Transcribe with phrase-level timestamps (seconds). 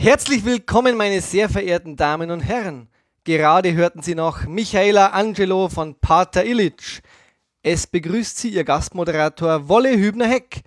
[0.00, 2.86] Herzlich willkommen, meine sehr verehrten Damen und Herren.
[3.24, 7.02] Gerade hörten Sie noch Michaela Angelo von Pater Illich.
[7.64, 10.60] Es begrüßt Sie Ihr Gastmoderator Wolle Hübner-Heck.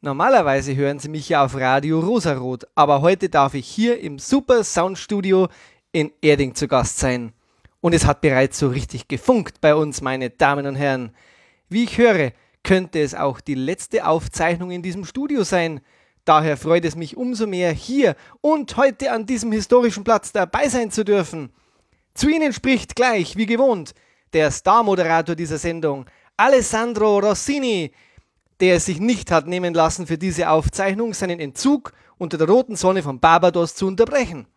[0.00, 4.64] Normalerweise hören Sie mich ja auf Radio Rosarot, aber heute darf ich hier im Super
[4.64, 5.46] Soundstudio
[5.92, 7.32] in Erding zu Gast sein.
[7.80, 11.12] Und es hat bereits so richtig gefunkt bei uns, meine Damen und Herren.
[11.68, 12.32] Wie ich höre,
[12.64, 15.80] könnte es auch die letzte Aufzeichnung in diesem Studio sein.
[16.26, 20.90] Daher freut es mich umso mehr, hier und heute an diesem historischen Platz dabei sein
[20.90, 21.52] zu dürfen.
[22.14, 23.94] Zu Ihnen spricht gleich, wie gewohnt,
[24.32, 26.04] der Star-Moderator dieser Sendung,
[26.36, 27.92] Alessandro Rossini,
[28.58, 32.74] der es sich nicht hat nehmen lassen, für diese Aufzeichnung seinen Entzug unter der roten
[32.74, 34.48] Sonne von Barbados zu unterbrechen.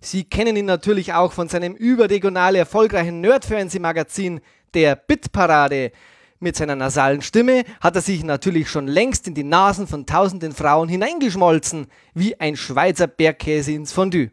[0.00, 4.40] Sie kennen ihn natürlich auch von seinem überregional erfolgreichen Nerdfernsehmagazin
[4.74, 5.92] der Bitparade,
[6.40, 10.52] mit seiner nasalen Stimme hat er sich natürlich schon längst in die Nasen von tausenden
[10.52, 14.30] Frauen hineingeschmolzen, wie ein Schweizer Bergkäse ins Fondue.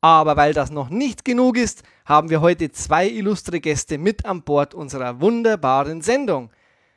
[0.00, 4.42] Aber weil das noch nicht genug ist, haben wir heute zwei illustre Gäste mit an
[4.42, 6.50] Bord unserer wunderbaren Sendung.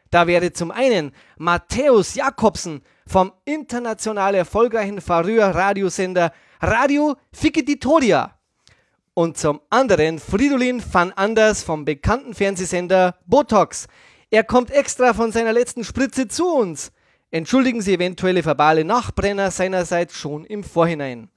[0.09, 6.31] Da wäre zum einen Matthäus Jakobsen vom international erfolgreichen Faröer-Radiosender
[6.62, 8.34] Radio Fikititoria.
[9.14, 13.88] Und zum anderen Fridolin van Anders vom bekannten Fernsehsender Botox,
[14.36, 16.91] er kommt extra von seiner letzten Spritze zu uns.
[17.31, 21.30] Entschuldigen Sie eventuelle verbale Nachbrenner seinerseits schon im Vorhinein.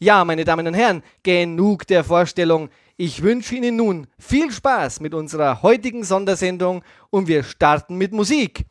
[0.00, 2.68] Ja, meine Damen und Herren, genug der Vorstellung.
[2.96, 8.64] Ich wünsche Ihnen nun viel Spaß mit unserer heutigen Sondersendung und wir starten mit Musik.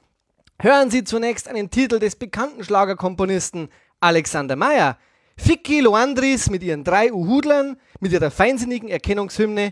[0.60, 3.70] Hören Sie zunächst einen Titel des bekannten Schlagerkomponisten
[4.02, 4.98] Alexander Meyer.
[5.38, 9.72] Ficky Loandris mit ihren drei Uhudlern, mit ihrer feinsinnigen Erkennungshymne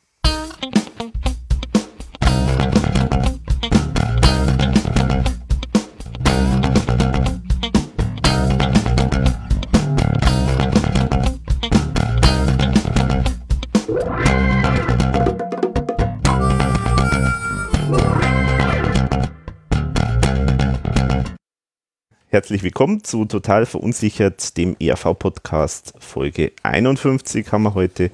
[22.33, 25.95] Herzlich willkommen zu Total Verunsichert, dem ERV-Podcast.
[25.99, 28.09] Folge 51 haben wir heute.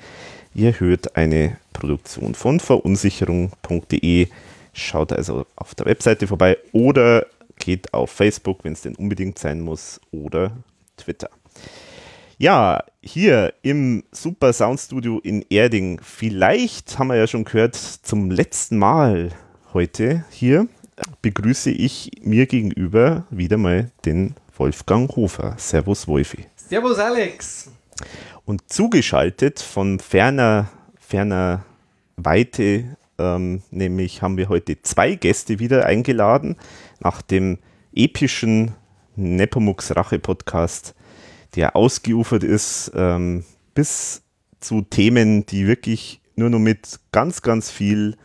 [0.55, 4.27] Ihr hört eine Produktion von verunsicherung.de.
[4.73, 7.27] Schaut also auf der Webseite vorbei oder
[7.59, 10.51] geht auf Facebook, wenn es denn unbedingt sein muss, oder
[10.97, 11.29] Twitter.
[12.39, 16.01] Ja, hier im Super Sound Studio in Erding.
[16.03, 19.29] Vielleicht haben wir ja schon gehört, zum letzten Mal
[19.75, 20.67] heute hier
[21.21, 25.55] begrüße ich mir gegenüber wieder mal den Wolfgang Hofer.
[25.57, 26.45] Servus Wolfi.
[26.55, 27.71] Servus Alex.
[28.45, 30.69] Und zugeschaltet von ferner,
[30.99, 31.65] ferner
[32.15, 36.55] Weite, ähm, nämlich haben wir heute zwei Gäste wieder eingeladen
[36.99, 37.59] nach dem
[37.93, 38.73] epischen
[39.15, 40.95] Nepomux Rache Podcast,
[41.55, 43.43] der ausgeufert ist ähm,
[43.73, 44.21] bis
[44.59, 48.15] zu Themen, die wirklich nur noch mit ganz, ganz viel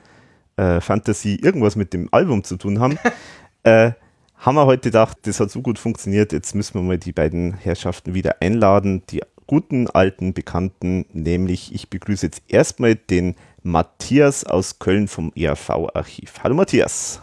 [0.62, 2.98] äh, Fantasy irgendwas mit dem Album zu tun haben,
[3.64, 3.92] äh,
[4.36, 7.54] haben wir heute gedacht, das hat so gut funktioniert, jetzt müssen wir mal die beiden
[7.54, 14.78] Herrschaften wieder einladen, die guten alten Bekannten, nämlich ich begrüße jetzt erstmal den Matthias aus
[14.78, 16.42] Köln vom ERV-Archiv.
[16.42, 17.20] Hallo Matthias.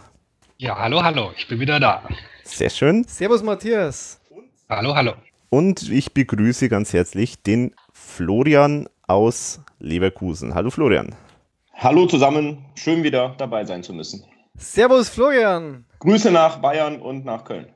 [0.56, 2.02] Ja, hallo, hallo, ich bin wieder da.
[2.44, 3.04] Sehr schön.
[3.04, 4.20] Servus Matthias.
[4.68, 5.14] Hallo, hallo.
[5.48, 10.54] Und ich begrüße ganz herzlich den Florian aus Leverkusen.
[10.54, 11.14] Hallo Florian.
[11.82, 14.22] Hallo zusammen, schön wieder dabei sein zu müssen.
[14.58, 15.86] Servus Florian.
[16.00, 17.72] Grüße nach Bayern und nach Köln.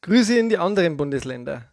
[0.00, 1.70] Grüße in die anderen Bundesländer.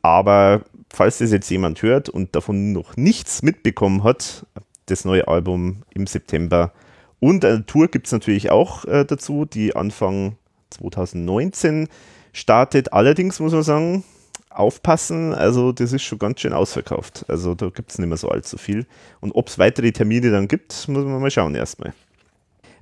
[0.00, 0.62] Aber
[0.92, 4.46] falls das jetzt jemand hört und davon noch nichts mitbekommen hat,
[4.86, 6.72] das neue Album im September
[7.20, 10.36] und eine Tour gibt es natürlich auch äh, dazu, die Anfang
[10.70, 11.88] 2019
[12.32, 12.92] startet.
[12.92, 14.04] Allerdings muss man sagen,
[14.50, 17.24] aufpassen, also das ist schon ganz schön ausverkauft.
[17.28, 18.86] Also da gibt es nicht mehr so allzu viel.
[19.20, 21.94] Und ob es weitere Termine dann gibt, muss man mal schauen erstmal.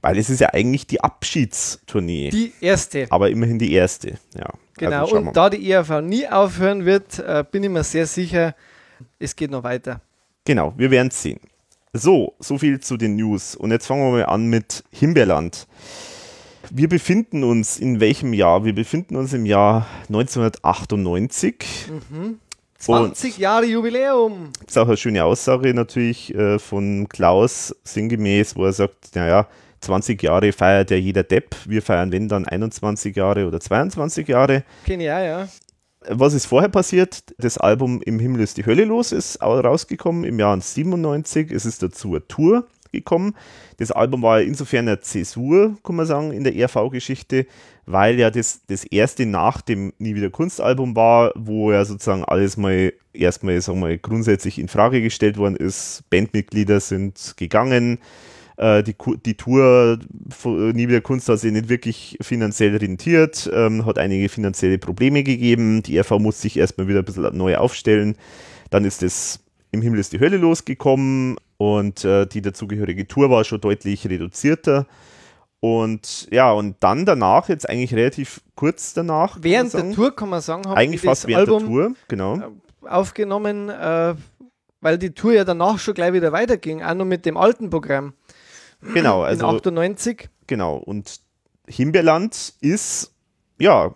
[0.05, 2.29] Weil es ist ja eigentlich die Abschiedstournee.
[2.29, 3.07] Die erste.
[3.09, 4.51] Aber immerhin die erste, ja.
[4.77, 7.85] Genau, Also schauen wir und da die ERV nie aufhören wird, äh, bin ich mir
[7.85, 8.55] sehr sicher,
[9.19, 10.03] es geht noch weiter.
[10.45, 11.41] Genau, wir werden es sehen.
[11.95, 13.57] So, so viel zu den News.
[13.57, 15.67] Und jetzt fangen wir mal an mit Himbeerland.
[16.71, 18.67] Wir befinden uns in welchem Jahr?
[18.67, 21.65] Wir befinden uns im Jahr 1998.
[22.77, 24.51] 20 Jahre Jubiläum.
[24.61, 29.47] Das ist auch eine schöne Aussage natürlich äh, von Klaus sinngemäß, wo er sagt, naja,
[29.85, 31.55] 20 Jahre feiert ja jeder Depp.
[31.67, 34.65] Wir feiern, wenn dann 21 Jahre oder 22 Jahre.
[35.25, 35.49] Auch, ja.
[36.09, 37.23] Was ist vorher passiert?
[37.39, 41.51] Das Album Im Himmel ist die Hölle los ist au- rausgekommen im Jahr 97.
[41.51, 43.35] Es ist dazu eine Tour gekommen.
[43.79, 47.47] Das Album war insofern eine Zäsur, kann man sagen, in der ERV-Geschichte,
[47.87, 52.57] weil ja das, das erste nach dem Nie wieder Kunstalbum war, wo ja sozusagen alles
[52.57, 56.05] mal erstmal, sagen wir grundsätzlich in Frage gestellt worden ist.
[56.11, 57.99] Bandmitglieder sind gegangen.
[58.57, 59.99] Äh, die, die Tour
[60.31, 65.25] von Nie wieder Kunst hat sich nicht wirklich finanziell rentiert, ähm, hat einige finanzielle Probleme
[65.25, 65.83] gegeben.
[65.83, 68.17] Die RV muss sich erstmal wieder ein bisschen neu aufstellen.
[68.71, 69.41] Dann ist es
[69.73, 74.87] im Himmel ist die Hölle losgekommen und äh, die dazugehörige Tour war schon deutlich reduzierter.
[75.59, 80.29] Und ja, und dann danach, jetzt eigentlich relativ kurz danach, Während sagen, der Tour, kann
[80.29, 82.43] man sagen, haben eigentlich fast während Album der Tour, genau.
[82.83, 84.15] aufgenommen, äh,
[84.81, 88.13] weil die Tour ja danach schon gleich wieder weiterging, auch noch mit dem alten Programm
[88.93, 90.29] Genau, in also 98.
[90.47, 91.21] Genau, und
[91.67, 93.13] Himbeerland ist,
[93.59, 93.95] ja,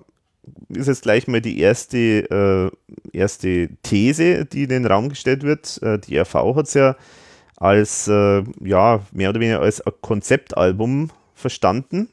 [0.69, 2.70] ist jetzt gleich mal die erste,
[3.12, 5.81] äh, erste These, die in den Raum gestellt wird.
[5.82, 6.96] Äh, die RV hat es ja
[7.56, 12.08] als, äh, ja, mehr oder weniger als ein Konzeptalbum verstanden,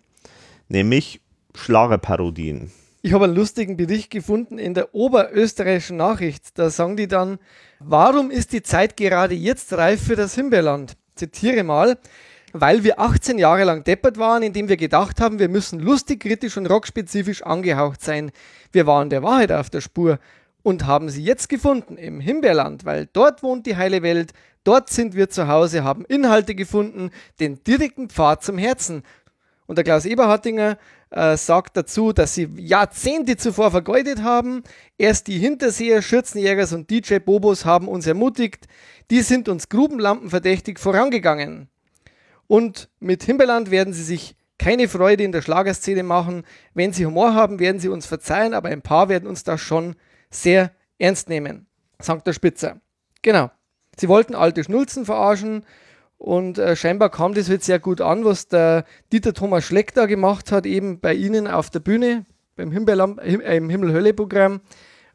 [0.67, 1.21] nämlich
[1.53, 2.71] Schlagerparodien.
[3.01, 6.57] Ich habe einen lustigen Bericht gefunden in der oberösterreichischen Nachricht.
[6.57, 7.37] Da sagen die dann,
[7.79, 10.97] warum ist die Zeit gerade jetzt reif für das Himbeerland?
[11.13, 11.99] Zitiere mal.
[12.57, 16.55] Weil wir 18 Jahre lang deppert waren, indem wir gedacht haben, wir müssen lustig, kritisch
[16.55, 18.31] und rockspezifisch angehaucht sein.
[18.71, 20.19] Wir waren der Wahrheit auf der Spur
[20.63, 24.31] und haben sie jetzt gefunden im Himbeerland, weil dort wohnt die heile Welt,
[24.63, 27.11] dort sind wir zu Hause, haben Inhalte gefunden,
[27.41, 29.03] den direkten Pfad zum Herzen.
[29.65, 30.77] Und der Klaus Eberhardinger
[31.09, 34.63] äh, sagt dazu, dass sie Jahrzehnte zuvor vergeudet haben.
[34.97, 38.69] Erst die Hinterseher, Schürzenjägers und DJ Bobos haben uns ermutigt.
[39.11, 41.67] Die sind uns grubenlampenverdächtig vorangegangen.
[42.47, 46.43] Und mit Himbeerland werden sie sich keine Freude in der Schlagerszene machen.
[46.73, 49.95] Wenn sie Humor haben, werden sie uns verzeihen, aber ein paar werden uns das schon
[50.29, 51.67] sehr ernst nehmen,
[51.99, 52.79] sagt der Spitzer.
[53.21, 53.51] Genau.
[53.97, 55.65] Sie wollten alte Schnulzen verarschen
[56.17, 60.05] und äh, scheinbar kam das jetzt sehr gut an, was der Dieter Thomas Schleck da
[60.05, 62.25] gemacht hat, eben bei Ihnen auf der Bühne,
[62.55, 64.61] beim Him äh, im Himmel-Hölle-Programm.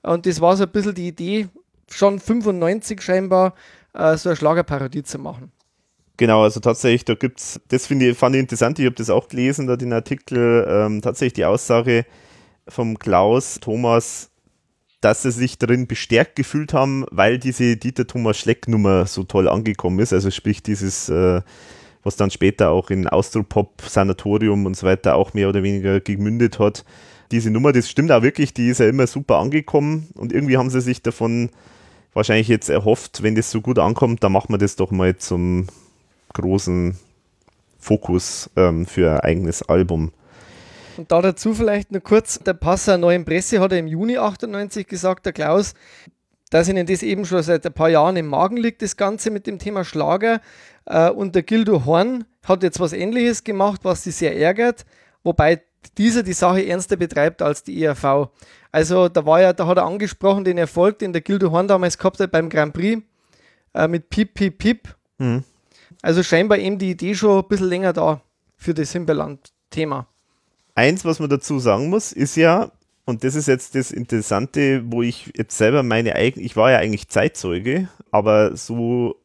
[0.02, 1.48] Und das war so ein bisschen die Idee,
[1.90, 3.54] schon 95 scheinbar,
[3.94, 5.52] äh, so eine Schlagerparodie zu machen.
[6.20, 9.28] Genau, also tatsächlich, da gibt's, das finde ich, fand ich interessant, ich habe das auch
[9.28, 12.05] gelesen, da den Artikel, ähm, tatsächlich die Aussage
[12.69, 14.31] vom Klaus Thomas,
[15.00, 19.49] dass sie sich darin bestärkt gefühlt haben, weil diese Dieter Thomas Schleck Nummer so toll
[19.49, 21.40] angekommen ist, also sprich dieses, äh,
[22.02, 26.59] was dann später auch in Austropop, Sanatorium und so weiter auch mehr oder weniger gemündet
[26.59, 26.85] hat.
[27.33, 30.68] Diese Nummer, das stimmt auch wirklich, die ist ja immer super angekommen und irgendwie haben
[30.68, 31.49] sie sich davon
[32.12, 35.66] wahrscheinlich jetzt erhofft, wenn das so gut ankommt, dann machen wir das doch mal zum
[36.34, 36.96] großen
[37.78, 40.12] Fokus ähm, für ein eigenes Album.
[40.96, 44.87] Und da dazu vielleicht nur kurz, der Passer Neuen Presse hat er im Juni 98
[44.87, 45.75] gesagt, der Klaus,
[46.50, 49.46] dass ihnen das eben schon seit ein paar Jahren im Magen liegt, das Ganze mit
[49.46, 50.40] dem Thema Schlager.
[50.84, 54.84] Äh, und der Gildo Horn hat jetzt was ähnliches gemacht, was sie sehr ärgert,
[55.22, 55.62] wobei
[55.96, 58.28] dieser die Sache ernster betreibt als die ERV.
[58.72, 61.96] Also da war ja, da hat er angesprochen den Erfolg, den der Gildo Horn damals
[61.96, 63.02] gehabt hat beim Grand Prix
[63.75, 64.94] äh, mit Pip Pip Pip.
[65.18, 65.44] Mhm.
[66.02, 68.20] Also scheinbar eben die Idee schon ein bisschen länger da
[68.56, 70.06] für das Himbeerland-Thema.
[70.75, 72.70] Eins, was man dazu sagen muss, ist ja,
[73.04, 76.78] und das ist jetzt das Interessante, wo ich jetzt selber meine eigene, ich war ja
[76.78, 79.16] eigentlich Zeitzeuge, aber so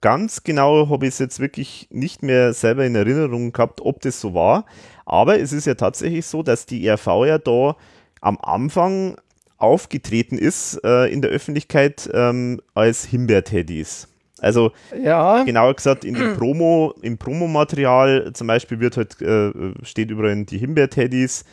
[0.00, 4.20] ganz genau habe ich es jetzt wirklich nicht mehr selber in Erinnerung gehabt, ob das
[4.20, 4.66] so war.
[5.06, 7.76] Aber es ist ja tatsächlich so, dass die ERV ja da
[8.20, 9.16] am Anfang
[9.56, 14.08] aufgetreten ist äh, in der Öffentlichkeit ähm, als Himbeerteddys.
[14.42, 19.52] Also Ja, genauer gesagt in dem Promo, im Promomaterial zum Beispiel wird halt, äh,
[19.84, 21.44] steht überall die Himbeer-Teddys.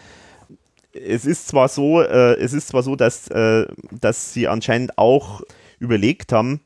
[0.92, 5.42] Es ist zwar so, äh, es ist zwar so, dass, äh, dass sie anscheinend auch
[5.78, 6.62] überlegt haben,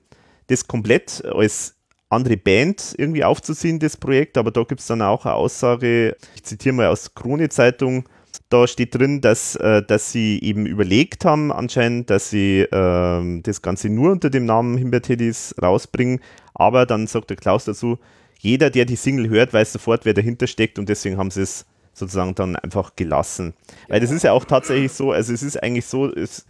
[0.47, 1.75] das komplett als
[2.09, 6.43] andere Band irgendwie aufzuziehen, das Projekt, aber da gibt es dann auch eine Aussage, ich
[6.43, 8.07] zitiere mal aus Krone-Zeitung,
[8.49, 13.61] da steht drin, dass, äh, dass sie eben überlegt haben, anscheinend, dass sie ähm, das
[13.61, 16.19] Ganze nur unter dem Namen Himbeer-Teddys rausbringen,
[16.53, 17.99] aber dann sagt der Klaus dazu,
[18.39, 21.65] jeder, der die Single hört, weiß sofort, wer dahinter steckt und deswegen haben sie es
[21.93, 23.53] sozusagen dann einfach gelassen.
[23.87, 26.45] Weil das ist ja auch tatsächlich so, also es ist eigentlich so, es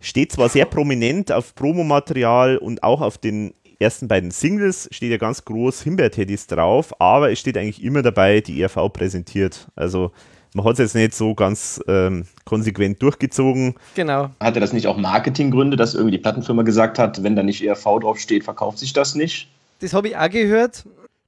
[0.00, 5.16] steht zwar sehr prominent auf Promomaterial und auch auf den ersten beiden Singles steht ja
[5.16, 9.68] ganz groß Himbeer-Teddys drauf, aber es steht eigentlich immer dabei, die ERV präsentiert.
[9.74, 10.12] Also
[10.54, 13.74] man hat es jetzt nicht so ganz ähm, konsequent durchgezogen.
[13.94, 14.30] genau.
[14.40, 18.00] Hatte das nicht auch Marketinggründe, dass irgendwie die Plattenfirma gesagt hat, wenn da nicht ERV
[18.00, 19.48] draufsteht, verkauft sich das nicht?
[19.80, 20.84] Das habe ich auch gehört.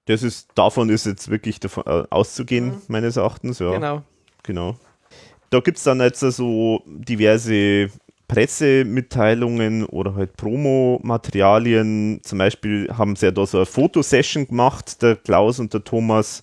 [0.07, 3.73] Das ist, davon ist jetzt wirklich davon, äh, auszugehen, meines Erachtens, ja.
[3.73, 4.03] Genau.
[4.43, 4.77] Genau.
[5.51, 7.91] Da gibt es dann jetzt so diverse
[8.29, 12.21] Pressemitteilungen oder halt Promomaterialien.
[12.23, 16.43] Zum Beispiel haben sie ja da so eine Fotosession gemacht, der Klaus und der Thomas,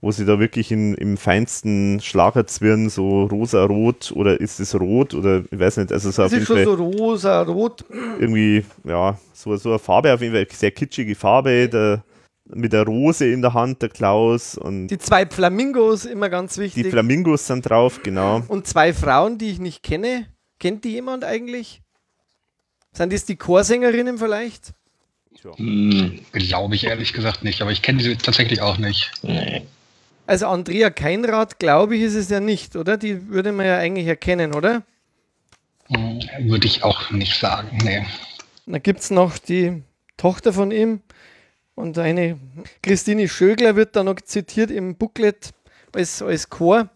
[0.00, 5.42] wo sie da wirklich in, im feinsten Schlagerzwirn so rosa-rot oder ist es rot oder
[5.50, 7.84] ich weiß nicht, also so auf ist jeden schon Fall so rosa, rot.
[8.18, 12.02] irgendwie, ja, so, so eine Farbe, auf jeden Fall sehr kitschige Farbe, der,
[12.46, 16.62] mit der Rose in der Hand, der Klaus und Die zwei Flamingos, immer ganz die
[16.62, 16.86] wichtig.
[16.88, 18.42] Flamingos sind drauf, genau.
[18.48, 20.26] Und zwei Frauen, die ich nicht kenne.
[20.58, 21.80] Kennt die jemand eigentlich?
[22.92, 24.72] Sind das die Chorsängerinnen vielleicht?
[25.56, 29.12] Hm, Glaube ich ehrlich gesagt nicht, aber ich kenne sie tatsächlich auch nicht.
[29.22, 29.62] Nee.
[30.30, 32.96] Also Andrea Keinrad, glaube ich, ist es ja nicht, oder?
[32.96, 34.84] Die würde man ja eigentlich erkennen, oder?
[35.88, 37.76] Hm, Würde ich auch nicht sagen.
[37.82, 38.06] Nee.
[38.64, 39.82] Da gibt es noch die
[40.16, 41.00] Tochter von ihm
[41.74, 42.38] und eine
[42.80, 45.50] Christine Schögler wird da noch zitiert im Booklet
[45.92, 46.88] als, als Chor.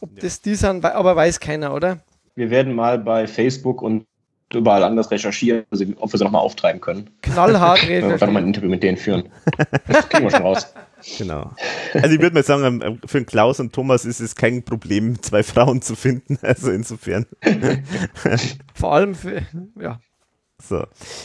[0.00, 2.00] Ob das die sind, aber weiß keiner, oder?
[2.34, 4.04] Wir werden mal bei Facebook und
[4.52, 7.08] überall anders recherchieren, also ob wir sie nochmal auftreiben können.
[7.22, 8.48] Knallhart wir gerade mal ein.
[8.48, 9.28] Interview mit denen führen.
[9.86, 10.74] Das kriegen wir schon raus.
[11.18, 11.52] Genau.
[11.94, 15.42] Also ich würde mal sagen, ähm, für Klaus und Thomas ist es kein Problem, zwei
[15.42, 16.38] Frauen zu finden.
[16.42, 17.26] Also insofern.
[18.74, 19.42] Vor allem für,
[19.80, 20.00] ja.
[20.60, 20.84] So.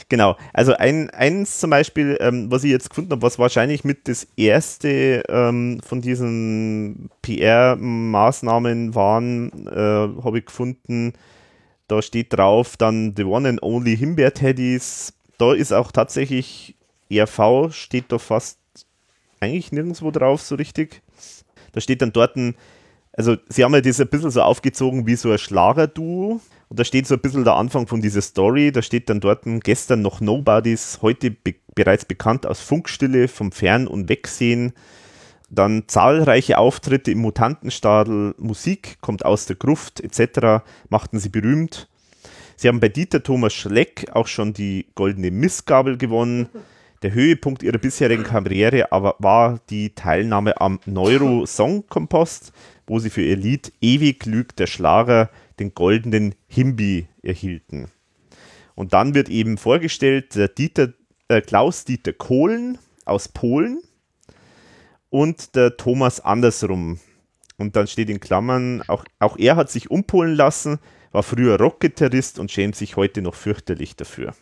[0.10, 0.38] Genau.
[0.54, 4.28] Also ein, eins zum Beispiel, ähm, was ich jetzt gefunden habe, was wahrscheinlich mit das
[4.38, 11.14] erste ähm, von diesen PR-Maßnahmen waren, äh, habe ich gefunden.
[11.88, 15.14] Da steht drauf dann The One and Only Himbeer Teddys.
[15.38, 16.76] Da ist auch tatsächlich
[17.10, 18.60] ERV, steht da fast
[19.40, 21.02] eigentlich nirgendwo drauf so richtig.
[21.72, 22.56] Da steht dann dort ein,
[23.14, 26.42] also sie haben ja das ein bisschen so aufgezogen wie so ein Schlagerduo.
[26.68, 28.72] Und da steht so ein bisschen der Anfang von dieser Story.
[28.72, 33.52] Da steht dann dort ein, gestern noch Nobodies, heute be bereits bekannt aus Funkstille, vom
[33.52, 34.72] Fern- und Wegsehen.
[35.50, 40.64] Dann zahlreiche Auftritte im Mutantenstadel, Musik kommt aus der Gruft etc.
[40.90, 41.90] machten sie berühmt.
[42.56, 46.48] Sie haben bei Dieter Thomas Schleck auch schon die goldene Missgabel gewonnen.
[47.06, 52.52] Der Höhepunkt ihrer bisherigen Karriere aber war die Teilnahme am Neuro Song Compost,
[52.88, 57.92] wo sie für ihr Lied Ewig lügt der Schlager den goldenen Himbi erhielten.
[58.74, 60.94] Und dann wird eben vorgestellt der Dieter,
[61.28, 63.84] äh, Klaus-Dieter Kohlen aus Polen
[65.12, 67.00] und der Thomas andersrum.
[67.60, 70.80] Und dann steht in Klammern, auch, auch er hat sich umpolen lassen,
[71.12, 74.34] war früher Rockgitarrist und schämt sich heute noch fürchterlich dafür.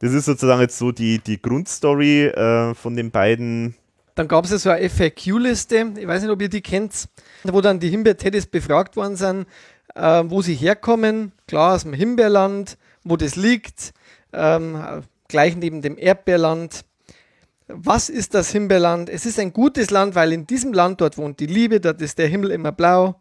[0.00, 3.74] Das ist sozusagen jetzt so die, die Grundstory äh, von den beiden.
[4.14, 7.08] Dann gab es ja so eine FAQ-Liste, ich weiß nicht, ob ihr die kennt,
[7.44, 9.46] wo dann die Himbeer-Teddys befragt worden sind,
[9.94, 13.92] äh, wo sie herkommen, klar aus dem Himbeerland, wo das liegt,
[14.32, 16.84] ähm, gleich neben dem Erdbeerland.
[17.68, 19.10] Was ist das Himbeerland?
[19.10, 22.18] Es ist ein gutes Land, weil in diesem Land dort wohnt die Liebe, dort ist
[22.18, 23.20] der Himmel immer blau.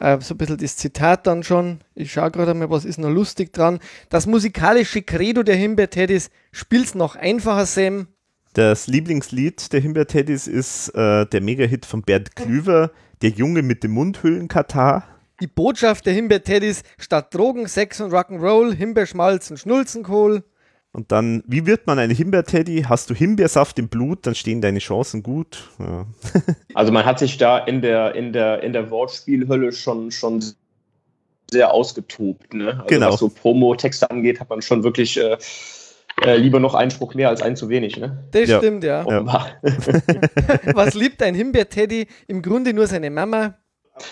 [0.00, 1.80] Äh, so ein bisschen das Zitat dann schon.
[1.94, 3.78] Ich schaue gerade mal, was ist noch lustig dran.
[4.08, 8.08] Das musikalische Credo der Himbeer-Teddys spielt's noch einfacher, Sam.
[8.54, 13.92] Das Lieblingslied der Himbeer-Teddys ist äh, der Mega-Hit von Bernd Klüver, Der Junge mit dem
[13.92, 15.08] Mundhöhlenkatar.
[15.40, 20.44] Die Botschaft der Himbeer-Teddys statt Drogen, Sex und Rock'n'Roll, Himbeerschmalz und Schnulzenkohl.
[20.94, 22.84] Und dann, wie wird man ein Himbeer-Teddy?
[22.88, 25.68] Hast du Himbeersaft im Blut, dann stehen deine Chancen gut.
[25.78, 26.06] Ja.
[26.74, 30.42] Also man hat sich da in der, in der, in der Wortspielhölle schon, schon
[31.50, 32.54] sehr ausgetobt.
[32.54, 32.74] Ne?
[32.74, 33.12] Also Genau.
[33.12, 35.36] was so Promo-Texte angeht, hat man schon wirklich äh,
[36.24, 37.96] äh, lieber noch einen Spruch mehr als einen zu wenig.
[37.96, 38.24] Ne?
[38.30, 38.58] Das Ja.
[38.58, 39.04] stimmt, ja.
[39.04, 39.50] Offenbar.
[40.74, 42.06] Was liebt ein Himbeer-Teddy?
[42.28, 43.56] Im Grunde nur seine Mama.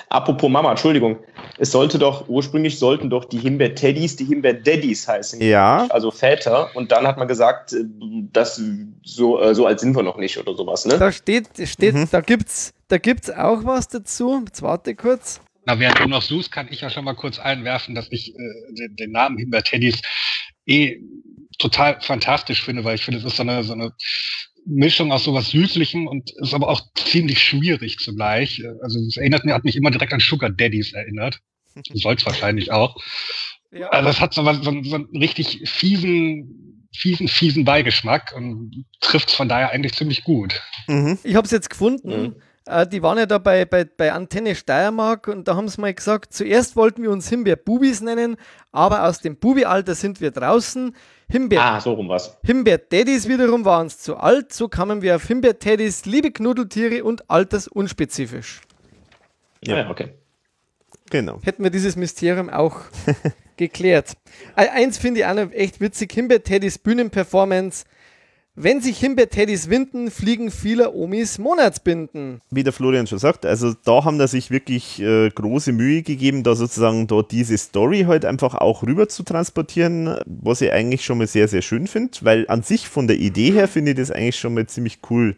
[0.09, 1.19] Apropos Mama, Entschuldigung.
[1.59, 5.41] Es sollte doch, ursprünglich sollten doch die Himbeer-Teddys die Himbeer-Daddies heißen.
[5.41, 5.87] Ja.
[5.91, 6.71] Also Väter.
[6.75, 7.85] Und dann hat man gesagt, äh,
[8.33, 8.61] das
[9.03, 10.99] so, äh, so alt sind wir noch nicht oder sowas, ne?
[10.99, 14.43] Da steht, steht da gibt's, da gibt's auch was dazu.
[14.47, 15.41] Jetzt warte kurz.
[15.65, 18.39] Na, während du noch suchst, kann ich ja schon mal kurz einwerfen, dass ich äh,
[18.71, 20.01] den, den Namen Himbeer-Teddys
[20.67, 21.01] eh
[21.59, 23.93] total fantastisch finde, weil ich finde, es ist so eine, so eine
[24.67, 28.63] Mischung aus sowas Süßlichem und ist aber auch ziemlich schwierig zugleich.
[28.83, 31.41] Also es erinnert mir, hat mich immer direkt an Sugar Daddies erinnert.
[31.95, 32.97] Soll es wahrscheinlich auch.
[33.73, 33.89] Ja.
[33.89, 38.85] Also es hat so, was, so, einen- so einen richtig fiesen, fiesen, fiesen Beigeschmack und
[39.01, 40.61] trifft von daher eigentlich ziemlich gut.
[40.87, 41.19] Mhm.
[41.25, 42.09] Ich habe es jetzt gefunden.
[42.23, 42.37] Mhm.
[42.67, 45.93] Äh, die waren ja da bei, bei, bei Antenne Steiermark und da haben sie mal
[45.93, 48.37] gesagt, zuerst wollten wir uns Himbeer-Bubis nennen,
[48.71, 50.95] aber aus dem Bubi-Alter sind wir draußen.
[51.29, 52.37] Himbeer, Ah, so rum was.
[52.45, 58.61] Himbeer-Daddies wiederum waren uns zu alt, so kamen wir auf Himbeer-Teddys, liebe Knuddeltiere und altersunspezifisch.
[59.65, 59.79] Ja.
[59.79, 60.15] Ja, okay.
[61.11, 61.41] Genau.
[61.43, 62.81] Hätten wir dieses Mysterium auch
[63.57, 64.13] geklärt.
[64.57, 67.85] Äh, Eins finde ich auch noch echt witzig, Himbeer-Teddys Bühnenperformance.
[68.55, 72.43] Wenn sich Himbeer-Teddys winden, fliegen vieler Omis Monatsbinden.
[72.51, 76.43] Wie der Florian schon sagt, also da haben da sich wirklich äh, große Mühe gegeben,
[76.43, 81.17] da sozusagen da diese Story halt einfach auch rüber zu transportieren, was ich eigentlich schon
[81.17, 84.11] mal sehr, sehr schön finde, weil an sich von der Idee her finde ich das
[84.11, 85.35] eigentlich schon mal ziemlich cool,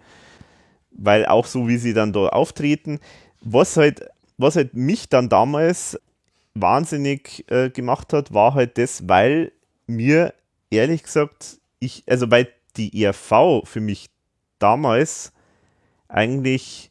[0.90, 2.98] weil auch so wie sie dann da auftreten,
[3.42, 6.00] was halt, was halt mich dann damals
[6.54, 9.52] wahnsinnig äh, gemacht hat, war halt das, weil
[9.86, 10.34] mir
[10.70, 14.10] ehrlich gesagt, ich, also weil die ERV für mich
[14.58, 15.32] damals
[16.08, 16.90] eigentlich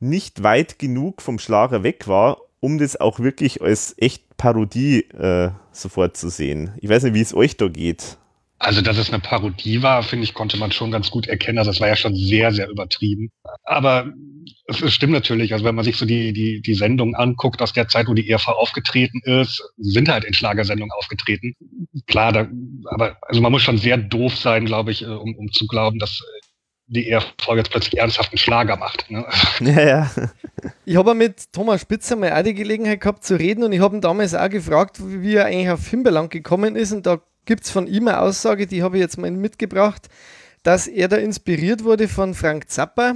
[0.00, 5.50] nicht weit genug vom Schlager weg war, um das auch wirklich als echt Parodie äh,
[5.72, 6.72] sofort zu sehen.
[6.80, 8.18] Ich weiß nicht, wie es euch da geht.
[8.58, 11.58] Also, dass es eine Parodie war, finde ich, konnte man schon ganz gut erkennen.
[11.58, 13.30] Also, das war ja schon sehr, sehr übertrieben.
[13.64, 14.12] Aber
[14.66, 15.52] es, es stimmt natürlich.
[15.52, 18.28] Also, wenn man sich so die, die, die Sendungen anguckt aus der Zeit, wo die
[18.28, 21.54] ERV aufgetreten ist, sind halt in Schlagersendungen aufgetreten.
[22.06, 22.48] Klar, da,
[22.86, 25.98] aber also man muss schon sehr doof sein, glaube ich, äh, um, um zu glauben,
[25.98, 26.22] dass
[26.88, 29.10] die ERV jetzt plötzlich ernsthaft einen Schlager macht.
[29.10, 29.26] Ne?
[29.60, 30.10] Ja, ja.
[30.84, 33.96] Ich habe mit Thomas Spitzer mal auch die Gelegenheit gehabt zu reden und ich habe
[33.96, 37.64] ihn damals auch gefragt, wie wie er eigentlich auf Himbeerland gekommen ist und da gibt
[37.64, 40.08] es von ihm eine Aussage, die habe ich jetzt mal mitgebracht,
[40.62, 43.14] dass er da inspiriert wurde von Frank Zappa.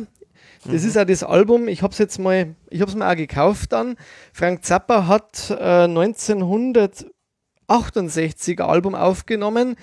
[0.64, 3.16] Das ist auch das Album, ich habe es jetzt mal, ich habe es mir auch
[3.16, 3.96] gekauft dann.
[4.32, 9.76] Frank Zappa hat äh, 1968 ein Album aufgenommen,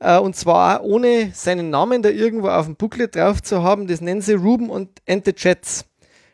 [0.00, 3.86] äh, und zwar ohne seinen Namen da irgendwo auf dem Booklet drauf zu haben.
[3.86, 5.84] Das nennen sie Ruben und and the Jets.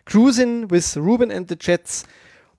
[0.07, 2.07] Cruising with Ruben and the Jets.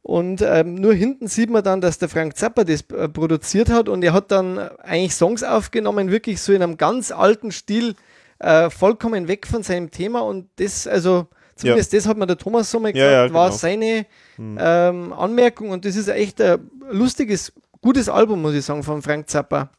[0.10, 3.88] Und ähm, nur hinten sieht man dann, dass der Frank Zappa das äh, produziert hat
[3.90, 7.94] und er hat dann eigentlich Songs aufgenommen, wirklich so in einem ganz alten Stil,
[8.40, 12.72] äh, vollkommen weg von seinem Thema und das, also zumindest das hat mir der Thomas
[12.72, 13.58] so mal Ja, gesagt, ja, war genau.
[13.58, 14.06] seine
[14.40, 16.58] ähm, Anmerkung und das ist echt ein
[16.90, 19.70] lustiges, gutes Album, muss ich sagen, von Frank Zappa,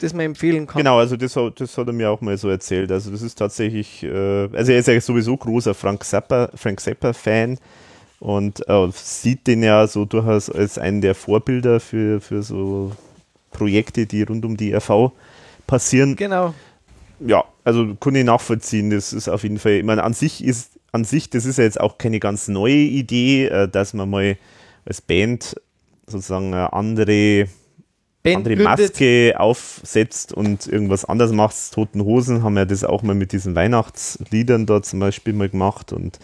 [0.00, 0.78] das man empfehlen kann.
[0.78, 2.90] Genau, also das, hat- das hat er mir auch mal so erzählt.
[2.90, 7.58] Also das ist tatsächlich, äh, also er ist ja sowieso großer Frank Zappa, Frank Zappa-Fan
[8.20, 12.92] und äh, sieht den ja so durchaus als einen der Vorbilder für, für so
[13.50, 15.12] Projekte, die rund um die RV
[15.66, 16.16] passieren.
[16.16, 16.54] Genau.
[17.20, 18.90] Ja, also kann ich nachvollziehen.
[18.90, 21.64] Das ist auf jeden Fall, ich meine, an sich ist, an sich, das ist ja
[21.64, 24.36] jetzt auch keine ganz neue Idee, äh, dass man mal
[24.84, 25.56] als Band
[26.06, 27.48] sozusagen eine andere
[28.22, 28.78] Band andere gründet.
[28.78, 31.72] Maske aufsetzt und irgendwas anderes macht.
[31.72, 35.92] Toten Hosen haben ja das auch mal mit diesen Weihnachtsliedern da zum Beispiel mal gemacht
[35.92, 36.18] und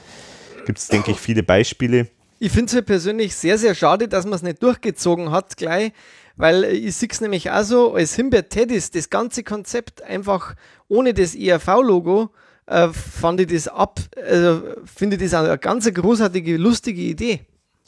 [0.64, 2.08] gibt es, denke ich, viele Beispiele.
[2.38, 5.92] Ich finde es halt persönlich sehr, sehr schade, dass man es nicht durchgezogen hat gleich,
[6.36, 10.54] weil ich sehe es nämlich auch so, als Himbeer Teddys, das ganze Konzept einfach
[10.88, 12.30] ohne das ERV-Logo,
[12.66, 17.40] äh, fand ich das ab, also finde ich das eine ganz großartige, lustige Idee.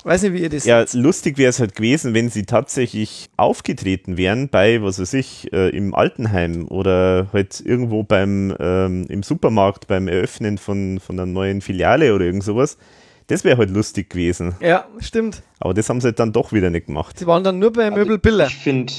[0.06, 1.02] Weiß nicht, wie ihr das Ja, seht.
[1.02, 5.70] lustig wäre es halt gewesen, wenn sie tatsächlich aufgetreten wären bei, was weiß ich, äh,
[5.70, 11.60] im Altenheim oder halt irgendwo beim, ähm, im Supermarkt beim Eröffnen von, von einer neuen
[11.60, 12.78] Filiale oder irgend sowas.
[13.26, 14.54] Das wäre halt lustig gewesen.
[14.60, 15.42] Ja, stimmt.
[15.58, 17.18] Aber das haben sie halt dann doch wieder nicht gemacht.
[17.18, 18.46] Sie waren dann nur bei Möbel Biller.
[18.46, 18.92] Ich finde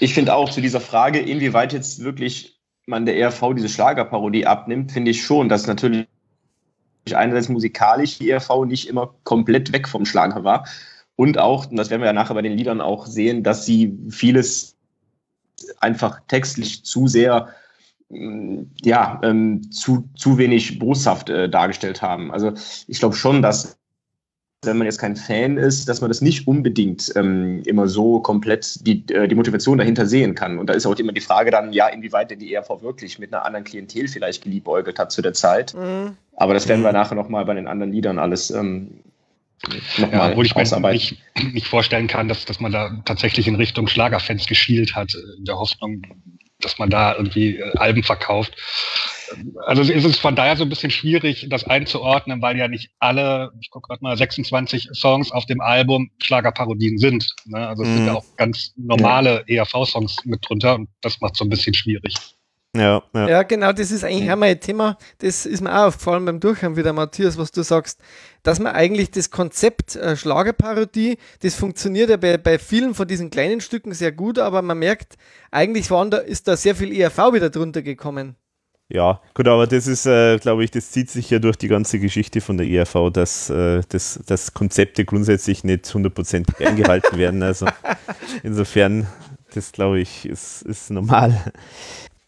[0.00, 4.92] ich find auch zu dieser Frage, inwieweit jetzt wirklich man der ERV diese Schlagerparodie abnimmt,
[4.92, 6.06] finde ich schon, dass natürlich
[7.12, 10.66] einerseits musikalisch die ERV nicht immer komplett weg vom Schlager war.
[11.16, 13.98] Und auch, und das werden wir ja nachher bei den Liedern auch sehen, dass sie
[14.08, 14.76] vieles
[15.78, 17.48] einfach textlich zu sehr,
[18.08, 22.32] mh, ja, ähm, zu, zu wenig boshaft äh, dargestellt haben.
[22.32, 22.52] Also
[22.88, 23.78] ich glaube schon, dass
[24.66, 28.86] wenn man jetzt kein Fan ist, dass man das nicht unbedingt ähm, immer so komplett
[28.86, 30.58] die, äh, die Motivation dahinter sehen kann.
[30.58, 33.32] Und da ist auch immer die Frage dann, ja, inwieweit denn die ERV wirklich mit
[33.32, 35.74] einer anderen Klientel vielleicht geliebäugelt hat zu der Zeit.
[35.74, 36.16] Mhm.
[36.36, 39.00] Aber das werden wir nachher nochmal bei den anderen Liedern alles ähm,
[39.96, 41.16] ja, obwohl ich mir nicht,
[41.52, 45.58] nicht vorstellen kann, dass, dass man da tatsächlich in Richtung Schlagerfans geschielt hat, in der
[45.58, 46.02] Hoffnung,
[46.60, 48.56] dass man da irgendwie äh, Alben verkauft.
[49.66, 53.52] Also es ist von daher so ein bisschen schwierig, das einzuordnen, weil ja nicht alle,
[53.60, 57.26] ich gucke gerade mal, 26 Songs auf dem Album Schlagerparodien sind.
[57.46, 57.66] Ne?
[57.66, 57.94] Also es mm.
[57.94, 58.18] sind ja mhm.
[58.18, 62.14] auch ganz normale ERV-Songs mit drunter und das macht so ein bisschen schwierig.
[62.76, 63.28] Ja, ja.
[63.28, 64.98] ja, genau, das ist eigentlich auch mein Thema.
[65.18, 68.00] Das ist mir auch aufgefallen beim Durchhören wieder, Matthias, was du sagst,
[68.42, 73.30] dass man eigentlich das Konzept äh, Schlagerparodie, das funktioniert ja bei, bei vielen von diesen
[73.30, 75.14] kleinen Stücken sehr gut, aber man merkt,
[75.52, 78.34] eigentlich waren da, ist da sehr viel ERV wieder drunter gekommen.
[78.94, 81.98] Ja, gut, aber das ist, äh, glaube ich, das zieht sich ja durch die ganze
[81.98, 87.42] Geschichte von der ERV, dass, äh, das, dass Konzepte grundsätzlich nicht hundertprozentig eingehalten werden.
[87.42, 87.66] Also
[88.44, 89.08] insofern,
[89.52, 91.52] das glaube ich, ist, ist normal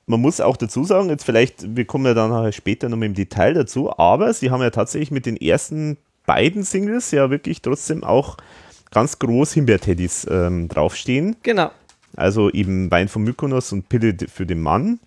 [0.07, 3.55] man muss auch dazu sagen, jetzt vielleicht, wir kommen ja dann später noch im Detail
[3.55, 8.37] dazu, aber sie haben ja tatsächlich mit den ersten beiden Singles ja wirklich trotzdem auch
[8.93, 11.35] ganz groß Himbeerteddys ähm, draufstehen.
[11.43, 11.73] Genau.
[12.15, 15.01] Also eben Wein von Mykonos und Pille für den Mann.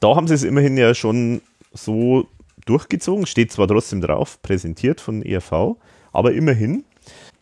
[0.00, 1.40] Da haben sie es immerhin ja schon
[1.72, 2.26] so
[2.64, 5.76] durchgezogen, steht zwar trotzdem drauf, präsentiert von ERV,
[6.12, 6.84] aber immerhin.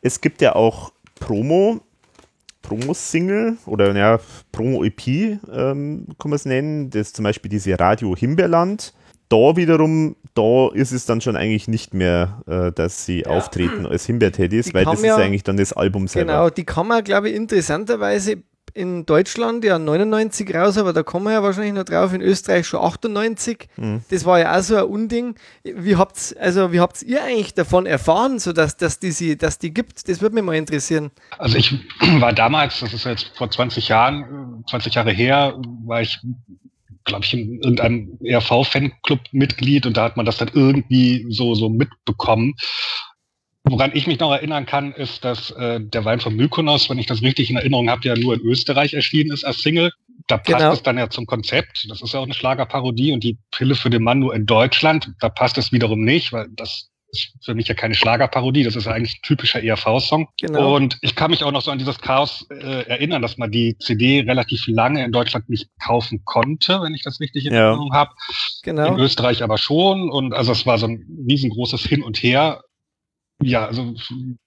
[0.02, 1.80] Es gibt ja auch Promo
[2.64, 4.18] Promo-Single oder ja,
[4.50, 6.90] Promo-EP, ähm, kann man es nennen.
[6.90, 8.94] Das ist zum Beispiel diese Radio Himbeerland.
[9.28, 13.26] Da wiederum, da ist es dann schon eigentlich nicht mehr, äh, dass sie ja.
[13.28, 16.32] auftreten als Himbeerteddys, weil das ja, ist eigentlich dann das Album selber.
[16.32, 18.42] Genau, die kann man, glaube ich, interessanterweise
[18.74, 22.66] in Deutschland ja 99 raus, aber da kommen wir ja wahrscheinlich noch drauf, in Österreich
[22.66, 23.68] schon 98.
[23.76, 24.02] Mhm.
[24.10, 25.36] Das war ja auch so ein Unding.
[25.62, 29.58] Wie habt also wie habt ihr eigentlich davon erfahren, so dass, dass, die, sie, dass
[29.58, 30.08] die gibt?
[30.08, 31.12] Das würde mich mal interessieren.
[31.38, 31.72] Also ich
[32.18, 36.18] war damals, das ist jetzt vor 20 Jahren, 20 Jahre her, war ich
[37.04, 41.68] glaube ich, in irgendeinem ERV-Fanclub Mitglied und da hat man das dann irgendwie so, so
[41.68, 42.54] mitbekommen.
[43.66, 47.06] Woran ich mich noch erinnern kann, ist, dass äh, der Wein von Mykonos, wenn ich
[47.06, 49.90] das richtig in Erinnerung habe, ja nur in Österreich erschienen ist als Single.
[50.26, 50.72] Da passt genau.
[50.72, 51.86] es dann ja zum Konzept.
[51.88, 55.12] Das ist ja auch eine Schlagerparodie und die Pille für den Mann nur in Deutschland.
[55.20, 58.84] Da passt es wiederum nicht, weil das ist für mich ja keine Schlagerparodie, das ist
[58.84, 60.28] ja eigentlich ein typischer ERV-Song.
[60.40, 60.76] Genau.
[60.76, 63.78] Und ich kann mich auch noch so an dieses Chaos äh, erinnern, dass man die
[63.78, 67.98] CD relativ lange in Deutschland nicht kaufen konnte, wenn ich das richtig in Erinnerung ja.
[67.98, 68.10] habe.
[68.62, 68.94] Genau.
[68.94, 70.10] In Österreich aber schon.
[70.10, 72.60] Und also es war so ein riesengroßes Hin und Her.
[73.42, 73.94] Ja, also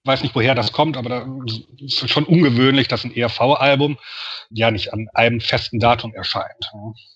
[0.04, 1.26] weiß nicht, woher das kommt, aber da
[1.78, 3.98] ist schon ungewöhnlich, dass ein ERV-Album
[4.50, 6.72] ja nicht an einem festen Datum erscheint.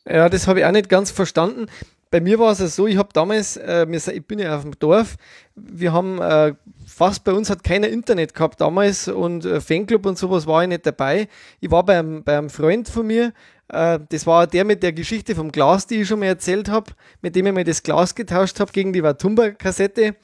[0.07, 1.67] Ja, das habe ich auch nicht ganz verstanden.
[2.11, 4.79] Bei mir war es ja so, ich habe damals, äh, ich bin ja auf dem
[4.79, 5.17] Dorf,
[5.55, 6.53] wir haben äh,
[6.87, 10.69] fast bei uns hat keiner Internet gehabt damals und äh, Fanclub und sowas war ich
[10.69, 11.27] nicht dabei.
[11.61, 13.33] Ich war bei einem Freund von mir,
[13.69, 16.93] äh, das war der mit der Geschichte vom Glas, die ich schon mal erzählt habe,
[17.23, 20.15] mit dem ich mir das Glas getauscht habe gegen die Watumba-Kassette.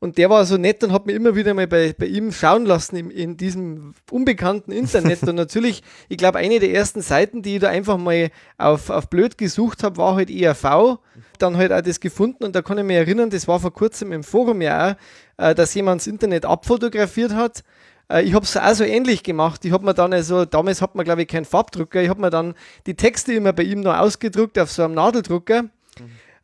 [0.00, 2.66] Und der war so nett und hat mir immer wieder mal bei, bei ihm schauen
[2.66, 5.22] lassen in, in diesem unbekannten Internet.
[5.24, 9.08] und natürlich, ich glaube, eine der ersten Seiten, die ich da einfach mal auf, auf
[9.08, 10.98] blöd gesucht habe, war halt ERV.
[11.38, 14.12] Dann halt auch das gefunden und da kann ich mich erinnern, das war vor kurzem
[14.12, 14.96] im Forum ja
[15.36, 17.62] auch, äh, dass jemand das Internet abfotografiert hat.
[18.10, 19.64] Äh, ich habe es auch so ähnlich gemacht.
[19.64, 22.30] Ich habe mir dann also, damals hat man glaube ich keinen Farbdrucker, ich habe mir
[22.30, 22.54] dann
[22.86, 25.64] die Texte immer bei ihm noch ausgedruckt auf so einem Nadeldrucker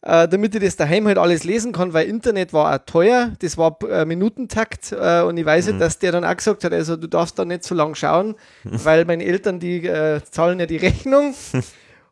[0.05, 3.57] äh, damit ich das daheim halt alles lesen kann, weil Internet war auch teuer, das
[3.57, 5.79] war äh, Minutentakt äh, und ich weiß mhm.
[5.79, 9.07] dass der dann auch gesagt hat, also du darfst da nicht so lang schauen, weil
[9.07, 11.35] meine Eltern, die äh, zahlen ja die Rechnung.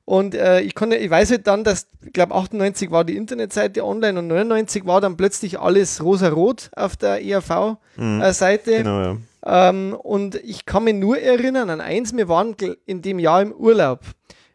[0.05, 3.85] Und äh, ich, konnte, ich weiß halt dann, dass, ich glaube, 98 war die Internetseite
[3.85, 8.71] online und 99 war dann plötzlich alles rosa-rot auf der ERV-Seite.
[8.71, 8.77] Mhm.
[8.79, 9.17] Genau, ja.
[9.45, 13.53] Ähm, und ich kann mich nur erinnern an eins, wir waren in dem Jahr im
[13.53, 14.01] Urlaub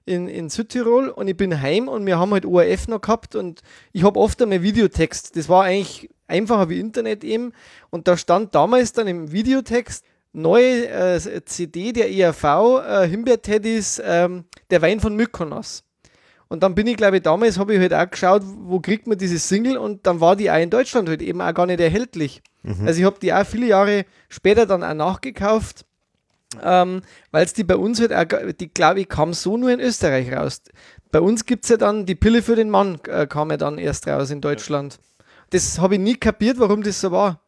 [0.08, 3.62] in, in Südtirol und ich bin heim und wir haben halt ORF noch gehabt und
[3.91, 5.36] ich habe oft einmal Videotext.
[5.36, 7.54] Das war eigentlich einfacher wie Internet eben.
[7.89, 14.46] Und da stand damals dann im Videotext neue äh, CD der ERV, äh, Himbeerteddys, ähm,
[14.70, 15.84] der Wein von Mykonos.
[16.50, 19.17] Und dann bin ich, glaube ich, damals habe ich halt auch geschaut, wo kriegt man
[19.17, 22.41] diese Single und dann war die auch in Deutschland halt eben auch gar nicht erhältlich.
[22.63, 22.88] Mhm.
[22.88, 25.86] Also ich habe die auch viele Jahre später dann auch nachgekauft
[26.63, 30.31] ähm, weil es die bei uns halt, die glaube ich, kam so nur in Österreich
[30.31, 30.62] raus.
[31.12, 33.77] Bei uns gibt es ja dann, die Pille für den Mann äh, kam ja dann
[33.77, 34.99] erst raus in Deutschland.
[35.51, 37.39] Das habe ich nie kapiert, warum das so war.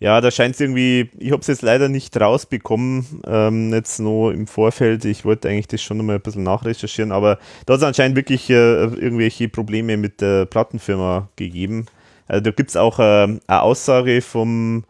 [0.00, 4.34] Ja, da scheint es irgendwie, ich habe es jetzt leider nicht rausbekommen, ähm, jetzt nur
[4.34, 5.04] im Vorfeld.
[5.04, 8.50] Ich wollte eigentlich das schon nochmal ein bisschen nachrecherchieren, aber da hat es anscheinend wirklich
[8.50, 11.86] äh, irgendwelche Probleme mit der Plattenfirma gegeben.
[12.26, 13.02] Also da gibt es auch äh,
[13.46, 14.82] eine Aussage vom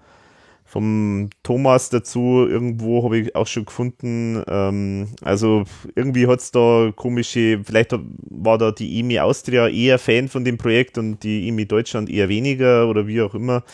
[0.73, 4.43] vom Thomas dazu irgendwo habe ich auch schon gefunden.
[4.49, 7.95] Ähm, also irgendwie hat es da komische, vielleicht
[8.31, 12.31] war da die EMI Austria eher Fan von dem Projekt und die EMI Deutschland eher
[12.31, 13.65] weniger oder wie auch immer.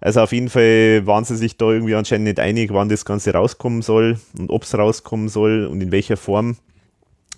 [0.00, 3.34] Also auf jeden Fall waren sie sich da irgendwie anscheinend nicht einig, wann das Ganze
[3.34, 6.56] rauskommen soll und ob es rauskommen soll und in welcher Form.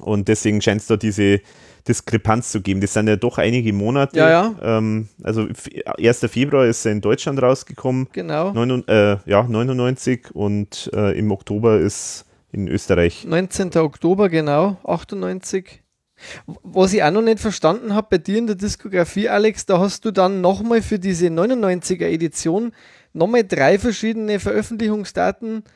[0.00, 1.40] Und deswegen scheint es da diese
[1.86, 2.80] Diskrepanz zu geben.
[2.80, 4.18] Das sind ja doch einige Monate.
[4.18, 4.54] Ja, ja.
[4.62, 5.48] Ähm, also
[5.98, 6.20] 1.
[6.30, 8.08] Februar ist er in Deutschland rausgekommen.
[8.12, 8.52] Genau.
[8.52, 13.24] Neun, äh, ja, 99 und äh, im Oktober ist in Österreich.
[13.24, 13.76] 19.
[13.76, 15.82] Oktober, genau, 98.
[16.62, 20.04] Was ich auch noch nicht verstanden habe bei dir in der Diskografie, Alex, da hast
[20.04, 22.72] du dann nochmal für diese 99er Edition
[23.14, 25.68] nochmal drei verschiedene Veröffentlichungsdaten äh,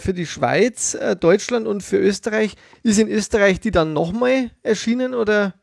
[0.00, 2.54] für die Schweiz, äh, Deutschland und für Österreich.
[2.82, 5.54] Ist in Österreich die dann nochmal erschienen oder?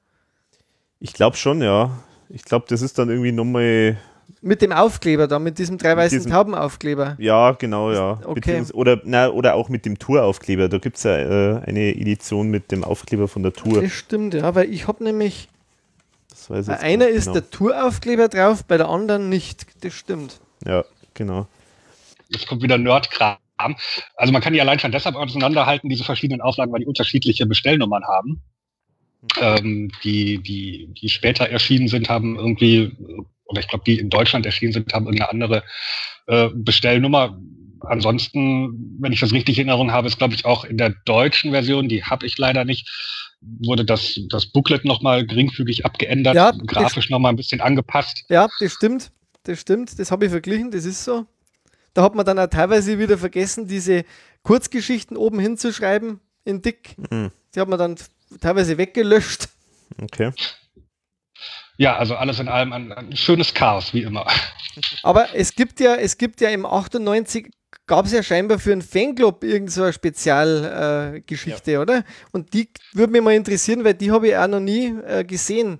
[1.00, 1.92] Ich glaube schon, ja.
[2.30, 3.98] Ich glaube, das ist dann irgendwie nochmal.
[4.42, 7.16] Mit dem Aufkleber da, mit diesem drei weißen Taubenaufkleber.
[7.20, 8.20] Ja, genau, ja.
[8.24, 8.64] Okay.
[8.74, 10.70] Oder, na, oder auch mit dem Touraufkleber.
[10.70, 13.82] Da gibt es ja äh, eine Edition mit dem Aufkleber von der Tour.
[13.82, 15.50] Das stimmt, ja, weil ich habe nämlich.
[16.48, 17.34] bei einer ist genau.
[17.34, 19.66] der Touraufkleber drauf, bei der anderen nicht.
[19.84, 20.40] Das stimmt.
[20.66, 21.48] Ja, genau.
[22.30, 23.38] Jetzt kommt wieder Nerdkram.
[23.58, 28.04] Also man kann die allein schon deshalb auseinanderhalten, diese verschiedenen Auflagen, weil die unterschiedliche Bestellnummern
[28.06, 28.42] haben.
[29.40, 32.92] Ähm, die, die, die später erschienen sind, haben irgendwie,
[33.46, 35.64] oder ich glaube, die in Deutschland erschienen sind, haben irgendeine andere
[36.28, 37.40] äh, Bestellnummer.
[37.82, 41.52] Ansonsten, wenn ich das richtig in Erinnerung habe, ist, glaube ich, auch in der deutschen
[41.52, 42.90] Version, die habe ich leider nicht,
[43.42, 48.26] wurde das, das Booklet nochmal geringfügig abgeändert, ja, grafisch nochmal ein bisschen angepasst.
[48.30, 49.12] Ja, das stimmt.
[49.44, 50.00] Das stimmt.
[50.00, 51.26] Das habe ich verglichen, das ist so.
[51.96, 54.06] Da hat man dann auch teilweise wieder vergessen, diese
[54.44, 56.96] Kurzgeschichten oben hinzuschreiben in dick.
[57.10, 57.32] Mhm.
[57.56, 57.96] Die hat man dann
[58.40, 59.50] teilweise weggelöscht.
[60.02, 60.32] Okay.
[61.78, 64.28] Ja, also alles in allem ein, ein schönes Chaos, wie immer.
[65.04, 67.50] Aber es gibt ja, es gibt ja im 98
[67.88, 71.82] gab es ja scheinbar für einen Fanclub irgendeine so Spezialgeschichte, äh, ja.
[71.82, 72.04] oder?
[72.32, 75.80] Und die würde mich mal interessieren, weil die habe ich auch noch nie äh, gesehen.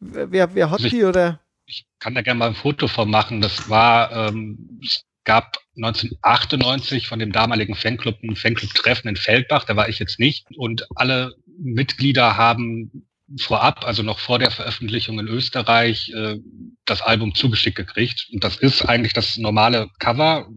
[0.00, 1.40] Wer, wer hat also ich, die oder?
[1.66, 3.40] Ich kann da gerne mal ein Foto von machen.
[3.40, 4.80] Das war, ähm,
[5.24, 10.46] gab 1998 von dem damaligen Fanclub ein Fanclub-Treffen in Feldbach, da war ich jetzt nicht.
[10.56, 13.06] Und alle Mitglieder haben
[13.40, 16.38] vorab, also noch vor der Veröffentlichung in Österreich, äh,
[16.84, 18.28] das Album zugeschickt gekriegt.
[18.32, 20.48] Und das ist eigentlich das normale Cover.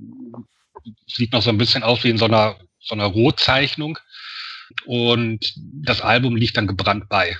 [1.07, 3.97] Sieht noch so ein bisschen aus wie in so einer, so einer Rohzeichnung.
[4.85, 7.37] Und das Album liegt dann gebrannt bei.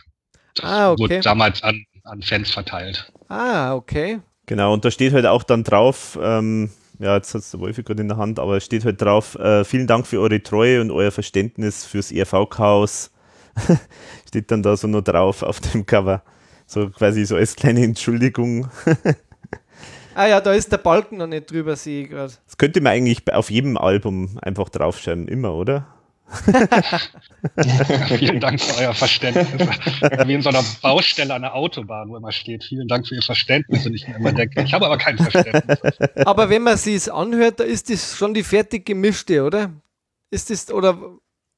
[0.56, 1.00] Das ah, okay.
[1.02, 3.12] wurde damals an, an Fans verteilt.
[3.28, 4.20] Ah, okay.
[4.46, 7.84] Genau, und da steht halt auch dann drauf, ähm, ja, jetzt hat es der Wolfi
[7.84, 10.82] gerade in der Hand, aber es steht halt drauf, äh, vielen Dank für eure Treue
[10.82, 13.12] und euer Verständnis fürs ERV-Chaos.
[14.28, 16.24] steht dann da so nur drauf auf dem Cover.
[16.68, 18.68] So quasi so als kleine Entschuldigung.
[20.16, 22.34] ah ja, da ist der Balken noch nicht drüber, sehe ich gerade.
[22.46, 25.88] Das könnte man eigentlich auf jedem Album einfach draufschreiben, immer, oder?
[28.18, 29.48] Vielen Dank für euer Verständnis.
[30.26, 33.22] Wie in so einer Baustelle an der Autobahn, wo immer steht, vielen Dank für Ihr
[33.22, 33.86] Verständnis.
[33.86, 35.80] Und ich mir immer denke, ich habe aber kein Verständnis.
[36.26, 39.72] Aber wenn man sie es anhört, da ist das schon die fertig gemischte, oder?
[40.32, 40.98] Ist das, oder?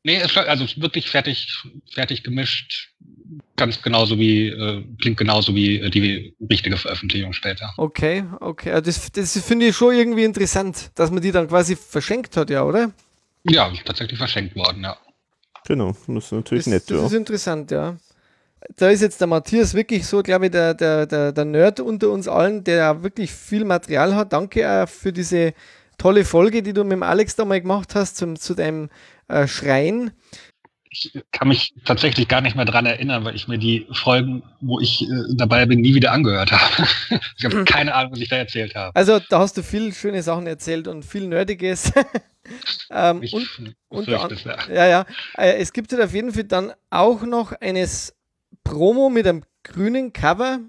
[0.03, 1.47] Nee, also wirklich fertig,
[1.93, 2.89] fertig gemischt.
[3.56, 7.73] Ganz genauso wie, äh, klingt genauso wie äh, die richtige Veröffentlichung später.
[7.77, 8.82] Okay, okay.
[8.82, 12.63] Das, das finde ich schon irgendwie interessant, dass man die dann quasi verschenkt hat, ja,
[12.63, 12.93] oder?
[13.43, 14.97] Ja, tatsächlich verschenkt worden, ja.
[15.65, 16.84] Genau, das ist natürlich das, nett.
[16.89, 17.06] Das ja.
[17.06, 17.97] ist interessant, ja.
[18.76, 22.10] Da ist jetzt der Matthias wirklich so, glaube ich, der, der, der, der Nerd unter
[22.10, 24.34] uns allen, der wirklich viel Material hat.
[24.34, 25.54] Danke auch für diese
[25.97, 28.89] tolle Folge, die du mit dem Alex da mal gemacht hast, zum, zu deinem
[29.28, 30.12] äh, Schrein.
[30.89, 34.80] Ich kann mich tatsächlich gar nicht mehr dran erinnern, weil ich mir die Folgen, wo
[34.80, 36.88] ich äh, dabei bin, nie wieder angehört habe.
[37.38, 38.95] ich habe keine Ahnung, was ich da erzählt habe.
[38.95, 41.91] Also da hast du viel schöne Sachen erzählt und viel Nerdiges.
[42.92, 44.88] ähm, ich und, unter es, ja.
[44.88, 45.06] ja.
[45.38, 48.16] Äh, es gibt halt auf jeden Fall dann auch noch eines
[48.64, 50.60] Promo mit einem grünen Cover.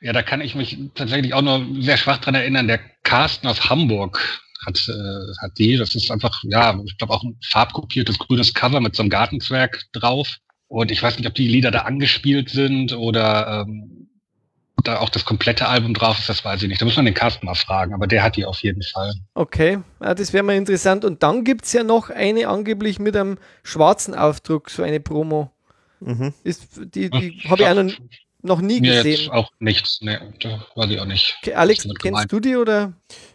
[0.00, 2.68] Ja, da kann ich mich tatsächlich auch noch sehr schwach dran erinnern.
[2.68, 4.20] Der Carsten aus Hamburg
[4.66, 5.76] hat, äh, hat die.
[5.76, 9.84] Das ist einfach, ja, ich glaube auch ein farbkopiertes grünes Cover mit so einem Gartenzwerg
[9.92, 10.36] drauf.
[10.68, 14.05] Und ich weiß nicht, ob die Lieder da angespielt sind oder ähm,
[14.86, 16.80] da auch das komplette Album drauf ist, das weiß ich nicht.
[16.80, 19.14] Da muss man den Carsten mal fragen, aber der hat die auf jeden Fall.
[19.34, 21.04] Okay, ja, das wäre mal interessant.
[21.04, 25.50] Und dann gibt es ja noch eine angeblich mit einem schwarzen Aufdruck, so eine Promo.
[26.00, 26.34] Mhm.
[26.44, 27.92] Ist, die die habe ich auch noch,
[28.42, 29.20] noch nie Mir gesehen.
[29.20, 31.36] Jetzt auch nichts, ne, da weiß ich auch nicht.
[31.42, 32.32] Okay, Alex, kennst gemeint.
[32.32, 32.92] du die oder?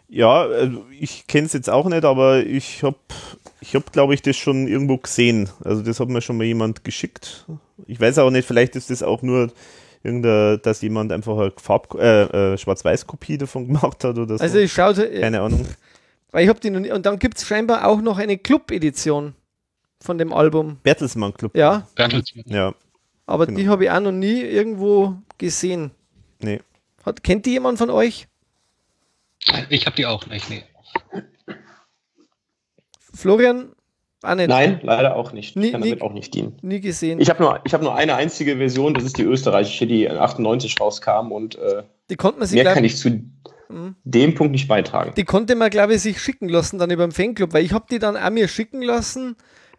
[0.08, 2.98] Ja, also ich kenne es jetzt auch nicht, aber ich habe,
[3.60, 5.48] ich hab, glaube ich, das schon irgendwo gesehen.
[5.64, 7.46] Also das hat mir schon mal jemand geschickt.
[7.86, 9.52] Ich weiß auch nicht, vielleicht ist das auch nur
[10.02, 14.42] irgendein, dass jemand einfach eine Farb, äh, äh, Schwarz-Weiß-Kopie davon gemacht hat oder so.
[14.42, 15.66] Also ich schaue, keine Ahnung.
[16.30, 19.34] Weil ich habe die noch nie, und dann gibt es scheinbar auch noch eine Club-Edition
[20.00, 20.78] von dem Album.
[20.82, 21.56] Bertelsmann Club.
[21.56, 22.44] Ja, Bertelsmann.
[22.46, 22.74] Ja,
[23.26, 23.58] aber Genau.
[23.58, 25.90] die habe ich auch noch nie irgendwo gesehen.
[26.40, 26.60] nee.
[27.04, 28.28] Hat, kennt die jemand von euch?
[29.70, 30.62] Ich habe die auch nicht, nee.
[33.14, 33.72] Florian?
[34.22, 34.48] Auch nicht.
[34.48, 35.56] Nein, leider auch nicht.
[35.56, 36.56] Nie- kann nie- damit auch nicht dienen.
[36.62, 37.20] Nie gesehen.
[37.20, 40.80] Ich habe nur, ich hab nur eine einzige Version, das ist die österreichische, die 98
[40.80, 43.10] rauskam und äh, die konnte man sich, mehr glaub, kann ich zu
[43.68, 43.96] Mhm.
[44.04, 45.12] dem Punkt nicht beitragen.
[45.16, 47.86] die konnte man, glaube ich, sich schicken lassen dann über den Fanclub, weil ich habe
[47.90, 49.34] die dann auch mir schicken lassen.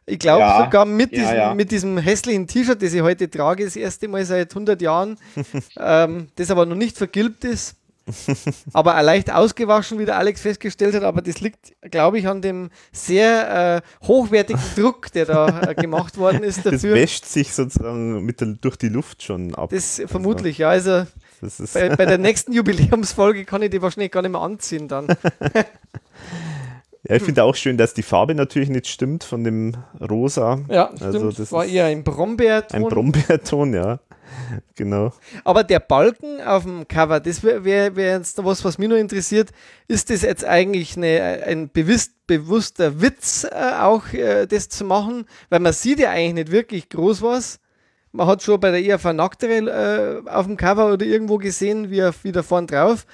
[0.08, 1.53] Ich glaube Ja, sogar mit, ja, diesem, ja.
[1.53, 5.17] mit diesem hässlichen T-Shirt, das ich heute trage, das erste Mal seit 100 Jahren,
[5.79, 7.75] ähm, das aber noch nicht vergilbt ist.
[8.74, 12.70] aber leicht ausgewaschen, wie der Alex festgestellt hat, aber das liegt, glaube ich, an dem
[12.92, 16.96] sehr äh, hochwertigen Druck, der da äh, gemacht worden ist Das dafür.
[16.96, 19.70] wäscht sich sozusagen mit der, durch die Luft schon ab.
[19.70, 20.70] Das vermutlich, ja.
[20.70, 21.06] Also
[21.42, 25.08] Das bei, bei der nächsten Jubiläumsfolge kann ich die wahrscheinlich gar nicht mehr anziehen dann.
[27.08, 30.60] Ja, ich finde auch schön, dass die Farbe natürlich nicht stimmt von dem Rosa.
[30.70, 31.39] Ja, Also stimmt.
[31.39, 32.84] das war eher ein Brombeerton.
[32.84, 34.00] Ein Brombeerton, ja.
[34.76, 35.13] Genau.
[35.44, 38.98] Aber der Balken auf dem Cover, das wäre wär, wär jetzt was, was mich nur
[38.98, 39.50] interessiert.
[39.88, 45.26] Ist das jetzt eigentlich eine, ein bewusst, bewusster Witz, äh, auch äh, das zu machen?
[45.50, 47.60] Weil man sieht ja eigentlich nicht wirklich groß was.
[48.12, 52.00] Man hat schon bei der ERV Nacktere äh, auf dem Cover oder irgendwo gesehen, wie
[52.00, 53.06] er wieder vorn drauf.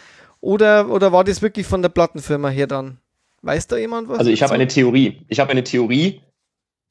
[0.41, 2.97] Oder, oder war das wirklich von der Plattenfirma her dann?
[3.41, 4.19] Weiß da jemand was?
[4.19, 4.61] Also ich habe dazu?
[4.61, 5.21] eine Theorie.
[5.27, 6.21] Ich habe eine Theorie,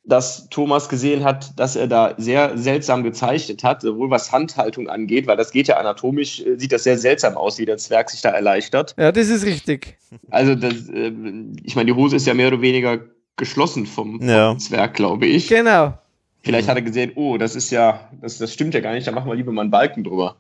[0.05, 5.27] dass Thomas gesehen hat, dass er da sehr seltsam gezeichnet hat, sowohl was Handhaltung angeht,
[5.27, 8.23] weil das geht ja anatomisch, äh, sieht das sehr seltsam aus, wie der Zwerg sich
[8.23, 8.95] da erleichtert.
[8.99, 9.99] Ja, das ist richtig.
[10.31, 11.13] Also das, äh,
[11.63, 13.01] ich meine, die Hose ist ja mehr oder weniger
[13.37, 14.57] geschlossen vom, vom Ja.
[14.57, 15.49] Zwerg, glaube ich.
[15.49, 15.99] Genau.
[16.41, 19.13] Vielleicht hat er gesehen, oh, das ist ja, das, das stimmt ja gar nicht, da
[19.13, 20.37] machen wir lieber mal einen Balken drüber.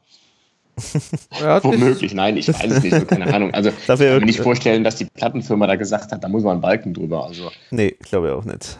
[1.62, 3.52] Womöglich, nein, ich weiß es nicht, so, keine Ahnung.
[3.54, 6.42] Also ich Dafür- kann mir nicht vorstellen, dass die Plattenfirma da gesagt hat, da muss
[6.42, 7.24] man einen Balken drüber.
[7.26, 8.78] Also Nee, glaube ich auch nicht.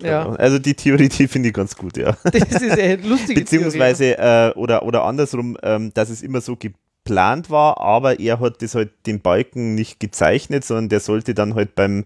[0.00, 2.16] ja, Also die Theorie, die finde ich ganz gut, ja.
[2.24, 7.50] das ist eine lustige Beziehungsweise, äh, oder, oder andersrum, ähm, dass es immer so geplant
[7.50, 11.74] war, aber er hat das halt den Balken nicht gezeichnet, sondern der sollte dann halt
[11.74, 12.04] beim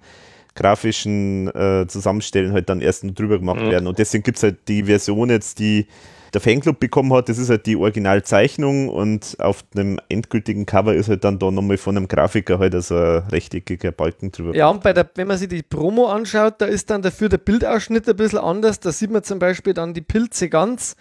[0.55, 3.71] grafischen äh, Zusammenstellen halt dann erst drüber gemacht Mhm.
[3.71, 3.87] werden.
[3.87, 5.87] Und deswegen gibt es halt die Version jetzt, die
[6.35, 11.09] der Fanclub bekommen hat, das ist halt die Originalzeichnung und auf dem endgültigen Cover ist
[11.09, 14.55] halt dann da nochmal von einem Grafiker halt also ein rechteckiger Balken drüber.
[14.55, 17.39] Ja, und bei der, wenn man sich die Promo anschaut, da ist dann dafür der
[17.39, 18.81] Bildausschnitt ein bisschen anders.
[18.81, 20.97] Da sieht man zum Beispiel dann die Pilze ganz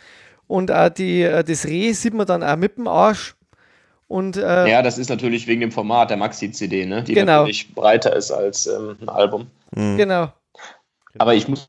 [0.48, 3.36] und auch die, äh, das Reh sieht man dann auch mit dem Arsch.
[4.08, 7.04] Und äh, Ja, das ist natürlich wegen dem Format der Maxi-CD, ne?
[7.04, 7.40] die Genau.
[7.40, 9.48] natürlich breiter ist als ähm, ein Album.
[9.76, 9.98] Mhm.
[9.98, 10.32] genau.
[11.18, 11.68] Aber ich muss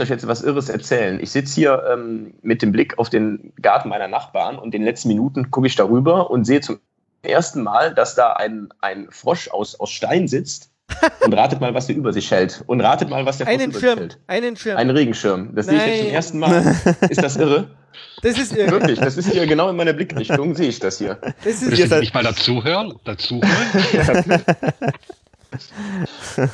[0.00, 1.20] euch jetzt was Irres erzählen.
[1.20, 4.84] Ich sitze hier ähm, mit dem Blick auf den Garten meiner Nachbarn und in den
[4.84, 6.80] letzten Minuten gucke ich darüber und sehe zum
[7.22, 10.70] ersten Mal, dass da ein, ein Frosch aus, aus Stein sitzt
[11.24, 12.64] und ratet mal, was der über sich hält.
[12.66, 14.18] Und ratet mal, was der Frosch Einen über Schirm, sich hält.
[14.28, 14.76] einen Schirm.
[14.78, 15.54] Ein Regenschirm.
[15.54, 16.04] Das sehe ich jetzt Nein.
[16.06, 16.76] zum ersten Mal.
[17.10, 17.70] Ist das irre?
[18.22, 18.70] das ist irre.
[18.70, 21.18] Wirklich, das ist hier genau in meiner Blickrichtung, sehe ich das hier.
[21.44, 22.94] Das ist, Würdest du nicht mal dazuhören?
[23.04, 24.42] Dazuhören?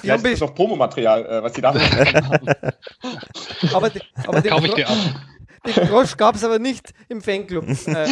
[0.02, 1.80] die haben Das ist doch Promomaterial, äh, was die da haben.
[3.74, 4.96] aber, die- aber den, ich dir ab.
[5.66, 7.64] den Frosch gab es aber nicht im Fanclub.
[7.87, 8.06] äh,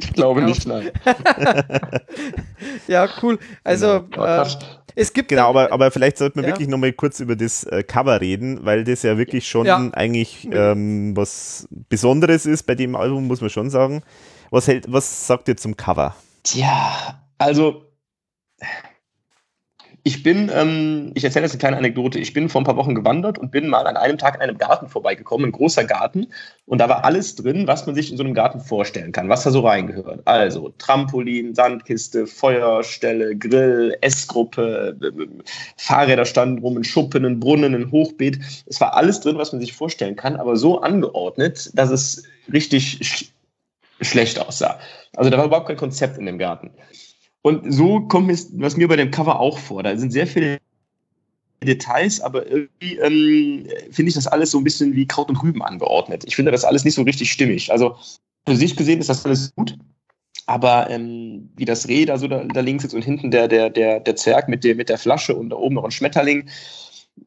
[0.00, 0.90] Ich glaube nicht, nein.
[2.88, 3.38] ja, cool.
[3.64, 4.58] Also, Ja, äh, krass.
[4.94, 5.28] es gibt.
[5.28, 6.52] Genau, aber, aber vielleicht sollte man Ja.
[6.52, 9.76] wirklich nochmal kurz über das äh, Cover reden, weil das ja wirklich schon Ja.
[9.92, 14.02] eigentlich ähm, was Besonderes ist bei dem Album, muss man schon sagen.
[14.50, 16.14] Was, hält, was sagt ihr zum Cover?
[16.44, 17.85] Tja, also
[20.06, 22.20] ich bin, ähm, ich erzähle jetzt eine kleine Anekdote.
[22.20, 24.56] Ich bin vor ein paar Wochen gewandert und bin mal an einem Tag in einem
[24.56, 26.28] Garten vorbeigekommen, ein großer Garten.
[26.64, 29.42] Und da war alles drin, was man sich in so einem Garten vorstellen kann, was
[29.42, 30.22] da so reingehört.
[30.24, 34.96] Also Trampolin, Sandkiste, Feuerstelle, Grill, Essgruppe,
[35.76, 38.38] Fahrräder standen rum, ein Schuppen, ein Brunnen, ein Hochbeet.
[38.66, 43.00] Es war alles drin, was man sich vorstellen kann, aber so angeordnet, dass es richtig
[43.02, 43.32] sch
[44.00, 44.78] schlecht aussah.
[45.16, 46.70] Also da war überhaupt kein Konzept in dem Garten.
[47.46, 49.84] Und so kommt mir was mir bei dem Cover auch vor.
[49.84, 50.58] Da sind sehr viele
[51.62, 55.62] Details, aber irgendwie ähm, finde ich das alles so ein bisschen wie Kraut und Rüben
[55.62, 56.24] angeordnet.
[56.26, 57.70] Ich finde das alles nicht so richtig stimmig.
[57.70, 57.94] Also
[58.48, 59.78] für sich gesehen ist das alles gut,
[60.46, 63.70] aber ähm, wie das Reh da so da, da links sitzt und hinten der, der,
[63.70, 66.48] der, der Zwerg mit der, mit der Flasche und da oben noch ein Schmetterling,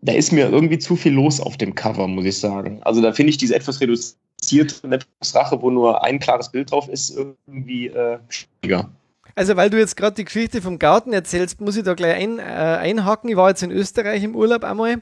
[0.02, 2.84] da ist mir irgendwie zu viel los auf dem Cover, muss ich sagen.
[2.84, 5.00] Also da finde ich diese etwas reduzierte
[5.34, 8.90] Rache, wo nur ein klares Bild drauf ist, irgendwie äh, schwieriger.
[9.40, 12.40] Also, weil du jetzt gerade die Geschichte vom Garten erzählst, muss ich da gleich ein,
[12.40, 13.30] äh, einhaken.
[13.30, 15.02] Ich war jetzt in Österreich im Urlaub einmal.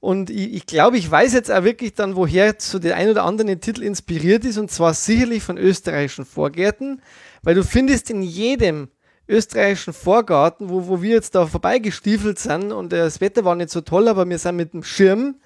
[0.00, 3.24] Und ich, ich glaube, ich weiß jetzt auch wirklich dann, woher so der ein oder
[3.24, 4.58] andere Titel inspiriert ist.
[4.58, 7.00] Und zwar sicherlich von österreichischen Vorgärten,
[7.42, 8.88] weil du findest in jedem
[9.26, 13.80] österreichischen Vorgarten, wo, wo wir jetzt da vorbeigestiefelt sind und das Wetter war nicht so
[13.80, 15.36] toll, aber wir sind mit dem Schirm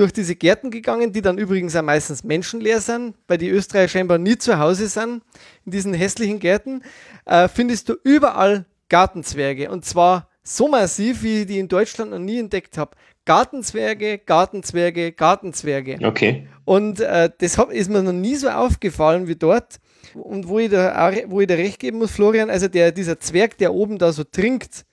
[0.00, 4.16] durch diese Gärten gegangen, die dann übrigens auch meistens menschenleer sind, weil die Österreicher scheinbar
[4.16, 5.22] nie zu Hause sind
[5.66, 6.82] in diesen hässlichen Gärten,
[7.26, 12.18] äh, findest du überall Gartenzwerge und zwar so massiv, wie ich die in Deutschland noch
[12.18, 12.96] nie entdeckt habe.
[13.26, 15.98] Gartenzwerge, Gartenzwerge, Gartenzwerge.
[16.02, 16.48] Okay.
[16.64, 19.80] Und äh, das hab, ist mir noch nie so aufgefallen wie dort.
[20.14, 23.58] Und wo ich, da, wo ich da recht geben muss, Florian, also der, dieser Zwerg,
[23.58, 24.86] der oben da so trinkt,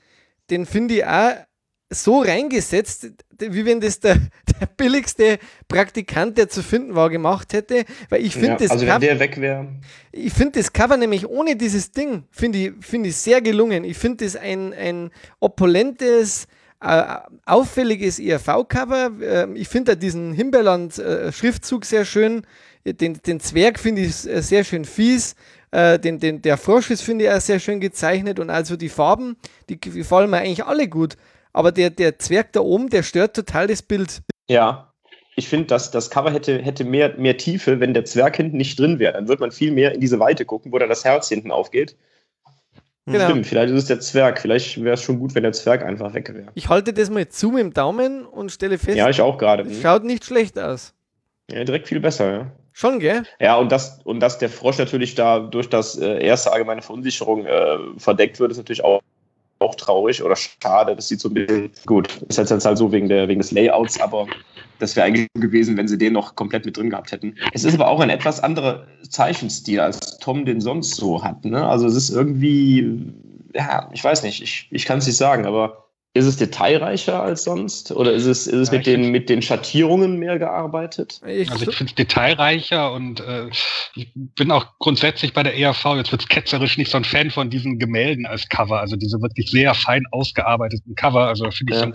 [0.50, 1.32] den finde ich auch
[1.90, 3.08] so reingesetzt,
[3.40, 4.16] wie wenn das der,
[4.60, 7.86] der billigste Praktikant, der zu finden war, gemacht hätte.
[8.10, 9.68] Weil ich finde Ja, das also wenn Cover, der weg wäre.
[10.12, 13.84] ich finde das Cover nämlich ohne dieses Ding, finde ich, finde ich sehr gelungen.
[13.84, 16.48] Ich finde das ein, ein opulentes,
[16.82, 17.04] äh,
[17.46, 19.12] auffälliges ERV-Cover.
[19.22, 22.44] Ähm, ich finde da diesen Himbeerland-Schriftzug sehr schön.
[22.86, 25.36] Den, den Zwerg finde ich äh, sehr schön fies.
[25.72, 28.40] Äh, den, den, der Frosch ist, finde ich, auch sehr schön gezeichnet.
[28.40, 29.36] Und also die Farben,
[29.70, 31.18] die gefallen mir eigentlich alle gut.
[31.58, 34.22] Aber der, der Zwerg da oben, der stört total das Bild.
[34.48, 34.94] Ja.
[35.36, 38.80] Ich finde, dass das Cover hätte, hätte mehr, mehr Tiefe, wenn der Zwerg hinten nicht
[38.80, 39.14] drin wäre.
[39.14, 41.96] Dann würde man viel mehr in diese Weite gucken, wo dann das Herz hinten aufgeht.
[43.08, 43.26] Genau.
[43.26, 44.40] Stimmt, vielleicht ist es der Zwerg.
[44.40, 46.48] Vielleicht wäre es schon gut, wenn der Zwerg einfach weg wäre.
[46.54, 49.64] Ich halte das mal zu mit dem Daumen und stelle fest, Ja, ich auch gerade.
[49.64, 49.82] es Hm.
[49.82, 50.94] schaut nicht schlecht aus.
[51.50, 52.52] Ja, direkt viel besser, ja.
[52.72, 53.24] Schon, gell?
[53.40, 57.48] Ja, und, das, und dass der Frosch natürlich da durch das äh, erste allgemeine Verunsicherung
[57.48, 59.02] äh, verdeckt wird, ist natürlich auch,
[59.60, 60.96] auch traurig oder schade.
[60.96, 62.22] Das sieht so ein bisschen gut.
[62.30, 64.28] Ist jetzt halt so wegen, der, wegen des Layouts, aber
[64.80, 67.36] das wäre eigentlich gewesen, wenn sie den noch komplett mit drin gehabt hätten.
[67.54, 71.46] Es ist aber auch ein etwas anderer Zeichenstil, als Tom den sonst so hat.
[71.46, 71.66] Ne?
[71.68, 73.14] Also es ist irgendwie,
[73.54, 77.44] ja, ich weiß nicht, ich, ich kann es nicht sagen, aber ist es detailreicher als
[77.44, 77.92] sonst?
[77.92, 81.22] Oder ist es, ist es Ja, mit, den, mit den Schattierungen mehr gearbeitet?
[81.28, 83.50] Ich, Also ich finde es detailreicher und äh,
[83.96, 87.50] ich bin auch grundsätzlich bei der ERV, jetzt wird's ketzerisch, nicht so ein Fan von
[87.50, 91.28] diesen Gemälden als Cover, also diese wirklich sehr fein ausgearbeiteten Cover.
[91.28, 91.86] Also finde ich Ja.
[91.86, 91.92] so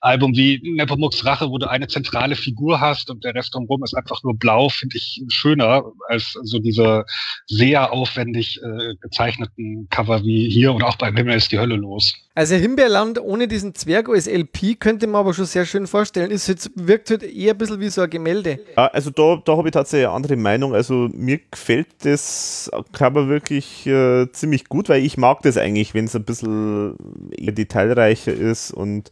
[0.00, 3.94] Album wie Nepomuks Rache, wo du eine zentrale Figur hast und der Rest drumherum ist
[3.94, 7.04] einfach nur blau, finde ich schöner als so diese
[7.46, 12.14] sehr aufwendig äh, gezeichneten Cover wie hier und auch beim Himmel ist die Hölle los.
[12.34, 16.30] Also Himbeerland ohne diesen Zwerg als LP könnte man aber schon sehr schön vorstellen.
[16.30, 18.60] Es jetzt, wirkt halt eher ein bisschen wie so ein Gemälde.
[18.76, 20.74] Ja, also da, da habe ich tatsächlich eine andere Meinung.
[20.74, 26.06] Also mir gefällt das Cover wirklich äh, ziemlich gut, weil ich mag das eigentlich, wenn
[26.06, 26.94] es ein bisschen
[27.38, 29.10] detailreicher ist und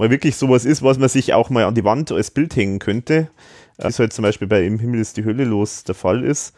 [0.00, 2.78] mal wirklich sowas ist, was man sich auch mal an die Wand als Bild hängen
[2.78, 3.28] könnte.
[3.76, 6.54] Wie es halt zum Beispiel bei Im Himmel ist die Hölle los der Fall ist.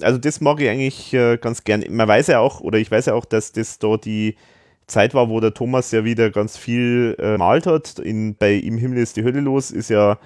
[0.00, 1.84] Also das mag ich eigentlich äh, ganz gern.
[1.90, 4.36] Man weiß ja auch, oder ich weiß ja auch, dass das da die
[4.86, 7.98] Zeit war, wo der Thomas ja wieder ganz viel äh, malt hat.
[7.98, 10.18] In, bei Im Himmel ist die Hölle los ist ja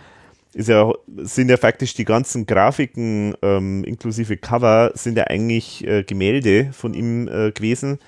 [0.53, 6.03] ist ja, sind ja faktisch die ganzen Grafiken ähm, inklusive Cover sind ja eigentlich äh,
[6.03, 7.99] Gemälde von ihm äh, gewesen,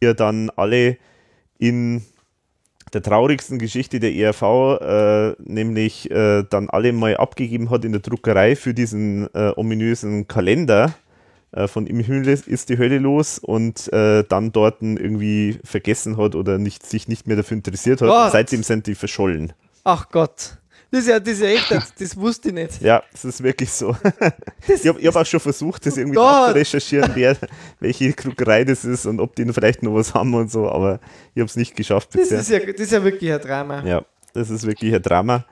[0.00, 0.96] die er dann alle
[1.58, 2.02] in
[2.92, 4.42] der traurigsten Geschichte der ERV,
[4.80, 10.28] äh, nämlich äh, dann alle mal abgegeben hat in der Druckerei für diesen äh, ominösen
[10.28, 10.94] Kalender
[11.52, 16.34] äh, von Im Himmel ist- die Hölle los und äh, dann dort irgendwie vergessen hat
[16.34, 18.08] oder nicht, sich nicht mehr dafür interessiert hat.
[18.26, 19.52] Und seitdem sind die verschollen.
[19.84, 20.58] Ach Gott.
[20.92, 22.82] Das ist ja, das ist ja echt, das, das wusste ich nicht.
[22.82, 23.96] Ja, das ist wirklich so.
[24.68, 27.34] ich habe hab auch schon versucht, das irgendwie zu recherchieren, wer,
[27.80, 31.00] welche Druckerei das ist und ob die vielleicht noch was haben und so, aber
[31.34, 33.82] ich habe es nicht geschafft Das ist ja, das ist ja wirklich ein Drama.
[33.86, 35.46] Ja, das ist wirklich ein Drama.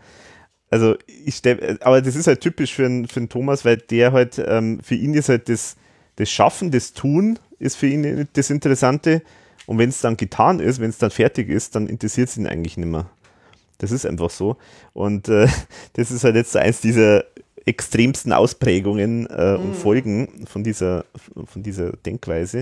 [0.68, 4.12] Also ich stell, aber das ist halt typisch für einen, für einen Thomas, weil der
[4.12, 5.76] halt, ähm, für ihn ist halt das,
[6.16, 9.22] das Schaffen, das Tun ist für ihn das Interessante.
[9.64, 12.46] Und wenn es dann getan ist, wenn es dann fertig ist, dann interessiert es ihn
[12.46, 13.08] eigentlich nicht mehr.
[13.80, 14.56] Das ist einfach so.
[14.92, 15.48] Und äh,
[15.94, 17.24] das ist halt jetzt eins dieser
[17.66, 21.04] extremsten Ausprägungen äh, und Folgen von dieser,
[21.44, 22.60] von dieser Denkweise.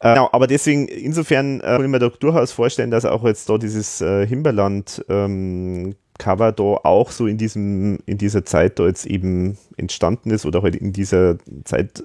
[0.00, 3.48] Äh, genau, aber deswegen, insofern äh, kann ich mir da durchaus vorstellen, dass auch jetzt
[3.48, 8.86] da dieses äh, Himberland ähm, Cover da auch so in diesem, in dieser Zeit da
[8.86, 12.02] jetzt eben entstanden ist oder halt in dieser Zeit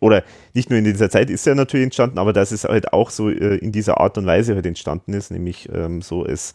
[0.00, 3.10] oder nicht nur in dieser Zeit ist er natürlich entstanden, aber dass es halt auch
[3.10, 6.54] so äh, in dieser Art und Weise halt entstanden ist, nämlich ähm, so als,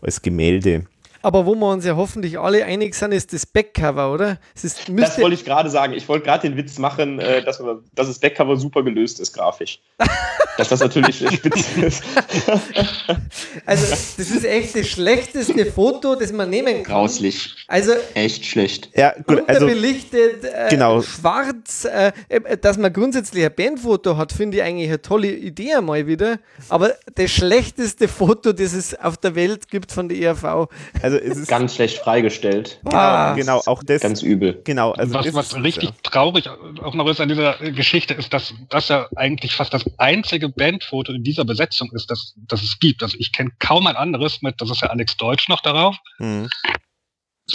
[0.00, 0.86] als Gemälde.
[1.26, 4.38] Aber wo wir uns ja hoffentlich alle einig sind, ist das Backcover, oder?
[4.54, 5.92] Es ist, Das wollte ich gerade sagen.
[5.92, 9.32] Ich wollte gerade den Witz machen, äh, dass, man, dass das Backcover super gelöst ist,
[9.32, 9.80] grafisch.
[10.56, 12.04] dass das natürlich spitze ist.
[13.66, 16.94] also, das ist echt das schlechteste Foto, das man nehmen kann.
[16.94, 17.56] Grauslich.
[17.66, 18.90] Also, Echt schlecht.
[18.94, 21.02] Ja, gut, also unterbelichtet, äh, genau.
[21.02, 25.74] schwarz, äh, äh, dass man grundsätzlich ein Bandfoto hat, finde ich eigentlich eine tolle Idee
[25.74, 26.38] einmal wieder.
[26.68, 30.68] Aber das schlechteste Foto, das es auf der Welt gibt von der ERV.
[31.02, 32.80] also es ist Ganz schlecht freigestellt.
[32.84, 33.34] Ah.
[33.34, 34.60] genau auch das Ganz übel.
[34.64, 35.96] genau also was, was richtig ja.
[36.02, 40.48] traurig auch noch ist an dieser Geschichte, ist, dass das ja eigentlich fast das einzige
[40.48, 43.02] Bandfoto in dieser Besetzung ist, das, das es gibt.
[43.02, 45.96] Also ich kenne kaum ein anderes mit, das ist ja Alex Deutsch noch darauf.
[46.18, 46.48] Mhm.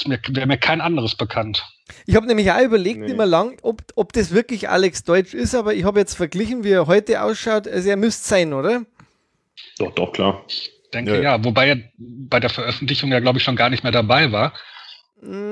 [0.05, 1.66] Mir, wäre mir kein anderes bekannt.
[2.05, 3.12] Ich habe nämlich auch überlegt, nee.
[3.12, 6.72] immer lang, ob, ob das wirklich Alex Deutsch ist, aber ich habe jetzt verglichen, wie
[6.72, 7.68] er heute ausschaut.
[7.68, 8.86] Also er müsste sein, oder?
[9.78, 10.45] Doch, doch, klar.
[10.92, 11.44] Ich denke ja, ja.
[11.46, 14.52] wobei er bei der Veröffentlichung ja, glaube ich, schon gar nicht mehr dabei war.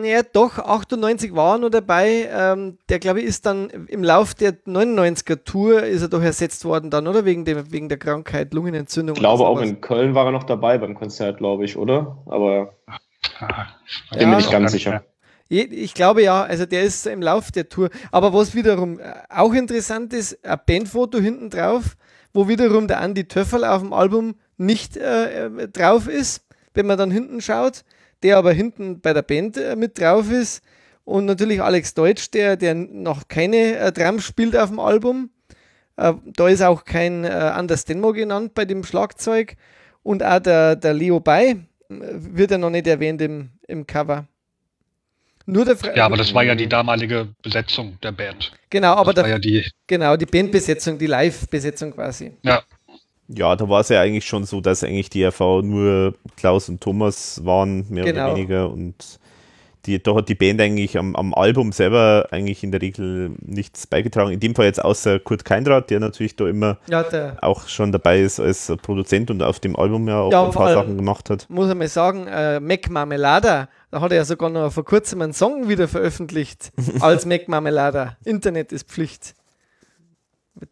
[0.04, 2.28] Ja, doch, 98 war er noch dabei.
[2.30, 6.66] Ähm, der, glaube ich, ist dann im Lauf der 99er Tour ist er doch ersetzt
[6.66, 7.24] worden dann, oder?
[7.24, 9.16] Wegen, dem, wegen der Krankheit, Lungenentzündung.
[9.16, 12.18] Ich glaube, auch in Köln war er noch dabei beim Konzert, glaube ich, oder?
[12.26, 12.74] Aber
[14.12, 15.06] bin ja, mir nicht ganz sicher.
[15.48, 17.90] Ich glaube ja, also der ist im Lauf der Tour.
[18.12, 21.96] Aber was wiederum äh, auch interessant ist, ein Bandfoto hinten drauf,
[22.34, 26.98] wo wiederum der Andy Töffel auf dem Album nicht äh, äh drauf ist, wenn man
[26.98, 27.84] dann hinten schaut
[28.24, 30.64] der aber hinten bei der Band äh, mit drauf ist.
[31.06, 35.32] Und natürlich Alex Deutsch, der, der noch keine äh, Drums spielt auf dem Album.
[35.98, 39.56] Äh, da ist auch kein äh, Anders Denmo genannt bei dem Schlagzeug.
[40.04, 41.56] Und auch der, der Leo Bay äh,
[41.90, 44.28] wird ja noch nicht erwähnt im, im Cover.
[45.46, 48.52] Nur der Fra ja, aber das war ja die damalige Besetzung der Band.
[48.70, 52.34] Genau, aber das der, war ja die genau die Bandbesetzung, die Live-Besetzung quasi.
[52.44, 52.62] Ja.
[53.30, 56.82] Ja, da war es ja eigentlich schon so, dass eigentlich die RV nur Klaus und
[56.82, 58.26] Thomas waren, mehr genau.
[58.26, 58.72] oder weniger.
[58.72, 59.20] Und
[59.86, 63.88] die, da hat die Band eigentlich am, am, Album selber eigentlich in der Regel nichts
[63.88, 64.32] beigetragen.
[64.32, 67.06] In dem Fall jetzt außer Kurt Keinrad, der natürlich da immer ja,
[67.42, 70.74] auch schon dabei ist als Produzent und auf dem Album ja auch ja, ein paar
[70.74, 71.46] Sachen gemacht hat.
[71.50, 75.22] Muss ich mal sagen, äh, Mac Marmelada, da hat er ja sogar noch vor kurzem
[75.22, 78.18] einen Song wieder veröffentlicht als Mac Marmelada.
[78.26, 79.34] Internet ist Pflicht.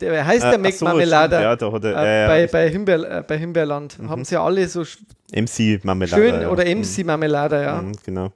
[0.02, 1.42] Der heißt der äh, Mac so, Marmelada.
[1.42, 4.00] Ja, er, äh, ja, bei, bei, Himbeer, äh, bei Himbeerland.
[4.00, 4.10] Mhm.
[4.10, 4.84] Haben sie ja alle so
[5.34, 6.18] MC Marmelada.
[6.18, 7.06] Schön, oder MC mhm.
[7.06, 7.82] Marmelada, ja.
[7.82, 8.32] Mhm, genau.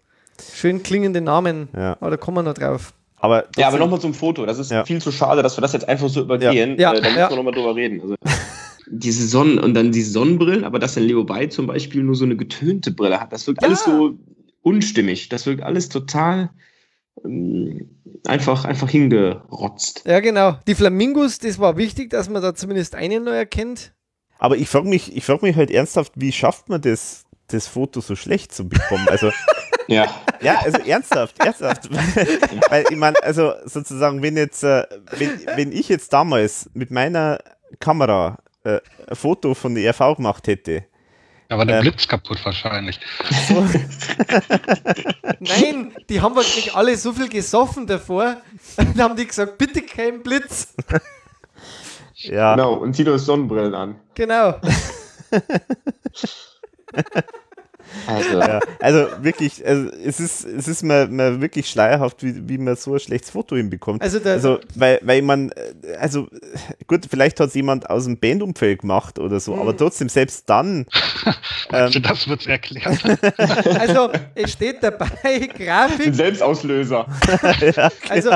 [0.54, 1.68] Schön klingende Namen.
[1.76, 1.98] Ja.
[2.00, 2.94] Aber da kommen wir noch drauf.
[3.18, 4.46] Aber ja, aber nochmal zum Foto.
[4.46, 4.84] Das ist ja.
[4.84, 6.80] viel zu schade, dass wir das jetzt einfach so übergehen.
[6.80, 6.94] Ja.
[6.94, 8.02] Äh, da müssen wir nochmal drüber reden.
[8.02, 8.16] Also,
[8.88, 12.26] diese Sonnen und dann diese Sonnenbrillen, aber dass der Leo Bay zum Beispiel nur so
[12.26, 14.18] eine getönte Brille hat, das wirkt alles so
[14.64, 15.30] unstimmig.
[15.30, 16.50] Das wirkt alles total
[18.26, 20.04] einfach, einfach hingerotzt.
[20.06, 20.58] Ja, genau.
[20.68, 23.94] Die Flamingos, das war wichtig, dass man da zumindest einen neu erkennt.
[24.40, 28.02] Aber ich frage mich, ich frage mich halt ernsthaft, wie schafft man das, das Foto
[28.02, 29.08] so schlecht zu bekommen?
[29.08, 29.32] Also,
[29.88, 30.08] ja.
[30.42, 31.90] Ja, also ernsthaft, ernsthaft.
[32.70, 37.40] Weil ich meine, also sozusagen, wenn jetzt, äh, wenn, wenn ich jetzt damals mit meiner
[37.80, 40.86] Kamera äh, ein Foto von der RV gemacht hätte,
[41.52, 42.98] da war der ähm, Blitz kaputt wahrscheinlich.
[43.50, 43.56] So.
[45.42, 48.38] Nein, die haben wahrscheinlich alle so viel gesoffen davor.
[48.78, 50.74] Dann haben die gesagt, bitte kein Blitz.
[52.16, 52.56] Ja.
[52.56, 54.00] Genau, und zieh euch Sonnenbrillen an.
[54.14, 54.62] Genau.
[58.08, 62.58] Also, ja, also wirklich, also es ist, es ist mir, mir wirklich schleierhaft, wie, wie
[62.58, 64.02] man so ein schlechtes Foto hinbekommt.
[64.02, 65.52] Also, also weil, weil man,
[66.00, 66.28] also
[66.88, 69.62] gut, vielleicht hat es jemand aus dem Bandumfeld gemacht oder so, hm.
[69.62, 70.86] aber trotzdem, selbst dann.
[71.72, 73.00] ähm, das wird erklärt.
[73.80, 76.08] also, es steht dabei, Grafik.
[76.08, 77.06] Ein Selbstauslöser.
[77.76, 78.32] ja, also,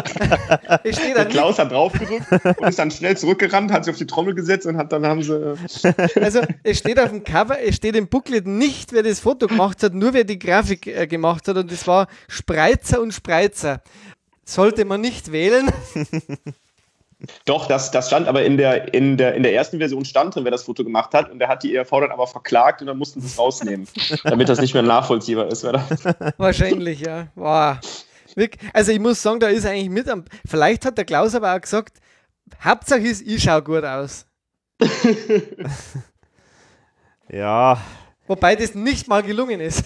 [0.83, 1.29] es steht dann.
[1.29, 4.77] Klaus hat draufgedrückt und ist dann schnell zurückgerannt, hat sich auf die Trommel gesetzt und
[4.77, 5.55] hat dann haben sie.
[6.21, 9.83] also, es steht auf dem Cover, es steht im Booklet nicht, wer das Foto gemacht
[9.83, 13.81] hat, nur wer die Grafik äh, gemacht hat und das war Spreizer und Spreizer.
[14.45, 15.71] Sollte man nicht wählen.
[17.45, 20.43] Doch, das, das stand aber in der, in, der, in der ersten Version stand drin,
[20.43, 21.31] wer das Foto gemacht hat.
[21.31, 23.87] Und der hat die ERV dann aber verklagt und dann mussten sie es rausnehmen,
[24.23, 25.63] damit das nicht mehr nachvollziehbar ist.
[26.37, 27.27] Wahrscheinlich, ja.
[27.35, 27.77] Wow.
[28.73, 30.25] Also ich muss sagen, da ist eigentlich mit am.
[30.45, 31.99] Vielleicht hat der Klaus aber auch gesagt,
[32.61, 34.25] Hauptsache ist, ich schaue gut aus.
[37.29, 37.79] ja,
[38.27, 39.85] Wobei das nicht mal gelungen ist.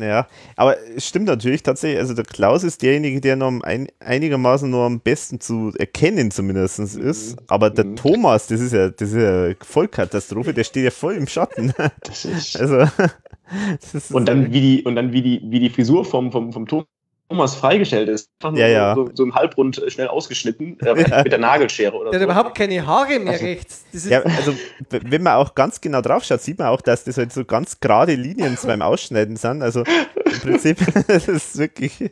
[0.00, 0.26] Ja,
[0.56, 1.98] aber es stimmt natürlich tatsächlich.
[1.98, 6.78] Also der Klaus ist derjenige, der noch ein, einigermaßen nur am besten zu erkennen zumindest
[6.78, 7.36] ist.
[7.48, 7.96] Aber der mhm.
[7.96, 11.72] Thomas, das ist ja, das ist ja Vollkatastrophe, der steht ja voll im Schatten.
[12.02, 12.78] Das ist also,
[13.92, 16.66] das und dann wie die und dann wie die wie die Frisur vom vom vom
[16.66, 16.86] Thomas
[17.32, 18.30] Thomas freigestellt ist.
[18.42, 18.94] Ja, ja.
[18.94, 21.22] So, so, im Halbrund äh, schnell ausgeschnitten äh, ja.
[21.22, 22.26] mit der Nagelschere oder der so.
[22.26, 23.86] hat überhaupt keine Haare mehr also, rechts.
[23.92, 24.54] ja, also
[24.90, 27.80] wenn man auch ganz genau drauf schaut, sieht man auch, dass das halt so ganz
[27.80, 29.62] gerade Linien beim Ausschneiden sind.
[29.62, 30.78] Also im Prinzip
[31.08, 32.10] das ist wirklich.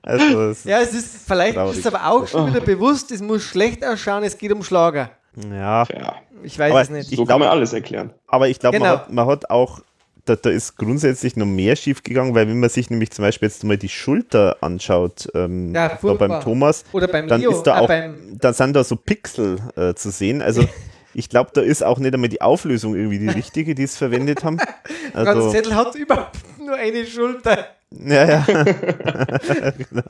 [0.00, 1.76] Also, ja, es ist vielleicht traurig.
[1.76, 5.10] ist aber auch schon wieder bewusst, es muss schlecht ausschauen, es geht um Schlager.
[5.50, 5.84] Ja.
[5.92, 6.14] ja.
[6.42, 7.10] Ich weiß aber es nicht.
[7.10, 8.10] So glaub, kann man alles erklären.
[8.26, 8.96] Aber ich glaube, genau.
[8.96, 9.80] man, man, hat auch
[10.26, 13.48] da, da ist grundsätzlich noch mehr schief gegangen, weil wenn man sich nämlich zum Beispiel
[13.48, 17.78] jetzt mal die Schulter anschaut, ähm, ja, beim Thomas, Oder beim dann Leo, ist da
[17.78, 20.42] äh, auch, da sind da so Pixel äh, zu sehen.
[20.42, 20.68] Also
[21.14, 24.44] ich glaube, da ist auch nicht einmal die Auflösung irgendwie die richtige, die es verwendet
[24.44, 24.58] haben.
[25.14, 27.68] Also, Franz Zettel hat überhaupt nur eine Schulter.
[27.90, 28.46] Ja, ja.
[29.78, 30.02] genau.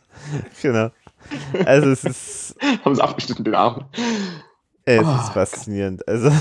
[0.61, 0.91] genau.
[1.65, 2.57] Also es ist.
[2.85, 3.85] Haben sie abgeschnitten den Arm.
[4.85, 6.07] Es Oh, ist faszinierend.
[6.09, 6.33] Also,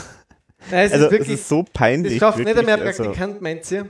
[0.71, 2.13] Nein, es also ist wirklich, es ist so peinlich.
[2.13, 3.85] das schafft nicht mehr also, Praktikant, meint ihr?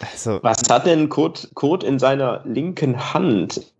[0.00, 3.72] also, Was hat denn Kurt, Kurt in seiner linken Hand?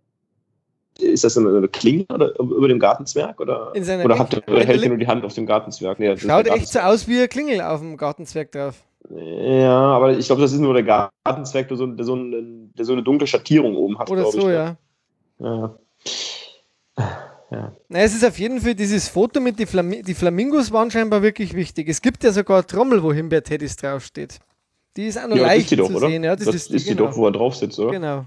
[0.99, 3.39] Ist das eine Klinge oder über dem Gartenzwerg?
[3.39, 5.99] Oder, In seiner oder, hat, oder hält er nur die Hand auf dem Gartenzwerg?
[5.99, 8.75] Nee, Schaut echt so aus wie ein Klingel auf dem Gartenzwerg drauf.
[9.09, 12.43] Ja, aber ich glaube, das ist nur der Gartenzwerg, der so, der so, eine,
[12.77, 14.09] der so eine dunkle Schattierung oben hat.
[14.09, 14.77] Oder so, ich, ne?
[15.39, 15.77] ja.
[16.99, 17.32] ja.
[17.53, 17.71] Ja.
[17.87, 21.21] Na, es ist auf jeden Fall dieses Foto mit die, Flam die Flamingos waren scheinbar
[21.21, 21.87] wirklich wichtig.
[21.87, 24.39] Es gibt ja sogar eine Trommel, wo Himbeer-Teddys draufsteht.
[24.97, 26.07] Die ist auch noch Ja, das leicht doch, zu oder?
[26.07, 26.23] sehen.
[26.23, 27.09] Ja, das, ist die, ist die genau.
[27.09, 27.91] doch, wo er drauf sitzt, oder?
[27.91, 28.25] Genau.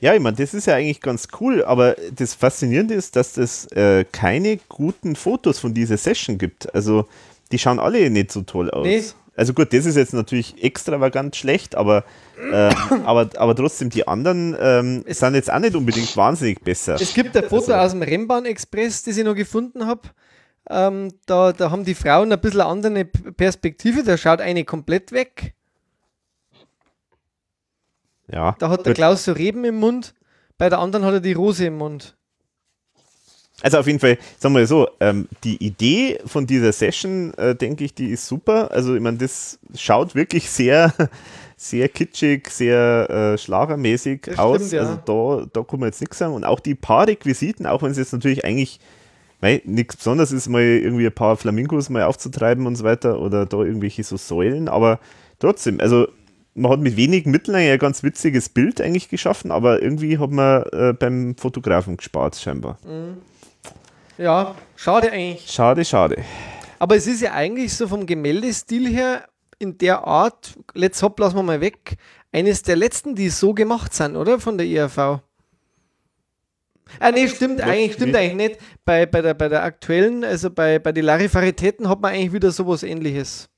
[0.00, 3.66] ja, ich meine, das ist ja eigentlich ganz cool, aber das Faszinierende ist, dass es
[3.72, 6.74] äh, keine guten Fotos von dieser Session gibt.
[6.74, 7.06] Also,
[7.52, 8.86] die schauen alle nicht so toll aus.
[8.86, 9.02] Nee.
[9.38, 12.04] Also gut, das ist jetzt natürlich extravagant schlecht, aber,
[12.52, 12.72] ähm,
[13.06, 16.96] aber, aber trotzdem, die anderen ähm, sind jetzt auch nicht unbedingt wahnsinnig besser.
[16.96, 20.08] Es gibt ein Foto Also- aus dem Rennbahn-Express, das ich noch gefunden habe.
[20.68, 24.02] Ähm, da, da haben die Frauen ein bisschen eine andere Perspektive.
[24.02, 25.54] Da schaut eine komplett weg.
[28.30, 28.94] ja, Da hat der.
[28.94, 30.14] Klaus so Reben im Mund.
[30.58, 32.17] Bei der anderen hat er die Rose im Mund.
[33.62, 37.84] Also auf jeden Fall, sagen wir so, ähm, die Idee von dieser Session, äh, denke
[37.84, 38.70] ich, die ist super.
[38.70, 40.94] Also ich meine, das schaut wirklich sehr,
[41.56, 44.56] sehr kitschig, sehr äh, schlagermäßig Das aus.
[44.56, 44.80] stimmt, ja.
[44.82, 46.34] Also da, da kann man jetzt nichts sagen.
[46.34, 48.78] Und auch die paar Requisiten, auch wenn es jetzt natürlich eigentlich
[49.64, 53.58] nichts Besonderes ist, mal irgendwie ein paar Flamingos mal aufzutreiben und so weiter oder da
[53.58, 54.98] irgendwelche so Säulen, aber
[55.38, 56.08] trotzdem, also
[56.54, 60.64] man hat mit wenigen Mitteln ein ganz witziges Bild eigentlich geschaffen, aber irgendwie hat man
[60.72, 62.78] äh, beim Fotografen gespart scheinbar.
[64.18, 65.48] Ja, schade eigentlich.
[65.50, 66.24] Schade, schade.
[66.78, 69.24] Aber es ist ja eigentlich so vom Gemäldestil her
[69.58, 71.96] in der Art, let's hopp, lassen wir mal weg,
[72.32, 74.38] eines der letzten, die so gemacht sind, oder?
[74.38, 75.20] Von der IRV.
[77.00, 78.16] Ah, nee, stimmt eigentlich, stimmt wie?
[78.18, 78.60] eigentlich nicht.
[78.84, 82.50] Bei, bei, der, bei der aktuellen, also bei, bei den Larifaritäten hat man eigentlich wieder
[82.50, 83.48] sowas ähnliches.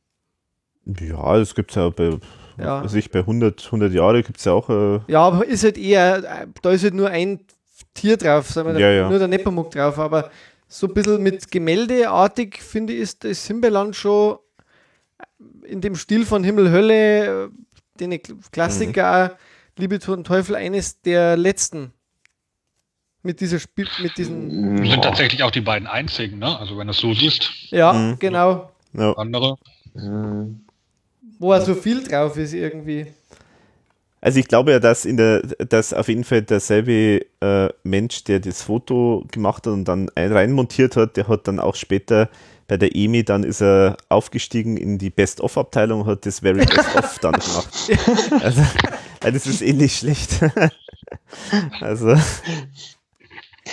[0.84, 2.18] Ja, das gibt es ja bei,
[2.58, 2.80] Ja.
[2.80, 4.68] also ich, bei 100, 100 Jahre gibt es ja auch.
[4.68, 7.40] Äh, Ja, aber ist halt eher, äh, da ist halt nur ein
[7.94, 9.08] Tier drauf, sagen wir, Ja, ja.
[9.10, 10.30] nur der Nepomuk drauf, aber
[10.72, 14.38] so ein bisschen mit Gemäldeartig, finde ich, ist das Himbeerland schon
[15.64, 17.50] in dem Stil von Himmel, Hölle,
[17.98, 18.18] den
[18.52, 19.80] Klassiker, Mhm.
[19.82, 21.92] Liebe, Tod und Teufel, eines der letzten.
[23.22, 26.58] Mit dieser Spiel, mit diesen, Wir sind tatsächlich auch die beiden einzigen, ne?
[26.58, 28.18] Also wenn du es so siehst, ja, Mhm.
[28.18, 29.12] genau, ja.
[29.14, 29.56] andere.
[29.94, 30.64] Hm.
[31.38, 33.06] wo er so viel drauf ist irgendwie.
[34.22, 38.40] Also ich glaube ja, dass in der, dass auf jeden Fall derselbe äh, Mensch, der
[38.40, 42.28] das Foto gemacht hat und dann ein- reinmontiert hat, der hat dann auch später
[42.68, 47.32] bei der EMI, dann ist er aufgestiegen in die Best-of-Abteilung, hat das Very Best-of dann
[47.40, 47.90] gemacht.
[48.42, 48.62] Also,
[49.22, 50.38] das ist ähnlich schlecht.
[51.80, 52.14] also,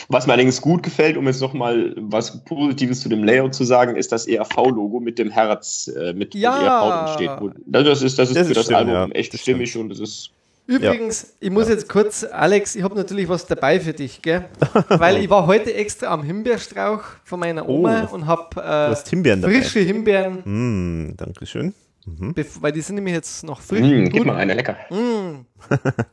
[0.10, 3.96] Was mir allerdings gut gefällt, um jetzt nochmal was Positives zu dem Layout zu sagen,
[3.96, 6.58] ist das ERV-Logo mit dem Herz, äh, mit Ja.
[6.58, 7.56] ERV drin steht.
[7.68, 9.08] Das ist, das ist Das für ist das stimmt, Album ja.
[9.10, 10.32] echt stimmig und das ist.
[10.68, 14.50] Übrigens, ich muss jetzt kurz, Alex, ich habe natürlich was dabei für dich, gell?
[14.90, 18.16] Weil ich war heute extra am Himbeerstrauch von meiner Oma Oh.
[18.16, 19.62] und habe äh, Himbeeren dabei.
[19.62, 21.74] frische Himbeeren, Mm, Dankeschön.
[22.06, 23.80] bev- weil die sind nämlich jetzt noch frisch.
[23.82, 24.76] Hm, und gib mal eine lecker.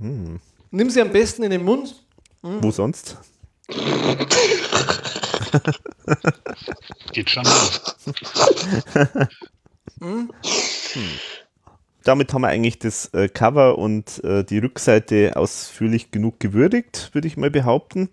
[0.00, 0.36] Mm.
[0.70, 1.92] Nimm sie am besten in den Mund.
[2.40, 3.16] Wo sonst?
[7.12, 7.96] Geht schon los.
[12.04, 17.28] Damit haben wir eigentlich das äh, Cover und äh, die Rückseite ausführlich genug gewürdigt, würde
[17.28, 18.08] ich mal behaupten.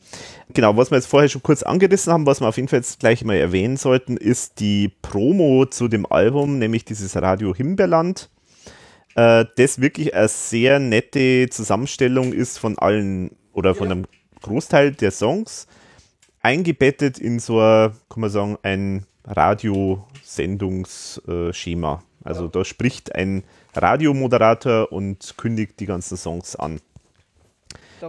[0.54, 3.00] Genau, was wir jetzt vorher schon kurz angerissen haben, was wir auf jeden Fall jetzt
[3.00, 8.30] gleich mal erwähnen sollten, ist die Promo zu dem Album, nämlich dieses Radio Himbeerland.
[9.16, 14.06] Äh, das wirklich eine sehr nette Zusammenstellung ist von allen oder von einem
[14.42, 15.68] Großteil der Songs,
[16.42, 22.04] eingebettet in so ein, kann man sagen, ein Radiosendungsschema.
[22.24, 23.44] Also da spricht ein
[23.78, 26.80] Radiomoderator und kündigt die ganzen Songs an.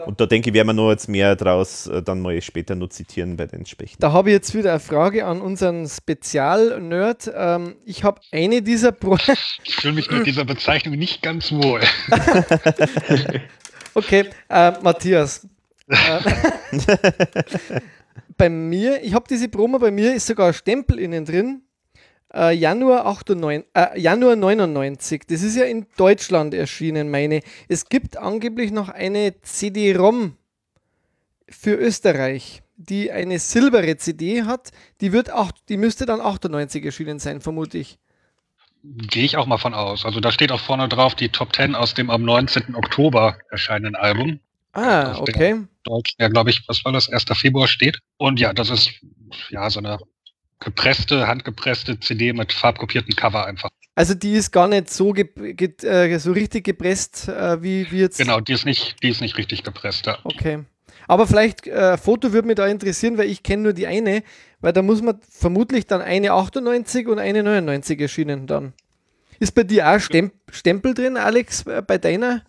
[0.05, 2.89] Und da denke ich, werden wir noch jetzt mehr draus äh, dann mal später noch
[2.89, 3.97] zitieren bei den Spechten.
[4.01, 7.31] Da habe ich jetzt wieder eine Frage an unseren Spezial-Nerd.
[7.35, 9.17] Ähm, ich habe eine dieser Pro
[9.65, 11.81] Ich fühle mich mit dieser Bezeichnung nicht ganz wohl.
[13.97, 15.49] Okay, äh, Matthias.
[15.89, 16.19] Äh,
[18.37, 21.63] bei mir, ich habe diese Promo, bei mir ist sogar ein Stempel innen drin.
[22.37, 25.23] Äh, Januar, 98, äh, Januar 99.
[25.27, 27.41] Das ist ja in Deutschland erschienen, meine.
[27.67, 30.37] Es gibt angeblich noch eine CD-ROM
[31.49, 34.73] für Österreich, die eine silbere CD hat.
[35.01, 37.99] Die, wird auch, die müsste dann 98 erschienen sein, vermute ich.
[38.83, 40.05] Gehe ich auch mal von aus.
[40.05, 42.75] Also da steht auch vorne drauf die Top 10 aus dem am 19.
[42.75, 44.41] Oktober erscheinenden Album.
[44.75, 45.63] Ah, okay.
[45.85, 47.09] Deutsch, ja, glaube ich, was war das?
[47.09, 47.25] 1.
[47.33, 47.99] Februar steht.
[48.19, 48.91] Und ja, das ist
[49.49, 49.99] ja, so eine
[50.61, 53.71] gepresste, handgepresste CD mit farbkopiertem Cover einfach.
[53.95, 58.01] Also die ist gar nicht so, ge ge äh, so richtig gepresst, äh, wie, wie
[58.01, 58.19] jetzt.
[58.19, 60.19] Genau, die ist nicht, die ist nicht richtig gepresst, ja.
[60.25, 60.65] Okay.
[61.09, 64.23] Aber vielleicht, äh, Foto würde mich da interessieren, weil ich kenne nur die eine,
[64.61, 68.73] weil da muss man vermutlich dann eine 98 und eine 99 erschienen dann.
[69.39, 72.43] Ist bei dir auch Stemp Stempel drin, Alex, äh, bei deiner?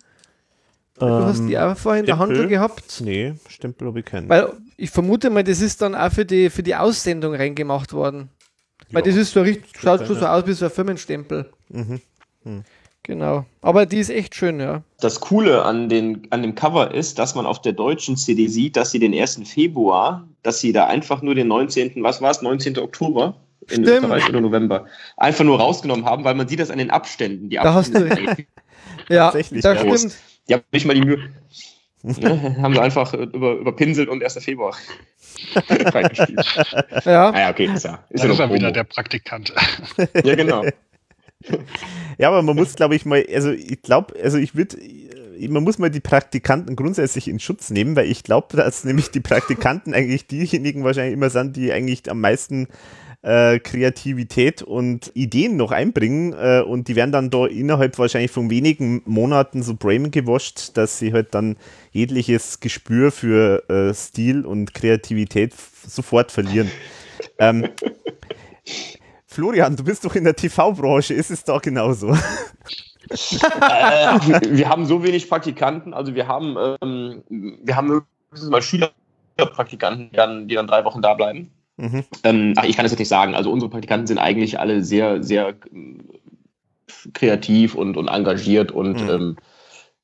[0.98, 2.56] Du hast die auch vorhin in der Handel Stempel?
[2.56, 3.00] gehabt.
[3.04, 4.28] Nee, Stempel habe ich keinen.
[4.28, 8.30] Weil ich vermute mal, das ist dann auch für die, für die Aussendung reingemacht worden.
[8.90, 11.50] Weil das ist so richtig, schaut schon so aus wie so ein Firmenstempel.
[11.68, 12.00] Mhm.
[12.44, 12.64] Hm.
[13.02, 13.44] Genau.
[13.60, 14.82] Aber die ist echt schön, ja.
[15.00, 18.76] Das Coole an, den, an dem Cover ist, dass man auf der deutschen CD sieht,
[18.76, 19.40] dass sie den 1.
[19.44, 22.78] Februar, dass sie da einfach nur den 19., was war es, 19.
[22.78, 23.88] Oktober in Stimmt.
[23.88, 27.50] Österreich oder November, einfach nur rausgenommen haben, weil man sieht das an den Abständen.
[27.50, 28.14] Die Da hast Abstände
[29.08, 29.96] du- Ja, Tatsächlich, das ja.
[29.96, 30.16] stimmt.
[30.48, 31.30] Die haben nicht mal die Mühe.
[32.02, 34.42] Ne, haben sie einfach äh, über, überpinselt und 1.
[34.42, 34.76] Februar
[35.68, 36.44] reingespielt.
[37.04, 37.32] Ja.
[37.32, 39.52] Naja, okay, ist ja, ist ja ist er wieder der Praktikant.
[40.24, 40.64] Ja, genau.
[42.18, 44.76] Ja, aber man muss, glaube ich, mal, also ich glaube, also ich würde,
[45.48, 49.20] man muss mal die Praktikanten grundsätzlich in Schutz nehmen, weil ich glaube, dass nämlich die
[49.20, 52.68] Praktikanten eigentlich diejenigen wahrscheinlich immer sind, die eigentlich am meisten
[53.28, 58.48] äh, Kreativität und Ideen noch einbringen äh, und die werden dann da innerhalb wahrscheinlich von
[58.48, 61.56] wenigen Monaten so brain gewascht, dass sie halt dann
[61.92, 65.52] jegliches Gespür für äh, Stil und Kreativität
[65.86, 66.70] sofort verlieren.
[67.38, 67.68] ähm,
[69.26, 72.08] Florian, du bist doch in der TV-Branche, ist es da genauso?
[73.10, 73.18] äh,
[74.48, 80.16] wir haben so wenig Praktikanten, also wir haben, ähm, wir haben höchstens mal Schülerpraktikanten, die
[80.16, 81.50] dann, die dann drei Wochen da bleiben.
[81.78, 82.04] Mhm.
[82.24, 83.34] Ähm, ach, ich kann das jetzt nicht sagen.
[83.34, 86.08] Also unsere Praktikanten sind eigentlich alle sehr, sehr ähm,
[87.14, 89.08] kreativ und, und engagiert und Mhm.
[89.08, 89.36] ähm,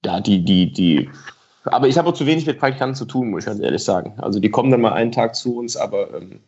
[0.05, 1.11] ja, die, die, die.
[1.65, 4.15] Aber ich habe auch zu wenig mit Praktikanten zu tun, muss ich ganz ehrlich sagen.
[4.19, 6.41] Also die kommen dann mal einen Tag zu uns, aber ähm,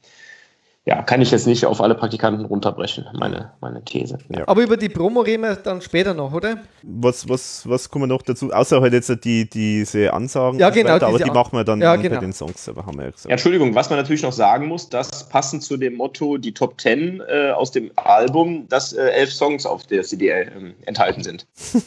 [0.89, 4.19] ja, kann ich jetzt nicht auf alle Praktikanten runterbrechen, meine, meine These.
[4.29, 4.47] Ja.
[4.47, 6.59] Aber über die Promo reden wir dann später noch, oder?
[6.85, 8.53] Was, was, was kommen noch dazu?
[8.53, 11.97] Außer halt jetzt die, diese Ansagen, Ja, genau, weiter, aber die machen wir dann Ja,
[11.97, 12.21] bei genau.
[12.21, 13.25] den Songs selber, haben wir ja gesagt.
[13.27, 16.81] Ja, Entschuldigung, was man natürlich noch sagen muss, dass passend zu dem Motto die Top
[16.81, 21.49] 10 äh, aus dem Album, dass äh, elf Songs auf der CD ähm, enthalten sind.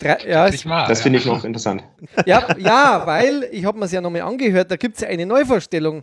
[0.00, 0.94] Drei, ja, Das ja.
[0.96, 1.84] finde ich noch interessant.
[2.26, 5.26] ja, ja, weil ich habe mir es ja nochmal angehört, da gibt es ja eine
[5.26, 6.02] Neuvorstellung.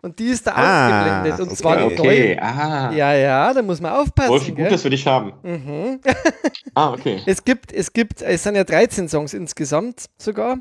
[0.00, 0.86] Und die ist da Ah,
[1.22, 1.40] ausgeblendet.
[1.40, 1.56] Und okay.
[1.56, 2.42] zwar noch Okay, neu.
[2.42, 2.92] ah.
[2.92, 4.30] Ja, ja, da muss man aufpassen.
[4.30, 5.32] Wolfi, gut, dass wir dich haben.
[5.42, 6.00] Mhm.
[6.74, 7.20] Ah, okay.
[7.26, 10.58] Es gibt, es gibt, es sind ja 13 Songs insgesamt sogar.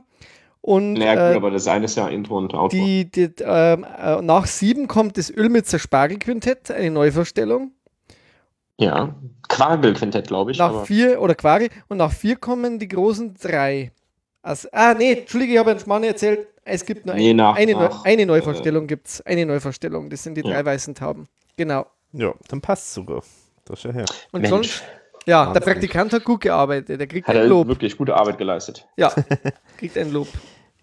[0.62, 2.70] Und Naja, gut, äh, aber das eine ist ja Intro und Outro.
[2.76, 7.72] die, die, ähm, äh, nach sieben kommt das Ölmitzer Spargelquintett, eine Neuvorstellung.
[8.80, 9.16] ja,
[9.50, 10.58] Quargel-Quintett, glaube ich.
[10.58, 13.92] Nach aber vier, oder Quari, und nach vier kommen die großen drei.
[14.42, 16.48] Also, ah, nee, Entschuldige, ich habe einen Schmarrn erzählt.
[16.68, 19.22] Es gibt nur Nee, ein, nach- eine, nach, eine Neuvorstellung, gibt es.
[19.22, 20.50] Eine Neuvorstellung, das sind die Ja.
[20.54, 21.28] drei weißen Tauben.
[21.56, 21.86] Genau.
[22.14, 23.24] Ja, dann passt sogar.
[23.66, 24.06] Das schau her.
[24.32, 24.50] Und Mensch.
[24.50, 24.84] sonst,
[25.26, 25.60] ja, der.
[25.60, 27.00] Praktikant hat gut gearbeitet.
[27.00, 27.68] Der kriegt hat ein er Lob.
[27.68, 28.88] wirklich gute Arbeit geleistet.
[28.96, 29.12] Ja,
[29.78, 30.28] kriegt ein Lob.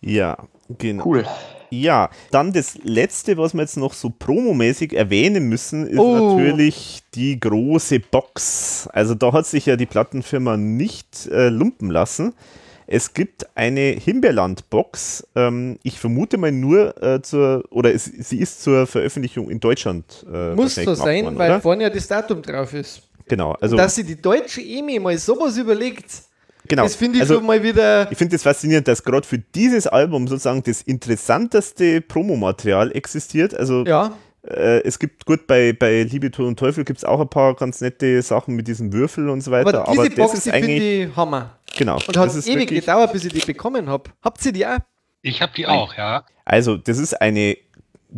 [0.01, 0.37] Ja,
[0.69, 1.05] genau.
[1.07, 1.25] Cool.
[1.71, 6.37] Ja, dann das letzte, was wir jetzt noch so promomäßig erwähnen müssen, ist Oh.
[6.37, 8.87] natürlich die große Box.
[8.93, 12.35] Also da hat sich ja die Plattenfirma nicht äh, lumpen lassen.
[12.87, 15.27] Es gibt eine Himbeerland-Box.
[15.35, 20.25] Ähm, ich vermute mal nur äh, zur, oder es, sie ist zur Veröffentlichung in Deutschland.
[20.33, 21.61] Äh, Muss so sein, worden, weil oder?
[21.61, 23.03] vorne ja das Datum drauf ist.
[23.27, 26.05] Genau, also Dass sie die deutsche EMI mal sowas überlegt,
[26.69, 26.83] genau.
[26.83, 28.11] das finde ich also, schon mal wieder.
[28.11, 33.55] Ich finde es das faszinierend, dass gerade für dieses Album sozusagen das interessanteste Promomaterial existiert.
[33.55, 34.15] Also Ja,
[34.47, 37.55] äh, es gibt gut bei, bei Liebe, Tod und Teufel gibt es auch ein paar
[37.55, 39.89] ganz nette Sachen mit diesem Würfel und so weiter.
[39.89, 41.59] aber diese das Box, ist die finde ich Hammer.
[41.77, 41.99] Genau.
[42.07, 44.11] Und hat ist ewig wirklich, gedauert, bis ich die bekommen habe.
[44.23, 44.79] Habt ihr die auch?
[45.23, 46.25] Ich habe die auch, ja.
[46.45, 47.57] also das ist eine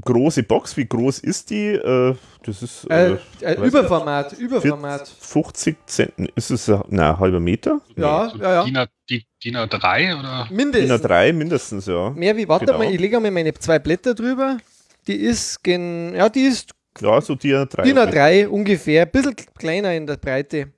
[0.01, 0.77] große Box.
[0.77, 1.69] Wie groß ist die?
[1.73, 5.09] Äh, das ist Äh, äh, äh, Überformat, Überformat.
[5.09, 6.29] 50 Zentner.
[6.35, 7.81] Ist es ein na, halber Meter?
[7.97, 8.87] Ja, So ja, ja.
[9.09, 10.47] DIN, DIN A3 oder?
[10.49, 11.05] DIN Mindestens.
[11.05, 12.11] A3 mindestens, ja.
[12.11, 12.79] Mehr wie, warte Genau.
[12.79, 14.59] mal, ich lege mal meine zwei Blätter drüber.
[15.07, 17.83] Die ist, gen, ja, die ist Ja, so DIN A3.
[17.83, 20.73] DIN A3 ungefähr, ein bisschen kleiner in der Breite.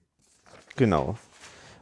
[0.77, 1.17] Genau.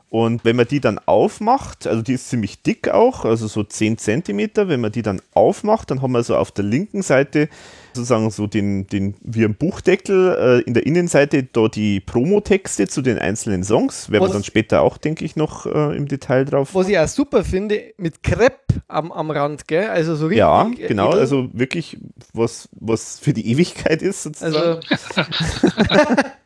[0.08, 3.98] Und wenn man die dann aufmacht, also die ist ziemlich dick auch, also so 10
[3.98, 7.48] Zentimeter, wenn man die dann aufmacht, dann haben wir so auf der linken Seite
[7.92, 13.02] sozusagen so den, den wie ein Buchdeckel, äh, in der Innenseite da die Promotexte zu
[13.02, 16.74] den einzelnen Songs, werden wir dann später auch, denke ich, noch äh, im Detail drauf.
[16.74, 19.88] Was ich auch super finde, mit Crepe am, am Rand, gell?
[19.88, 20.38] Also so richtig.
[20.38, 21.20] Ja, äh, genau, edel.
[21.20, 21.98] also wirklich
[22.32, 24.54] was, was für die Ewigkeit ist sozusagen.
[24.54, 24.80] Also,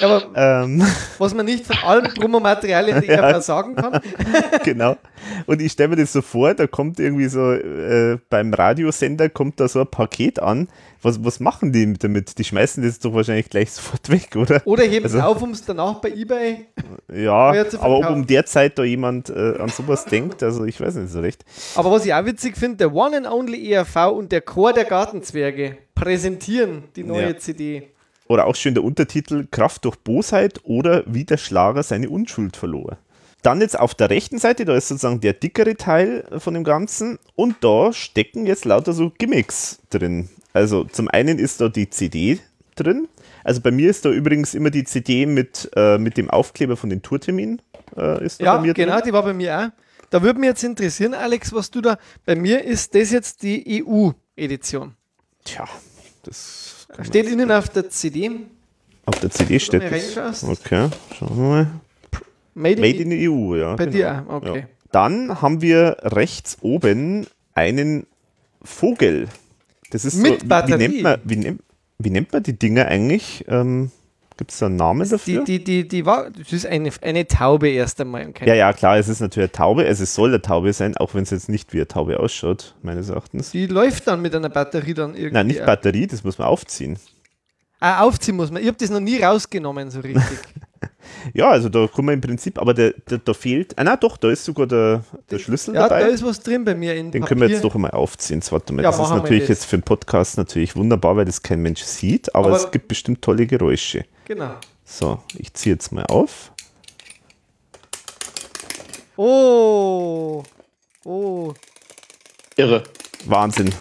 [0.00, 0.82] Aber Ähm,
[1.18, 3.28] was man nicht von allen Promomaterialien der Ja.
[3.30, 4.00] ERV sagen kann,
[4.64, 4.96] genau.
[5.46, 9.60] Und ich stelle mir das so vor, da kommt irgendwie so äh, beim Radiosender kommt
[9.60, 10.68] da so ein Paket an.
[11.04, 12.38] Was, was machen die damit?
[12.38, 14.62] Die schmeißen das doch wahrscheinlich gleich sofort weg, oder?
[14.64, 16.66] oder heben es Also- auf, um es danach bei Ebay.
[17.12, 20.94] Ja, aber ob um der Zeit da jemand äh, an sowas denkt, also ich weiß
[20.96, 21.44] nicht so recht.
[21.76, 24.84] Aber was ich auch witzig finde, der One and Only ERV und der Chor der
[24.84, 27.36] Gartenzwerge präsentieren die neue Ja.
[27.38, 27.88] CD.
[28.32, 32.96] Oder auch schön der Untertitel Kraft durch Bosheit oder wie der Schlager seine Unschuld verlor.
[33.42, 37.18] Dann jetzt auf der rechten Seite, da ist sozusagen der dickere Teil von dem Ganzen
[37.34, 40.30] und da stecken jetzt lauter so Gimmicks drin.
[40.54, 42.38] Also zum einen ist da die CD
[42.74, 43.06] drin.
[43.44, 46.88] Also bei mir ist da übrigens immer die CD mit, äh, mit dem Aufkleber von
[46.88, 47.60] den Tourterminen.
[47.98, 49.02] Äh, ist da Ja, bei mir genau, drin.
[49.08, 49.68] die war bei mir auch.
[50.08, 51.98] Da würde mich jetzt interessieren, Alex, was du da.
[52.24, 54.94] Bei mir ist das jetzt die EU-Edition.
[55.44, 55.68] Tja,
[56.22, 56.61] das
[57.00, 58.30] Steht innen auf der CD.
[59.06, 59.92] auf der CD steht das.
[59.92, 60.44] reinschaust.
[60.44, 60.88] Okay,
[61.18, 61.66] schauen wir mal.
[62.54, 63.76] Made, Made in, in the EU, ja.
[63.76, 63.96] Bei genau.
[63.96, 64.58] dir auch, okay.
[64.60, 64.66] Ja.
[64.92, 68.06] Dann haben wir rechts oben einen
[68.62, 69.28] Vogel.
[69.90, 70.88] Das ist Mit so, wie, wie, Batterie.
[70.88, 71.62] nennt man, wie, nennt,
[71.98, 73.44] wie nennt man die Dinger eigentlich?
[73.48, 73.90] Ähm,
[74.36, 75.44] Gibt es da einen Namen die, dafür?
[75.44, 78.32] die, die, die war, das ist eine, eine Taube erst einmal.
[78.44, 79.86] ja, ja, klar, es ist natürlich eine Taube.
[79.86, 82.74] Also es soll eine Taube sein, auch wenn es jetzt nicht wie eine Taube ausschaut,
[82.82, 83.50] meines Erachtens.
[83.50, 85.34] Die läuft dann mit einer Batterie dann irgendwie.
[85.34, 85.64] Nein, nicht.
[85.64, 86.98] Batterie, das muss man aufziehen.
[87.80, 88.62] Ah, aufziehen muss man.
[88.62, 90.22] Ich habe das noch nie rausgenommen, so richtig.
[91.34, 94.16] Ja, also da kann man im Prinzip, aber der, der, da fehlt, ah na doch,
[94.16, 96.00] da ist sogar der, der Schlüssel ja, dabei.
[96.02, 97.28] da ist was drin bei mir in Den Papier.
[97.28, 98.42] können wir jetzt doch einmal aufziehen.
[98.50, 98.82] Warte mal.
[98.82, 99.48] Ja, das ist wir natürlich das.
[99.50, 102.88] jetzt für den Podcast natürlich wunderbar, weil das kein Mensch sieht, aber, Aber- es gibt
[102.88, 104.04] bestimmt tolle Geräusche.
[104.24, 104.54] Genau.
[104.84, 106.50] So, ich ziehe jetzt mal auf.
[109.16, 110.42] Oh.
[111.04, 111.52] Oh.
[112.56, 112.82] Irre.
[113.26, 113.72] Wahnsinn.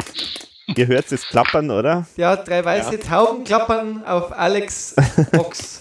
[0.76, 2.06] Ihr hört es klappern, oder?
[2.16, 4.96] Ja, drei weiße Tauben klappern auf Alex
[5.32, 5.80] Box.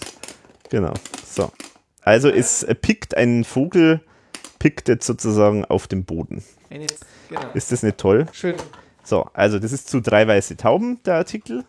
[0.71, 0.93] Genau.
[1.27, 1.51] So.
[2.01, 3.99] Also es äh, pickt ein Vogel,
[4.57, 6.43] pickt jetzt sozusagen auf dem Boden.
[6.69, 6.87] Genau.
[7.53, 8.25] Ist das nicht toll?
[8.31, 8.55] Schön.
[9.03, 11.65] So, also das ist zu drei weiße Tauben, der Artikel.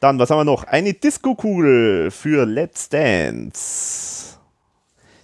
[0.00, 0.64] Dann, was haben wir noch?
[0.64, 4.38] Eine Disco-Kugel für Let's Dance.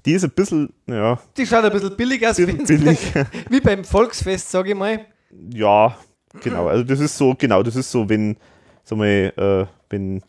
[0.04, 2.36] Die ist ein bisschen, ja, Die schaut ein bisschen billig aus.
[2.36, 2.98] billig.
[3.50, 5.00] Wie beim Volksfest, sage ich mal.
[5.52, 5.96] Ja,
[6.42, 6.68] genau.
[6.68, 8.36] Also das ist so, genau, das ist so, wenn,
[8.84, 10.22] sag mal, äh, wenn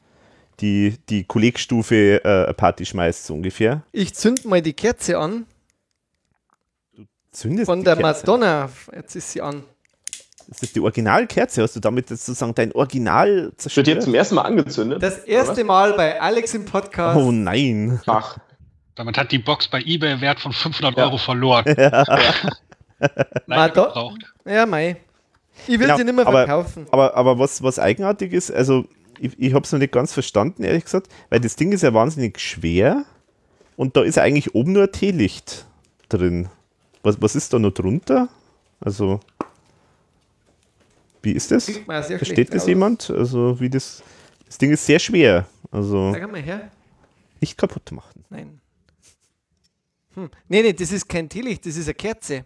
[0.60, 3.84] die, die Kollegstufe äh, eine Party schmeißt, so ungefähr.
[3.92, 5.46] Ich zünd mal die Kerze an.
[7.32, 8.26] Zündest Von die der Kerze.
[8.26, 8.70] Madonna.
[8.96, 9.64] Jetzt ist sie an.
[10.48, 11.62] Das ist die Originalkerze.
[11.62, 14.02] Hast du damit jetzt sozusagen dein Original Wird jetzt zerstört?
[14.04, 15.04] zum ersten Mal angezündet.
[15.04, 17.18] Das erste Mal bei Alex im Podcast.
[17.20, 18.00] Oh nein.
[18.08, 18.38] Ach,
[18.96, 21.04] Damit hat die Box bei eBay Wert von 500 Ja.
[21.04, 21.66] Euro verloren.
[21.78, 22.52] Leider
[23.46, 24.22] Madonna- gebraucht.
[24.46, 24.98] Ja, Mai.
[25.68, 26.88] Ich will Genau, sie nicht mehr aber- verkaufen.
[26.92, 28.86] Aber, aber was, was eigenartig ist, also
[29.20, 31.94] ich, ich habe es noch nicht ganz verstanden, ehrlich gesagt, weil das Ding ist ja
[31.94, 33.06] wahnsinnig schwer
[33.76, 35.66] und da ist eigentlich oben nur ein Teelicht
[36.10, 36.50] drin.
[37.04, 38.30] Was, was ist da noch drunter?
[38.80, 39.20] Also,
[41.22, 41.70] wie ist das?
[41.86, 42.68] Versteht das aus.
[42.68, 43.10] jemand?
[43.10, 44.04] Also, wie das.
[44.46, 45.46] Das Ding ist sehr schwer.
[45.72, 46.72] Also, Sag mal her.
[47.42, 48.24] nicht kaputt machen.
[48.30, 48.62] Nein.
[50.14, 50.30] Hm.
[50.48, 52.46] Nee, nee, das ist kein Teelicht, das ist eine Kerze.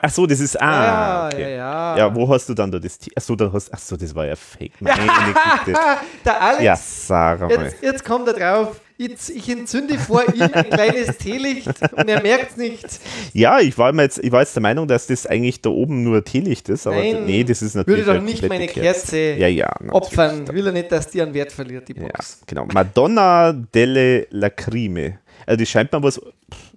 [0.00, 0.60] Ach so, das ist.
[0.62, 1.42] Ah, ja, okay.
[1.42, 1.96] ja, ja.
[1.98, 3.10] Ja, wo hast du dann da das Tee?
[3.16, 4.72] Ach so, da hast, ach so, das war ja fake.
[4.80, 4.96] Meine.
[6.24, 7.50] Der Alex, Ja, sag mal.
[7.50, 8.80] jetzt, jetzt kommt er drauf.
[8.96, 12.84] Jetzt, ich entzünde vor ihm ein kleines Teelicht und er merkt es nicht.
[13.32, 16.02] Ja, ich war, immer jetzt, ich war jetzt der Meinung, dass das eigentlich da oben
[16.02, 18.06] nur Teelicht ist, aber Nein, nee, das ist natürlich.
[18.06, 19.66] Würde doch nicht meine Kerze Ja, ja.
[19.68, 19.92] natürlich.
[19.92, 20.48] Opfern.
[20.48, 22.40] Will er nicht, dass die an Wert verliert, die Ja, Box.
[22.46, 22.66] genau.
[22.72, 25.18] Madonna delle Lacrime.
[25.46, 26.20] Also, das scheint mir was,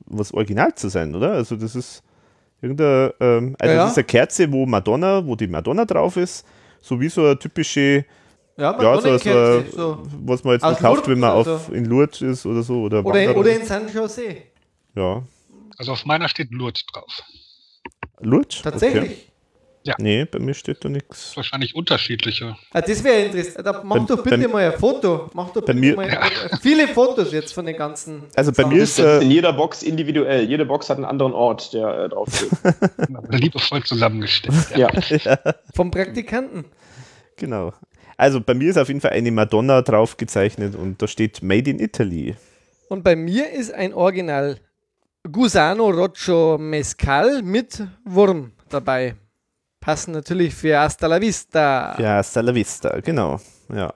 [0.05, 1.31] was original zu sein, oder?
[1.33, 2.03] Also, das ist
[2.61, 3.11] irgendein.
[3.19, 3.83] Ähm, also, Ja, ja.
[3.83, 6.45] das ist eine Kerze, wo Madonna, wo die Madonna drauf ist,
[6.79, 8.05] so wie so eine typische.
[8.57, 10.03] Ja, Ja, so, so, so.
[10.25, 12.81] was man jetzt Aus kauft, wenn man Lourdes auf, in Lourdes ist oder so.
[12.83, 14.37] Oder, Oder, in, oder in San Jose.
[14.95, 15.23] Ja.
[15.77, 17.21] Also auf meiner steht Lourdes drauf.
[18.19, 18.61] Lourdes?
[18.61, 19.03] Tatsächlich.
[19.03, 19.30] Okay.
[19.97, 21.35] Nee, bei mir steht da nichts.
[21.35, 22.55] Wahrscheinlich unterschiedliche.
[22.71, 23.65] Ah, das wäre interessant.
[23.65, 25.29] Da, mach Bei- doch bitte bei- mal ein Foto.
[25.33, 28.23] Mach doch Bei bitte mir- mal äh, viele Fotos jetzt von den ganzen.
[28.35, 28.75] Also, bei Sachen.
[28.75, 28.99] mir ist.
[28.99, 30.47] Äh, in jeder Box individuell.
[30.47, 32.49] Jede Box hat einen anderen Ort, der äh, draufsteht.
[33.29, 34.55] Liebevoll zusammengestellt.
[34.75, 34.89] ja.
[35.73, 36.65] Vom Praktikanten.
[37.37, 37.73] Genau.
[38.17, 41.69] Also bei mir ist auf jeden Fall eine Madonna drauf gezeichnet und da steht Made
[41.71, 42.35] in Italy.
[42.87, 44.57] Und bei mir ist ein Original
[45.31, 49.15] Gusano Rocho Mezcal mit Wurm dabei.
[49.81, 51.99] Passen natürlich für Hasta la Vista.
[51.99, 53.39] Ja, hasta la vista, genau.
[53.73, 53.93] Ja,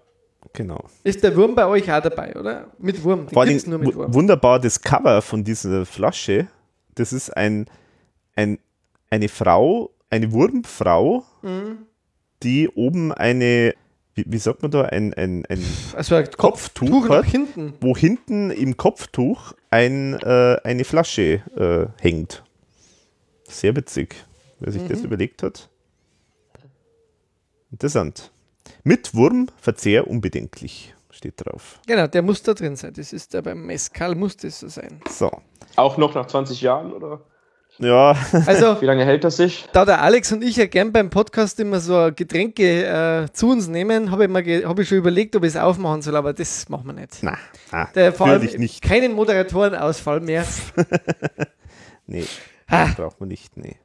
[0.52, 0.84] genau.
[1.04, 2.66] Ist der Wurm bei euch auch dabei, oder?
[2.80, 3.28] Mit Wurm.
[3.28, 4.14] Den Vor allem nur mit wu- Wurm.
[4.14, 6.48] wunderbar das Cover von dieser Flasche.
[6.96, 7.68] Das ist ein,
[8.36, 8.58] ein,
[9.10, 11.86] eine Frau, eine Wurmfrau, Mhm.
[12.44, 13.76] die oben eine
[14.18, 15.62] wie, wie sagt man da, ein, ein, ein
[15.94, 17.74] Also ein Kopftuch Tuch nach hat, hinten.
[17.82, 22.42] wo hinten im Kopftuch ein, äh, eine Flasche äh, hängt.
[23.50, 24.16] Sehr witzig,
[24.62, 25.70] wer sich das überlegt hat.
[27.76, 28.32] Interessant.
[28.86, 31.82] Mit Wurmverzehr unbedenklich, steht drauf.
[31.86, 32.94] Genau, der muss da drin sein.
[32.96, 35.02] Das ist da beim Mescal muss das so sein.
[35.10, 35.30] So.
[35.76, 37.20] Auch noch nach 20 Jahren, oder?
[37.80, 38.16] Ja,
[38.46, 39.66] Also Wie lange hält das sich?
[39.74, 42.86] da der Alex und ich ja gern beim Podcast immer so Getränke
[43.26, 46.02] äh, zu uns nehmen, habe ich, mir hab ich schon überlegt, ob ich es aufmachen
[46.02, 47.18] soll, aber das machen wir nicht.
[47.24, 47.38] na,
[47.72, 48.82] ah, Der, vor allem nicht.
[48.82, 50.46] keinen Moderatorenausfall mehr.
[52.08, 52.24] Nee,
[52.68, 52.88] Ah.
[52.96, 53.76] braucht man nicht, nee.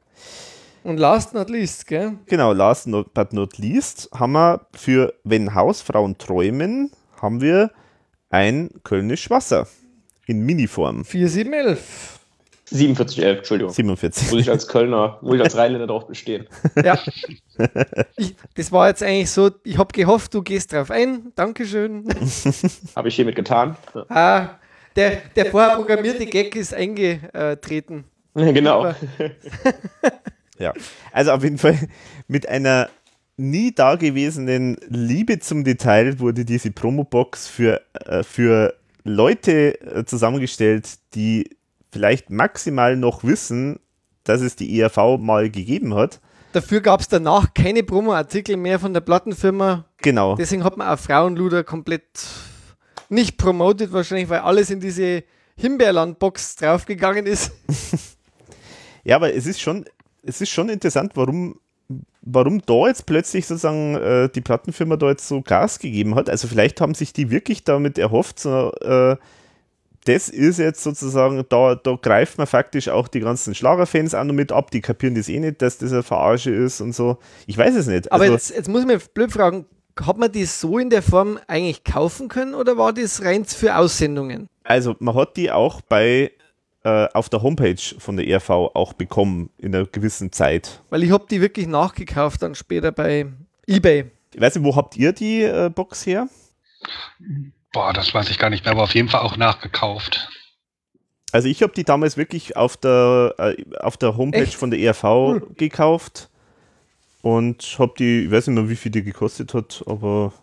[0.83, 2.17] Und last not least, gell?
[2.25, 7.71] Genau, last not, but not least haben wir für Wenn Hausfrauen träumen, haben wir
[8.29, 9.67] ein Kölnisch Wasser
[10.25, 11.05] in Miniform.
[11.05, 12.19] 4711.
[12.71, 13.67] 4711, Entschuldigung.
[13.69, 14.39] Muss 47.
[14.39, 16.47] ich als Kölner, muss ich als Rheinländer drauf bestehen.
[16.83, 16.97] Ja.
[18.15, 21.33] ich, das war jetzt eigentlich so, ich habe gehofft, du gehst drauf ein.
[21.35, 22.05] Dankeschön.
[22.95, 23.75] Habe ich hiermit getan.
[23.93, 24.05] Ja.
[24.09, 24.59] Ah,
[24.95, 28.05] der, der vorher programmierte Gag ist eingetreten.
[28.33, 28.95] Genau.
[30.61, 30.73] Ja,
[31.11, 31.77] also auf jeden Fall
[32.27, 32.89] mit einer
[33.37, 41.49] nie dagewesenen Liebe zum Detail wurde diese Promobox für, äh, für Leute äh, zusammengestellt, die
[41.91, 43.79] vielleicht maximal noch wissen,
[44.23, 46.19] dass es die ERV mal gegeben hat.
[46.53, 49.85] Dafür gab es danach keine Promo-Artikel mehr von der Plattenfirma.
[49.97, 50.35] Genau.
[50.35, 52.03] Deswegen hat man auch Frauenluder komplett
[53.09, 55.23] nicht promotet, wahrscheinlich, weil alles in diese
[55.57, 57.51] Himbeerland-Box draufgegangen ist.
[59.03, 59.85] Ja, aber es ist schon,
[60.23, 61.59] es ist schon interessant, warum,
[62.21, 66.29] warum da jetzt plötzlich sozusagen äh, die Plattenfirma da jetzt so Gas gegeben hat.
[66.29, 69.17] Also vielleicht haben sich die wirklich damit erhofft, so, äh,
[70.05, 74.33] das ist jetzt sozusagen, da, da greift man faktisch auch die ganzen Schlagerfans auch noch
[74.33, 77.17] mit ab, die kapieren das eh nicht, dass das eine Verarsche ist und so.
[77.45, 78.11] Ich weiß es nicht.
[78.11, 79.65] Aber also, jetzt, jetzt muss ich mir blöd fragen,
[80.03, 83.75] hat man die so in der Form eigentlich kaufen können oder war das rein für
[83.75, 84.49] Aussendungen?
[84.63, 86.31] also man hat die auch bei
[86.83, 90.81] äh, auf der Homepage von der ERV auch bekommen in einer gewissen Zeit.
[90.89, 93.27] Weil ich habe die wirklich nachgekauft dann später bei
[93.67, 94.05] eBay.
[94.33, 96.27] Ich weiß nicht, wo habt ihr die äh, Box her?
[97.73, 100.29] Boah, das weiß ich gar nicht mehr, aber auf jeden Fall auch nachgekauft.
[101.31, 104.55] Also ich habe die damals wirklich auf der, äh, auf der Homepage Echt?
[104.55, 106.29] von der ERV gekauft
[107.21, 110.33] und habe die, ich weiß nicht mehr, wie viel die gekostet hat, aber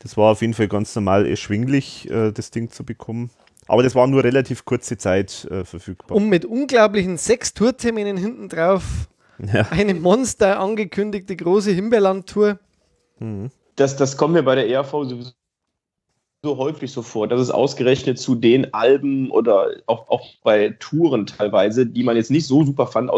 [0.00, 3.30] das war auf jeden Fall ganz normal erschwinglich, äh, das Ding zu bekommen.
[3.72, 6.14] Aber das war nur relativ kurze Zeit äh, verfügbar.
[6.14, 9.08] Und mit unglaublichen sechs Tourterminen hinten drauf
[9.38, 9.66] ja.
[9.70, 12.58] eine Monster angekündigte große Himbeerland-Tour.
[13.76, 15.30] Das, das kommt mir bei der ERV sowieso
[16.44, 21.24] so häufig so vor, dass es ausgerechnet zu den Alben oder auch, auch bei Touren
[21.24, 23.08] teilweise, die man jetzt nicht so super fand,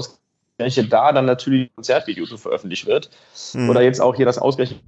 [0.55, 3.11] ausgerechnet da dann natürlich ein Konzertvideo veröffentlicht wird.
[3.55, 3.71] Mhm.
[3.71, 4.81] Oder jetzt auch hier das ausgerechnet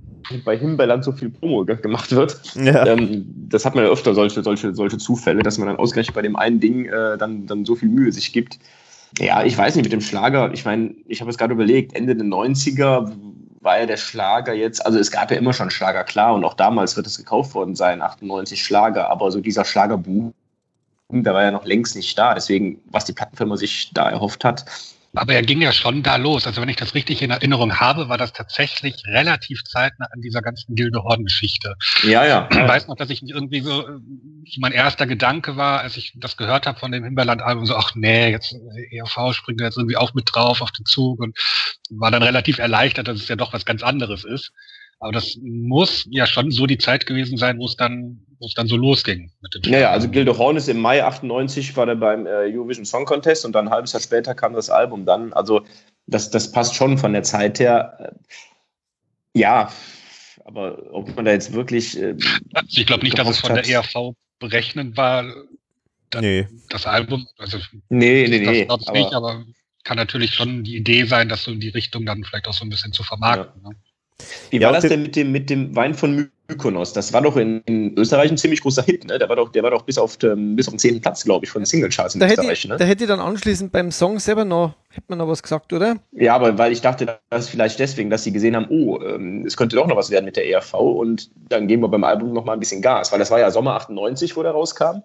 [0.45, 2.41] bei Himbeerland so viel Promo ge- gemacht wird.
[2.55, 2.87] Ja.
[2.87, 6.23] Ähm, das hat man ja öfter solche, solche, solche Zufälle, dass man dann ausgerechnet bei
[6.23, 8.59] dem einen Ding äh, dann, dann so viel Mühe sich gibt.
[9.19, 12.15] Ja, ich weiß nicht, mit dem Schlager, ich meine, ich habe es gerade überlegt, Ende
[12.15, 13.13] der 90er
[13.61, 16.55] war ja der Schlager jetzt, also es gab ja immer schon Schlager, klar, und auch
[16.55, 20.35] damals wird es gekauft worden sein, 98 Schlager, aber so dieser Schlagerboom,
[21.09, 22.35] der war ja noch längst nicht da.
[22.35, 24.65] Deswegen, was die Plattenfirma sich da erhofft hat,
[25.17, 26.47] Aber er ging ja schon da los.
[26.47, 30.43] Also wenn ich das richtig in Erinnerung habe, war das tatsächlich relativ zeitnah an dieser
[30.43, 31.75] ganzen Gildehorn-Geschichte.
[32.03, 32.49] ja, ja.
[32.51, 33.85] Ich weiß noch, dass ich irgendwie so,
[34.59, 38.31] mein erster Gedanke war, als ich das gehört habe von dem Himberland-Album, so, ach nee,
[38.31, 41.37] jetzt äh, ERV springt da jetzt irgendwie auch mit drauf auf den Zug und
[41.91, 44.53] war dann relativ erleichtert, dass es ja doch was ganz anderes ist.
[44.99, 48.55] Aber das muss ja schon so die Zeit gewesen sein, wo es dann, wo es
[48.55, 51.87] dann so losging mit dem Ja, ja, also Gilde Horn ist im Mai 98 war
[51.87, 55.05] der beim äh, Eurovision Song Contest und dann ein halbes Jahr später kam das Album
[55.05, 55.33] dann.
[55.35, 55.63] Also
[56.07, 57.97] das, das passt schon von der Zeit her.
[59.35, 59.71] Äh, Ja,
[60.45, 61.99] aber ob man da jetzt wirklich.
[62.01, 62.17] Äh,
[62.55, 65.25] Also ich glaube nicht, dass es von der ERV berechnen war,
[66.11, 66.47] dann Nee.
[66.71, 67.27] das Album.
[67.37, 68.65] Also nee, nee, das nee.
[68.65, 69.45] glaube ich aber- nicht, aber
[69.85, 72.65] kann natürlich schon die Idee sein, das so in die Richtung dann vielleicht auch so
[72.65, 73.63] ein bisschen zu vermarkten.
[73.63, 73.77] Ne?
[74.51, 76.93] Wie Ja, war das denn mit dem, mit dem Wein von Mykonos?
[76.93, 79.19] Das war doch in, in Österreich ein ziemlich großer Hit, ne?
[79.19, 81.45] Der war doch, der war doch bis auf, den, bis auf den zehnten Platz, glaube
[81.45, 82.77] ich, von den Singlecharts in Da hätte, Österreich, ich, ne?
[82.77, 85.97] da hätte ich dann anschließend beim Song selber noch, hätte man noch was gesagt, oder?
[86.13, 89.45] Ja, aber weil ich dachte, das ist vielleicht deswegen, dass sie gesehen haben, oh, ähm,
[89.47, 92.33] es könnte doch noch was werden mit der ERV und dann geben wir beim Album
[92.33, 95.03] noch mal ein bisschen Gas, weil das war ja Sommer 98, wo der rauskam.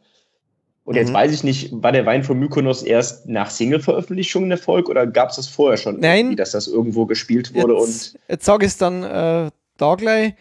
[0.83, 1.13] Und jetzt Mhm.
[1.13, 5.29] weiß ich nicht, war der Wein von Mykonos erst nach Single-Veröffentlichung ein Erfolg oder gab
[5.29, 6.17] es das vorher schon, Nein.
[6.19, 10.33] irgendwie, dass das irgendwo gespielt wurde Jetzt, jetzt sage ich es dann äh, da gleich.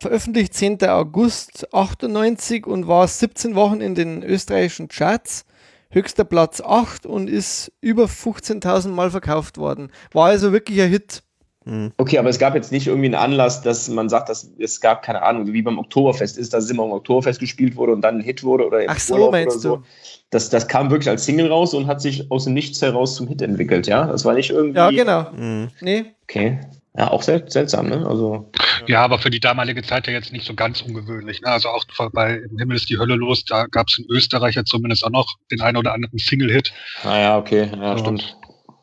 [0.00, 0.82] Veröffentlicht 10.
[0.88, 5.44] August 98 und war 17 Wochen in den österreichischen Charts.
[5.90, 9.92] Höchster Platz 8 und ist über 15.000 Mal verkauft worden.
[10.12, 11.22] War also wirklich ein Hit.
[11.64, 11.92] Mhm.
[11.96, 15.02] Okay, aber es gab jetzt nicht irgendwie einen Anlass, dass man sagt, dass es gab,
[15.02, 18.16] keine Ahnung, wie beim Oktoberfest ist, dass es immer im Oktoberfest gespielt wurde und dann
[18.16, 19.76] ein Hit wurde oder im Ach so, Urlaub meinst so.
[19.76, 19.82] Du?
[20.30, 23.28] Das, das kam wirklich als Single raus und hat sich aus dem Nichts heraus zum
[23.28, 24.06] Hit entwickelt, ja?
[24.06, 24.78] Das war nicht irgendwie.
[24.78, 25.30] Ja, genau.
[25.32, 25.68] Mhm.
[25.80, 26.04] Nee.
[26.24, 26.60] Okay.
[26.96, 28.06] Ja, auch sel seltsam, ne?
[28.06, 28.50] Also.
[28.86, 31.40] Ja, aber für die damalige Zeit ja jetzt nicht so ganz ungewöhnlich.
[31.40, 31.48] Ne?
[31.48, 34.64] Also auch bei Im Himmel ist die Hölle los, da gab es in Österreich ja
[34.64, 36.72] zumindest auch noch den einen oder anderen Single-Hit.
[37.04, 38.36] Ah ja, okay, ja, stimmt.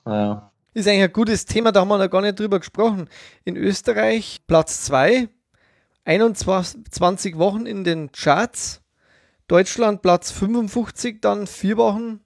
[0.08, 0.49] Ja.
[0.74, 3.10] Ist eigentlich ein gutes Thema, da haben wir noch gar nicht drüber gesprochen.
[3.44, 5.28] In Österreich Platz 2,
[6.06, 8.82] 21 Wochen in den Charts.
[9.48, 12.20] Deutschland Platz 55, dann vier Wochen.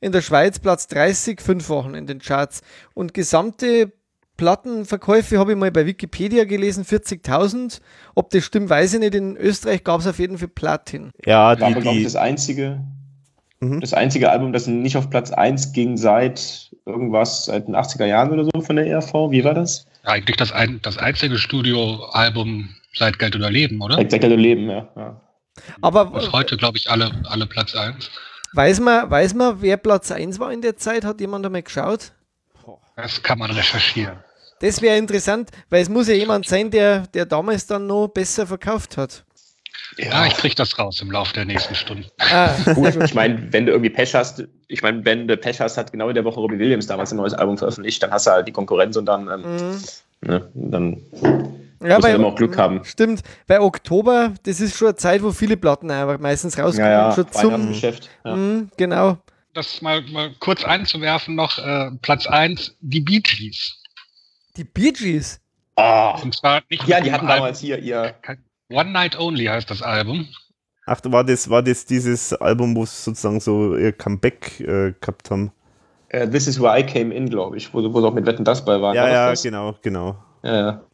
[0.00, 2.62] In der Schweiz Platz 30, fünf Wochen in den Charts.
[2.94, 3.92] Und gesamte
[4.36, 7.80] Plattenverkäufe habe ich mal bei Wikipedia gelesen, 40.000.
[8.14, 9.14] Ob das stimmt, weiß ich nicht.
[9.14, 11.10] In Österreich gab es auf jeden Fall Platin.
[11.26, 12.80] Ja, die, die, das einzige,
[13.60, 13.80] mhm.
[13.80, 18.32] das einzige Album, das nicht auf Platz 1 ging seit irgendwas, seit den 80er Jahren
[18.32, 19.12] oder so von der ERV.
[19.30, 19.86] Wie war das?
[20.04, 23.96] Eigentlich das, ein, das einzige Studioalbum seit Geld oder Leben, oder?
[23.96, 24.88] Seit Geld oder Leben, ja.
[24.96, 25.20] ja.
[25.82, 28.10] Aber Bis heute, glaube ich, alle, alle Platz 1.
[28.52, 31.04] Weiß man, weiß man, wer Platz 1 war in der Zeit?
[31.04, 32.12] Hat jemand einmal geschaut?
[32.96, 34.18] Das kann man recherchieren.
[34.60, 38.46] Das wäre interessant, weil es muss ja jemand sein, der, der damals dann noch besser
[38.46, 39.24] verkauft hat.
[39.98, 42.06] Ja, ich kriege das raus im Laufe der nächsten Stunden.
[42.18, 42.54] Ah.
[42.74, 45.92] Gut, ich meine, wenn du irgendwie Pech hast, ich meine, wenn du Pech hast, hat
[45.92, 48.48] genau in der Woche Robbie Williams damals ein neues Album veröffentlicht, dann hast du halt
[48.48, 49.80] die Konkurrenz und dann, ähm, mhm.
[50.20, 51.02] ne, dann
[51.82, 52.84] ja, muss bei, immer auch Glück haben.
[52.84, 56.90] Stimmt, bei Oktober, das ist schon eine Zeit, wo viele Platten einfach meistens rauskommen.
[56.90, 58.08] Ja, ja, schon zum Geschäft.
[58.24, 58.36] Ja.
[58.36, 59.18] Mh, genau.
[59.54, 63.76] Das mal, mal kurz einzuwerfen noch, äh, Platz 1, die Bee Gees.
[64.56, 65.40] Die Bee Gees?
[65.76, 66.14] Oh.
[66.22, 68.14] Und zwar nicht ja, die hatten damals hier ihr...
[68.70, 70.28] One Night Only heißt das Album.
[70.86, 75.30] Ach, war das, war das dieses Album, wo sie sozusagen so ihr Comeback äh, gehabt
[75.30, 75.52] haben?
[76.12, 78.44] Uh, This is where I came in, glaube ich, wo, wo sie auch mit Wetten
[78.44, 78.96] das bei waren.
[78.96, 80.16] Ja, war ja, genau, genau.
[80.42, 80.84] Ja, ja.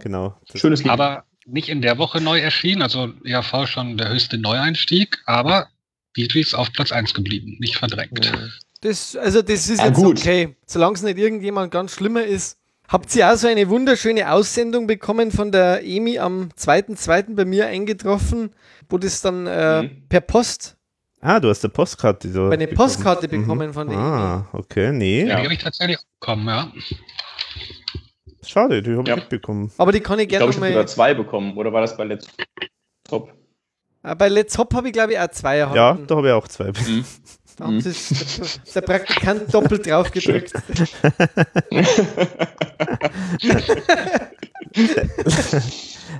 [0.00, 0.34] Genau.
[0.54, 0.92] Schönes Lied.
[0.92, 5.68] Aber nicht in der Woche neu erschienen, also ERV schon der höchste Neueinstieg, aber
[6.14, 8.32] Beatrice auf Platz 1 geblieben, nicht verdrängt.
[8.80, 10.18] Das, also das ist ja, jetzt gut.
[10.18, 12.58] okay, solange es nicht irgendjemand ganz schlimmer ist.
[12.88, 17.34] Habt ihr auch so eine wunderschöne Aussendung bekommen von der Emi am 2.2.
[17.34, 18.50] bei mir eingetroffen,
[18.90, 20.08] wo das dann äh, mhm.
[20.08, 20.76] per Post.
[21.20, 22.30] Ah, du hast eine Postkarte.
[22.30, 22.76] So eine bekommen.
[22.76, 23.72] Postkarte bekommen mhm.
[23.72, 24.46] von der Ah, Emi.
[24.52, 25.24] okay, nee.
[25.24, 26.70] Ja, die habe ich tatsächlich bekommen, ja.
[28.46, 29.14] Schade, die habe ja.
[29.14, 29.72] ich mitbekommen.
[29.78, 32.04] Aber die kann ich gerne ich glaub, ich habe zwei bekommen, oder war das bei
[32.04, 32.26] Let's
[33.10, 33.32] Hop?
[34.02, 35.76] Ah, bei Let's Hop habe ich, glaube ich, auch zwei erhalten.
[35.78, 36.66] Ja, da habe ich auch zwei.
[36.66, 37.04] Mhm.
[37.56, 37.82] Da mhm.
[38.74, 40.52] der Praktikant doppelt drauf gedrückt.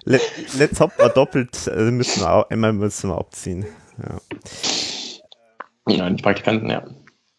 [0.04, 3.66] Let's Hop war doppelt, also müssen wir auch, einmal müssen wir abziehen.
[3.98, 4.20] Ja.
[5.88, 6.84] ja, die Praktikanten, ja.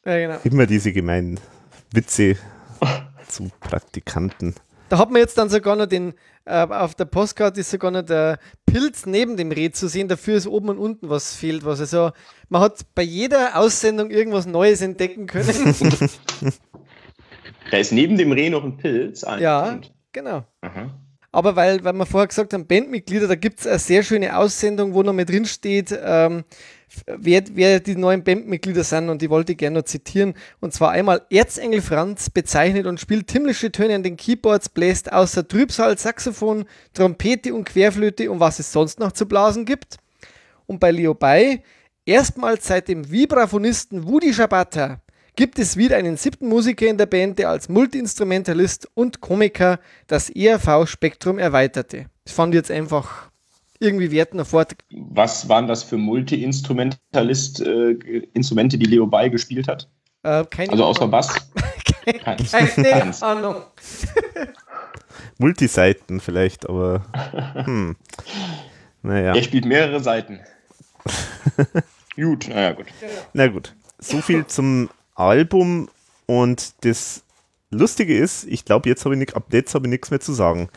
[0.05, 0.39] ja genau.
[0.43, 1.39] Immer diese gemeinen
[1.91, 2.35] Witze
[3.27, 4.55] zu Praktikanten.
[4.95, 6.13] Da hat man jetzt dann sogar noch den,
[6.45, 10.07] äh, auf der Postkarte ist sogar noch der Pilz neben dem Reh zu sehen.
[10.07, 11.65] Dafür ist oben und unten was fehlt.
[11.65, 11.81] Was.
[11.81, 12.11] Also
[12.47, 15.49] man hat bei jeder Aussendung irgendwas Neues entdecken können.
[17.71, 19.25] da ist neben dem Reh noch ein Pilz.
[19.25, 19.81] Ah, ja,
[20.13, 20.45] genau.
[20.61, 20.97] Aha.
[21.33, 24.93] Aber weil, weil wir vorher gesagt haben, Bandmitglieder, da gibt es eine sehr schöne Aussendung,
[24.93, 26.45] wo noch mit drin steht, ähm,
[27.05, 30.33] wer, wer die neuen Bandmitglieder sind und die wollte ich gerne noch zitieren.
[30.59, 35.47] Und zwar einmal Erzengel Franz bezeichnet und spielt himmlische Töne an den Keyboards, bläst außer
[35.47, 39.97] Trübsal, Saxophon, Trompete und Querflöte und was es sonst noch zu blasen gibt.
[40.67, 41.61] Und bei Leo Bay,
[42.05, 45.01] erstmals seit dem Vibraphonisten Woody Shabata
[45.35, 50.29] gibt es wieder einen siebten Musiker in der Band, der als Multiinstrumentalist und Komiker das
[50.29, 52.05] ERV-Spektrum erweiterte.
[52.23, 53.29] Das fand ich jetzt einfach
[53.79, 54.75] irgendwie werten fort.
[54.91, 57.95] Was waren das für Multi-Instrumentalist, äh,
[58.77, 59.89] die Leo Bay gespielt hat?
[60.23, 61.35] Äh, keine also außer Bass?
[62.23, 63.55] keine, keine Ahnung.
[65.37, 67.05] Multiseiten vielleicht, aber
[67.65, 67.97] hm.
[69.01, 69.35] naja.
[69.35, 70.39] Er spielt mehrere Seiten.
[72.15, 72.87] gut, naja, gut.
[73.33, 73.75] Na gut.
[73.99, 75.89] So viel zum Album
[76.25, 77.24] und das
[77.71, 80.33] Lustige ist, ich glaube, jetzt habe ich nicht, ab jetzt habe ich nichts mehr zu
[80.33, 80.69] sagen,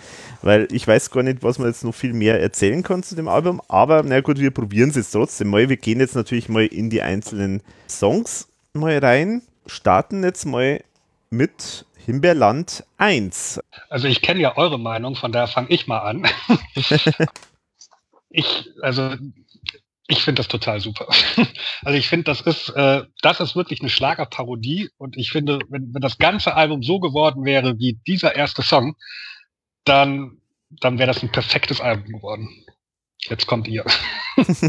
[0.43, 3.29] weil ich weiß gar nicht, was man jetzt noch viel mehr erzählen kann zu dem
[3.29, 5.69] Album, aber na gut, wir probieren es jetzt trotzdem mal.
[5.69, 10.83] Wir gehen jetzt natürlich mal in die einzelnen Songs mal rein, starten jetzt mal
[11.31, 13.61] mit Himbeerland 1.
[13.91, 16.27] Also ich kenne ja eure Meinung, von daher fange ich mal an.
[18.31, 19.15] ich, also
[20.09, 21.07] ich finde das total super.
[21.85, 25.95] Also ich finde, das ist, äh, das ist wirklich eine Schlagerparodie und ich finde, wenn,
[25.95, 28.97] wenn das ganze Album so geworden wäre wie dieser erste Song,
[29.85, 30.39] dann,
[30.71, 32.49] dann wäre das ein perfektes Album geworden.
[33.21, 33.85] Jetzt kommt ihr.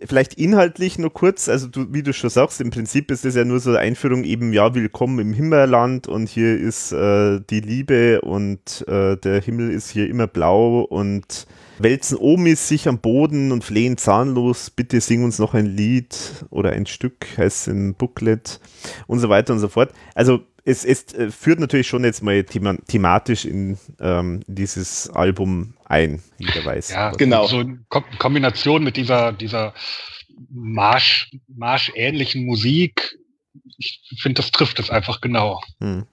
[0.00, 3.44] Vielleicht inhaltlich nur kurz, also du, wie du schon sagst, im Prinzip ist das ja
[3.44, 8.20] nur so eine Einführung eben, ja, willkommen im Himmerland und hier ist äh, die Liebe
[8.20, 11.46] und äh, der Himmel ist hier immer blau und
[11.78, 16.16] wälzen Omis sich am Boden und flehen zahnlos, bitte sing uns noch ein Lied
[16.50, 18.60] oder ein Stück, heißt es im Booklet
[19.06, 19.92] und so weiter und so fort.
[20.14, 25.74] Also es, es äh, führt natürlich schon jetzt mal thema thematisch in ähm, dieses Album
[25.86, 26.90] ein, jeder weiß.
[26.90, 27.46] Ja, genau.
[27.46, 29.72] So in Kombination mit dieser, dieser
[30.50, 33.18] Marsch, marschähnlichen Musik,
[33.78, 35.60] ich finde, das trifft es einfach genau.
[35.80, 36.04] Hm.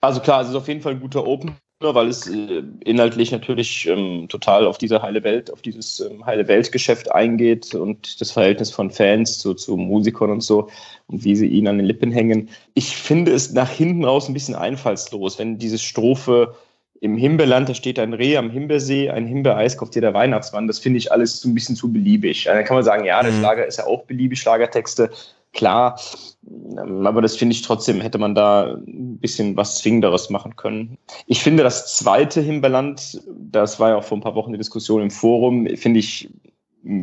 [0.00, 3.86] Also klar, es ist auf jeden Fall ein guter Open weil es äh, inhaltlich natürlich
[3.86, 8.70] ähm, total auf diese heile Welt, auf dieses ähm, heile Weltgeschäft eingeht und das Verhältnis
[8.70, 10.68] von Fans zu, zu Musikern und so
[11.06, 12.50] und wie sie ihnen an den Lippen hängen.
[12.74, 16.54] Ich finde es nach hinten raus ein bisschen einfallslos, wenn diese Strophe
[17.00, 20.66] im Himbeerland, da steht ein Reh am Himbeersee, ein Himbeereis kauft dir der Weihnachtsmann.
[20.66, 22.44] Das finde ich alles so ein bisschen zu beliebig.
[22.44, 23.38] Dann kann man sagen, ja, der mhm.
[23.38, 25.10] Schlager ist ja auch beliebig, Schlagertexte
[25.52, 26.00] klar.
[26.46, 30.98] Ähm, aber das finde ich trotzdem, hätte man da ein bisschen was Zwingenderes machen können.
[31.26, 35.02] Ich finde das zweite Himbeerland, das war ja auch vor ein paar Wochen die Diskussion
[35.02, 36.30] im Forum, finde ich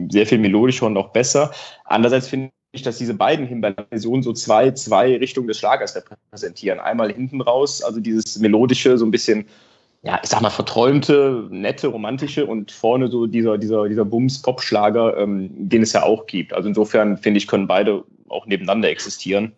[0.10, 1.52] sehr viel melodischer und auch besser.
[1.86, 6.80] Andererseits finde ich, dass diese beiden Himbeerland-Versionen so zwei, zwei Richtungen des Schlagers repräsentieren.
[6.80, 9.46] Einmal hinten raus, also dieses melodische, so ein bisschen
[10.04, 15.50] ja, ich sag mal, verträumte, nette, romantische und vorne so dieser, dieser, dieser Bums-Pop-Schlager, ähm,
[15.52, 16.54] den es ja auch gibt.
[16.54, 19.54] Also insofern finde ich, können beide auch nebeneinander existieren.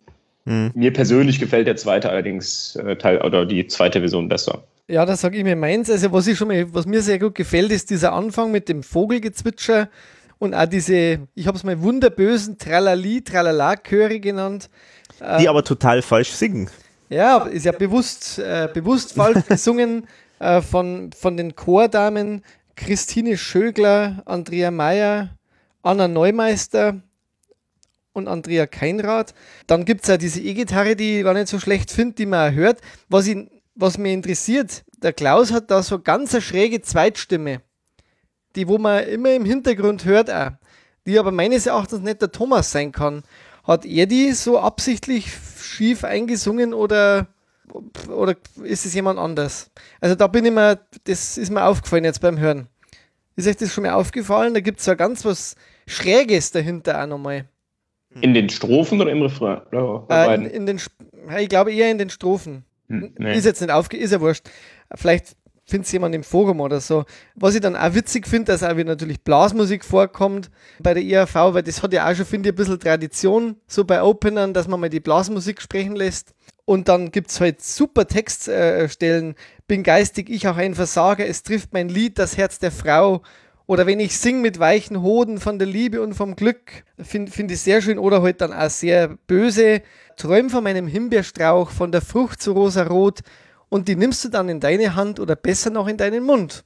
[0.45, 0.71] Mhm.
[0.73, 4.63] Mir persönlich gefällt der zweite allerdings äh, Teil oder die zweite Version besser.
[4.87, 5.89] Ja, da sage ich mir meins.
[5.89, 8.81] Also was ich schon mal, was mir sehr gut gefällt, ist dieser Anfang mit dem
[8.81, 9.89] Vogelgezwitscher
[10.39, 14.69] und auch diese, ich habe es mal wunderbösen Tralali, Tralala-Chöre genannt.
[15.19, 16.69] Die äh, aber total falsch singen.
[17.09, 20.07] Ja, ist ja bewusst, äh, bewusst falsch gesungen
[20.39, 22.43] äh, von, von den Chordamen
[22.75, 25.37] Christine Schögler, Andrea Meyer,
[25.81, 27.01] Anna Neumeister
[28.13, 29.33] und Andrea Keinrad.
[29.67, 32.53] Dann gibt es ja diese E-Gitarre, die ich gar nicht so schlecht finde, die man
[32.53, 32.79] hört.
[33.09, 37.61] Was, ihn, was mich interessiert, der Klaus hat da so ganz eine schräge Zweitstimme,
[38.55, 40.51] die wo man immer im Hintergrund hört auch,
[41.05, 43.23] die aber meines Erachtens nicht der Thomas sein kann.
[43.63, 47.27] Hat er die so absichtlich schief eingesungen oder,
[48.09, 49.69] oder ist es jemand anders?
[50.01, 52.67] Also da bin ich mir, das ist mir aufgefallen jetzt beim Hören.
[53.35, 54.53] Ist euch das schon mal aufgefallen?
[54.53, 55.55] Da gibt es ja ganz was
[55.87, 57.45] Schräges dahinter auch nochmal.
[58.21, 59.61] In den Strophen oder im Refrain?
[60.09, 60.81] Äh, in, in, den,
[61.37, 62.65] ich glaube eher in den Strophen.
[62.87, 63.37] Hm, nee.
[63.37, 63.97] Ist jetzt nicht aufge...
[63.97, 64.49] Ist ja wurscht.
[64.95, 65.37] Vielleicht
[65.69, 67.05] findet es jemand im Forum oder so.
[67.35, 71.35] Was ich dann auch witzig finde, dass auch wieder natürlich Blasmusik vorkommt bei der IAV,
[71.53, 74.67] weil das hat ja auch schon, finde ich, ein bisschen Tradition, so bei Openern, dass
[74.67, 76.33] man mal die Blasmusik sprechen lässt.
[76.69, 79.33] Und dann gibt es halt super Textstellen.
[79.67, 83.23] Bin geistig, ich auch ein Versager, es trifft mein Lied das Herz der Frau.
[83.65, 87.51] Oder wenn ich sing mit weichen Hoden von der Liebe und vom Glück, finde find
[87.51, 87.97] ich sehr schön.
[87.97, 89.81] Oder halt dann auch sehr böse.
[90.15, 93.21] Träum von meinem Himbeerstrauch, von der Frucht zu rosarot.
[93.69, 96.63] Und die nimmst du dann in deine Hand oder besser noch in deinen Mund.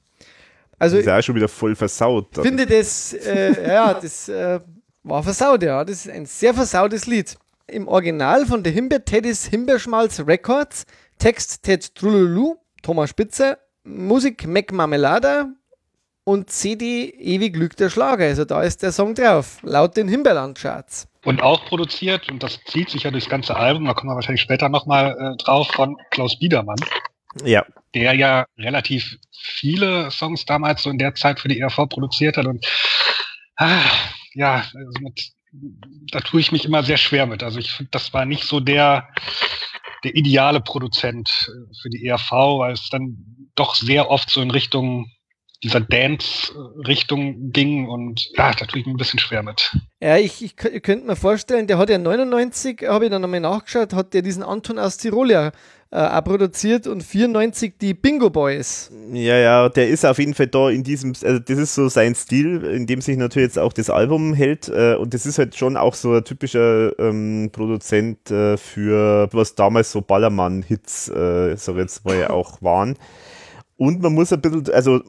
[0.78, 2.26] Also, das ist ja auch schon wieder voll versaut.
[2.36, 4.60] Ich finde das, äh, ja, das äh,
[5.02, 5.82] war versaut, ja.
[5.82, 7.38] Das ist ein sehr versautes Lied.
[7.66, 10.84] Im Original von der Himbeer Teddys Himbeerschmalz Records,
[11.18, 15.48] Text Ted Trululu, Thomas Spitzer, Musik Mac Marmelada,
[16.24, 18.24] und CD Ewig Glück der Schlager.
[18.24, 21.06] Also da ist der Song drauf, laut den Himbeerland-Charts.
[21.24, 24.42] Und auch produziert, und das zieht sich ja durchs ganze Album, da kommen wir wahrscheinlich
[24.42, 26.76] später nochmal äh, drauf, von Klaus Biedermann.
[27.44, 27.64] Ja.
[27.94, 32.46] Der ja relativ viele Songs damals so in der Zeit für die ERV produziert hat
[32.46, 32.66] und
[33.56, 33.80] ah,
[34.34, 35.32] ja, also mit,
[36.10, 37.42] da tue ich mich immer sehr schwer mit.
[37.42, 39.08] Also ich finde, das war nicht so der,
[40.04, 43.16] der ideale Produzent äh, für die ERV, weil es dann
[43.54, 45.10] doch sehr oft so in Richtung
[45.62, 49.74] dieser Dance-Richtung ging und ja, da tue ich mir ein bisschen schwer mit.
[49.98, 53.94] Ja, ich, ich, könnte mir vorstellen, der hat ja 99, habe ich dann nochmal nachgeschaut,
[53.94, 55.52] hat der diesen Anton aus Tirol ja
[55.94, 58.90] äh, auch produziert und 94 die Bingo Boys.
[59.12, 62.16] Ja, ja, der ist auf jeden Fall da in diesem, also das ist so sein
[62.16, 65.54] Stil, in dem sich natürlich jetzt auch das Album hält äh, und das ist halt
[65.54, 71.76] schon auch so ein typischer ähm, Produzent äh, für was damals so Ballermann-Hits, äh, so
[71.76, 72.96] jetzt mal auch waren.
[73.76, 75.00] Und man muss ein bisschen, also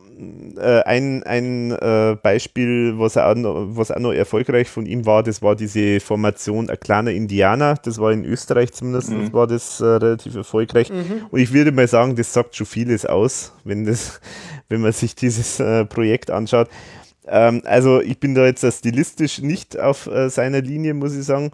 [0.57, 5.21] äh, ein, ein äh, Beispiel, was auch, noch, was auch noch erfolgreich von ihm war,
[5.21, 7.75] das war diese Formation ein kleiner Indianer.
[7.83, 9.33] Das war in Österreich zumindest, mhm.
[9.33, 10.89] war das äh, relativ erfolgreich.
[10.89, 11.27] Mhm.
[11.29, 14.19] Und ich würde mal sagen, das sagt schon vieles aus, wenn, das,
[14.69, 16.67] wenn man sich dieses äh, Projekt anschaut.
[17.27, 21.51] Ähm, also ich bin da jetzt stilistisch nicht auf äh, seiner Linie, muss ich sagen.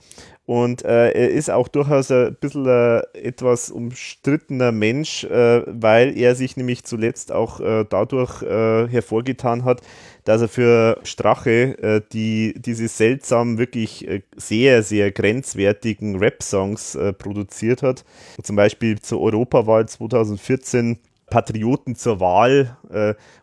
[0.48, 6.36] Und äh, er ist auch durchaus ein bisschen ein etwas umstrittener Mensch, äh, weil er
[6.36, 9.82] sich nämlich zuletzt auch äh, dadurch äh, hervorgetan hat,
[10.24, 17.84] dass er für Strache äh, die, diese seltsam wirklich äh, sehr, sehr grenzwertigen Rap-Songs produziert
[17.84, 18.04] hat.
[18.42, 20.98] Zum Beispiel zur Europawahl 2014
[21.28, 22.76] Patrioten zur Wahl,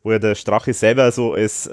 [0.02, 1.68] wo ja der Strache selber so als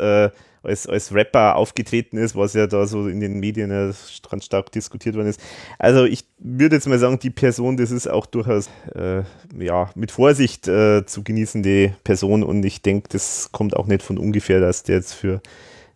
[0.65, 5.15] als, als Rapper aufgetreten ist, was ja da so in den Medien ja stark diskutiert
[5.15, 5.41] worden ist.
[5.79, 9.23] Also ich würde jetzt mal sagen, die Person, das ist auch durchaus äh,
[9.57, 14.17] ja, mit Vorsicht äh, zu genießende Person und ich denke, das kommt auch nicht von
[14.17, 15.41] ungefähr, dass der jetzt für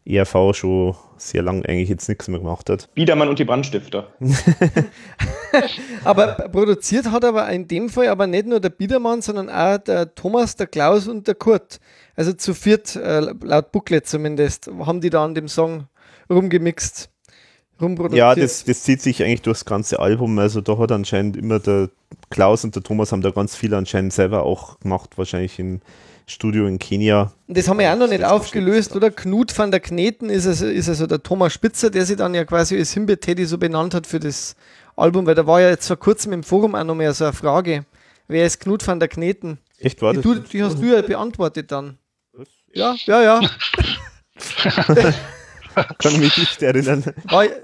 [0.05, 2.89] ERV schon sehr lang eigentlich jetzt nichts mehr gemacht hat.
[2.93, 4.07] Biedermann und die Brandstifter.
[6.03, 10.13] aber produziert hat aber in dem Fall aber nicht nur der Biedermann, sondern auch der
[10.15, 11.79] Thomas, der Klaus und der Kurt.
[12.15, 15.87] Also zu viert, äh, laut Booklet zumindest, haben die da an dem Song
[16.29, 17.09] rumgemixt.
[18.11, 20.37] Ja, das, das zieht sich eigentlich durchs ganze Album.
[20.37, 21.89] Also da hat anscheinend immer der
[22.29, 25.79] Klaus und der Thomas haben da ganz viel anscheinend selber auch gemacht, wahrscheinlich im
[26.29, 27.33] Studio in Kenia.
[27.47, 29.11] Das haben wir ja auch noch nicht aufgelöst, oder?
[29.11, 32.45] Knut van der Kneten ist also, ist also der Thomas Spitzer, der sich dann ja
[32.45, 34.55] quasi als Himbeer-Teddy so benannt hat für das
[34.95, 37.33] Album, weil da war ja jetzt vor kurzem im Forum auch noch mehr so eine
[37.33, 37.85] Frage.
[38.27, 39.57] Wer ist Knut van der Kneten?
[39.79, 40.23] Echt, war die, das?
[40.23, 41.97] Du, die hast du ja beantwortet dann.
[42.73, 43.41] Ja, ja, ja.
[45.97, 47.03] kann mich nicht erinnern.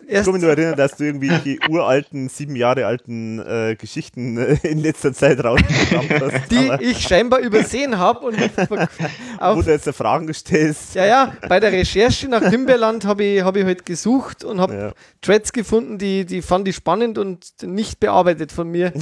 [0.08, 4.38] ich kann mich nur erinnern, dass du irgendwie die uralten, sieben Jahre alten äh, Geschichten
[4.38, 6.52] äh, in letzter Zeit rausgebracht hast.
[6.52, 8.40] Die ich scheinbar übersehen habe und
[9.40, 10.96] Wo du jetzt Fragen stellst.
[10.96, 14.74] Ja, ja, bei der Recherche nach Himbeerland habe ich, hab ich halt gesucht und habe
[14.74, 14.92] ja.
[15.22, 18.94] Threads gefunden, die, die fand ich spannend und nicht bearbeitet von mir.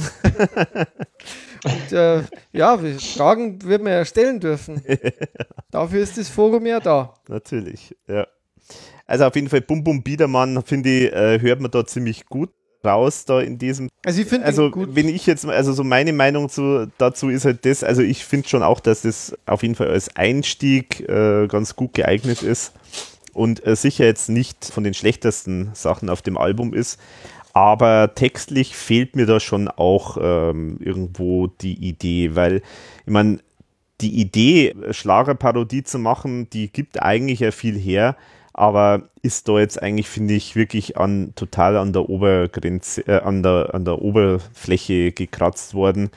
[1.64, 2.22] Und, äh,
[2.52, 2.78] ja,
[3.16, 4.82] Fragen wird man ja stellen dürfen.
[5.70, 7.14] Dafür ist das Forum ja da.
[7.28, 8.26] Natürlich, ja.
[9.06, 12.50] Also auf jeden Fall Bum Bum Biedermann, finde ich, äh, hört man da ziemlich gut
[12.84, 13.88] raus da in diesem.
[14.04, 17.64] Also ich finde also wenn ich jetzt also so meine Meinung zu, dazu ist halt
[17.64, 21.76] das, also ich finde schon auch, dass das auf jeden Fall als Einstieg äh, ganz
[21.76, 22.72] gut geeignet ist
[23.32, 27.00] und äh, sicher jetzt nicht von den schlechtesten Sachen auf dem Album ist,
[27.52, 32.62] aber textlich fehlt mir da schon auch ähm, irgendwo die Idee, weil
[33.06, 33.38] ich meine
[34.00, 38.16] die Idee Schlagerparodie zu machen, die gibt eigentlich ja viel her
[38.54, 43.42] aber ist da jetzt eigentlich, finde ich, wirklich an, total an der Obergrenze, äh, an,
[43.42, 46.10] der, an der Oberfläche gekratzt worden.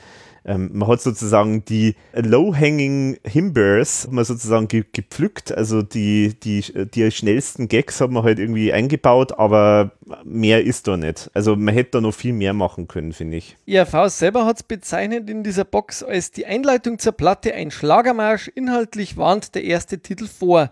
[0.44, 7.10] Ähm, man hat sozusagen die low-hanging Himbeers man sozusagen ge gepflückt, also die, die, die
[7.10, 9.90] schnellsten Gags hat man halt irgendwie eingebaut, aber
[10.24, 11.30] mehr ist da nicht.
[11.34, 13.56] Also man hätte da noch viel mehr machen können, finde ich.
[13.66, 18.48] IRV selber hat es bezeichnet in dieser Box als die Einleitung zur Platte ein Schlagermarsch.
[18.48, 20.70] Inhaltlich warnt der erste Titel vor.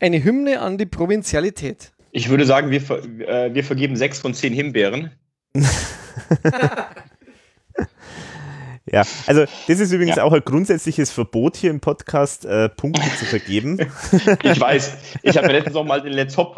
[0.00, 1.92] Eine Hymne an die Provinzialität.
[2.12, 5.10] Ich würde sagen, wir, ver äh, wir vergeben sechs von zehn Himbeeren.
[8.86, 10.22] ja, also das ist übrigens ja.
[10.22, 13.78] auch ein grundsätzliches Verbot hier im Podcast, äh, Punkte zu vergeben.
[14.42, 14.96] ich weiß.
[15.22, 16.56] Ich habe letztens auch mal den Let's Hop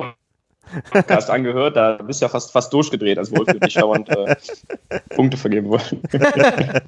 [0.91, 4.37] Podcast angehört, da bist du ja fast, fast durchgedreht, als Wolf nicht dauernd äh,
[5.11, 6.03] Punkte vergeben wollen.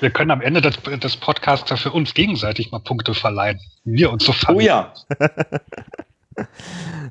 [0.00, 3.60] Wir können am Ende des, des Podcasts ja für uns gegenseitig mal Punkte verleihen.
[3.84, 4.58] Wir uns so fangen.
[4.58, 4.92] Oh ja.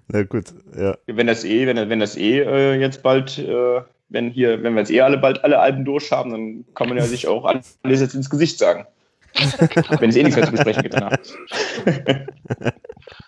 [0.08, 0.46] Na gut,
[0.78, 0.98] ja.
[1.08, 4.82] Wenn das eh, wenn, wenn das eh äh, jetzt bald, äh, wenn hier, wenn wir
[4.82, 8.16] jetzt eh alle bald alle Alben durchhaben, dann kann man ja sich auch alles jetzt
[8.16, 8.86] ins Gesicht sagen.
[10.00, 11.18] wenn es eh nichts mehr zu besprechen gibt danach.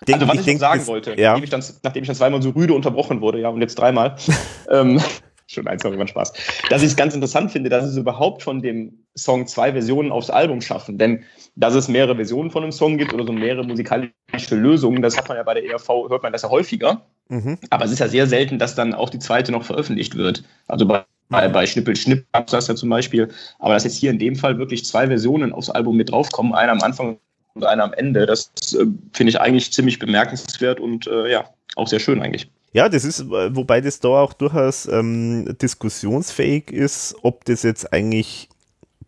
[0.07, 1.31] Denk, also was ich, ich denk, sagen das, wollte, ja.
[1.31, 4.15] nachdem, ich dann, nachdem ich dann zweimal so rüde unterbrochen wurde, ja, und jetzt dreimal,
[4.69, 5.01] ähm,
[5.47, 6.33] schon eins noch immer Spaß,
[6.69, 10.29] dass ich es ganz interessant finde, dass es überhaupt von dem Song zwei Versionen aufs
[10.29, 10.97] Album schaffen.
[10.97, 11.23] Denn
[11.55, 14.11] dass es mehrere Versionen von einem Song gibt oder so mehrere musikalische
[14.51, 17.05] Lösungen, das hat man ja bei der ERV, hört man das ja häufiger.
[17.29, 17.57] Mhm.
[17.69, 20.43] Aber es ist ja sehr selten, dass dann auch die zweite noch veröffentlicht wird.
[20.67, 23.29] Also bei, bei, bei Schnippel Schnipp gab es das ja zum Beispiel.
[23.59, 26.71] Aber dass jetzt hier in dem Fall wirklich zwei Versionen aufs Album mit draufkommen, einer
[26.71, 27.17] am Anfang
[27.55, 31.45] und einer am Ende, das äh, finde ich eigentlich ziemlich bemerkenswert und äh, ja,
[31.75, 32.49] auch sehr schön eigentlich.
[32.73, 37.93] Ja, das ist, äh, wobei das da auch durchaus ähm, diskussionsfähig ist, ob das jetzt
[37.93, 38.49] eigentlich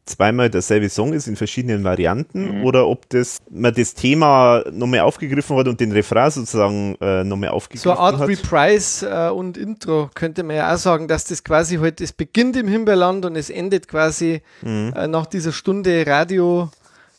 [0.06, 2.64] zweimal derselbe Song ist in verschiedenen Varianten mhm.
[2.64, 7.50] oder ob das man das Thema nochmal aufgegriffen hat und den Refrain sozusagen äh, nochmal
[7.50, 7.98] aufgegriffen hat.
[7.98, 8.30] So eine Art hat.
[8.30, 12.56] Reprise äh, und Intro könnte man ja auch sagen, dass das quasi halt, es beginnt
[12.56, 14.94] im Himbeerland und es endet quasi mhm.
[14.96, 16.70] äh, nach dieser Stunde Radio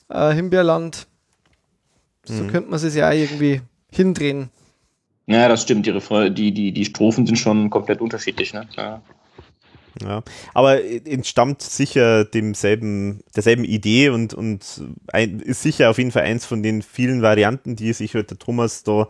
[0.09, 1.07] äh, Himbeerland.
[2.29, 2.49] So mhm.
[2.49, 4.51] könnte man es ja auch irgendwie hindrehen.
[5.27, 5.87] Ja, das stimmt.
[5.87, 5.93] Die,
[6.35, 8.55] die, die, die Strophen sind schon komplett unterschiedlich.
[8.55, 8.67] Ne?
[8.77, 9.03] Ja.
[10.03, 10.23] Ja,
[10.55, 14.83] aber entstammt sicher demselben, derselben Idee und, und
[15.13, 18.31] ein, ist sicher auf jeden Fall eins von den vielen Varianten, die sich heute halt
[18.31, 19.09] der Thomas da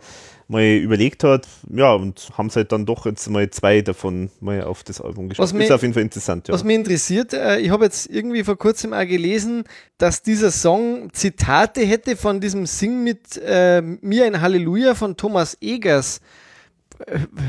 [0.49, 4.63] mal überlegt hat, ja, und haben es halt dann doch jetzt mal zwei davon mal
[4.63, 5.43] auf das Album geschafft.
[5.43, 6.53] Was mich- ist auf jeden Fall interessant, ja.
[6.55, 9.63] Was mich interessiert, äh, ich habe jetzt irgendwie vor kurzem auch gelesen,
[9.99, 15.55] dass dieser Song Zitate hätte von diesem Sing mit äh, Mir ein Halleluja von Thomas
[15.61, 16.19] Egers.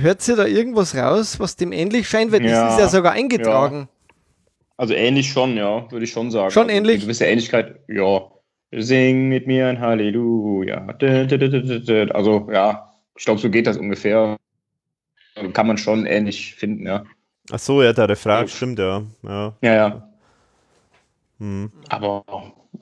[0.03, 2.31] Hört ihr da irgendwas raus, was dem ähnlich scheint?
[2.33, 3.89] Weil Ja, das ist ja sogar eingetragen.
[4.77, 6.51] Also ähnlich schon, ja, würde ich schon sagen.
[6.51, 6.97] Schon also ähnlich?
[6.97, 8.31] Eine gewisse Ähnlichkeit, ja.
[8.73, 10.87] Sing mit mir ein Halleluja.
[12.13, 12.90] Also, ja,
[13.21, 14.39] ich glaube, so geht das ungefähr.
[15.53, 17.05] Kann man schon ähnlich finden, ja.
[17.53, 18.49] Ach so, ja, der Refrain, Ja.
[18.49, 19.03] stimmt, ja.
[19.23, 19.57] ja.
[19.61, 20.09] Ja, ja.
[21.39, 21.71] Hm.
[21.91, 22.25] Aber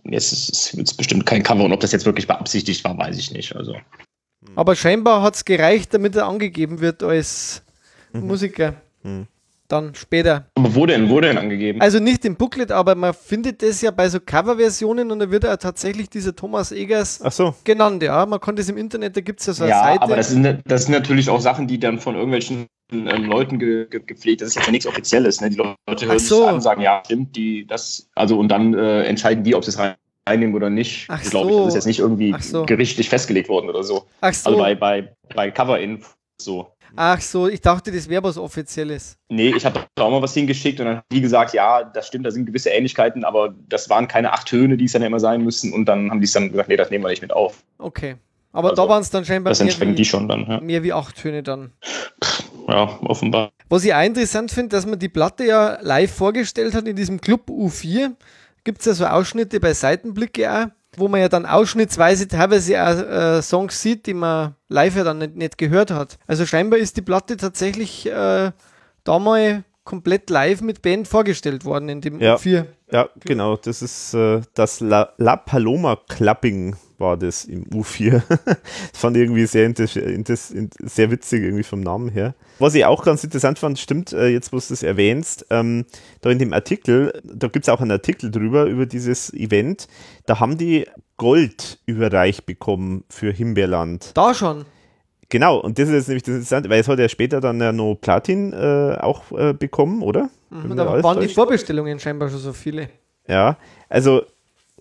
[0.05, 3.33] jetzt ist es bestimmt kein Cover und ob das jetzt wirklich beabsichtigt war, weiß ich
[3.33, 3.57] nicht.
[3.57, 3.75] Also,
[4.55, 7.65] Aber scheinbar hat es gereicht, damit er angegeben wird als
[8.13, 8.75] Musiker.
[9.03, 9.27] Mhm.
[9.69, 10.47] Dann später.
[10.55, 11.83] aber wo denn, wo denn angegeben?
[11.83, 15.45] Also nicht im Booklet, aber man findet das ja bei so Coverversionen und da wird
[15.45, 18.25] ja tatsächlich dieser Thomas Egers Ach so, genannt, ja.
[18.25, 20.01] Man kann das im Internet, da gibt es ja so eine ja, Seite.
[20.03, 23.87] aber das sind, das sind natürlich auch Sachen, die dann von irgendwelchen ähm, Leuten ge,
[23.91, 24.41] ge, gepflegt.
[24.41, 25.43] Das ist ja nichts Offizielles.
[25.43, 25.51] Ne?
[25.51, 26.41] Die Leute hören so.
[26.41, 29.65] das an und sagen, ja, stimmt, die, das, also und dann äh, entscheiden die, ob
[29.65, 29.97] sie es rein-
[30.27, 31.07] reinnehmen oder nicht.
[31.11, 31.57] Ach Glaube ich.
[31.57, 31.59] so.
[31.65, 32.65] Das ist jetzt nicht irgendwie so.
[32.65, 34.05] gerichtlich festgelegt worden oder so.
[34.23, 36.09] Ach so, Also bei, bei, bei Cover-Info
[36.41, 36.69] so.
[36.99, 39.17] Ach so, ich dachte, das wäre was Offizielles.
[39.29, 42.09] Nee, ich habe da auch mal was hingeschickt und dann haben die gesagt, ja, das
[42.09, 45.21] stimmt, da sind gewisse Ähnlichkeiten, aber das waren keine acht Töne, die es dann immer
[45.21, 45.73] sein müssen.
[45.73, 47.63] Und dann haben die es dann gesagt, nee, das nehmen wir nicht mit auf.
[47.79, 48.17] Okay.
[48.53, 50.47] Aber Also, da waren es dann scheinbar Das mehr entscheiden die wie, schon dann.
[50.49, 51.71] Ja, mehr wie acht Töne dann.
[52.67, 53.51] ja offenbar.
[53.69, 57.21] Was ich auch interessant finde, dass man die Platte ja live vorgestellt hat in diesem
[57.21, 58.13] Club U4.
[58.65, 60.67] Gibt es ja so Ausschnitte bei Seitenblicke auch,
[60.99, 65.19] wo man ja dann ausschnittsweise teilweise auch äh, Songs sieht, die man live ja dann
[65.19, 66.19] nicht, nicht gehört hat.
[66.27, 68.53] Also scheinbar ist die Platte tatsächlich äh,
[69.05, 72.37] da mal komplett live mit Band vorgestellt worden in dem Ja.
[72.37, 72.67] U4.
[72.93, 73.57] ja, genau.
[73.57, 78.21] Das ist äh, das La, La Paloma Clubbing war das im U4.
[78.29, 78.59] das
[78.93, 82.35] fand ich irgendwie sehr, sehr witzig irgendwie vom Namen her.
[82.59, 85.87] Was ich auch ganz interessant fand, stimmt, äh, jetzt wo du es erwähnst, ähm,
[86.21, 89.89] da in dem Artikel, da gibt es auch einen Artikel drüber, über dieses Event,
[90.27, 90.87] da haben die
[91.17, 94.11] Gold überreicht bekommen für Himbeerland.
[94.15, 94.67] Da schon.
[95.31, 97.73] Genau, und das ist jetzt nämlich das Interessante, weil es hat ja später dann ja
[97.73, 100.31] noch Platin äh, auch äh, bekommen, oder?
[100.51, 101.29] Mhm, da waren die?
[101.29, 102.89] Vorbestellungen scheinbar schon so viele.
[103.27, 103.59] Ja,
[103.91, 104.23] also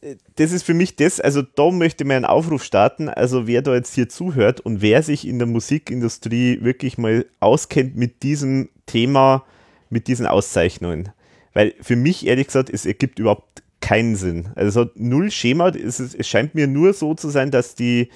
[0.01, 3.45] äh, das ist für mich das, also da möchte ich mal einen Aufruf starten, also
[3.45, 8.23] wer da jetzt hier zuhört und wer sich in der Musikindustrie wirklich mal auskennt mit
[8.23, 9.43] diesem Thema,
[9.89, 11.09] mit diesen Auszeichnungen.
[11.53, 14.49] Weil für mich ehrlich gesagt, es ergibt überhaupt keinen Sinn.
[14.55, 17.75] Also es hat null Schema, es, ist, es scheint mir nur so zu sein, dass
[17.75, 18.09] die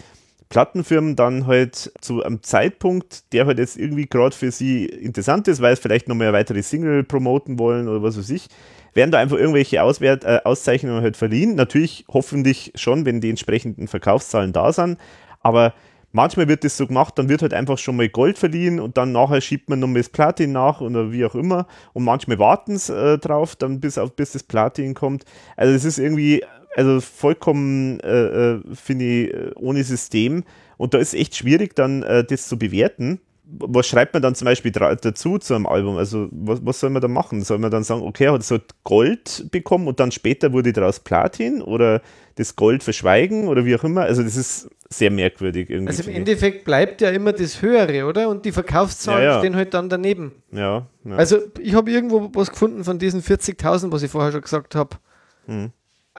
[0.52, 5.62] Plattenfirmen dann halt zu einem Zeitpunkt, der halt jetzt irgendwie gerade für sie interessant ist,
[5.62, 8.50] weil es vielleicht nochmal eine weitere Single promoten wollen oder was weiß ich,
[8.94, 11.56] werden da einfach irgendwelche Auswert, äh, Auszeichnungen halt verliehen.
[11.56, 15.00] Natürlich hoffentlich schon, wenn die entsprechenden Verkaufszahlen da sind,
[15.40, 15.74] aber
[16.12, 19.14] manchmal wird das so gemacht, dann wird halt einfach schon mal Gold verliehen und dann
[19.14, 22.90] nachher schiebt man nochmal das Platin nach oder wie auch immer und manchmal warten es
[22.90, 25.24] äh, drauf, dann bis, auf, bis das Platin kommt.
[25.56, 26.44] Also es ist irgendwie
[26.76, 30.44] also vollkommen, äh, äh, finde ich, äh, ohne System.
[30.78, 33.20] Und da ist echt schwierig, dann äh, das zu bewerten.
[33.44, 35.98] Was schreibt man dann zum Beispiel dazu zu einem Album?
[35.98, 37.44] Also, was, was soll man da machen?
[37.44, 41.02] Soll man dann sagen, okay, hat es halt Gold bekommen und dann später wurde daraus
[41.02, 42.02] Platin oder
[42.36, 44.04] das Gold verschweigen oder wie auch immer?
[44.04, 45.90] Also, das ist sehr merkwürdig irgendwie.
[45.90, 46.16] Also im.
[46.16, 48.30] Endeffekt bleibt ja immer das Höhere, oder?
[48.30, 49.40] Und die Verkaufszahlen Ja, ja.
[49.40, 50.32] stehen halt dann daneben.
[50.54, 51.16] ja, ja.
[51.18, 54.96] Also ich habe irgendwo was gefunden von diesen 40.000, was ich vorher schon gesagt habe.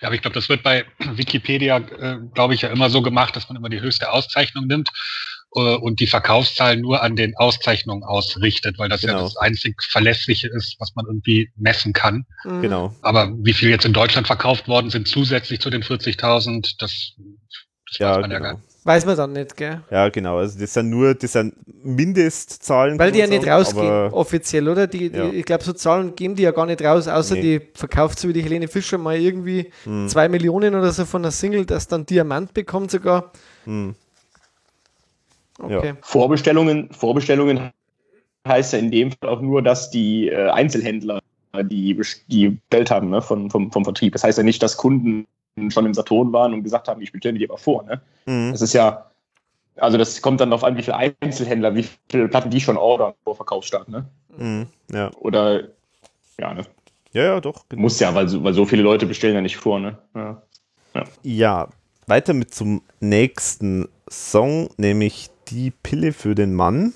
[0.01, 3.37] Ja, aber ich glaube, das wird bei Wikipedia, äh, glaube ich, ja immer so gemacht,
[3.37, 4.89] dass man immer die höchste Auszeichnung nimmt
[5.55, 9.25] äh, und die Verkaufszahlen nur an den Auszeichnungen ausrichtet, weil das ja Genau.
[9.25, 12.25] das einzig Verlässliche ist, was man irgendwie messen kann.
[12.45, 12.63] Mhm.
[12.63, 12.97] genau.
[13.03, 17.13] Aber wie viel jetzt in Deutschland verkauft worden sind, zusätzlich zu den 40.000, das,
[17.87, 18.61] das Ja, weiß man ja gar genau.
[18.63, 18.72] nicht.
[18.85, 19.81] Weiß man dann nicht, gell?
[19.91, 20.39] Ja, genau.
[20.39, 21.55] Also, das sind nur, das sind
[21.85, 22.99] Mindestzahlen.
[22.99, 24.89] Weil die ja nicht rausgehen, offiziell, oder?
[24.89, 25.31] Die, die, Ja.
[25.31, 27.41] Ich glaube, so Zahlen geben die ja gar nicht raus, außer Nee.
[27.59, 30.09] die verkauft so wie die Helene Fischer mal irgendwie Hm.
[30.09, 33.31] zwei Millionen oder so von der Single, das dann Diamant bekommt sogar.
[33.65, 33.95] Hm.
[35.61, 35.95] Okay.
[36.01, 37.71] Vorbestellungen, Vorbestellungen
[38.49, 41.21] heißt ja in dem Fall auch nur, dass die äh, Einzelhändler
[41.63, 44.15] die, die bestellt haben ne, von, vom, vom Vertrieb.
[44.15, 45.27] Das heißt ja nicht, dass Kunden
[45.69, 47.83] schon im Saturn waren und gesagt haben, ich bestelle die aber vor.
[47.85, 48.01] Ne?
[48.27, 48.53] Mhm.
[48.53, 49.11] Das ist ja,
[49.77, 53.15] also das kommt dann darauf an, wie viele Einzelhändler, wie viele Platten die schon ordern
[53.25, 53.89] vor Verkaufsstart.
[53.89, 54.07] Ne?
[54.37, 54.67] Mhm.
[54.91, 55.11] Ja.
[55.19, 55.69] Oder,
[56.39, 56.63] ja, ne?
[57.13, 57.69] ja, ja, doch.
[57.69, 57.83] genau.
[57.83, 59.79] muss ja, weil so, weil so viele Leute bestellen ja nicht vor.
[59.79, 59.99] Ne?
[60.15, 60.43] Ja.
[61.23, 61.69] Ja,
[62.07, 66.93] weiter mit zum nächsten Song, nämlich Die Pille für den Mann.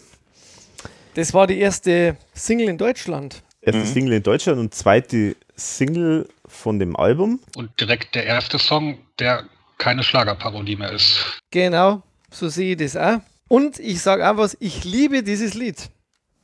[1.14, 3.42] Das war die erste Single in Deutschland.
[3.62, 3.86] Erste Mhm.
[3.86, 7.40] Single in Deutschland und zweite Single von dem Album.
[7.56, 9.44] Und direkt der erste Song, der
[9.78, 11.40] keine Schlagerparodie mehr ist.
[11.50, 13.20] Genau, so sehe ich das auch.
[13.48, 15.90] Und ich sage auch was, ich liebe dieses Lied.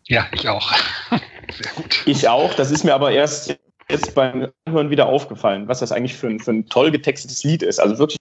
[0.07, 0.73] Ja, ich auch.
[1.11, 2.03] Sehr gut.
[2.07, 2.55] Ich auch.
[2.55, 3.57] Das ist mir aber erst
[3.89, 7.63] jetzt beim Hören wieder aufgefallen, was das eigentlich für ein, für ein toll getextetes Lied
[7.63, 7.79] ist.
[7.79, 8.19] Also wirklich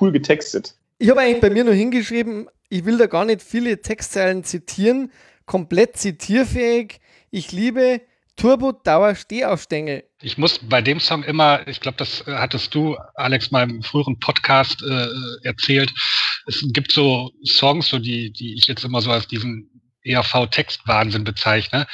[0.00, 0.74] cool getextet.
[0.98, 5.12] Ich habe eigentlich bei mir nur hingeschrieben, ich will da gar nicht viele Textzeilen zitieren,
[5.46, 7.00] komplett zitierfähig.
[7.30, 8.00] Ich liebe
[8.36, 10.04] Turbo Dauer Stehaufstängel.
[10.20, 13.82] Ich muss bei dem Song immer, ich glaube, das äh, hattest du, Alex, mal im
[13.82, 15.06] früheren Podcast äh,
[15.46, 15.92] erzählt.
[16.46, 19.70] Es gibt so Songs, so die, die ich jetzt immer so als diesen
[20.04, 21.86] ERV-Textwahnsinn bezeichne,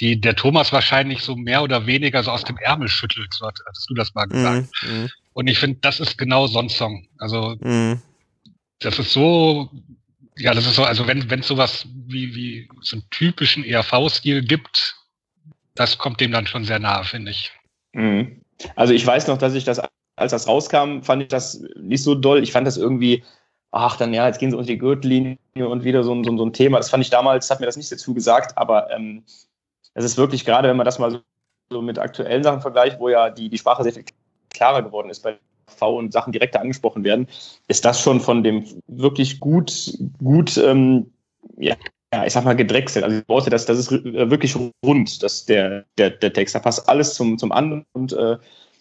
[0.00, 3.88] die der Thomas wahrscheinlich so mehr oder weniger so aus dem Ärmel schüttelt, so hattest
[3.88, 4.68] du das mal gesagt.
[4.82, 5.10] Mm, mm.
[5.34, 7.06] Und ich finde, das ist genau so ein Song.
[7.18, 8.02] Also mm.
[8.80, 9.70] das ist so,
[10.36, 14.96] ja, das ist so, also wenn wenn sowas wie wie so einen typischen ERV-Stil gibt,
[15.74, 17.52] das kommt dem dann schon sehr nahe, finde ich.
[17.92, 18.42] Mhm.
[18.76, 19.80] Also ich weiß noch, dass ich das,
[20.16, 22.42] als das rauskam, fand ich das nicht so doll.
[22.42, 23.24] Ich fand das irgendwie,
[23.70, 26.52] ach dann ja, jetzt gehen sie unter die Gürtellinie und wieder so, so, so ein
[26.52, 26.78] Thema.
[26.78, 29.24] Das fand ich damals, hat mir das nicht dazu gesagt, aber ähm,
[29.94, 31.20] es ist wirklich gerade, wenn man das mal so,
[31.70, 34.04] so, mit aktuellen Sachen vergleicht, wo ja die, die Sprache sehr viel
[34.50, 37.26] klarer geworden ist bei V und Sachen direkter angesprochen werden,
[37.68, 41.10] ist das schon von dem wirklich gut, gut ähm,
[41.56, 41.76] ja,
[42.12, 43.04] ja, ich sag mal, gedrechselt.
[43.04, 46.54] Also ich Worte, das, das ist äh, wirklich rund, das, der, der, der Text.
[46.54, 48.36] Da passt alles zum, zum anderen und äh,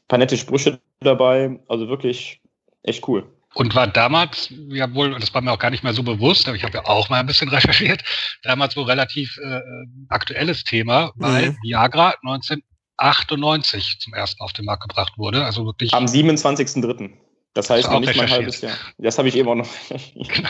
[0.07, 1.59] paar nette Sprüche dabei.
[1.67, 2.41] Also wirklich
[2.83, 3.25] echt cool.
[3.53, 6.55] Und war damals, ja wohl, das war mir auch gar nicht mehr so bewusst, aber
[6.55, 8.01] ich habe ja auch mal ein bisschen recherchiert,
[8.43, 9.59] damals wohl relativ äh,
[10.07, 11.57] aktuelles Thema, weil mhm.
[11.61, 15.43] Viagra 1998 zum ersten auf den Markt gebracht wurde.
[15.43, 15.93] Also wirklich.
[15.93, 17.11] Am 27.03.
[17.53, 18.77] Das heißt noch nicht mal ein halbes Jahr.
[18.97, 19.67] Das habe ich eben auch noch.
[20.15, 20.49] genau.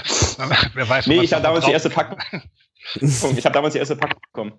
[0.75, 2.19] Wer weiß, nee, ich habe damals die erste Packung.
[2.95, 4.53] Ich habe damals die erste Packung bekommen.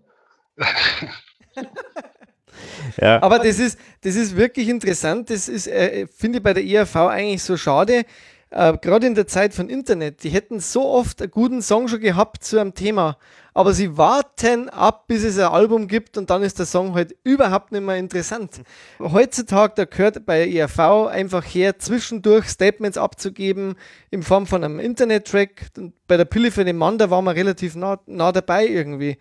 [3.01, 3.23] ja.
[3.23, 5.31] Aber das ist, das ist wirklich interessant.
[5.31, 8.05] Das ist, äh, finde ich bei der IAV eigentlich so schade.
[8.51, 10.23] Äh, Gerade in der Zeit von Internet.
[10.25, 13.17] Die hätten so oft einen guten Song schon gehabt zu einem Thema
[13.55, 17.15] aber sie warten ab, bis es ein Album gibt und dann ist der Song halt
[17.23, 18.63] überhaupt nicht mehr interessant.
[18.99, 23.75] Heutzutage, da gehört bei ERV einfach her, zwischendurch Statements abzugeben
[24.11, 25.67] in Form von einem Internet-Track.
[26.09, 29.19] Bei der Pille für den Mann, da waren wir relativ nah, nah dabei irgendwie.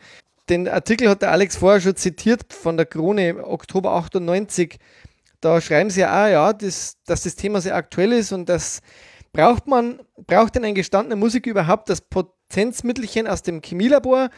[0.50, 4.80] Den Artikel hat der Alex vorher schon zitiert von der Krone, Oktober 98.
[5.42, 8.82] Da schreiben sie ja auch, ja, das, dass das Thema sehr aktuell ist und das
[9.34, 14.30] braucht man, braucht denn ein gestandener Musiker überhaupt das Potenzial Potenzmittelchen aus dem Chemielabor.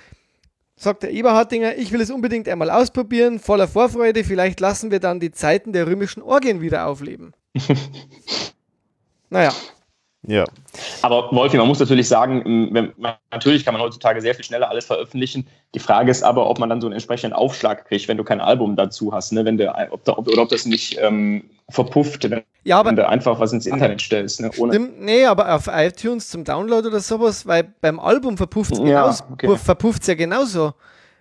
[0.75, 5.19] Sagt der Eberhardinger, ich will es unbedingt einmal ausprobieren, voller Vorfreude, vielleicht lassen wir dann
[5.19, 7.33] die Zeiten der römischen Orgien wieder aufleben.
[9.29, 9.51] naja.
[10.25, 10.45] Ja.
[11.01, 12.93] Aber Wolfi, man muss natürlich sagen, wenn,
[13.31, 15.47] natürlich kann man heutzutage sehr viel schneller alles veröffentlichen.
[15.75, 18.39] Die Frage ist aber, ob man dann so einen entsprechenden Aufschlag kriegt, wenn du kein
[18.39, 19.43] Album dazu hast, ne?
[19.43, 22.95] wenn du, ob, da, ob, oder ob das nicht ähm, verpufft, wenn, ja, aber, wenn
[22.95, 24.39] du einfach was ins Internet stellst.
[24.39, 24.49] Ne?
[24.57, 28.79] Ohne stimmt, nee, aber auf iTunes zum Download oder sowas, weil beim Album verpufft es
[28.79, 29.57] ja, okay.
[30.05, 30.73] ja genauso,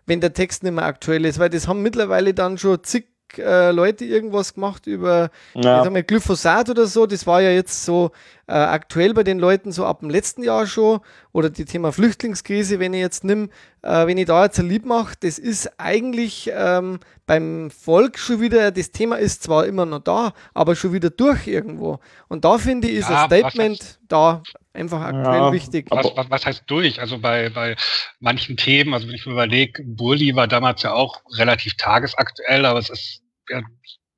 [0.06, 3.06] wenn der Text nicht mehr aktuell ist, weil das haben mittlerweile dann schon zig
[3.38, 5.88] äh, Leute irgendwas gemacht über ja.
[5.88, 7.06] mal, Glyphosat oder so.
[7.06, 8.10] Das war ja jetzt so
[8.46, 11.00] äh, aktuell bei den Leuten so ab dem letzten Jahr schon.
[11.32, 13.50] Oder die Thema Flüchtlingskrise, wenn ich jetzt nimm,
[13.82, 18.40] äh, wenn ich da jetzt ein Lied mache, das ist eigentlich ähm, beim Volk schon
[18.40, 22.00] wieder, das Thema ist zwar immer noch da, aber schon wieder durch irgendwo.
[22.28, 24.42] Und da finde ich, ist ja, ein Statement da
[24.72, 25.86] einfach aktuell ja, wichtig.
[25.90, 27.00] Was, was, was, heißt durch?
[27.00, 27.76] Also bei, bei
[28.20, 32.78] manchen Themen, also wenn ich mir überlege, Bulli war damals ja auch relativ tagesaktuell, aber
[32.78, 33.62] es ist ja,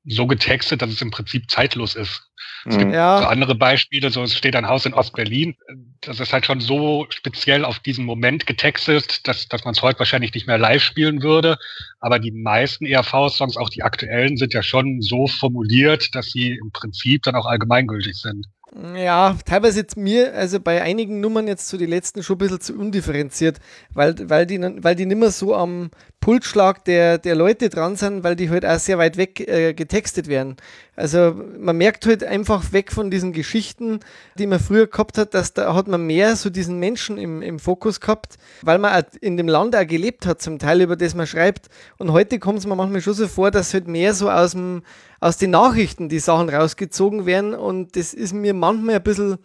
[0.06, 2.22] so getextet, dass es im Prinzip zeitlos ist.
[2.66, 3.18] Es gibt ja.
[3.18, 5.54] so andere Beispiele, so es steht ein Haus in Ostberlin.
[6.00, 9.98] Das ist halt schon so speziell auf diesen Moment getextet, dass, dass man es heute
[9.98, 11.58] wahrscheinlich nicht mehr live spielen würde.
[12.00, 16.70] Aber die meisten ERV-Songs, auch die aktuellen, sind ja schon so formuliert, dass sie im
[16.72, 18.46] Prinzip dann auch allgemeingültig sind.
[18.96, 22.38] Ja, teilweise jetzt mir, also bei einigen Nummern jetzt zu so die letzten schon ein
[22.38, 23.60] bisschen zu undifferenziert,
[23.92, 28.24] weil, weil, die, weil die nicht mehr so am Pulsschlag der, der Leute dran sind,
[28.24, 30.56] weil die halt auch sehr weit weg äh, getextet werden.
[30.96, 34.00] Also man merkt halt einfach weg von diesen Geschichten,
[34.38, 37.60] die man früher gehabt hat, dass da hat man mehr so diesen Menschen im, im
[37.60, 41.26] Fokus gehabt, weil man in dem Land auch gelebt hat, zum Teil über das man
[41.26, 41.68] schreibt.
[41.98, 44.82] Und heute kommt es mir manchmal schon so vor, dass halt mehr so aus, dem,
[45.24, 49.38] aus den Nachrichten die Sachen rausgezogen werden und das ist mir manchmal ein bisschen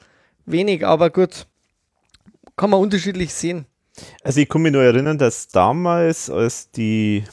[0.45, 1.47] wenig, aber gut,
[2.57, 3.65] kann man unterschiedlich sehen.
[4.21, 7.23] Also ich kann mich nur erinnern, dass damals, als die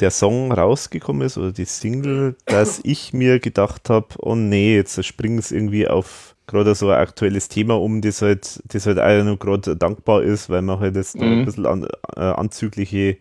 [0.00, 5.04] der Song rausgekommen ist oder die Single, dass ich mir gedacht habe, oh nee, jetzt
[5.04, 9.22] springen es irgendwie auf gerade so ein aktuelles Thema um, das halt, das halt auch
[9.22, 11.22] noch gerade dankbar ist, weil man halt jetzt mhm.
[11.22, 11.86] ein bisschen an,
[12.16, 13.18] äh, anzügliche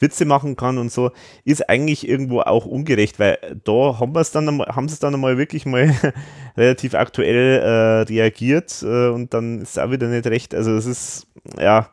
[0.00, 1.10] Witze machen kann und so,
[1.44, 5.14] ist eigentlich irgendwo auch ungerecht, weil da haben wir es dann haben sie es dann
[5.14, 5.94] einmal wirklich mal
[6.56, 10.54] relativ aktuell äh, reagiert äh, und dann ist es auch wieder nicht recht.
[10.54, 11.26] Also es ist,
[11.58, 11.88] ja,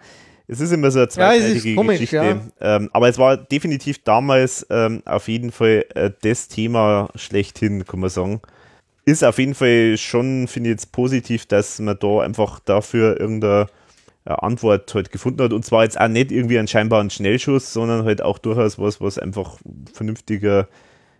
[0.47, 2.41] es ist immer so eine zweiseitige ja, komisch, Geschichte.
[2.59, 2.75] Ja.
[2.75, 7.99] Ähm, aber es war definitiv damals ähm, auf jeden Fall äh, das Thema schlechthin, kann
[7.99, 8.41] man sagen.
[9.05, 13.67] Ist auf jeden Fall schon, finde ich jetzt positiv, dass man da einfach dafür irgendeine
[14.25, 15.53] Antwort halt gefunden hat.
[15.53, 19.19] Und zwar jetzt auch nicht irgendwie ein scheinbaren Schnellschuss, sondern halt auch durchaus was, was
[19.19, 19.57] einfach
[19.93, 20.67] vernünftiger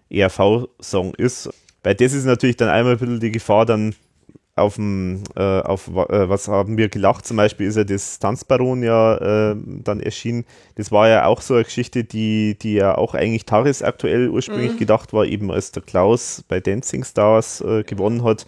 [0.10, 1.50] ERV-Song ist.
[1.84, 3.96] Weil das ist natürlich dann einmal ein bisschen die Gefahr, dann
[4.56, 8.84] auf dem, äh, auf äh, was haben wir gelacht, zum Beispiel ist ja das Tanzbaron
[8.84, 10.46] ja äh, dann erschienen.
[10.76, 14.78] Das war ja auch so eine Geschichte, die, die ja auch eigentlich tagesaktuell ursprünglich mhm.
[14.78, 18.46] gedacht war, eben als der Klaus bei Dancing Stars äh, gewonnen hat.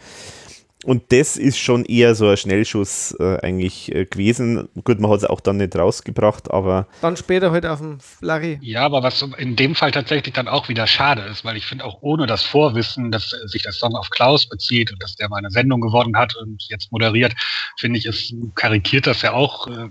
[0.83, 4.69] Und das ist schon eher so ein Schnellschuss äh, eigentlich äh, gewesen.
[4.83, 6.87] Gut, man hat es auch dann nicht rausgebracht, aber.
[7.01, 8.59] Dann später heute halt auf dem Larry.
[8.61, 11.83] Ja, aber was in dem Fall tatsächlich dann auch wieder schade ist, weil ich finde
[11.83, 15.37] auch ohne das Vorwissen, dass sich der Song auf Klaus bezieht und dass der mal
[15.37, 17.33] eine Sendung gewonnen hat und jetzt moderiert,
[17.79, 19.67] finde ich, es karikiert das ja auch.
[19.67, 19.89] Äh,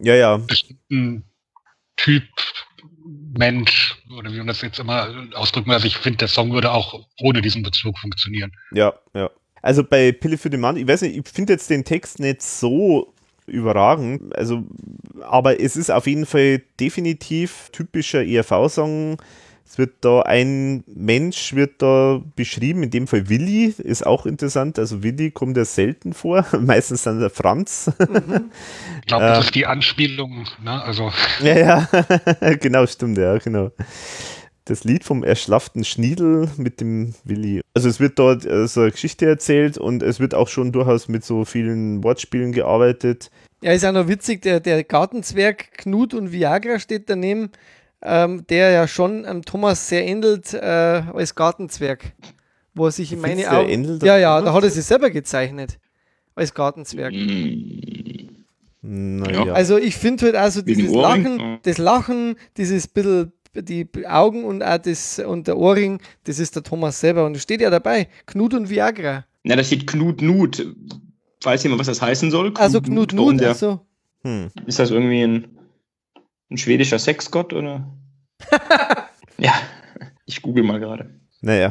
[0.00, 0.36] ja, ja.
[0.36, 1.24] Bestimmten
[1.96, 2.24] Typ
[3.38, 5.74] Mensch oder wie man das jetzt immer ausdrücken will.
[5.74, 8.52] Also ich finde, der Song würde auch ohne diesen Bezug funktionieren.
[8.72, 9.30] Ja, ja.
[9.66, 12.40] Also bei Pille für den Mann, ich weiß nicht, ich finde jetzt den Text nicht
[12.40, 13.12] so
[13.48, 14.62] überragend, also,
[15.22, 19.16] aber es ist auf jeden Fall definitiv typischer ERV-Song.
[19.68, 24.78] Es wird da ein Mensch wird da beschrieben, in dem Fall Willi, ist auch interessant.
[24.78, 27.90] Also Willi kommt ja selten vor, meistens dann der Franz.
[27.98, 28.52] Mhm.
[29.00, 30.80] Ich glaube, das ist die Anspielung, ne?
[30.80, 31.10] Also.
[31.42, 33.72] Ja, ja, genau, stimmt, ja, genau
[34.66, 37.62] das Lied vom erschlafften Schniedel mit dem Willi.
[37.72, 41.08] Also es wird dort äh, so eine Geschichte erzählt und es wird auch schon durchaus
[41.08, 43.30] mit so vielen Wortspielen gearbeitet.
[43.62, 47.50] Ja, ist auch noch witzig, der, der Gartenzwerg Knut und Viagra steht daneben,
[48.02, 52.12] ähm, der ja schon ähm, Thomas sehr ähnelt äh, als Gartenzwerg.
[52.74, 54.00] Wo er sich in meine Augen.
[54.02, 55.78] Ja, ja, da hat er sich selber gezeichnet.
[56.34, 57.14] Als Gartenzwerg.
[58.82, 59.52] Naja.
[59.54, 63.32] Also ich finde halt also dieses Lachen, das Lachen, dieses bisschen
[63.62, 67.26] die Augen und auch das und der Ohrring, das ist der Thomas selber.
[67.26, 69.24] Und es steht ja dabei, Knut und Viagra.
[69.44, 70.66] Ja, da steht Knut Nut.
[71.42, 72.50] Weiß jemand, was das heißen soll?
[72.50, 73.80] Knut also Knut Nut, also.
[74.22, 74.50] Hm.
[74.66, 75.58] Ist das irgendwie ein,
[76.50, 77.86] ein schwedischer Sexgott oder?
[79.38, 79.52] ja,
[80.24, 81.10] ich google mal gerade.
[81.40, 81.70] Naja.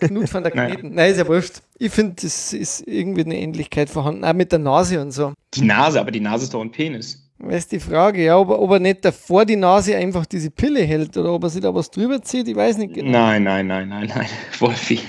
[0.00, 0.94] Knut von der Kneten.
[0.94, 0.94] Naja.
[0.94, 1.62] Nein, ist ja wurscht.
[1.78, 5.32] Ich finde, das ist irgendwie eine Ähnlichkeit vorhanden, auch mit der Nase und so.
[5.54, 7.30] Die Nase, aber die Nase ist doch ein Penis.
[7.44, 10.84] Das ist die Frage, ja, ob, ob er nicht davor die Nase einfach diese Pille
[10.84, 13.10] hält oder ob er sich da was drüber zieht, ich weiß nicht genau.
[13.10, 14.26] Nein, nein, nein, nein, nein.
[14.60, 15.00] Wolfi,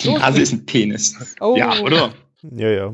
[0.00, 0.42] die so Nase viel?
[0.42, 1.36] ist ein Penis.
[1.40, 1.56] Oh.
[1.56, 2.12] Ja, oder?
[2.42, 2.92] Ja, ja.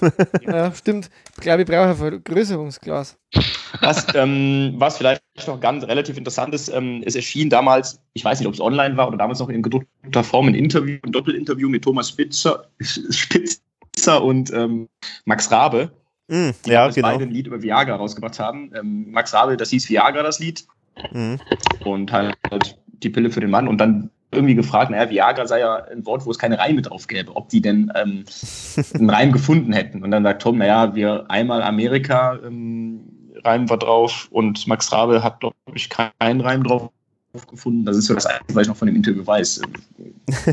[0.42, 1.10] ja, stimmt.
[1.34, 3.18] Ich glaube, ich brauche ein Vergrößerungsglas.
[3.80, 8.38] Was, ähm, was vielleicht noch ganz relativ interessant ist, ähm, es erschien damals, ich weiß
[8.38, 11.68] nicht, ob es online war oder damals noch in gedruckter Form ein Interview, ein Doppelinterview
[11.68, 14.88] mit Thomas Spitzer, Spitzer und ähm,
[15.24, 15.90] Max Rabe
[16.28, 17.08] Mm, die ja, genau.
[17.08, 18.72] beide ein Lied über Viagra rausgebracht haben.
[18.78, 20.66] Ähm, Max Rabel, das hieß Viagra, das Lied.
[21.12, 21.34] Mm.
[21.84, 22.36] Und halt
[23.02, 23.68] die Pille für den Mann.
[23.68, 27.06] Und dann irgendwie gefragt, naja, Viagra sei ja ein Wort, wo es keine Reime drauf
[27.06, 28.24] gäbe, ob die denn ähm,
[28.94, 30.02] einen Reim gefunden hätten.
[30.02, 33.00] Und dann sagt Tom, naja, wir einmal Amerika ähm,
[33.44, 36.90] reimen wir drauf und Max Rabe hat, glaube ich, keinen Reim drauf
[37.50, 37.84] gefunden.
[37.84, 39.60] Das ist so das Einzige, was ich noch von dem Interview weiß.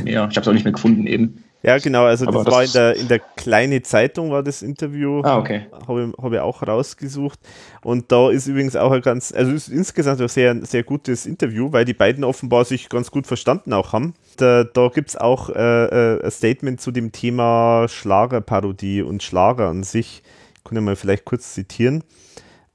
[0.06, 1.44] Ja, ich habe es auch nicht mehr gefunden eben.
[1.66, 5.22] Ja, genau, also das, das, war in der, in der kleine Zeitung war das Interview.
[5.24, 5.68] Ah, okay.
[5.88, 7.40] Habe ich, hab ich auch rausgesucht.
[7.82, 11.72] Und da ist übrigens auch ein ganz, also ist insgesamt ein sehr, sehr gutes Interview,
[11.72, 14.14] weil die beiden offenbar sich ganz gut verstanden auch haben.
[14.36, 19.70] Da, da gibt es auch äh, äh, ein Statement zu dem Thema Schlagerparodie und Schlager
[19.70, 20.22] an sich.
[20.58, 22.04] Ich kann ja mal vielleicht kurz zitieren.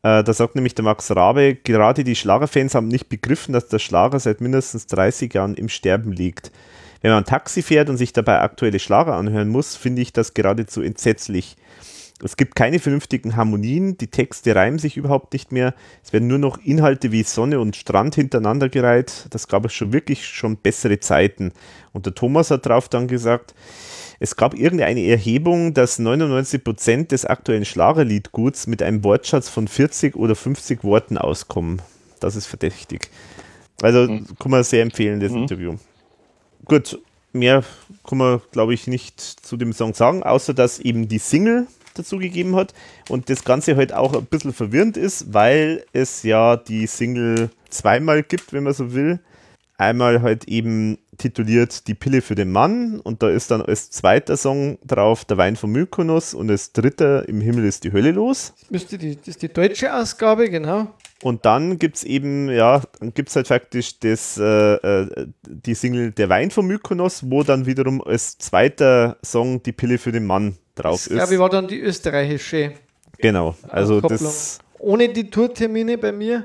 [0.03, 3.81] Äh, da sagt nämlich der Max Rabe, gerade die Schlagerfans haben nicht begriffen, dass der
[3.81, 6.53] Schlager seit mindestens 30 Jahren im Sterben liegt.
[7.01, 10.83] Wenn man Taxi fährt und sich dabei aktuelle Schlager anhören muss, finde ich das geradezu
[10.83, 11.57] entsetzlich.
[12.23, 15.73] Es gibt keine vernünftigen Harmonien, die Texte reimen sich überhaupt nicht mehr.
[16.03, 19.27] Es werden nur noch Inhalte wie Sonne und Strand hintereinander gereiht.
[19.31, 21.53] Das gab es schon wirklich schon bessere Zeiten.
[21.93, 23.55] Und der Thomas hat darauf dann gesagt,
[24.19, 30.35] es gab irgendeine Erhebung, dass 99% des aktuellen Schlagerliedguts mit einem Wortschatz von 40 oder
[30.35, 31.81] 50 Worten auskommen.
[32.19, 33.11] Das ist verdächtig.
[33.81, 34.27] Also mhm.
[34.41, 35.43] kann man sehr empfehlen, das mhm.
[35.43, 35.77] Interview
[36.69, 37.01] gut,
[37.33, 37.65] mehr
[38.07, 42.19] kann man, glaube ich, nicht zu dem Song sagen, außer dass eben die Single dazu
[42.19, 42.75] gegeben hat
[43.09, 48.23] und das Ganze halt auch ein bisschen verwirrend ist, weil es ja die Single zweimal
[48.23, 49.19] gibt, wenn man so will.
[49.77, 54.37] Einmal halt eben tituliert Die Pille für den Mann und da ist dann als zweiter
[54.37, 58.55] Song drauf Der Wein von Mykonos und als dritter Im Himmel ist die Hölle los.
[58.61, 60.89] Das, müsste die, das ist die deutsche Ausgabe, genau.
[61.23, 65.75] Und dann gibt es eben, ja, dann gibt es halt faktisch das, äh, äh, die
[65.75, 70.27] Single Der Wein von Mykonos, wo dann wiederum als zweiter Song die Pille für den
[70.27, 71.15] Mann drauf Das, ist.
[71.17, 72.73] glaube ich, war dann die österreichische.
[73.19, 74.19] genau, also Kopplung.
[74.21, 76.45] das Ohne die Tourtermine bei mir.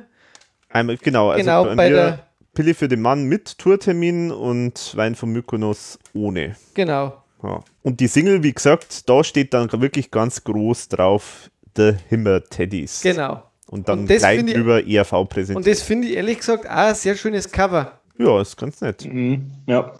[0.69, 5.15] einmal, genau, also Genau, bei, bei der- Pille für den Mann mit Tourtermin und Wein
[5.15, 6.55] von Mykonos ohne.
[6.75, 7.23] Genau.
[7.41, 7.63] Ja.
[7.81, 13.01] Und die Single, wie gesagt, da steht dann wirklich ganz groß drauf, The Himmer Teddies.
[13.01, 13.41] Genau.
[13.73, 15.57] Und dann Und das klein finde ich- drüber ERV präsentiert.
[15.57, 17.99] Und das finde ich ehrlich gesagt auch ein sehr schönes Cover.
[18.19, 19.03] ja, ist ganz nett.
[19.03, 19.51] Mhm.
[19.65, 19.93] Ja.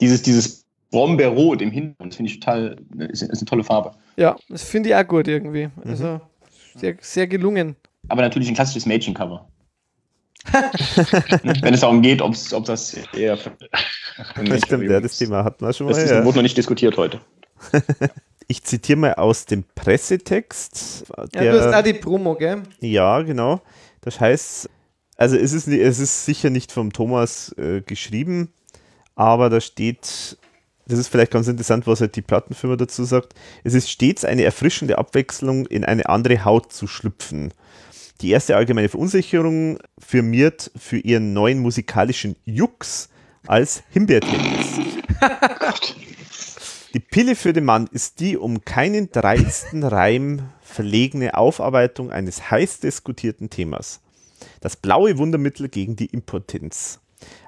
[0.00, 2.76] Dieses, dieses Brombeerrot im Hintergrund finde ich total,
[3.10, 3.92] ist, ist eine tolle Farbe.
[4.16, 5.66] Ja, das finde ich auch gut irgendwie.
[5.66, 5.72] Mhm.
[5.84, 6.20] Also
[6.74, 7.76] sehr, sehr gelungen.
[8.08, 9.46] Aber natürlich ein klassisches Mädchencover.
[11.60, 12.32] Wenn es darum geht, ob
[12.64, 13.36] das eher.
[14.42, 15.92] Das stimmt, ja, das Thema hatten wir schon mal.
[15.92, 16.24] Das ist, ja.
[16.24, 17.20] wurde noch nicht diskutiert heute.
[18.48, 21.04] Ich zitiere mal aus dem Pressetext.
[21.34, 22.62] Ja, du hast auch die Promo, gell?
[22.80, 23.60] Ja, genau.
[24.02, 24.70] Das heißt,
[25.16, 28.52] also es ist, es ist sicher nicht vom Thomas äh, geschrieben,
[29.16, 30.38] aber da steht,
[30.86, 33.34] das ist vielleicht ganz interessant, was halt die Plattenfirma dazu sagt.
[33.64, 37.52] Es ist stets eine erfrischende Abwechslung, in eine andere Haut zu schlüpfen.
[38.20, 43.08] Die erste allgemeine Verunsicherung firmiert für ihren neuen musikalischen Jux
[43.46, 44.66] als Himbeertennis.
[46.96, 52.80] Die Pille für den Mann ist die um keinen dreisten Reim verlegene Aufarbeitung eines heiß
[52.80, 54.00] diskutierten Themas.
[54.62, 57.00] Das blaue Wundermittel gegen die Impotenz.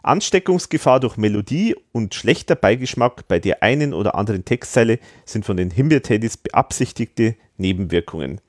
[0.03, 5.71] Ansteckungsgefahr durch Melodie und schlechter Beigeschmack bei der einen oder anderen Textzeile sind von den
[5.71, 8.43] Himbeerteddys beabsichtigte Nebenwirkungen.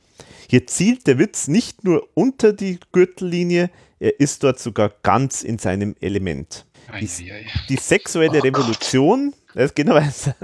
[0.50, 3.70] Hier zielt der Witz nicht nur unter die Gürtellinie,
[4.02, 6.66] er ist dort sogar ganz in seinem Element.
[7.00, 7.32] Die,
[7.70, 10.36] die sexuelle Revolution, das geht noch weiter.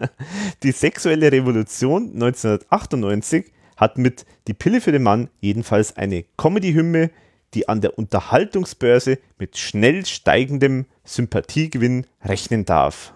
[0.63, 7.11] Die sexuelle Revolution 1998 hat mit Die Pille für den Mann jedenfalls eine Comedy-Hymne,
[7.53, 13.13] die an der Unterhaltungsbörse mit schnell steigendem Sympathiegewinn rechnen darf.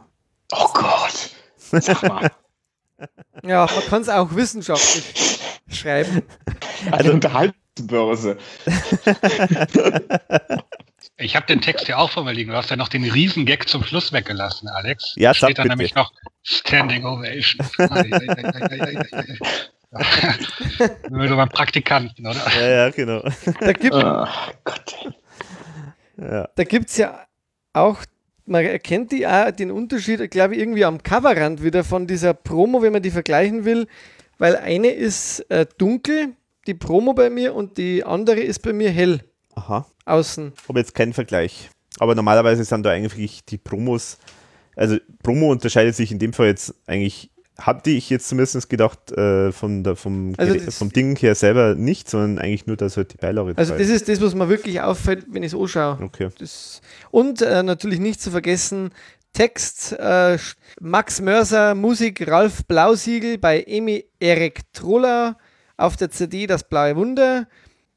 [0.52, 1.32] Oh Gott.
[1.58, 2.32] Sag mal.
[3.44, 5.40] Ja, man kann es auch wissenschaftlich
[5.70, 6.24] schreiben.
[6.92, 8.38] Also Unterhaltungsbörse.
[11.18, 12.52] Ich habe den Text ja auch vor mir liegen.
[12.52, 15.14] Du hast ja noch den Riesengag zum Schluss weggelassen, Alex.
[15.16, 15.78] Ja, Da steht dann bitte.
[15.78, 16.12] nämlich noch
[16.44, 17.66] Standing Ovation.
[21.10, 22.42] So beim Praktikanten, oder?
[22.60, 23.24] Ja, ja, genau.
[23.60, 24.30] Da gibt Ah,
[24.64, 24.96] Gott.
[26.18, 26.50] Ja.
[26.56, 27.26] da gibt's ja
[27.74, 27.98] auch,
[28.46, 32.82] man erkennt die auch den Unterschied, glaube ich, irgendwie am Coverrand wieder von dieser Promo,
[32.82, 33.88] wenn man die vergleichen will,
[34.38, 36.34] weil eine ist äh, dunkel,
[36.68, 39.22] die Promo bei mir, und die andere ist bei mir hell
[39.60, 39.86] Aha.
[40.06, 40.54] außen.
[40.68, 41.70] Aber jetzt kein Vergleich.
[42.00, 44.18] Aber normalerweise sind da eigentlich die Promos,
[44.76, 47.30] also Promo unterscheidet sich in dem Fall jetzt eigentlich,
[47.60, 51.76] hatte ich jetzt zumindest gedacht, äh, von der, vom, Also das- vom Ding her selber
[51.76, 54.80] nicht, sondern eigentlich nur, dass halt die Beilage Also das ist das, was mir wirklich
[54.80, 56.00] auffällt, wenn ich es anschaue.
[56.02, 56.30] Okay.
[56.40, 56.82] Das,
[57.12, 58.92] und äh, natürlich nicht zu vergessen,
[59.34, 60.38] Text äh,
[60.80, 65.38] Max Mörser, Musik Ralf Blausiegel bei Emi Erik Troller
[65.78, 67.48] auf der CD Das Blaue Wunder.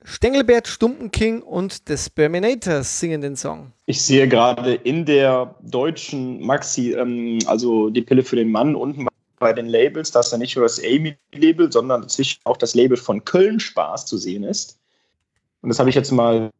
[0.04, 3.72] Stengelbert Stumpenking und The Sperminators singen den Song.
[3.86, 9.06] Ich sehe gerade in der deutschen Maxi, ähm, also die Pille für den Mann unten
[9.38, 13.24] bei den Labels, dass da nicht nur das Amy-Label, sondern dazwischen auch das Label von
[13.24, 14.78] Köln Spaß zu sehen ist.
[15.62, 16.50] Und das habe ich jetzt mal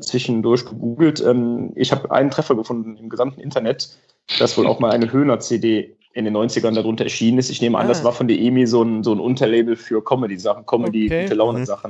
[0.00, 1.20] zwischendurch gegoogelt.
[1.20, 3.96] Ähm, ich habe einen Treffer gefunden im gesamten Internet,
[4.38, 7.48] dass wohl auch mal eine Höhner-CD in den 90ern darunter erschienen ist.
[7.50, 7.88] Ich nehme an, Ah.
[7.88, 11.34] das war von der EMI so ein, so ein Unterlabel für Comedy-Sachen, Comedy, Okay.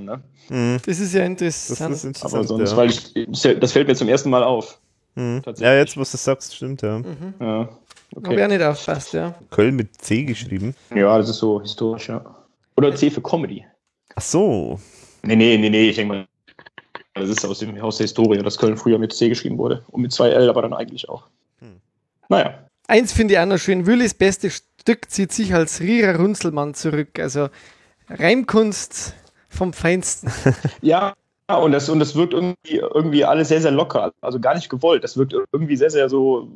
[0.05, 0.20] Ne?
[0.49, 0.78] Mhm.
[0.86, 1.94] Das ist ja Das interessant.
[1.94, 2.35] ist interessant.
[2.35, 2.77] Aber sonst, ja.
[2.77, 4.78] weil ich, das fällt mir zum ersten Mal auf.
[5.15, 5.43] Mhm.
[5.57, 6.99] ja, jetzt, was du sagst, stimmt, ja.
[6.99, 7.35] Mhm.
[7.40, 7.70] Ja, Habe
[8.16, 8.36] okay.
[8.36, 9.35] ich auch nicht aufpasst, ja.
[9.51, 10.74] Köln mit C geschrieben.
[10.94, 12.24] ja, das ist so historisch, ja.
[12.77, 13.65] Oder C für Comedy.
[14.15, 14.78] Ach so.
[15.23, 16.27] Nee, nee, nee, nee, ich denke mal,
[17.15, 19.85] das ist aus, dem, aus der Historie, dass Köln früher mit C geschrieben wurde.
[19.90, 21.24] Und mit zwei L, aber dann eigentlich auch.
[21.61, 21.81] Hm.
[22.28, 22.55] Naja.
[22.93, 27.19] Eins finde ich auch noch schön, Willis bestes Stück zieht sich als Rierer Runzelmann zurück.
[27.19, 27.48] Also
[28.10, 29.14] Reimkunst
[29.48, 30.31] vom Feinsten.
[30.82, 31.14] Ja,
[31.57, 34.12] und das, und das wirkt irgendwie, irgendwie alles sehr, sehr locker.
[34.20, 35.03] Also gar nicht gewollt.
[35.05, 36.49] Das wirkt irgendwie sehr, sehr so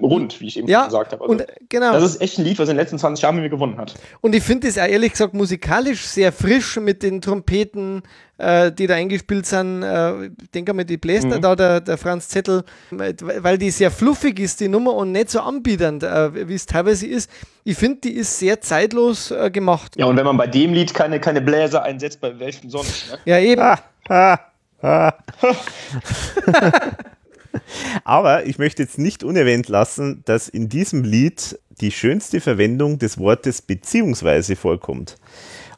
[0.00, 1.22] rund, wie ich eben Ja, schon gesagt habe.
[1.22, 1.92] Also, und genau.
[1.92, 3.94] das ist echt ein Lied, was in den letzten 20 Jahren mit mir gewonnen hat.
[4.20, 8.02] Und ich finde es auch ehrlich gesagt musikalisch sehr frisch mit den Trompeten,
[8.38, 9.82] äh, die da eingespielt sind.
[9.82, 11.40] Äh, ich denke mal, die bläst Mhm.
[11.40, 15.40] da der, der Franz Zettel, weil die sehr fluffig ist, die Nummer, und nicht so
[15.40, 17.30] anbiedernd, äh, wie es teilweise ist.
[17.62, 19.94] Ich finde, die ist sehr zeitlos äh, gemacht.
[19.96, 23.10] Ja, und wenn man bei dem Lied keine, keine Bläser einsetzt, bei welchem sonst?
[23.12, 23.18] Ne?
[23.24, 23.62] Ja, eben.
[23.62, 23.78] Ah.
[28.04, 33.18] Aber ich möchte jetzt nicht unerwähnt lassen, dass in diesem Lied die schönste Verwendung des
[33.18, 35.16] Wortes beziehungsweise vorkommt.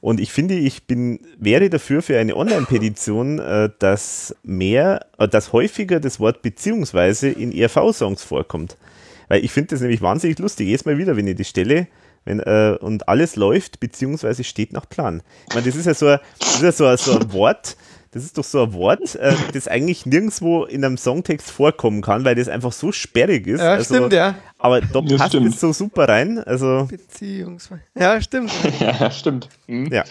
[0.00, 5.52] Und ich finde, ich bin, wäre dafür für eine Online-Petition, äh, dass mehr, äh, dass
[5.52, 8.76] häufiger das Wort beziehungsweise in ERV-Songs vorkommt.
[9.28, 10.68] Weil ich finde das nämlich wahnsinnig lustig.
[10.68, 11.88] Jedes Mal wieder, wenn ich die stelle,
[12.24, 15.22] wenn, äh, und alles läuft, beziehungsweise steht nach Plan.
[15.48, 17.76] Ich meine, das ist ja so das ist ja so so ein Wort,
[18.10, 22.24] das ist doch so ein Wort, äh, das eigentlich nirgendwo in einem Songtext vorkommen kann,
[22.24, 23.60] weil das einfach so sperrig ist.
[23.60, 24.36] Ja, also, stimmt, ja.
[24.58, 26.38] Aber da ja, passt es so super rein.
[26.38, 27.82] Also Beziehungsweise.
[27.98, 28.52] Ja, stimmt.
[28.80, 29.48] ja, stimmt.
[29.66, 29.92] Mhm.
[29.92, 30.04] Ja.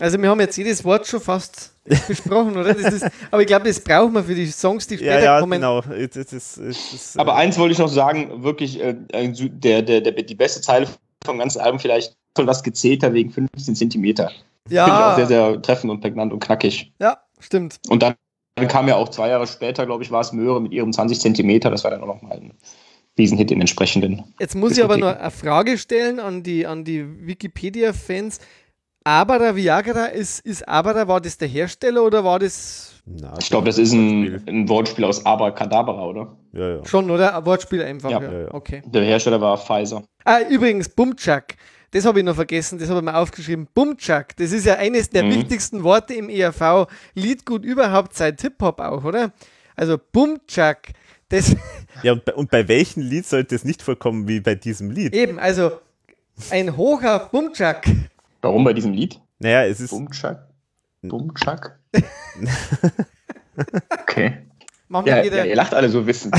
[0.00, 1.72] Also wir haben jetzt jedes Wort schon fast
[2.08, 2.76] besprochen, oder?
[2.76, 5.52] Ist, aber ich glaube, das braucht man für die Songs, die später ja, ja, kommen.
[5.52, 5.80] Genau.
[5.80, 10.34] Das, das, das, aber eins wollte ich noch sagen, wirklich, äh, der, der, der, die
[10.34, 10.86] beste Zeile
[11.24, 14.30] vom ganzen Album vielleicht soll das gezählter wegen 15 Zentimeter.
[14.68, 14.84] Ja.
[14.84, 16.92] Finde ich auch sehr, sehr treffend und prägnant und knackig.
[16.98, 17.78] Ja, stimmt.
[17.88, 18.14] Und dann,
[18.54, 21.20] dann kam ja auch zwei Jahre später, glaube ich, war es Möhre mit ihrem 20
[21.20, 21.70] Zentimeter.
[21.70, 22.54] Das war dann auch nochmal ein
[23.18, 24.24] Riesenhit in entsprechenden.
[24.38, 28.40] Jetzt muss ich aber noch eine Frage stellen an die, an die Wikipedia-Fans.
[29.04, 32.94] Abara Viagra, ist, ist Abara, war das der Hersteller oder war das.
[33.06, 36.36] Na, ich glaube, das ist ein, ein, Wortspiel aus Abracadabra, oder?
[36.52, 36.84] Ja, ja.
[36.84, 37.36] Schon, oder?
[37.36, 38.10] Ein Wortspiel einfach.
[38.10, 38.20] Ja.
[38.20, 38.32] ja.
[38.32, 38.48] ja, ja.
[38.54, 38.82] Okay.
[38.84, 40.02] Der Hersteller war Pfizer.
[40.24, 41.54] Ah, übrigens, Bumchak.
[41.96, 43.68] Das habe ich noch vergessen, das habe ich mir aufgeschrieben.
[43.72, 45.30] Bumchak, das ist ja eines der mhm.
[45.30, 46.88] wichtigsten Worte im ERV.
[47.14, 49.32] Liedgut überhaupt seit Hip-Hop auch, oder?
[49.76, 50.92] Also Bumchak,
[51.30, 51.56] das.
[52.02, 55.14] Ja, und bei, und bei welchem Lied sollte es nicht vorkommen wie bei diesem Lied?
[55.14, 55.72] Eben, also
[56.50, 57.88] ein hoher Bumchak.
[58.42, 59.18] Warum bei diesem Lied?
[59.38, 59.88] Naja, es ist.
[59.88, 60.50] Bumchak?
[61.00, 61.78] Bumchak?
[64.02, 64.42] okay.
[64.88, 65.38] Machen ja, wir wieder.
[65.38, 66.30] Ja, ihr lacht alle so wissen.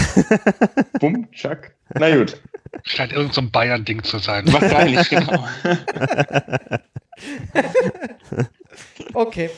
[0.99, 1.75] Bumchak.
[1.93, 2.41] Na gut.
[2.83, 4.51] Scheint irgend so ein Bayern-Ding zu sein.
[4.51, 5.45] Wahrscheinlich, genau.
[9.13, 9.49] okay.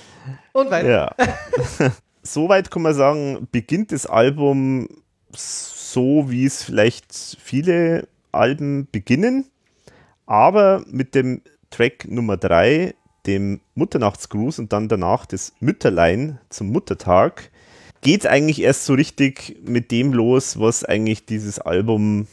[0.53, 0.89] Und weiter.
[0.89, 1.15] Ja.
[2.23, 4.87] Soweit kann man sagen, beginnt das Album
[5.35, 9.45] so, wie es vielleicht viele Alben beginnen,
[10.25, 12.93] aber mit dem Track Nummer 3,
[13.25, 17.51] dem Mutternachtsgruß und dann danach das Mütterlein zum Muttertag,
[18.01, 22.27] geht es eigentlich erst so richtig mit dem los, was eigentlich dieses Album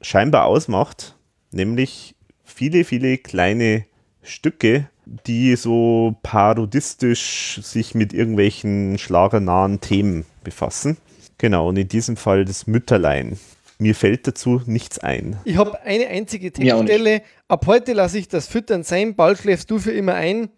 [0.00, 1.16] scheinbar ausmacht,
[1.50, 2.14] nämlich
[2.44, 3.86] viele, viele kleine
[4.22, 4.88] Stücke,
[5.26, 10.96] die so parodistisch sich mit irgendwelchen schlagernahen Themen befassen.
[11.38, 13.38] Genau, und in diesem Fall das Mütterlein.
[13.78, 15.36] Mir fällt dazu nichts ein.
[15.44, 17.22] Ich habe eine einzige Textstelle.
[17.46, 20.48] Ab heute lasse ich das Füttern sein, bald schläfst du für immer ein.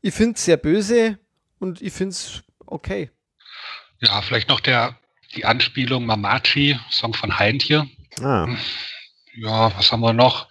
[0.00, 1.18] Ich finde es sehr böse
[1.58, 3.10] und ich finde es okay.
[4.00, 4.96] Ja, vielleicht noch der,
[5.34, 7.88] die Anspielung Mamachi, Song von Heintje.
[8.20, 8.48] Ah.
[9.34, 10.48] Ja, was haben wir noch?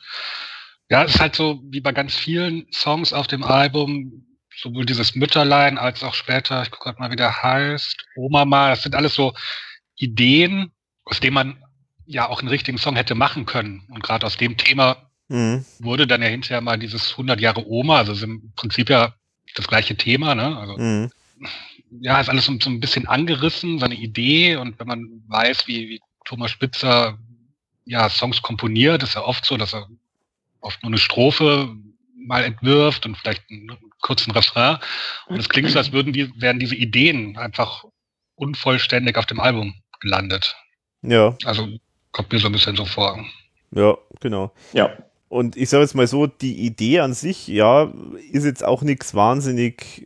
[0.90, 4.26] Ja, es ist halt so wie bei ganz vielen Songs auf dem Album,
[4.56, 8.72] sowohl dieses Mütterlein als auch später, ich gucke gerade mal, wie der heißt, Oma mal,
[8.72, 9.34] das sind alles so
[9.96, 10.72] Ideen,
[11.04, 11.64] aus denen man
[12.06, 13.86] ja auch einen richtigen Song hätte machen können.
[13.90, 15.66] Und gerade aus dem Thema mhm.
[15.80, 19.14] wurde dann ja hinterher mal dieses 100 Jahre Oma, also im Prinzip ja
[19.56, 20.58] das gleiche Thema, ne?
[20.58, 21.12] Also, mhm.
[22.02, 24.56] Ja, ist alles so, so, ein bisschen angerissen, seine Idee.
[24.56, 27.18] Und wenn man weiß, wie, wie Thomas Spitzer
[27.86, 29.88] ja Songs komponiert, ist ja oft so, dass er
[30.62, 31.76] oft nur eine Strophe
[32.16, 34.78] mal entwirft und vielleicht einen kurzen Refrain.
[35.28, 37.86] Und es klingt so, als würden die, wären diese Ideen einfach
[38.36, 40.56] unvollständig auf dem Album gelandet.
[41.02, 41.36] Ja.
[41.46, 41.68] Also
[42.12, 43.24] kommt mir so ein bisschen so vor.
[43.72, 44.52] Ja, genau.
[44.74, 44.98] Ja.
[45.30, 47.92] Und ich sage jetzt mal so, die Idee an sich, ja,
[48.32, 50.06] ist jetzt auch nichts wahnsinnig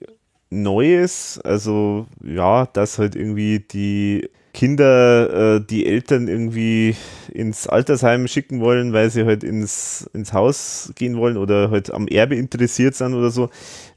[0.52, 1.40] Neues.
[1.44, 6.95] Also, ja, dass halt irgendwie die Kinder äh, die Eltern irgendwie
[7.34, 12.07] ins Altersheim schicken wollen, weil sie halt ins, ins Haus gehen wollen oder halt am
[12.07, 13.49] Erbe interessiert sind oder so.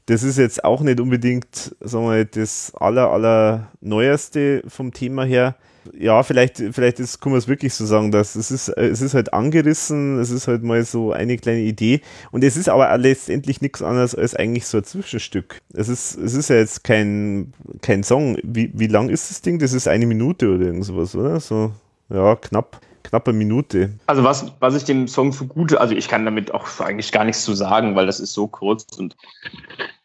[0.05, 5.25] Das ist jetzt auch nicht unbedingt, sagen wir mal, das aller, aller Neueste vom Thema
[5.25, 5.55] her
[5.97, 9.13] ja, vielleicht, vielleicht ist, kann man es wirklich so sagen, dass es ist, es ist
[9.13, 12.01] halt angerissen, es ist halt mal so eine kleine Idee
[12.31, 15.59] und es ist aber letztendlich nichts anderes als eigentlich so ein Zwischenstück.
[15.73, 18.37] Es ist, es ist ja jetzt kein, kein Song.
[18.43, 19.59] Wie, wie lang ist das Ding?
[19.59, 21.39] Das ist eine Minute oder irgend sowas, oder?
[21.39, 21.71] So,
[22.09, 23.91] ja, knapp knappe Minute.
[24.07, 27.43] Also was, was ich dem Song zugute, also ich kann damit auch eigentlich gar nichts
[27.43, 29.15] zu sagen, weil das ist so kurz und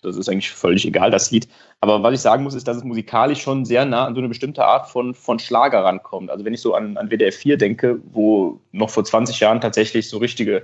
[0.03, 1.49] das ist eigentlich völlig egal, das Lied.
[1.81, 4.29] Aber was ich sagen muss, ist, dass es musikalisch schon sehr nah an so eine
[4.29, 6.31] bestimmte Art von, von Schlager rankommt.
[6.31, 10.09] Also wenn ich so an, an WDR 4 denke, wo noch vor 20 Jahren tatsächlich
[10.09, 10.63] so richtige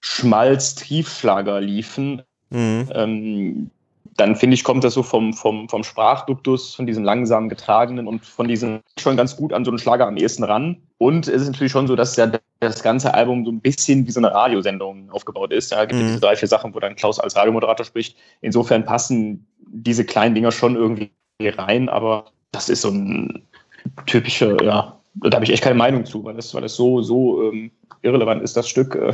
[0.00, 2.88] Schmalz-Triefschlager liefen, mhm.
[2.94, 3.70] ähm,
[4.18, 8.26] dann finde ich, kommt das so vom, vom, vom Sprachduktus, von diesem langsam getragenen und
[8.26, 10.76] von diesem schon ganz gut an so einen Schlager am ehesten ran.
[10.98, 12.28] Und es ist natürlich schon so, dass ja
[12.58, 15.70] das ganze Album so ein bisschen wie so eine Radiosendung aufgebaut ist.
[15.70, 16.06] Da gibt es mhm.
[16.08, 18.16] diese drei, vier Sachen, wo dann Klaus als Radiomoderator spricht.
[18.40, 23.44] Insofern passen diese kleinen Dinger schon irgendwie rein, aber das ist so ein
[24.06, 27.52] typischer, ja, da habe ich echt keine Meinung zu, weil das, weil das so, so
[27.52, 27.70] ähm,
[28.02, 28.96] irrelevant ist, das Stück.
[28.96, 29.12] Äh,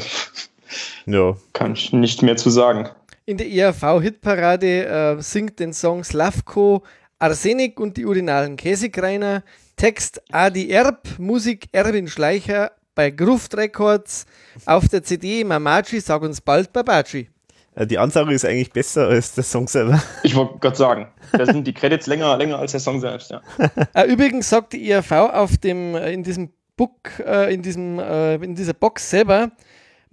[1.06, 1.36] ja.
[1.52, 2.88] Kann ich nicht mehr zu sagen.
[3.26, 6.82] In der ERV-Hitparade äh, singt den Song Slavko,
[7.18, 9.42] Arsenik und die urinalen Käsekreiner.
[9.76, 14.26] Text Adi Erb, Musik Erwin Schleicher bei Gruft Records.
[14.66, 17.30] Auf der CD Mamachi, sag uns bald Babachi.
[17.74, 20.02] Äh, Die Ansage ist eigentlich besser als der Song selber.
[20.22, 23.40] Ich wollte gerade sagen, da sind die Credits länger, länger als der Song selbst, ja.
[23.94, 28.72] Äh, übrigens sagt die ERV auf dem, äh, in diesem Book, in, diesem, in dieser
[28.72, 29.52] Box selber,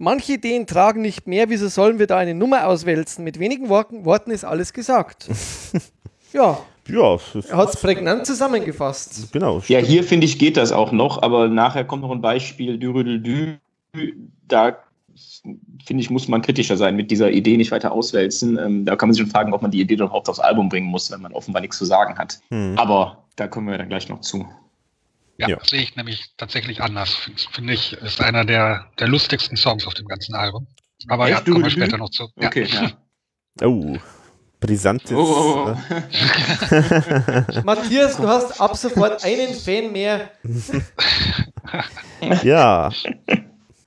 [0.02, 3.24] manche Ideen tragen nicht mehr, wieso sollen wir da eine Nummer auswälzen?
[3.24, 5.28] Mit wenigen Worten, Worten ist alles gesagt.
[6.32, 6.58] ja,
[6.88, 7.18] Ja,
[7.48, 9.32] er hat es prägnant zusammengefasst.
[9.32, 9.62] genau.
[9.68, 13.58] Ja, hier finde ich, geht das auch noch, aber nachher kommt noch ein Beispiel, Dürüdeldü,
[14.48, 14.76] da
[15.84, 18.58] finde ich, muss man kritischer sein, mit dieser Idee nicht weiter auswälzen.
[18.58, 20.68] Ähm, da kann man sich schon fragen, ob man die Idee dann überhaupt aufs Album
[20.68, 22.40] bringen muss, wenn man offenbar nichts zu sagen hat.
[22.50, 22.74] Hm.
[22.76, 24.46] Aber da kommen wir dann gleich noch zu.
[25.38, 25.56] Ja, Ja.
[25.56, 27.14] das sehe ich nämlich tatsächlich anders.
[27.14, 30.66] Finde find ich, ist einer der, der lustigsten Songs auf dem ganzen Album.
[31.08, 31.38] Aber Echt?
[31.46, 32.28] ja, kommen wir später noch zu.
[32.36, 32.48] Ja.
[32.48, 32.92] Okay, ja.
[33.62, 33.98] Oh,
[34.60, 35.12] brisantes.
[35.12, 35.18] Oh,
[35.66, 35.76] oh, oh.
[37.64, 40.30] Matthias, du hast ab sofort einen Fan mehr.
[42.20, 42.90] äh, ja.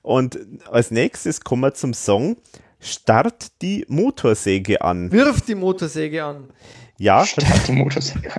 [0.02, 0.38] Und
[0.70, 2.36] als nächstes kommen wir zum Song
[2.78, 5.10] Start die Motorsäge an.
[5.10, 6.50] Wirf die Motorsäge an.
[6.98, 8.30] Ja, Start die Motorsäge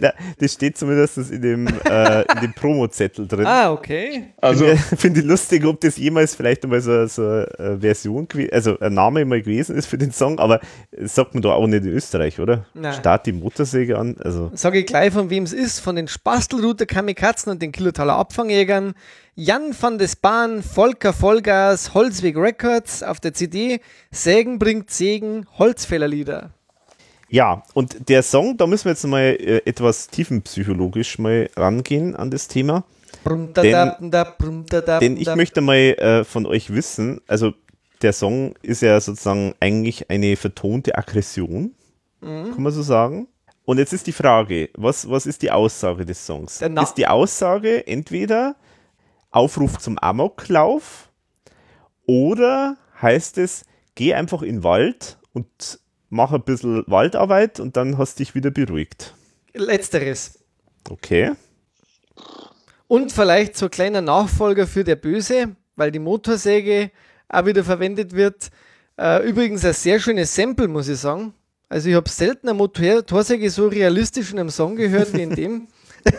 [0.00, 3.46] na, das steht zumindest in dem, äh, in dem Promo-Zettel drin.
[3.46, 4.32] Ah, okay.
[4.40, 8.78] Also, Finde find ich lustig, ob das jemals vielleicht einmal so, so eine Version, also
[8.80, 10.60] ein Name mal gewesen ist für den Song, aber
[10.90, 12.66] das sagt man doch auch nicht in Österreich, oder?
[12.74, 12.94] Nein.
[12.94, 15.80] Start die Motorsäge an, also Sage ich gleich, von wem es ist.
[15.80, 18.94] Von den Spastelruter Kamikazen und den Kilotaler Abfangjägern.
[19.36, 23.80] Jan van des Bahn, Volker Vollgas, Holzweg Records auf der CD.
[24.10, 26.50] Sägen bringt Segen, Holzfällerlieder.
[27.28, 32.30] Ja, und der Song, da müssen wir jetzt mal äh, etwas tiefenpsychologisch mal rangehen an
[32.30, 32.84] das Thema.
[33.24, 34.98] Brumdadabda, brumdadabda.
[35.00, 37.52] Denn ich möchte mal äh, von euch wissen, also
[38.02, 41.74] der Song ist ja sozusagen eigentlich eine vertonte Aggression,
[42.20, 43.28] kann man so sagen.
[43.66, 46.60] Und jetzt ist die Frage, was, was ist die Aussage des Songs?
[46.70, 48.56] Na- Ist die Aussage entweder
[49.30, 51.10] Aufruf zum Amoklauf
[52.06, 53.64] oder heißt es,
[53.94, 55.80] geh einfach in den Wald und
[56.14, 59.14] mach ein bisschen Waldarbeit und dann hast dich wieder beruhigt.
[59.52, 60.38] Letzteres.
[60.88, 61.32] Okay.
[62.86, 66.90] Und vielleicht so ein kleiner Nachfolger für der Böse, weil die Motorsäge
[67.28, 68.50] auch wieder verwendet wird.
[68.96, 71.34] Äh, übrigens ein sehr schönes Sample, muss ich sagen.
[71.68, 75.68] Also ich habe selten eine Motorsäge so realistisch in einem Song gehört wie in dem.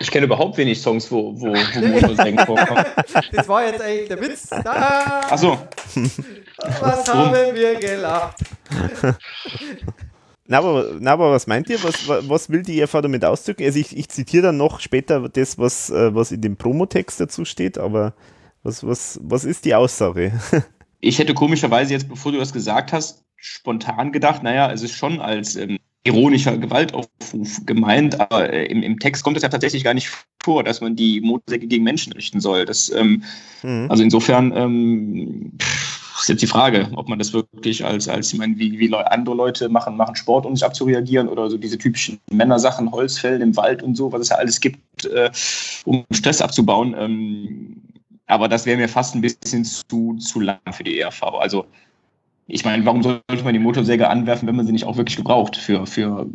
[0.00, 2.84] ich kenne überhaupt wenig Songs, wo, wo, wo Motorsägen vorkommen.
[3.32, 4.48] Das war jetzt eigentlich der Witz.
[4.48, 5.58] Da, Achso,
[6.58, 8.38] was haben wir gelacht?
[10.48, 11.82] Na aber, na, aber was meint ihr?
[11.82, 13.64] Was, wa- was will die ERV damit ausdrücken?
[13.64, 17.44] Also ich, ich zitiere dann noch später das, was, äh, was in dem Promotext dazu
[17.44, 18.14] steht, aber
[18.62, 20.32] was, was, was ist die Aussage?
[21.00, 25.20] ich hätte komischerweise jetzt, bevor du das gesagt hast, spontan gedacht, naja, es ist schon
[25.20, 29.94] als ähm, ironischer Gewaltaufruf gemeint, aber äh, im, im Text kommt es ja tatsächlich gar
[29.94, 30.10] nicht
[30.44, 32.64] vor, dass man die Motorsäge gegen Menschen richten soll.
[32.66, 33.24] Das, ähm,
[33.64, 33.86] Mhm.
[33.90, 35.85] also insofern ähm, pff,
[36.20, 39.34] ist jetzt die Frage, ob man das wirklich als, als ich meine, wie, wie andere
[39.34, 43.82] Leute machen, machen Sport, um sich abzureagieren oder so diese typischen Männersachen, Holzfällen im Wald
[43.82, 45.30] und so, was es ja alles gibt, äh,
[45.84, 46.94] um Stress abzubauen.
[46.98, 47.82] Ähm,
[48.26, 51.22] aber das wäre mir fast ein bisschen zu, zu lang für die ERV.
[51.22, 51.66] Also,
[52.48, 55.56] ich meine, warum sollte man die Motorsäge anwerfen, wenn man sie nicht auch wirklich gebraucht
[55.56, 56.26] für, für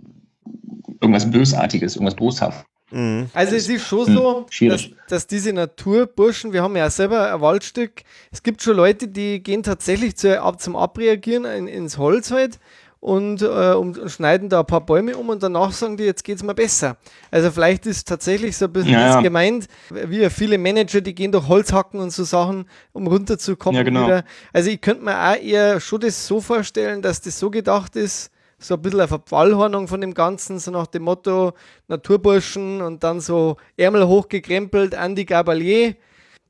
[0.99, 2.70] irgendwas Bösartiges, irgendwas Boshaftes?
[2.91, 3.29] Mhm.
[3.33, 4.95] Also es ist schon so, dass, schwierig.
[5.07, 9.63] dass diese Naturburschen, wir haben ja selber ein Waldstück, es gibt schon Leute, die gehen
[9.63, 12.59] tatsächlich zu, ab, zum Abreagieren in, ins Holz halt
[12.99, 16.23] und, äh, und, und schneiden da ein paar Bäume um und danach sagen die, jetzt
[16.23, 16.97] geht es mir besser.
[17.31, 19.21] Also vielleicht ist tatsächlich so ein bisschen Ja, das ja.
[19.21, 23.77] gemeint, wie ja viele Manager, die gehen durch Holz hacken und so Sachen, um runterzukommen
[23.77, 24.05] Ja, genau.
[24.05, 24.23] wieder.
[24.53, 28.30] Also ich könnte mir auch eher schon das so vorstellen, dass das so gedacht ist,
[28.61, 31.53] so ein bisschen eine Verfallhornung von dem Ganzen, so nach dem Motto
[31.87, 35.95] Naturburschen und dann so Ärmel hochgekrempelt, Andy Gabalier,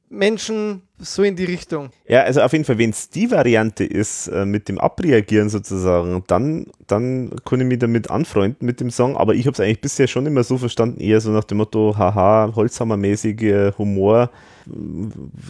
[0.09, 1.89] Menschen, so in die Richtung.
[2.05, 6.21] Ja, also auf jeden Fall, wenn es die Variante ist, äh, mit dem Abreagieren sozusagen,
[6.27, 9.79] dann, dann kann ich mich damit anfreunden mit dem Song, aber ich habe es eigentlich
[9.79, 14.29] bisher schon immer so verstanden, eher so nach dem Motto, haha, Holzhammermäßige äh, Humor,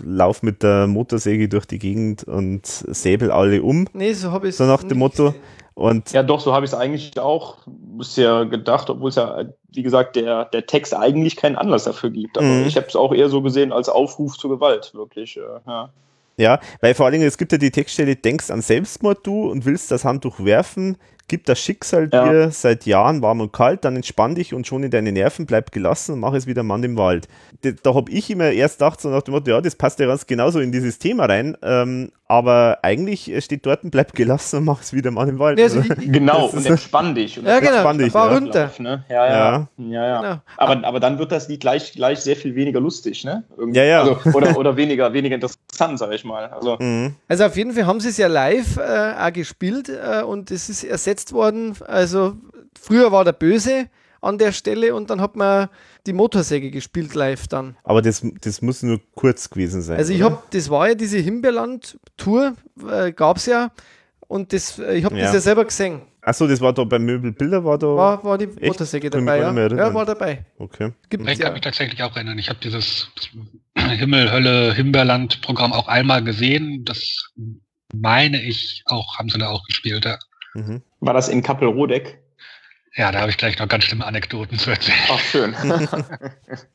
[0.06, 4.56] lauf mit der Motorsäge durch die Gegend und säbel alle um, Nee, so habe ich
[4.56, 5.34] so nach dem Motto.
[5.82, 9.84] Und Ja, doch, so habe ich es eigentlich auch bisher gedacht, obwohl es ja, wie
[9.84, 12.38] gesagt, der, der Text eigentlich keinen Anlass dafür gibt.
[12.38, 12.66] Aber Mhm.
[12.68, 15.38] ich habe es auch eher so gesehen als Aufruf zur Gewalt, wirklich.
[15.38, 15.90] Äh, ja.
[16.38, 19.66] Ja, weil vor allen Dingen, es gibt ja die Textstelle, denkst an Selbstmord du und
[19.66, 20.98] willst das Handtuch werfen,
[21.28, 22.24] gib das Schicksal Ja.
[22.24, 25.72] dir seit Jahren warm und kalt, dann entspann dich und schon in deine Nerven, bleib
[25.72, 27.28] gelassen und mach es wieder Mann im Wald.
[27.62, 30.08] Da, da habe ich immer erst gedacht, so nach dem Motto, ja, das passt ja
[30.08, 34.82] ganz genauso in dieses Thema rein, ähm, aber eigentlich steht dort, bleib gelassen und mach
[34.82, 35.58] es wieder mal im Wald.
[35.58, 37.38] Nee, also Also, ich- Genau, und entspann dich.
[37.38, 37.72] Und Ja, genau.
[37.74, 38.38] Entspann dich, Fahr ja.
[38.38, 38.72] runter.
[38.80, 39.04] Ne?
[39.10, 39.32] Ja, ja.
[39.32, 39.68] Ja.
[39.78, 40.06] ja.
[40.08, 40.42] ja, Genau.
[40.58, 43.44] Aber, aber dann wird das Lied gleich, gleich sehr viel weniger lustig, ne?
[43.58, 43.80] Irgendwie.
[43.80, 44.02] Ja, ja.
[44.02, 46.46] Also, oder oder weniger, weniger interessant, sag ich mal.
[46.48, 47.16] Also, Mhm.
[47.28, 50.70] Also auf jeden Fall haben sie es ja live äh, auch gespielt äh, und es
[50.70, 51.76] ist ersetzt worden.
[51.88, 52.34] Also
[52.80, 53.88] früher war der Böse
[54.22, 55.68] an der Stelle und dann hat man
[56.06, 57.76] die Motorsäge gespielt live dann.
[57.84, 59.98] Aber das, das muss nur kurz gewesen sein.
[59.98, 62.54] Also ich habe, das war ja diese Himbeerland-Tour,
[62.90, 63.72] äh, gab es ja
[64.28, 65.34] und das, äh, ich habe das Ja.
[65.34, 66.02] ja selber gesehen.
[66.24, 67.88] Achso, das war da beim Möbelbilder, war da.
[67.88, 68.62] War, war die Echt?
[68.62, 69.52] Motorsäge dabei, ja?
[69.52, 70.46] ja, war dabei.
[70.60, 70.92] Okay.
[71.10, 71.54] Gibt's Ich kann ja.
[71.54, 72.38] mich tatsächlich auch erinnern.
[72.38, 73.10] Ich habe dieses
[73.76, 76.86] Himmel, Hölle, Himbeerland-Programm auch einmal gesehen.
[76.86, 77.32] Das
[77.94, 80.06] meine ich auch, haben sie da auch gespielt.
[80.06, 80.20] Ja,
[80.54, 80.82] Mhm.
[81.00, 82.21] war das in Kappel-Rodeck?
[82.96, 84.98] Ja da habe ich gleich noch ganz schlimme Anekdoten zu erzählen.
[85.10, 85.56] Ach, schön.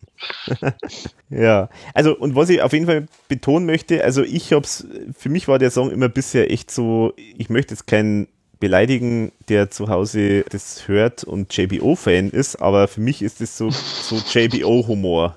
[1.28, 4.86] Ja, also und was ich auf jeden Fall betonen möchte, also ich hab's,
[5.16, 8.28] für mich war der Song immer bisher echt so, ich möchte jetzt keinen
[8.60, 13.70] beleidigen, der zu Hause das hört und JBO-Fan ist, aber für mich ist es so,
[13.70, 15.36] so JBO-Humor.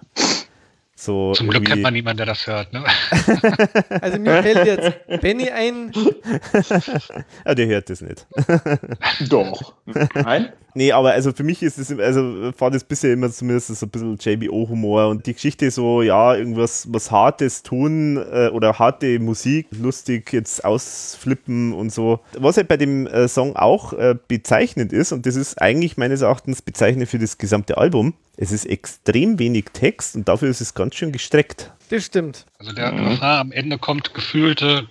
[1.00, 2.74] So Zum Glück kennt man niemanden, der das hört.
[2.74, 2.84] Ne?
[4.02, 5.94] Also mir fällt jetzt Benny ein,
[7.46, 8.28] Ah, der hört das nicht.
[9.30, 9.76] Doch.
[10.14, 10.50] Nein?
[10.76, 13.90] Nee, aber also für mich ist es, also war das bisher immer zumindest so ein
[13.90, 19.68] bisschen JBO-Humor und die Geschichte so, ja, irgendwas was Hartes tun äh, oder harte Musik,
[19.72, 22.20] lustig jetzt ausflippen und so.
[22.38, 26.22] Was halt bei dem äh, Song auch äh, bezeichnend ist, und das ist eigentlich meines
[26.22, 30.74] Erachtens bezeichnend für das gesamte Album, es ist extrem wenig Text und dafür ist es
[30.74, 31.72] ganz schön gestreckt.
[31.90, 32.46] das stimmt.
[32.58, 33.08] Also der Mhm.
[33.08, 34.88] Refrain am Ende kommt gefühlte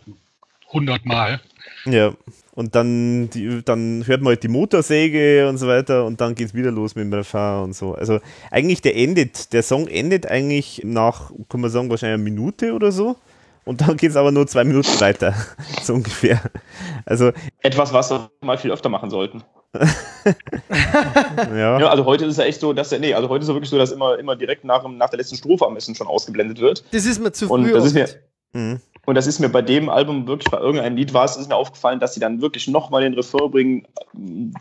[0.68, 1.40] 100 Mal.
[1.86, 2.12] Ja.
[2.54, 6.54] Und dann, die, dann hört man halt die Motorsäge und so weiter und dann geht's
[6.54, 7.94] wieder los mit dem Refrain und so.
[7.94, 8.18] Also
[8.50, 12.90] eigentlich der endet, der Song endet eigentlich nach, kann man sagen, wahrscheinlich eine Minute oder
[12.92, 13.16] so.
[13.64, 15.34] Und dann geht's aber nur zwei Minuten weiter,
[15.82, 16.40] so ungefähr.
[17.06, 19.42] Also, Etwas, was wir mal viel öfter machen sollten.
[19.74, 21.80] Ja.
[21.80, 23.70] Ja, also heute ist es ja echt so, dass, nee, also heute ist es wirklich
[23.70, 26.60] so, dass immer, immer direkt nach, dem- nach der letzten Strophe am besten schon ausgeblendet
[26.60, 26.84] wird.
[26.92, 27.72] Das ist mir zu Und früh.
[27.72, 28.08] das ist mir,
[28.54, 28.80] Mhm.
[29.04, 31.54] Und das ist mir bei dem Album wirklich, bei irgendeinem Lied war es, ist mir
[31.56, 33.86] aufgefallen, dass sie dann wirklich nochmal den Refrain bringen,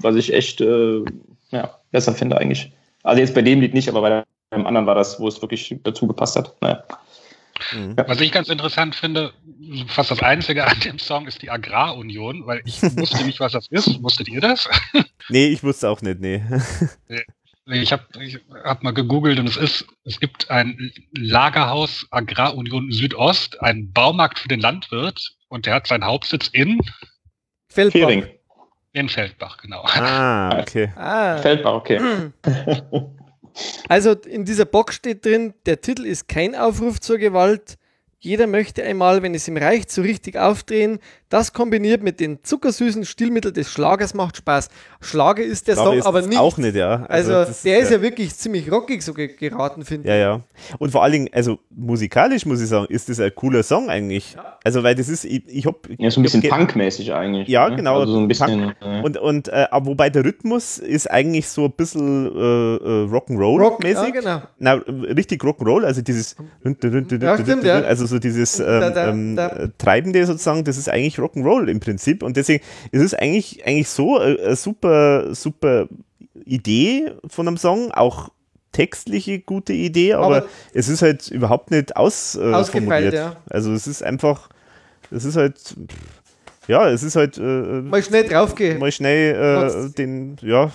[0.02, 1.06] was ich echt äh,
[1.52, 2.74] ja, besser finde eigentlich.
[3.04, 4.24] Also jetzt bei dem Lied nicht, aber bei
[4.54, 6.54] dem anderen war das, wo es wirklich dazu gepasst hat.
[6.60, 6.84] Naja.
[7.74, 7.96] Mhm.
[8.06, 9.34] Was ich ganz interessant finde,
[9.88, 13.68] fast das Einzige an dem Song ist die Agrarunion, weil ich wusste nicht, was das
[13.68, 14.02] ist.
[14.04, 14.70] Wusstet ihr das?
[15.30, 16.42] Nee, ich wusste auch nicht, nee.
[17.70, 23.62] Ich habe ich hab mal gegoogelt und es ist, es gibt ein Lagerhaus Agrarunion Südost,
[23.62, 26.80] einen Baumarkt für den Landwirt und der hat seinen Hauptsitz in,
[27.68, 28.00] Feldbach.
[28.00, 28.26] Fehring.
[28.94, 29.84] in Feldbach, genau.
[29.84, 30.94] Ah, okay.
[30.96, 32.32] Ah, Feldbach, okay.
[33.88, 37.78] Also in dieser Box steht drin, der Titel ist kein Aufruf zur Gewalt.
[38.20, 41.00] Jeder möchte einmal, wenn es ihm reicht, so richtig aufdrehen.
[41.30, 44.70] Das kombiniert mit den zuckersüßen Stilmitteln des Schlagers macht Spaß.
[45.02, 46.40] Schlager ist der Song aber nicht.
[46.40, 47.06] Auch nicht, ja.
[47.10, 50.22] Also, das- der ist ja wirklich ziemlich rockig so ge geraten, finde Ja, ich.
[50.22, 50.42] ja.
[50.80, 54.38] Und vor allen Dingen, also musikalisch muss ich sagen, ist das ein cooler Song eigentlich.
[54.64, 55.88] Also, weil das ist, ich, ich hab.
[55.98, 57.48] Ja, so ein bisschen punkmäßig eigentlich.
[57.50, 57.76] Ja, ne?
[57.76, 58.74] genau, Also so ein bisschen.
[58.82, 63.30] äh, Und, und äh, wobei der Rhythmus ist eigentlich so ein bisschen äh, äh, Rock,
[63.30, 64.12] ja, Rock'n'Roll-mäßig.
[64.14, 64.42] genau.
[64.60, 67.82] Na, richtig Rock'n'Roll, also dieses Ja, stimmt, ja.
[67.82, 69.48] also so dieses ähm, Da, da, ähm, da.
[69.50, 73.90] äh, Treibende sozusagen, das ist eigentlich Rock'n'Roll im Prinzip und deswegen ist es eigentlich, eigentlich
[73.90, 75.88] so äh, eine super, super
[76.46, 78.30] Idee von einem Song, auch
[78.72, 83.36] textliche gute Idee, aber, Aber- es ist halt überhaupt nicht aus, äh, Ausgefeilt, ja.
[83.50, 84.50] Also es ist einfach,
[85.10, 85.58] es ist halt,
[86.68, 88.78] ja, es ist halt äh, Mal schnell draufgehen.
[88.80, 90.72] mal schnell äh, den, ja,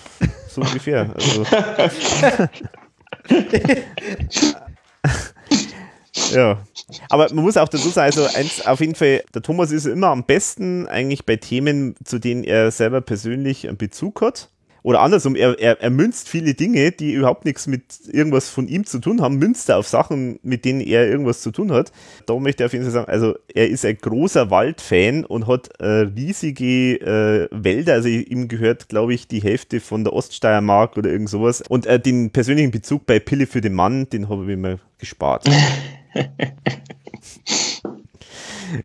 [0.49, 1.13] so ungefähr.
[1.15, 1.45] Also.
[6.31, 6.63] ja.
[7.09, 10.07] Aber man muss auch dazu sagen, also eins auf jeden Fall, der Thomas ist immer
[10.07, 14.49] am besten eigentlich bei Themen, zu denen er selber persönlich einen Bezug hat.
[14.83, 18.85] Oder andersrum, er, er, er münzt viele Dinge, die überhaupt nichts mit irgendwas von ihm
[18.85, 21.93] zu tun haben, münzt er auf Sachen, mit denen er irgendwas zu tun hat.
[22.25, 25.69] Da möchte ich auf jeden Fall sagen, also er ist ein großer Waldfan und hat
[25.79, 31.09] äh, riesige äh, Wälder, also ihm gehört, glaube ich, die Hälfte von der Oststeiermark oder
[31.09, 31.63] irgend sowas.
[31.69, 35.45] Und äh, den persönlichen Bezug bei Pille für den Mann, den habe ich mir gespart.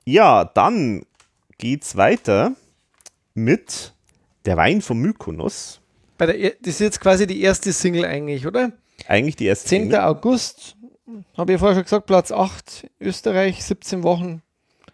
[0.05, 1.05] ja, dann
[1.59, 2.53] geht's weiter
[3.35, 3.95] mit
[4.45, 5.81] der Wein vom Mykonos.
[6.17, 8.73] Bei der, er- das ist jetzt quasi die erste Single eigentlich, oder?
[9.07, 9.83] Eigentlich die erste 10.
[9.85, 10.01] Single.
[10.01, 10.77] August,
[11.37, 14.43] habe ich vorher schon gesagt, Platz 8, Österreich, 17 Wochen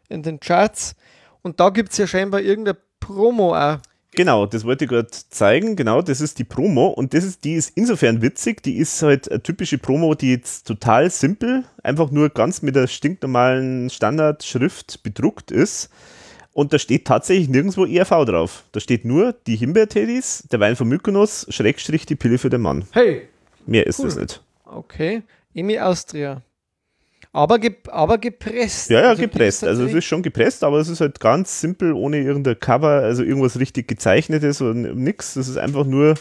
[0.09, 0.95] in den Charts.
[1.43, 3.79] Und da gibt es ja scheinbar irgendeine Promo auch.
[4.17, 5.77] Genau, das wollte ich gerade zeigen.
[5.77, 8.63] Genau, das ist die Promo und das ist, die ist insofern witzig.
[8.63, 12.87] Die ist halt eine typische Promo, die jetzt total simpel, einfach nur ganz mit der
[12.87, 15.91] stinknormalen Standardschrift bedruckt ist.
[16.53, 18.65] Und da steht tatsächlich nirgendwo ERV drauf.
[18.73, 22.85] Da steht nur die Himbeerteddys, der Wein von Mykonos, Schrägstrich die Pille für den Mann.
[22.93, 23.29] Hey,
[23.67, 24.09] Mehr ist Cool.
[24.09, 24.43] es nicht.
[24.65, 25.23] okay.
[25.55, 26.43] Emi Austria.
[27.35, 28.91] Aber, ge aber gepresst.
[28.91, 29.65] Ja, ja, Also gepresst.
[29.65, 33.25] Also es ist schon gepresst, aber es ist halt ganz simpel, ohne irgendein Cover, also
[33.25, 35.35] irgendwas richtig gezeichnetes und nix.
[35.35, 36.15] Das ist einfach nur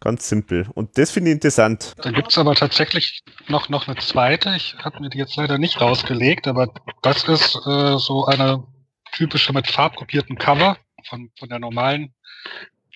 [0.00, 0.66] ganz simpel.
[0.74, 1.92] Und das finde ich interessant.
[2.02, 4.52] Da gibt's aber tatsächlich noch, noch eine zweite.
[4.56, 8.64] Ich habe mir die jetzt leider nicht rausgelegt, aber das ist äh, so eine
[9.12, 10.76] typische mit farbkopierten Cover
[11.08, 12.14] von, von der normalen,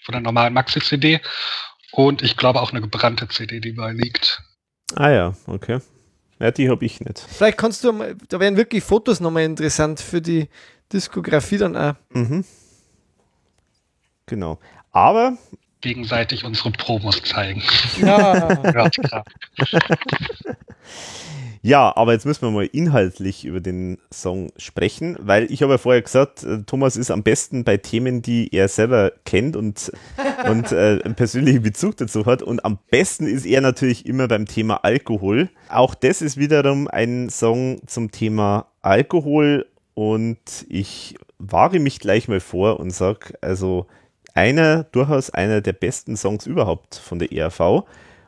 [0.04, 1.20] von der normalen Maxi-CD.
[1.92, 4.42] Und ich glaube auch eine gebrannte CD, die bei liegt.
[4.96, 5.78] Ah ja, okay.
[6.38, 7.18] Ja, die habe ich nicht.
[7.20, 10.48] Vielleicht kannst du, mal- da wären wirklich Fotos nochmal interessant für die
[10.92, 11.94] Diskografie dann auch.
[12.10, 12.44] Mhm.
[14.26, 14.58] Genau.
[14.92, 15.36] Aber
[15.80, 17.62] Gegenseitig unsere Promos zeigen.
[18.00, 18.48] Ja,
[21.62, 25.78] ja, aber jetzt müssen wir mal inhaltlich über den Song sprechen, weil ich habe ja
[25.78, 29.92] vorher gesagt, äh, Thomas ist am besten bei Themen, die er selber kennt und,
[30.50, 32.42] und äh, einen persönlichen Bezug dazu hat.
[32.42, 35.48] Und am besten ist er natürlich immer beim Thema Alkohol.
[35.68, 42.40] Auch das ist wiederum ein Song zum Thema Alkohol und ich wage mich gleich mal
[42.40, 43.86] vor und sage, also
[44.34, 47.84] einer, durchaus einer der besten Songs überhaupt von der ERV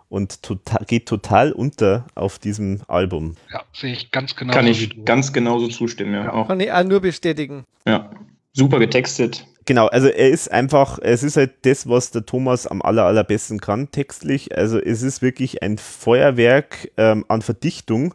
[0.09, 3.37] und total, geht total unter auf diesem Album.
[3.53, 4.53] Ja, sehe ich ganz genau.
[4.53, 5.05] Kann ich du.
[5.05, 6.33] ganz genauso zustimmen, ja.
[6.33, 6.49] Auch.
[6.49, 7.65] kann ich auch nur bestätigen.
[7.87, 8.11] ja.
[8.55, 9.47] Super getextet.
[9.67, 13.61] Genau, also er ist einfach, es ist halt das, was der Thomas am aller, allerbesten
[13.61, 14.57] kann, textlich.
[14.57, 18.15] Also es ist wirklich ein Feuerwerk ähm, an Verdichtung.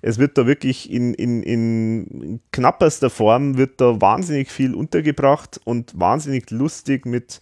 [0.00, 5.92] Es wird da wirklich in, in, in knapperster Form wird da wahnsinnig viel untergebracht und
[5.98, 7.40] wahnsinnig lustig mit,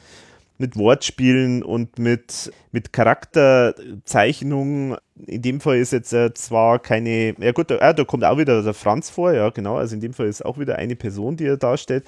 [0.62, 4.96] mit Wortspielen und mit, mit Charakterzeichnungen.
[5.26, 8.38] In dem Fall ist jetzt äh, zwar keine, ja gut, da, äh, da kommt auch
[8.38, 11.36] wieder der Franz vor, ja genau, also in dem Fall ist auch wieder eine Person,
[11.36, 12.04] die er darstellt,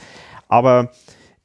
[0.49, 0.91] aber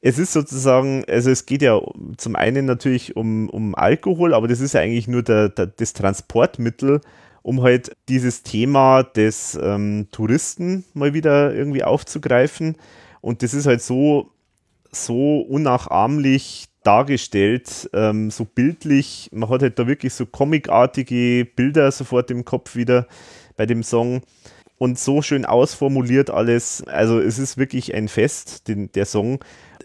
[0.02, 1.80] es ist sozusagen, also es geht ja
[2.16, 5.94] zum einen natürlich um, um Alkohol, aber das ist ja eigentlich nur der, der, das
[5.94, 7.02] Transportmittel,
[7.42, 12.78] um halt dieses Thema des ähm, Touristen mal wieder irgendwie aufzugreifen.
[13.22, 14.32] Und das ist halt so,
[14.92, 19.30] so unnachahmlich dargestellt, ähm, so bildlich.
[19.32, 23.06] Man hat halt da wirklich so comicartige Bilder sofort im Kopf wieder
[23.56, 24.22] bei dem Song
[24.80, 26.84] und so schön ausformuliert alles.
[26.88, 29.38] Also es ist wirklich ein Fest, den, der Song.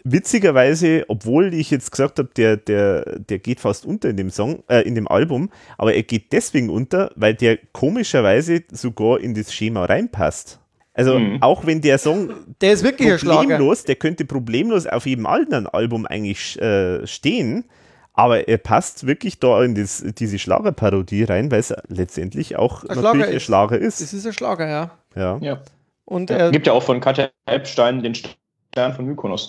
[0.03, 4.63] Witzigerweise, obwohl ich jetzt gesagt habe, der, der, der geht fast unter in dem Song,
[4.69, 9.53] äh, in dem Album, aber er geht deswegen unter, weil der komischerweise sogar in das
[9.53, 10.59] Schema reinpasst.
[10.95, 11.43] Also Mhm.
[11.43, 12.31] auch wenn der Song
[12.61, 13.41] Der ist wirklich ein Schlager.
[13.41, 17.65] problemlos, der könnte problemlos auf jedem anderen Album eigentlich äh, stehen,
[18.12, 22.97] aber er passt wirklich da in das, diese Schlagerparodie rein, weil es letztendlich auch Ein
[22.97, 23.43] natürlich Schlager ein ist.
[23.43, 24.01] Schlager ist.
[24.01, 24.91] Das ist ein Schlager, ja.
[25.16, 25.39] ja.
[25.41, 25.62] Ja.
[26.05, 26.49] Und ja.
[26.49, 29.49] äh, Gibt ja auch von Katja Epstein den Stern von Mykonos.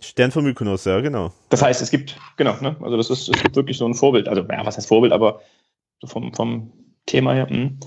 [0.00, 1.32] Stern von Mykonos, ja, genau.
[1.50, 2.76] Das heißt, es gibt, genau, ne?
[2.80, 4.28] Also das ist, es gibt wirklich so ein Vorbild.
[4.28, 5.40] Also, ja, was heißt Vorbild, aber
[6.04, 6.72] vom, vom
[7.06, 7.48] Thema her.
[7.48, 7.78] hm.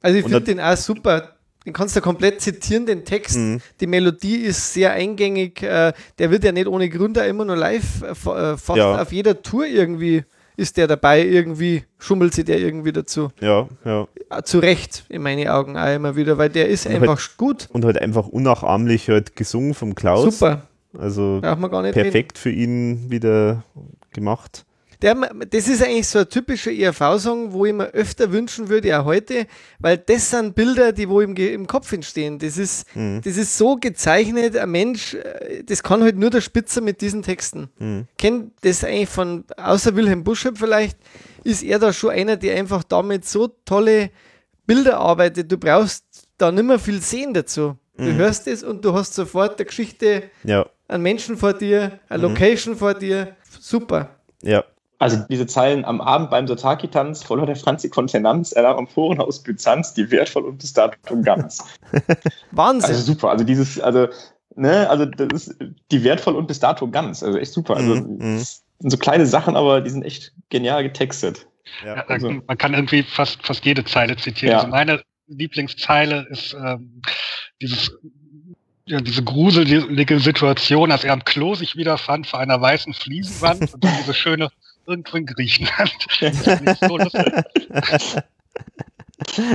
[0.00, 1.36] also ich finde den auch super.
[1.64, 3.36] Den kannst du komplett zitieren, den Text.
[3.36, 3.60] Mhm.
[3.80, 5.62] Die Melodie ist sehr eingängig.
[5.62, 8.02] Äh, der wird ja nicht ohne Grund auch immer nur live.
[8.02, 9.00] Äh, äh, fast Ja.
[9.00, 10.24] auf jeder Tour irgendwie
[10.56, 11.24] ist der dabei.
[11.24, 13.30] Irgendwie schummelt sich der irgendwie dazu.
[13.40, 14.06] Ja, ja.
[14.30, 17.68] Äh, Zu Recht, in meinen Augen auch immer wieder, weil der ist Und einfach gut.
[17.72, 20.38] Und halt einfach unnachahmlich halt gesungen vom Klaus.
[20.38, 20.62] Super.
[20.98, 23.64] Also perfekt für ihn wieder
[24.12, 24.64] gemacht.
[25.02, 25.14] Der,
[25.50, 29.46] das ist eigentlich so ein typischer ERV-Song, wo ich mir öfter wünschen würde, auch heute,
[29.80, 32.38] weil das sind Bilder, die wo im, im Kopf entstehen.
[32.38, 33.20] Das ist, Mhm.
[33.24, 37.22] das ist so gezeichnet, ein Mensch, äh, das kann halt nur der Spitzer mit diesen
[37.22, 37.68] Texten.
[37.78, 38.06] Mhm.
[38.16, 40.96] Kennt das eigentlich von, außer Wilhelm Buschöp vielleicht,
[41.44, 44.10] ist er da schon einer, der einfach damit so tolle
[44.66, 45.50] Bilder arbeitet.
[45.50, 46.04] Du brauchst
[46.38, 47.76] da nicht mehr viel sehen dazu.
[47.96, 48.16] Du Mhm.
[48.16, 52.34] hörst es und du hast sofort eine Geschichte, Ja, einen Menschen vor dir, eine Mhm.
[52.34, 53.34] Location vor dir.
[53.60, 54.10] Super.
[54.42, 54.62] ja.
[55.02, 59.42] Also diese Zeilen am Abend beim Sotaki-Tanz verlor der Franzi Kontenanz, er lag am Forenhaus
[59.42, 61.64] Byzanz, die wertvoll und bis dato ganz.
[62.52, 62.90] Wahnsinn.
[62.90, 64.08] Also super, also dieses, also,
[64.54, 65.56] ne, also das ist
[65.90, 67.76] die wertvoll und bis dato ganz, also echt super.
[67.76, 68.38] Also Mhm, mhm.
[68.38, 71.46] das sind so kleine Sachen, aber die sind echt genial getextet.
[71.84, 71.96] ja.
[71.96, 74.52] Ja, also- man kann irgendwie fast, fast jede Zeile zitieren.
[74.52, 74.58] Ja.
[74.58, 77.02] Also meine Lieblingszeile ist ähm,
[77.60, 77.90] dieses,
[78.84, 83.82] ja, diese gruselige Situation, als er am Klo sich wiederfand vor einer weißen Fliesenwand und
[83.84, 84.48] dann diese schöne
[84.86, 85.92] irgendwo in Griechenland.
[89.32, 89.48] So.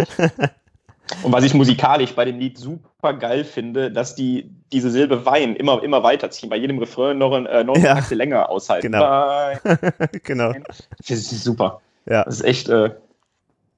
[1.24, 5.56] Und was ich musikalisch bei dem Lied super geil finde, dass die diese Silbe Wein
[5.56, 6.50] immer, immer weiterziehen.
[6.50, 7.92] Bei jedem Refrain noch, äh, noch Ja.
[7.92, 8.92] eine Achse länger aushalten.
[8.92, 9.52] Genau.
[10.24, 10.54] Genau.
[10.98, 11.82] Das ist super.
[12.06, 12.24] Ja.
[12.26, 12.92] Das ist echt, äh,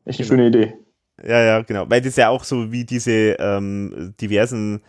[0.06, 0.74] echt eine schöne Idee.
[1.24, 1.90] Ja, ja, genau.
[1.90, 4.82] Weil das ja auch so wie diese ähm, diversen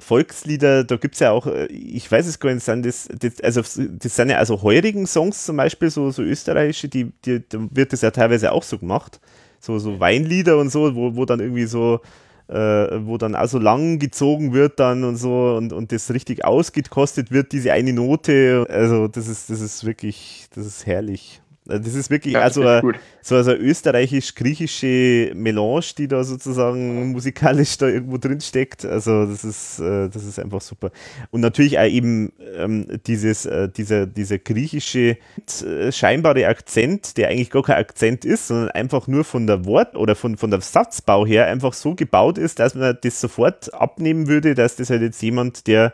[0.00, 3.40] Volkslieder, da gibt es ja auch, äh, ich weiß es gar nicht, sind das, das,
[3.40, 7.58] also das sind ja also heurigen Songs zum Beispiel, so, so österreichische, die, die, da
[7.70, 9.20] wird das ja teilweise auch so gemacht.
[9.60, 12.00] So, so Weinlieder und so, wo, wo dann irgendwie so,
[12.48, 16.44] äh, wo dann auch so lang gezogen wird dann und so und, und das richtig
[16.44, 18.66] ausgekostet wird, diese eine Note.
[18.70, 21.40] Also das ist, das ist wirklich, das ist herrlich.
[21.68, 22.96] Also Das ist wirklich Ja, also ist gut.
[23.20, 28.84] so also österreichisch-griechische Melange, die da sozusagen musikalisch da irgendwo drin steckt.
[28.86, 30.90] Also das ist, äh, das ist einfach super.
[31.30, 35.18] Und natürlich auch eben ähm, dieses, äh, dieser, dieser griechische
[35.64, 39.94] äh, scheinbare Akzent, der eigentlich gar kein Akzent ist, sondern einfach nur von der Wort-
[39.94, 44.26] oder von, von der Satzbau her einfach so gebaut ist, dass man das sofort abnehmen
[44.26, 45.92] würde, dass das halt jetzt jemand, der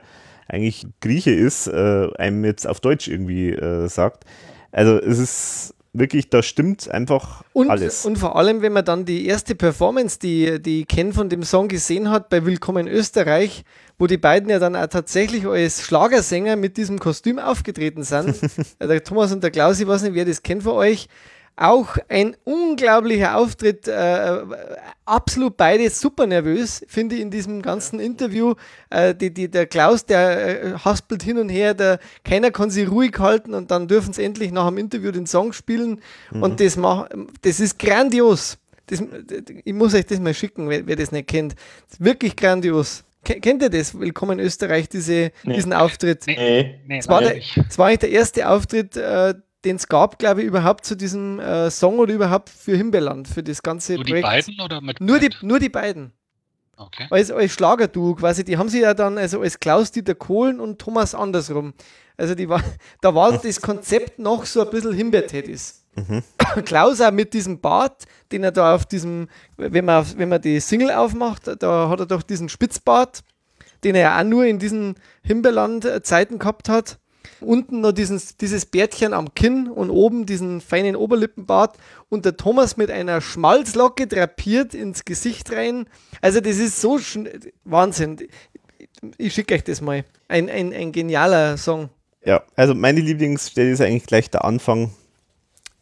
[0.49, 4.25] eigentlich Grieche ist, äh, einem jetzt auf Deutsch irgendwie äh, sagt.
[4.75, 8.05] Also es ist wirklich, da stimmt einfach Und, alles.
[8.05, 11.69] und vor allem, wenn man dann die erste Performance, die, die Ken von dem Song
[11.69, 13.63] gesehen hat, bei Willkommen Österreich,
[14.01, 18.35] wo die beiden ja dann auch tatsächlich als Schlagersänger mit diesem Kostüm aufgetreten sind.
[18.81, 21.07] Äh, der Thomas und der Klaus, ich weiß nicht, wer das kennt von euch.
[21.57, 24.39] Auch ein unglaublicher Auftritt, äh,
[25.05, 28.55] absolut beide super nervös, finde ich in diesem ganzen Interview.
[28.91, 32.91] Äh, die, die, der Klaus, der äh, haspelt hin und her, der, keiner kann sich
[32.91, 36.01] ruhig halten und dann dürfen sie endlich nach dem Interview den Song spielen
[36.33, 37.09] und das, mach,
[37.43, 38.59] das ist grandios.
[38.87, 39.03] Das,
[39.65, 41.55] ich muss euch das mal schicken, wer, wer das nicht kennt.
[41.89, 43.05] Das ist wirklich grandios.
[43.25, 43.99] Ke- Kennt ihr das?
[43.99, 45.55] Willkommen in Österreich, diese, Nee.
[45.55, 46.27] diesen Auftritt.
[46.27, 46.81] Nee.
[46.87, 47.57] Nee, Es war, der, nicht.
[47.57, 51.41] es war eigentlich der erste Auftritt, äh, den es gab, glaube ich, überhaupt zu diesem
[51.41, 54.29] äh, Song oder überhaupt für Himbeerland, für das ganze Nur die Projekt.
[54.29, 56.13] beiden oder mit Nur die, nur die beiden.
[56.77, 57.07] Okay.
[57.11, 58.45] Als, als Schlagerduo quasi.
[58.45, 61.73] Die haben sie ja dann, also als Klaus-Dieter Kohlen und Thomas andersrum.
[62.17, 62.63] Also die war,
[63.01, 65.85] da war das Konzept noch so ein bisschen Himbeertätis.
[66.65, 70.61] Klaus auch mit diesem Bart, den er da auf diesem, wenn man, wenn man die
[70.61, 73.21] Single aufmacht, da hat er doch diesen Spitzbart,
[73.85, 76.99] den er ja auch nur in diesen Himbeerland-Zeiten gehabt hat.
[77.45, 81.77] Unten noch diesen, dieses Bärtchen am Kinn und oben diesen feinen Oberlippenbart
[82.09, 85.87] und der Thomas mit einer Schmalzlocke drapiert ins Gesicht rein.
[86.21, 86.99] Also das ist so
[87.65, 88.19] Wahnsinn.
[89.19, 90.05] Ich schicke euch das mal.
[90.29, 91.91] Ein, ein, ein genialer Song.
[92.25, 94.93] Ja, also meine Lieblingsstelle ist eigentlich gleich der Anfang.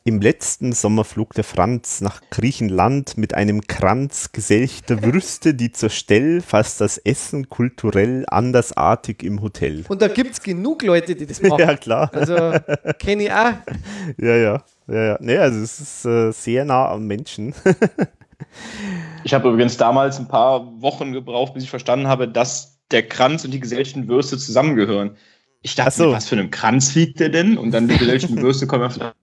[0.04, 5.90] Im letzten Sommer flog der Franz nach Griechenland mit einem Kranz geselchter Würste, die zur
[5.90, 9.84] Stell fast das Essen kulturell andersartig im Hotel.
[9.88, 11.60] Und da gibt es genug Leute, die das machen.
[11.60, 12.10] Ja, klar.
[12.12, 12.34] Also
[12.98, 13.52] kenne ich auch.
[14.18, 14.64] Ja, ja.
[14.88, 15.18] Ja, ja.
[15.20, 17.54] Nee, also es ist äh, sehr nah am Menschen.
[19.24, 23.44] Ich habe übrigens damals ein paar Wochen gebraucht, bis ich verstanden habe, dass der Kranz
[23.44, 25.16] und die gesellschten Würste zusammengehören.
[25.62, 26.12] Ich dachte, Ach so.
[26.12, 27.56] was für einem Kranz liegt der denn?
[27.56, 29.14] Und dann die gesellschten Würste kommen einfach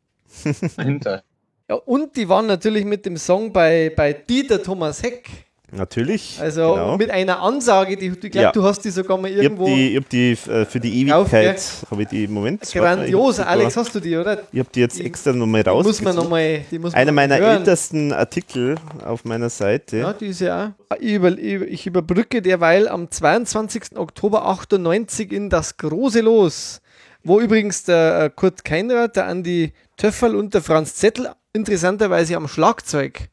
[0.77, 1.23] dahinter.
[1.69, 5.29] Ja, und die waren natürlich mit dem Song bei, bei Dieter Thomas Heck.
[5.71, 6.39] Natürlich.
[6.41, 6.97] Also genau.
[6.97, 8.51] mit einer Ansage, die ich glaube, Ja.
[8.51, 9.65] du hast die sogar mal ich habe irgendwo.
[9.67, 11.61] die, ich hab die äh, für die Ewigkeit,
[11.91, 12.63] habe ich die im Moment.
[12.73, 14.41] Grandios, Alex, hast du die, oder?
[14.51, 16.99] Ich habe die jetzt die- extra nochmal Die muss man noch mal, die muss man
[16.99, 17.57] Einer meiner hören.
[17.57, 19.97] ältesten Artikel auf meiner Seite.
[19.97, 20.95] Ja, die ist ja auch.
[20.99, 23.95] Ich, über, ich ich überbrücke derweil am 22.
[23.95, 26.81] Oktober 98 in das große Los,
[27.23, 32.47] wo übrigens der äh, Kurt Keinrad, der Andi Töfferl und der Franz Zettel interessanterweise am
[32.47, 33.29] Schlagzeug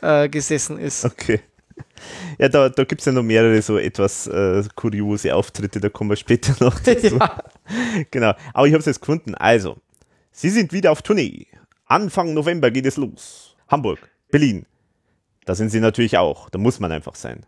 [0.00, 1.04] äh, gesessen ist.
[1.04, 1.40] Okay.
[2.38, 6.10] Ja, da, da gibt es ja noch mehrere so etwas äh, kuriose Auftritte, da kommen
[6.10, 7.16] wir später noch dazu.
[7.16, 7.42] ja.
[8.10, 8.34] Genau.
[8.52, 9.34] Aber ich habe es jetzt gefunden.
[9.34, 9.76] Also,
[10.30, 11.46] Sie sind wieder auf Tournee.
[11.86, 13.56] Anfang November geht es los.
[13.68, 13.98] Hamburg,
[14.30, 14.66] Berlin.
[15.44, 16.50] Da sind Sie natürlich auch.
[16.50, 17.44] Da muss man einfach sein.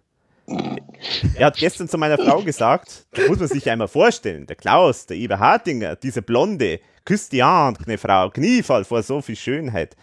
[1.35, 5.07] Er hat gestern zu meiner Frau gesagt, da muss man sich einmal vorstellen, der Klaus,
[5.07, 9.97] der Eber Hartinger, diese blonde, küsst die Hand, eine Frau, Kniefall vor so viel Schönheit.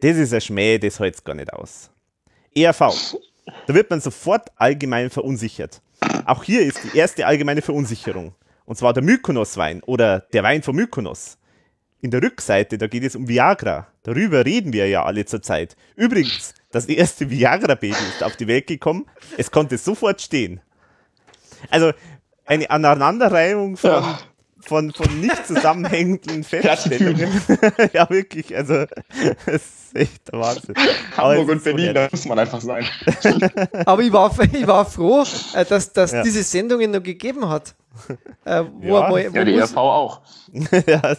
[0.00, 1.90] Das ist ein Schmäh, das hält's gar nicht aus.
[2.54, 3.16] ERV.
[3.66, 5.80] Da wird man sofort allgemein verunsichert.
[6.26, 8.34] Auch hier ist die erste allgemeine Verunsicherung.
[8.64, 11.38] Und zwar der Mykonos-Wein oder der Wein von Mykonos.
[12.00, 13.86] In der Rückseite, da geht es um Viagra.
[14.02, 15.76] Darüber reden wir ja alle zur Zeit.
[15.96, 19.06] Übrigens, das erste Viagra-Baby ist auf die Welt gekommen.
[19.38, 20.60] Es konnte sofort stehen.
[21.70, 21.92] Also
[22.46, 24.18] eine Aneinanderreihung von, Ja.
[24.60, 27.30] von, von nicht zusammenhängenden Feststellungen.
[27.92, 28.54] ja, wirklich.
[28.54, 28.84] Also,
[29.46, 30.74] das ist echt der Wahnsinn.
[31.16, 31.96] Aber Hamburg es und so Berlin, nett.
[31.96, 32.84] da muss man einfach sein.
[33.86, 35.24] Aber ich war, ich war froh,
[35.54, 36.22] äh, dass, dass Ja.
[36.22, 37.74] diese Sendungen noch gegeben hat.
[38.44, 39.08] Äh, wo, ja.
[39.08, 40.20] Wo, wo, ja, die RV auch.
[40.86, 41.16] ja,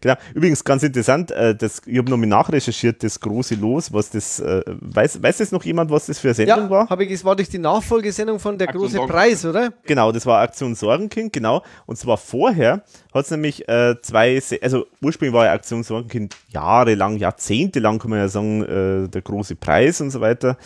[0.00, 0.14] genau.
[0.34, 4.62] Übrigens ganz interessant, äh, das, ich habe nochmal nachrecherchiert, das große Los, was das, äh,
[4.66, 6.88] weiß, weiß das noch jemand, was das für eine Sendung ja, war?
[6.88, 9.72] Habe ich, es war durch die Nachfolgesendung von der Aktion große Preis, oder?
[9.84, 11.62] Genau, das war Aktion Sorgenkind, genau.
[11.86, 17.16] Und zwar vorher hat es nämlich äh, zwei, also ursprünglich war ja Aktion Sorgenkind jahrelang,
[17.16, 20.56] jahrzehntelang, kann man ja sagen, äh, der große Preis und so weiter.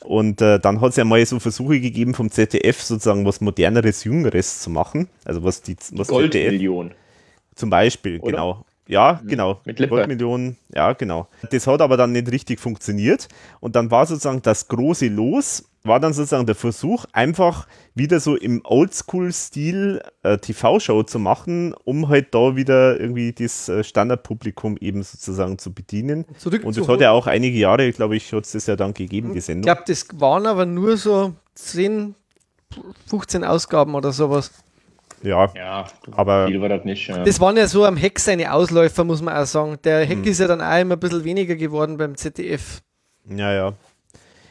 [0.00, 4.04] Und äh, dann hat es ja mal so Versuche gegeben vom ZDF sozusagen was moderneres,
[4.04, 5.08] jüngeres zu machen.
[5.24, 6.92] Also was die was Goldmillion.
[7.54, 8.30] Zum Beispiel, Oder?
[8.30, 8.64] genau.
[8.88, 9.28] Ja, mhm.
[9.28, 9.60] genau.
[9.64, 9.94] Mit Lippe.
[9.94, 11.28] Goldmillionen, ja, genau.
[11.50, 13.28] Das hat aber dann nicht richtig funktioniert.
[13.60, 18.36] Und dann war sozusagen das große Los, war dann sozusagen der Versuch, einfach wieder so
[18.36, 25.02] im Oldschool-Stil äh, TV-Show zu machen, um halt da wieder irgendwie das äh, Standardpublikum eben
[25.02, 26.24] sozusagen zu bedienen.
[26.38, 28.94] Zurück und das hat ja auch einige Jahre, glaube ich, hat es das ja dann
[28.94, 29.62] gegeben, die Sendung.
[29.62, 32.14] Ich glaube, das waren aber nur so 10,
[33.06, 34.50] 15 Ausgaben oder sowas.
[35.22, 37.06] Ja, ja aber viel war das nicht.
[37.08, 37.22] Ja.
[37.24, 39.78] Das waren ja so am Heck seine Ausläufer, muss man auch sagen.
[39.84, 40.24] Der Heck hm.
[40.24, 42.82] ist ja dann auch immer ein bisschen weniger geworden beim ZDF.
[43.28, 43.72] Ja, ja.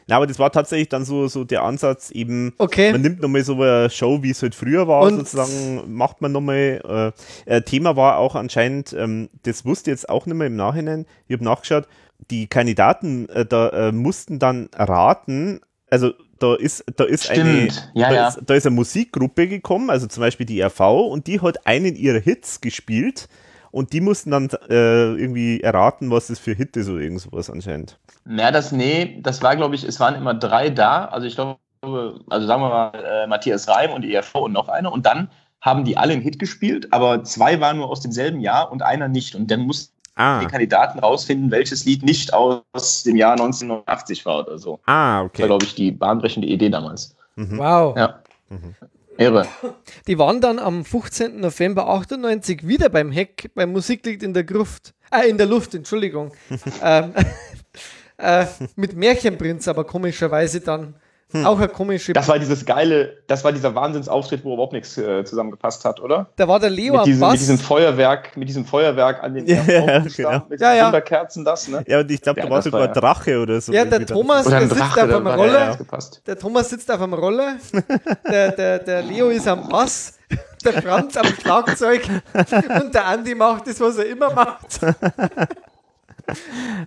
[0.08, 2.92] Na, aber das war tatsächlich dann so, so der Ansatz, eben, okay.
[2.92, 6.32] man nimmt nochmal so eine Show, wie es halt früher war, und sozusagen, macht man
[6.32, 7.14] nochmal.
[7.48, 11.06] Äh, äh, Thema war auch anscheinend, ähm, das wusste jetzt auch nicht mehr im Nachhinein,
[11.28, 11.88] ich habe nachgeschaut,
[12.30, 16.12] die Kandidaten äh, da äh, mussten dann raten, also
[16.42, 18.28] da ist, da ist eine, ja, da, ja.
[18.30, 21.96] Ist, da ist eine Musikgruppe gekommen, also zum Beispiel die RV, und die hat einen
[21.96, 23.28] ihrer Hits gespielt
[23.72, 27.98] und die mussten dann äh, irgendwie erraten, was das für Hit ist oder irgendwas anscheinend.
[28.26, 31.60] Na, das, nee, das war, glaube ich, es waren immer drei da, also ich glaube,
[31.82, 35.30] also sagen wir mal, äh, Matthias Reim und die ERV und noch einer und dann
[35.62, 39.08] haben die alle einen Hit gespielt, aber zwei waren nur aus demselben Jahr und einer
[39.08, 40.40] nicht und dann mussten ah.
[40.40, 44.80] die Kandidaten rausfinden, welches Lied nicht aus dem Jahr 1989 war oder so.
[44.86, 45.30] Ah, okay.
[45.34, 47.16] Das war, glaube ich, die bahnbrechende Idee damals.
[47.36, 47.58] Mhm.
[47.58, 47.98] Wow.
[47.98, 48.22] Ja.
[48.50, 48.76] Mhm.
[49.18, 49.48] Irre.
[50.08, 51.40] Die waren dann am 15.
[51.40, 54.94] November 98 wieder beim Heck, beim Musiklied in der Gruft.
[55.12, 56.32] Äh, in der Luft, Entschuldigung.
[56.84, 57.14] ähm,
[58.18, 58.46] äh,
[58.76, 60.96] mit Märchenprinz, aber komischerweise dann
[61.32, 61.46] hm.
[61.46, 62.12] Auch eine komische.
[62.12, 66.30] Das war dieses geile, das war dieser Wahnsinnsauftritt, wo überhaupt nichts äh, zusammengepasst hat, oder?
[66.36, 67.32] Da war der Leo mit diesem, Bass.
[67.32, 70.46] Mit diesem Feuerwerk, mit diesem Feuerwerk an den ja, ja, genau.
[70.50, 70.86] mit ja, ja.
[70.88, 71.84] Wunderkerzen, das, ne?
[71.88, 73.72] Ja, und ich glaube, da war sogar ein Drache oder so.
[73.72, 75.78] Ja, der Thomas, der sitzt Drache, auf einem Roller.
[76.28, 77.56] Der Thomas sitzt auf einem Roller.
[78.30, 80.18] der, der, der Leo ist am Bass.
[80.66, 82.04] Der Franz am Schlagzeug.
[82.82, 84.80] und der Andi macht das, was er immer macht.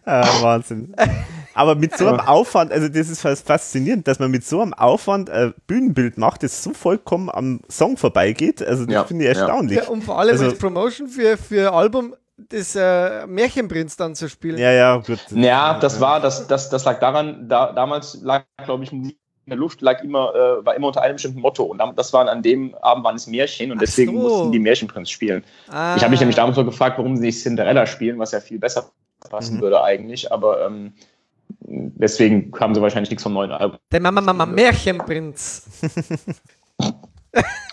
[0.05, 0.95] ah, Wahnsinn.
[1.55, 4.75] Aber mit so einem Aufwand, also das ist fast faszinierend, dass man mit so einem
[4.75, 8.63] Aufwand ein Bühnenbild macht, das so vollkommen am Song vorbeigeht.
[8.63, 9.79] Also das ja, finde ich erstaunlich.
[9.79, 14.29] Ja, und vor allem also, als Promotion für, für Album des äh, Märchenprinz dann zu
[14.29, 14.59] spielen.
[14.59, 15.21] Ja, ja, gut.
[15.31, 19.51] Ja, das war, das, das, das lag daran, da, damals lag, glaube ich, Musik in
[19.51, 21.65] der Luft lag immer, äh, war immer unter einem bestimmten Motto.
[21.65, 24.19] Und das waren an dem Abend waren es Märchen und deswegen so.
[24.19, 25.45] mussten die Märchenprinz spielen.
[25.69, 25.95] Ah.
[25.97, 28.59] Ich habe mich nämlich damals so gefragt, warum sie nicht Cinderella spielen, was ja viel
[28.59, 28.91] besser
[29.29, 29.61] passen mhm.
[29.61, 30.95] würde eigentlich, aber ähm,
[31.61, 33.79] deswegen haben sie wahrscheinlich nichts vom neuen Album.
[33.93, 35.67] Der Mama Mama Märchenprinz.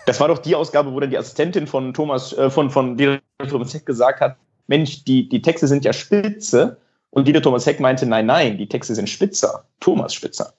[0.06, 2.98] Das war doch die Ausgabe, wo dann die Assistentin von Thomas, äh, von, von
[3.48, 4.36] Thomas Heck gesagt hat,
[4.66, 6.78] Mensch, die, die Texte sind ja spitze.
[7.10, 9.64] Und Dieter Thomas Heck meinte, nein, nein, die Texte sind spitzer.
[9.80, 10.54] Thomas Spitzer.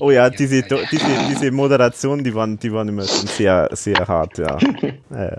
[0.00, 4.56] oh ja, diese, diese, diese Moderation, die waren, die waren immer sehr, sehr hart, ja.
[5.10, 5.36] hey,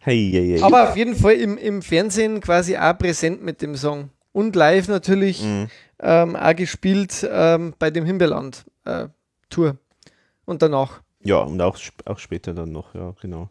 [0.00, 0.62] hey, hey.
[0.62, 4.10] Aber auf jeden Fall im, im Fernsehen quasi auch präsent mit dem Song.
[4.36, 5.68] Und live natürlich mhm.
[6.00, 9.68] ähm, auch gespielt ähm, bei dem Himbeerland-Tour.
[9.68, 9.74] Äh,
[10.44, 11.00] und danach.
[11.24, 13.48] Ja, und auch, auch später dann noch, ja, genau.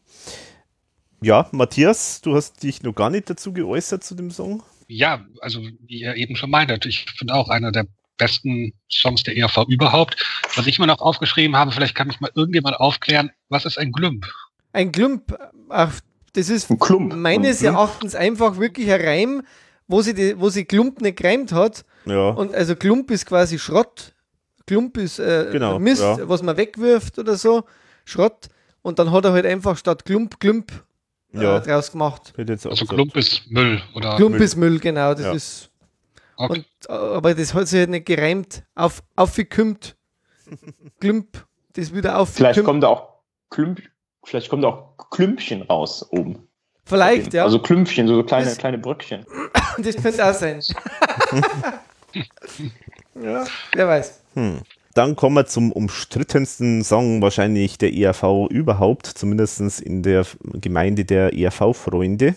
[1.21, 5.61] Ja, Matthias, du hast dich noch gar nicht dazu geäußert zu dem Song ja, also
[5.61, 7.87] wie ihr eben schon meintet, ich finde auch einer der
[8.17, 10.23] besten Songs der ERV überhaupt.
[10.55, 13.91] Was ich mir noch aufgeschrieben habe, vielleicht kann mich mal irgendjemand aufklären, was ist ein
[13.91, 14.25] Glümp?
[14.71, 15.37] Ein Glümp,
[15.69, 15.99] ach,
[16.33, 17.13] das ist ein Klump.
[17.15, 19.43] meines Erachtens einfach wirklich ein Reim,
[19.87, 21.85] wo sie, die, wo sie Klump nicht gereimt hat.
[22.05, 22.29] Ja.
[22.29, 24.13] Und also Klump ist quasi Schrott.
[24.65, 26.27] Klump ist äh, genau, Mist, ja.
[26.27, 27.63] was man wegwirft oder so.
[28.03, 28.49] Schrott.
[28.81, 30.71] Und dann hat er halt einfach statt Klump, Klump
[31.31, 31.57] ja.
[31.57, 32.33] äh, draus gemacht.
[32.37, 34.15] Also Klump ist Müll, oder?
[34.15, 34.43] Klump Müll.
[34.43, 35.13] ist Müll, genau.
[35.13, 35.33] Das ja.
[35.33, 35.71] ist.
[36.37, 36.65] Okay.
[36.87, 38.63] Und, aber das hat sich halt nicht gereimt.
[38.75, 39.95] Auf, aufgekümmt.
[40.99, 41.45] Klump.
[41.73, 42.29] Das wieder auf.
[42.29, 43.15] Vielleicht kommt da auch
[43.49, 43.81] Klump,
[44.23, 46.44] vielleicht kommt da auch Klümpchen raus oben.
[46.85, 47.43] Vielleicht, ja.
[47.43, 49.25] Also Klümpchen, so kleine, das, kleine Bröckchen.
[49.77, 50.61] das könnte auch sein.
[53.21, 53.43] ja,
[53.73, 54.19] wer weiß.
[54.35, 54.59] Hm.
[54.93, 61.33] Dann kommen wir zum umstrittensten Song wahrscheinlich der ERV überhaupt, zumindest in der Gemeinde der
[61.33, 62.35] ERV-Freunde,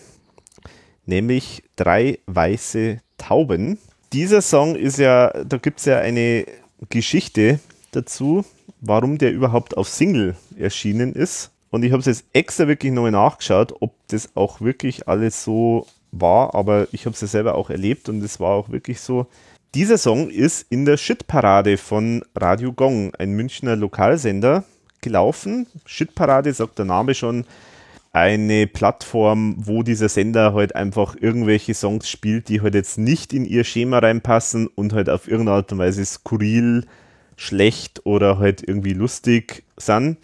[1.05, 3.77] nämlich Drei weiße Tauben.
[4.11, 6.45] Dieser Song ist ja, da gibt es ja eine
[6.89, 7.59] Geschichte
[7.91, 8.43] dazu,
[8.81, 11.51] warum der überhaupt auf Single erschienen ist.
[11.71, 15.85] Und ich habe es jetzt extra wirklich nochmal nachgeschaut, ob das auch wirklich alles so
[16.11, 19.27] war, aber ich habe es ja selber auch erlebt und es war auch wirklich so.
[19.75, 24.63] Dieser Song ist in der Shitparade von Radio Gong, ein Münchner Lokalsender,
[25.01, 25.67] gelaufen.
[25.85, 27.45] Shitparade sagt der Name schon,
[28.11, 33.45] eine Plattform, wo dieser Sender halt einfach irgendwelche Songs spielt, die halt jetzt nicht in
[33.45, 36.85] ihr Schema reinpassen und halt auf irgendeine Art und Weise skurril,
[37.35, 40.17] schlecht oder halt irgendwie lustig sind.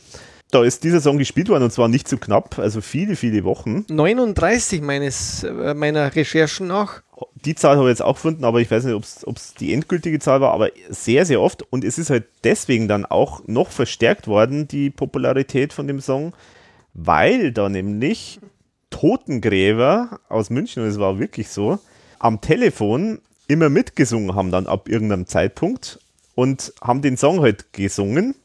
[0.55, 3.43] Da ist dieser Song gespielt worden und zwar nicht zu so knapp, also viele, viele
[3.43, 3.83] Wochen.
[3.89, 7.01] 39 meines, äh, meiner Recherchen nach.
[7.43, 10.17] Die Zahl habe ich jetzt auch gefunden, aber ich weiß nicht, ob es die endgültige
[10.19, 11.61] Zahl war, aber sehr, sehr oft.
[11.73, 16.31] Und es ist halt deswegen dann auch noch verstärkt worden, die Popularität von dem Song,
[16.93, 18.39] weil da nämlich
[18.91, 21.79] Totengräber aus München, und es war wirklich so,
[22.17, 23.19] am Telefon
[23.49, 25.99] immer mitgesungen haben dann ab irgendeinem Zeitpunkt
[26.33, 28.35] und haben den Song halt gesungen.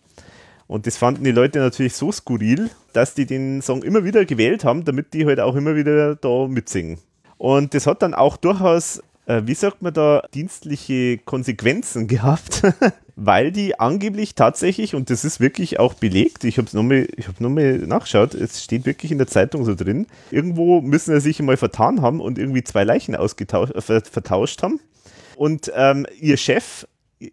[0.70, 4.64] Und das fanden die Leute natürlich so skurril, dass die den Song immer wieder gewählt
[4.64, 6.98] haben, damit die halt auch immer wieder da mitsingen.
[7.38, 12.62] Und das hat dann auch durchaus äh, wie sagt man da, dienstliche Konsequenzen gehabt,
[13.16, 17.40] weil die angeblich tatsächlich, und das ist wirklich auch belegt, ich habe es nochmal hab
[17.40, 21.56] noch nachgeschaut, es steht wirklich in der Zeitung so drin, irgendwo müssen sie sich mal
[21.56, 24.78] vertan haben und irgendwie zwei Leichen ausgetauscht, äh, vertauscht haben.
[25.34, 26.86] Und ähm, ihr Chef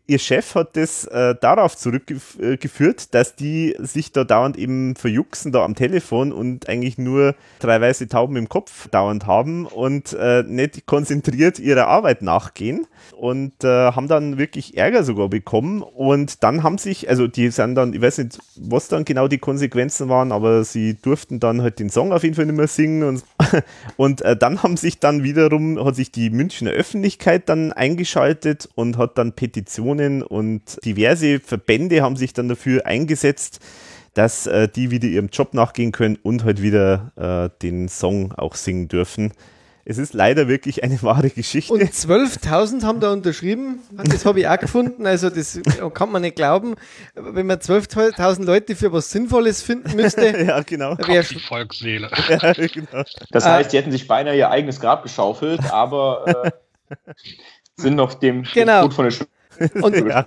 [0.06, 5.64] ihr Chef hat das äh, darauf zurückgeführt, dass die sich da dauernd eben verjuxen da
[5.64, 10.86] am Telefon und eigentlich nur drei weiße Tauben im Kopf dauernd haben und äh, nicht
[10.86, 16.78] konzentriert ihrer Arbeit nachgehen und äh, haben dann wirklich Ärger sogar bekommen und dann haben
[16.78, 20.64] sich, also die sind dann, ich weiß nicht, was dann genau die Konsequenzen waren, aber
[20.64, 23.24] sie durften dann halt den Song auf jeden Fall nicht mehr singen und,
[23.98, 28.98] und äh, dann haben sich dann wiederum, hat sich die Münchner Öffentlichkeit dann eingeschaltet und
[28.98, 33.60] hat dann Petitionen und diverse Verbände haben sich dann dafür eingesetzt,
[34.14, 38.56] dass äh, die wieder ihrem Job nachgehen können und halt wieder äh, den Song auch
[38.56, 39.32] singen dürfen.
[39.90, 41.72] Es ist leider wirklich eine wahre Geschichte.
[41.72, 43.80] Und 12.000 haben da unterschrieben.
[43.92, 45.08] Das habe ich auch gefunden.
[45.08, 45.62] Also, das
[45.94, 46.76] kann man nicht glauben.
[47.16, 50.44] Wenn man 12.000 Leute für was Sinnvolles finden müsste.
[50.46, 50.96] ja, genau.
[50.96, 52.12] Die Volksseele.
[52.28, 53.04] Ja, genau.
[53.32, 56.52] Das heißt, die hätten sich beinahe ihr eigenes Grab geschaufelt, aber
[56.90, 56.96] äh,
[57.78, 58.84] sind noch dem, genau.
[58.84, 59.30] Gut von der Schule
[59.82, 60.24] und ja.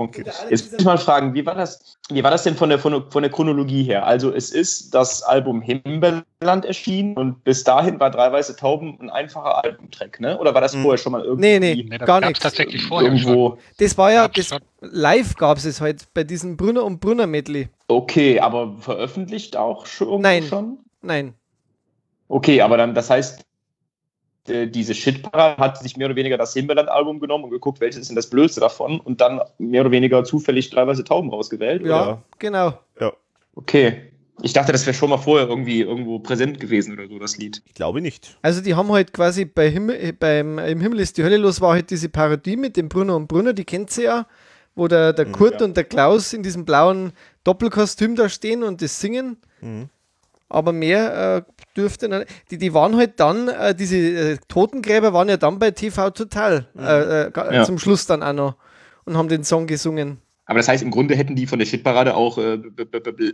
[0.50, 2.92] Jetzt muss ich mal fragen, wie war das, wie war das denn von der, von,
[2.92, 4.06] der, von der Chronologie her?
[4.06, 9.10] Also es ist das Album Himbeerland erschienen und bis dahin war Drei Weiße Tauben ein
[9.10, 10.38] einfacher Albumtrack, ne?
[10.38, 10.82] Oder war das hm.
[10.82, 11.58] vorher schon mal irgendwie?
[11.58, 12.42] Nee, nee, nee gar nicht.
[12.42, 13.58] tatsächlich vorher irgendwo.
[13.78, 14.50] Das war ja, das,
[14.80, 17.68] live gab es es halt bei diesem Brunner und Brunner Medley.
[17.88, 20.20] Okay, aber veröffentlicht auch schon?
[20.20, 20.44] Nein.
[20.44, 20.78] Schon?
[21.02, 21.34] Nein.
[22.28, 23.44] Okay, aber dann, das heißt,
[24.50, 28.08] äh, diese Shitparade hat sich mehr oder weniger das Himbeerland-Album genommen und geguckt, welches ist
[28.08, 31.84] denn das Blödste davon und dann mehr oder weniger zufällig teilweise Tauben ausgewählt.
[31.84, 32.22] Ja, oder?
[32.38, 32.78] genau.
[33.00, 33.12] Ja.
[33.54, 34.10] Okay.
[34.42, 37.62] Ich dachte, das wäre schon mal vorher irgendwie irgendwo präsent gewesen oder so, das Lied.
[37.66, 38.38] Ich glaube nicht.
[38.40, 41.74] Also die haben halt quasi bei Himmel, beim Im Himmel ist die Hölle los, war
[41.74, 44.26] halt diese Parodie mit dem Brunner und Brunner, die kennt sie ja,
[44.74, 45.66] wo der, der mhm, Kurt ja.
[45.66, 47.12] und der Klaus in diesem blauen
[47.44, 49.36] Doppelkostüm da stehen und das singen.
[49.60, 49.90] Mhm
[50.50, 52.26] aber mehr äh, dürfte nicht.
[52.50, 56.66] Die, die waren halt dann, äh, diese äh, Totengräber waren ja dann bei TV Total
[56.74, 56.84] mhm.
[56.84, 57.64] Äh, äh, ja.
[57.64, 58.56] zum Schluss dann auch noch
[59.04, 60.18] und haben den Song gesungen.
[60.46, 62.54] Aber das heißt, im Grunde hätten die von der Shitparade auch äh,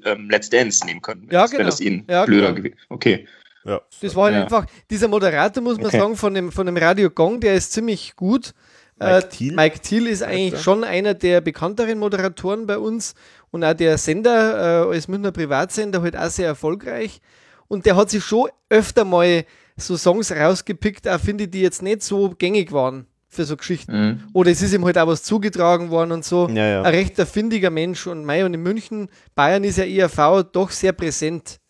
[0.05, 1.28] ähm, Let's Dance nehmen können.
[1.30, 1.64] Ja, genau.
[1.64, 2.56] das ihnen ja, blöder genau.
[2.56, 2.76] gewesen.
[2.90, 3.26] Okay.
[3.64, 3.80] Ja.
[4.01, 4.43] Das war halt ja.
[4.43, 5.98] einfach, dieser Moderator, muss man okay.
[5.98, 8.52] sagen, von dem, von dem Radio Gong, der ist ziemlich gut.
[8.98, 9.55] Mike Thiel.
[9.55, 13.14] Mike Thiel ist eigentlich schon einer der bekannteren Moderatoren bei uns
[13.51, 17.20] und auch der Sender äh, als Münchner Privatsender halt auch sehr erfolgreich.
[17.68, 19.44] Und der hat sich schon öfter mal
[19.77, 23.93] so Songs rausgepickt, auch finde ich, die jetzt nicht so gängig waren für so Geschichten.
[23.93, 24.23] Mhm.
[24.32, 26.48] Oder es ist ihm halt auch was zugetragen worden und so.
[26.48, 26.82] Ja, ja.
[26.82, 28.06] Ein recht erfindiger Mensch.
[28.06, 31.60] Und Mai und in München, Bayern ist ja ERV doch sehr präsent.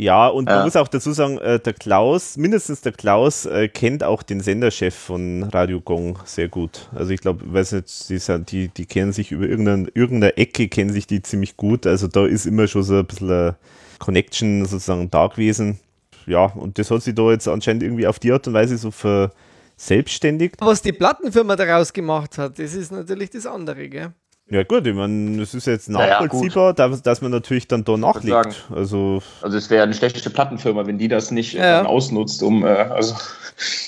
[0.00, 4.04] Ja, und man muss auch dazu sagen, äh, der Klaus, mindestens der Klaus, äh, kennt
[4.04, 6.88] auch den Senderchef von Radio Gong sehr gut.
[6.94, 10.92] Also ich glaube, weiß nicht, die, die, die kennen sich über irgendeine, irgendeine Ecke, kennen
[10.92, 11.84] sich die ziemlich gut.
[11.84, 13.56] Also da ist immer schon so ein bisschen eine
[13.98, 15.80] Connection sozusagen da gewesen.
[16.26, 18.92] Ja, und das hat sich da jetzt anscheinend irgendwie auf die Art und Weise so
[18.92, 20.54] verselbstständigt.
[20.60, 24.12] Was die Plattenfirma daraus gemacht hat, das ist natürlich das andere, gell?
[24.50, 27.98] Ja gut, ich meine, es ist jetzt nachvollziehbar, ja, dass, dass, man natürlich dann da
[27.98, 28.66] nachlegt.
[28.74, 31.84] Also, also es wäre eine schlechte Plattenfirma, wenn die das nicht ja.
[31.84, 33.14] ausnutzt, um äh, also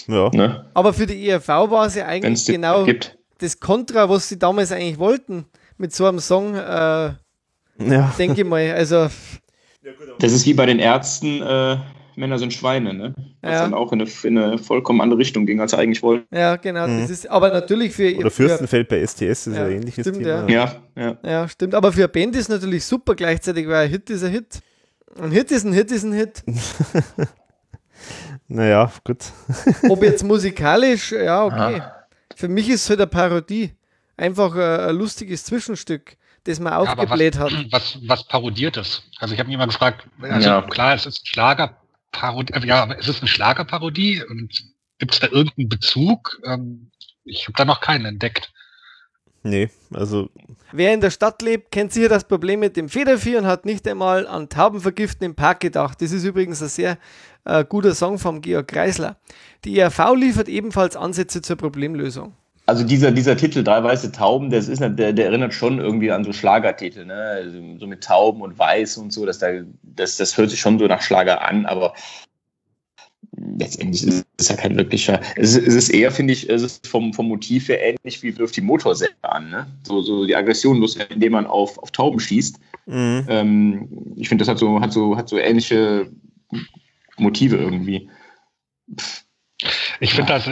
[0.06, 0.28] ja.
[0.30, 0.66] Ne?
[0.74, 3.16] Aber für die ERV war es ja eigentlich genau gibt.
[3.38, 5.46] das Kontra, was sie damals eigentlich wollten
[5.78, 8.14] mit so einem Song, äh, ja.
[8.18, 8.72] denke ich mal.
[8.72, 9.08] Also
[10.18, 11.76] das ist wie bei den Ärzten, äh,
[12.16, 13.14] Männer sind Schweine, ne?
[13.40, 13.62] Was ja.
[13.62, 16.26] dann auch in eine, in eine, vollkommen andere Richtung ging, als er eigentlich wollte.
[16.30, 16.86] Ja, genau.
[16.86, 17.00] Mhm.
[17.00, 18.16] Das ist aber natürlich für.
[18.16, 20.48] Oder Fürstenfeld bei STS ist ja, ein ähnliches stimmt, Thema.
[20.48, 20.74] Ja.
[20.96, 21.18] ja.
[21.24, 21.74] Ja, stimmt.
[21.74, 23.14] Aber für eine Band ist natürlich super.
[23.14, 24.60] Gleichzeitig war ein Hit ist ein Hit.
[25.18, 26.42] Ein Hit ist ein Hit ist ein Hit.
[28.48, 29.18] naja, gut.
[29.88, 31.80] Ob jetzt musikalisch, ja, okay.
[31.80, 31.94] Aha.
[32.36, 33.72] Für mich ist es halt eine Parodie.
[34.16, 37.66] Einfach ein, ein lustiges Zwischenstück, das man aufgebläht ja, was, hat.
[37.72, 39.02] Was, was parodiert es?
[39.18, 40.62] Also ich habe mich immer gefragt, also ja.
[40.62, 41.80] klar, es ist Schlagerparodie,
[42.12, 44.52] äh, ja, es ist eine Schlagerparodie und
[44.98, 46.40] gibt es da irgendeinen Bezug?
[46.44, 46.90] Ähm,
[47.24, 48.52] ich habe da noch keinen entdeckt.
[49.42, 50.28] Nee, also.
[50.72, 53.88] Wer in der Stadt lebt, kennt sicher das Problem mit dem Federvieh und hat nicht
[53.88, 56.02] einmal an Taubenvergiften im Park gedacht.
[56.02, 56.98] Das ist übrigens ein sehr
[57.44, 59.18] äh, guter Song vom Georg Kreisler.
[59.64, 62.36] Die ERV liefert ebenfalls Ansätze zur Problemlösung.
[62.70, 66.22] Also dieser, dieser Titel, Drei weiße Tauben, das ist, der, der erinnert schon irgendwie an
[66.22, 67.14] so Schlagertitel, ne?
[67.14, 69.48] Also so mit Tauben und Weiß und so, dass da,
[69.82, 71.94] das, das hört sich schon so nach Schlager an, aber
[73.36, 75.20] letztendlich ist es ja kein wirklicher.
[75.34, 78.38] Es ist, es ist eher, finde ich, es ist vom, vom Motiv her ähnlich wie
[78.38, 79.50] wirft die Motorsäge an.
[79.50, 79.66] Ne?
[79.82, 82.56] So, so die Aggression los, indem man auf, auf Tauben schießt.
[82.86, 83.26] Mhm.
[83.28, 86.08] Ähm, ich finde, das hat so, hat, so, hat so ähnliche
[87.18, 88.08] Motive irgendwie.
[89.98, 90.48] Ich finde, das,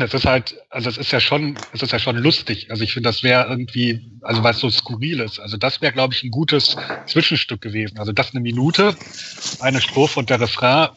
[0.00, 2.70] das ist halt, also es ist ja schon, es ist ja schon lustig.
[2.70, 5.38] Also ich finde, das wäre irgendwie, also weil es so skurril ist.
[5.38, 7.98] Also das wäre, glaube ich, ein gutes Zwischenstück gewesen.
[7.98, 8.96] Also das eine Minute,
[9.60, 10.88] eine Strophe und der Refrain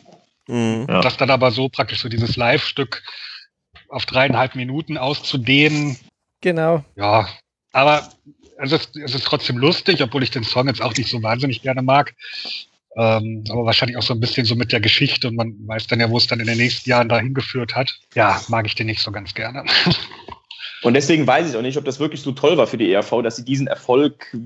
[0.47, 0.85] Mhm.
[0.89, 1.01] Ja.
[1.01, 3.03] Das dann aber so praktisch so dieses Live-Stück
[3.89, 5.97] auf dreieinhalb Minuten auszudehnen.
[6.41, 6.83] Genau.
[6.95, 7.27] Ja,
[7.71, 8.09] aber
[8.57, 11.61] es ist, es ist trotzdem lustig, obwohl ich den Song jetzt auch nicht so wahnsinnig
[11.61, 12.15] gerne mag.
[12.97, 15.99] Ähm, aber wahrscheinlich auch so ein bisschen so mit der Geschichte und man weiß dann
[15.99, 17.93] ja, wo es dann in den nächsten Jahren dahin geführt hat.
[18.13, 19.65] Ja, mag ich den nicht so ganz gerne.
[20.85, 23.23] Und deswegen weiß ich auch nicht, ob das wirklich so toll war für die ERV,
[23.23, 24.37] dass sie diesen Erfolg,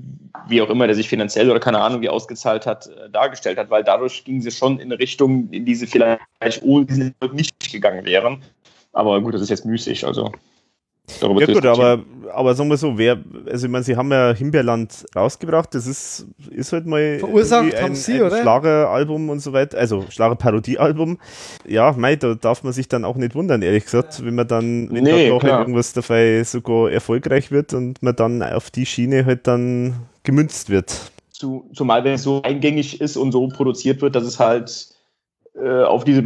[0.48, 3.68] wie auch immer der sich finanziell oder keine Ahnung wie ausgezahlt hat, äh, dargestellt hat,
[3.68, 7.34] weil dadurch ging sie schon in eine Richtung, in die sie vielleicht ohne diesen Erfolg
[7.34, 8.42] nicht gegangen wären.
[8.94, 10.32] Aber gut, das ist jetzt müßig, also.
[11.20, 13.18] Ja gut, aber, aber sagen wir so, wer,
[13.50, 17.82] also ich meine, sie haben ja Himbeerland rausgebracht, das ist, ist halt mal Verursacht ein,
[17.82, 18.40] haben sie, ein oder?
[18.40, 21.18] Schlageralbum und so weiter, also Schlagerparodiealbum.
[21.66, 24.90] Ja, mei, da darf man sich dann auch nicht wundern, ehrlich gesagt, wenn man dann,
[24.90, 28.86] wenn nee, da noch halt irgendwas dabei sogar erfolgreich wird und man dann auf die
[28.86, 31.10] Schiene halt dann gemünzt wird.
[31.32, 34.88] Zumal wenn es so eingängig ist und so produziert wird, dass es halt
[35.54, 36.22] äh, auf diese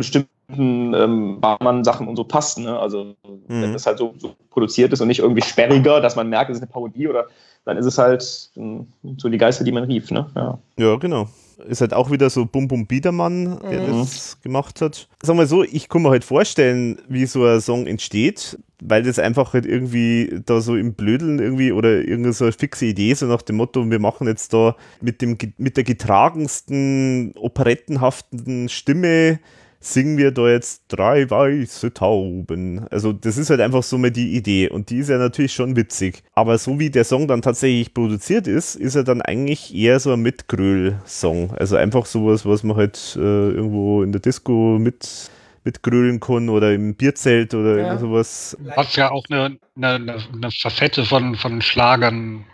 [0.55, 2.59] bestimmten ähm, Barmann-Sachen und so passt.
[2.59, 2.79] Ne?
[2.79, 3.43] Also mhm.
[3.49, 6.59] wenn das halt so, so, produziert ist und nicht irgendwie sperriger, dass man merkt, es
[6.59, 7.27] ist eine Parodie oder
[7.65, 8.87] dann ist es halt ähm,
[9.17, 10.11] so die Geister, die man rief.
[10.11, 10.27] Ne?
[10.37, 10.59] Ja.
[10.77, 11.29] ja, genau.
[11.69, 14.01] Ist halt auch wieder so Bum Bum Biedermann, der mhm.
[14.01, 15.09] das gemacht hat.
[15.23, 19.19] Sagen wir so, ich kann mir halt vorstellen, wie so ein Song entsteht, weil das
[19.19, 23.27] einfach halt irgendwie da so im Blödeln irgendwie oder irgendeine so eine fixe Idee, so
[23.27, 29.39] nach dem Motto, wir machen jetzt da mit, dem, mit der getragensten, operettenhaften Stimme
[29.85, 32.87] singen wir da jetzt drei weiße Tauben.
[32.91, 35.77] Also das ist halt einfach so mal die Idee und die ist ja natürlich schon
[35.77, 36.23] witzig.
[36.33, 40.13] Aber so wie der Song dann tatsächlich produziert ist, ist er dann eigentlich eher so
[40.13, 41.53] ein Mitgröl-Song.
[41.53, 45.31] Also einfach sowas, was man halt äh, irgendwo in der Disco mit
[45.65, 47.99] mitgrölen kann oder im Bierzelt oder ja.
[47.99, 48.57] sowas.
[48.77, 52.45] Was ja auch eine, eine, eine Facette von, von Schlagern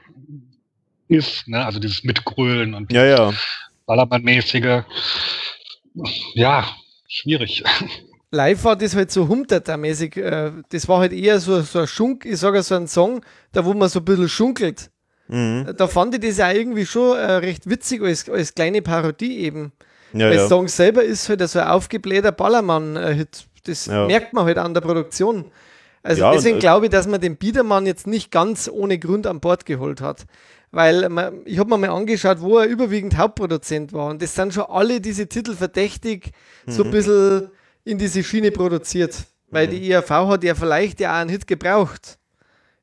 [1.08, 1.64] ist, ne?
[1.64, 3.32] also dieses Mitgrölen und ja, ja.
[3.86, 4.84] Ballermann-mäßige.
[6.34, 6.64] Ja,
[7.10, 7.62] schwierig.
[8.30, 10.16] Live war das halt so Humterter-mäßig.
[10.16, 13.22] Äh, das war halt eher so, so ein Schunk, ich sage so ein Song,
[13.52, 14.90] da wo man so ein bisschen schunkelt.
[15.26, 15.74] Mhm.
[15.76, 19.72] Da fand ich das ja irgendwie schon äh, recht witzig als, als kleine Parodie eben.
[20.12, 20.48] Ja, der ja.
[20.48, 23.46] Song selber ist halt so ein aufgeblähter Ballermann-Hit.
[23.64, 24.06] Das ja.
[24.06, 25.44] merkt man halt an der Produktion.
[26.02, 29.40] Also ja, deswegen glaube ich, dass man den Biedermann jetzt nicht ganz ohne Grund an
[29.40, 30.24] Bord geholt hat
[30.72, 34.10] weil man, ich habe mir mal angeschaut, wo er überwiegend Hauptproduzent war.
[34.10, 36.30] Und das sind schon alle diese Titel verdächtig
[36.66, 36.70] mhm.
[36.70, 36.92] so ein mhm.
[36.92, 37.50] bisschen
[37.84, 39.16] in diese Schiene produziert.
[39.50, 39.70] Weil mhm.
[39.72, 42.18] die IAV hat ja vielleicht ja auch einen Hit gebraucht.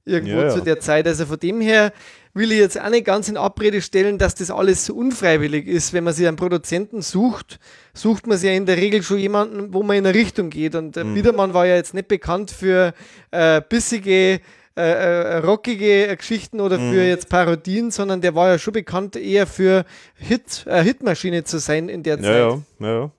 [0.03, 1.05] Irgendwo ja, zu der Zeit.
[1.05, 1.91] Also von dem her
[2.33, 5.91] will ich jetzt auch nicht ganz in Abrede stellen, dass das alles so unfreiwillig ist.
[5.91, 7.59] Wenn man sich einen Produzenten sucht,
[7.93, 10.75] sucht man sich ja in der Regel schon jemanden, wo man in eine Richtung geht.
[10.75, 11.15] Und der mhm.
[11.15, 12.93] Biedermann war ja jetzt nicht bekannt für
[13.31, 14.39] äh, bissige
[14.77, 17.07] äh, äh, rockige Geschichten oder für mhm.
[17.07, 21.89] jetzt Parodien, sondern der war ja schon bekannt eher für Hit, äh, Hitmaschine zu sein
[21.89, 22.35] in der Zeit.
[22.35, 23.11] Ja, ja, ja.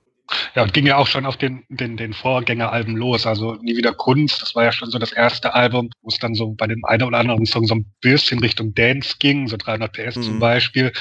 [0.55, 3.27] Ja, und ging ja auch schon auf den, den, den Vorgängeralben los.
[3.27, 6.35] Also Nie wieder Kunst, das war ja schon so das erste Album, wo es dann
[6.35, 9.93] so bei dem einen oder anderen Song so ein bisschen Richtung Dance ging, so 300
[9.93, 10.23] PS mhm.
[10.23, 10.93] zum Beispiel.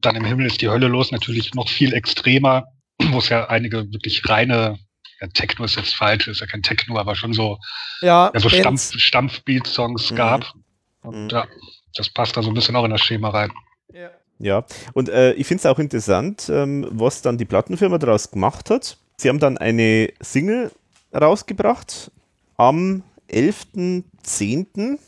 [0.00, 2.64] Dann im Himmel ist die Hölle los, natürlich noch viel extremer,
[3.10, 4.78] wo es ja einige wirklich reine
[5.20, 7.58] ja, Techno ist jetzt falsch, ist ja kein Techno, aber schon so,
[8.00, 10.16] ja, ja so Stampf, Stampfbeat-Songs mhm.
[10.16, 10.54] gab.
[11.02, 11.30] Und mhm.
[11.30, 11.46] ja,
[11.94, 13.52] das passt da so ein bisschen auch in das Schema rein.
[13.92, 14.10] Ja.
[14.42, 18.70] Ja, und äh, ich finde es auch interessant, ähm, was dann die Plattenfirma daraus gemacht
[18.70, 18.96] hat.
[19.18, 20.72] Sie haben dann eine Single
[21.14, 22.10] rausgebracht
[22.56, 24.98] am 11.10.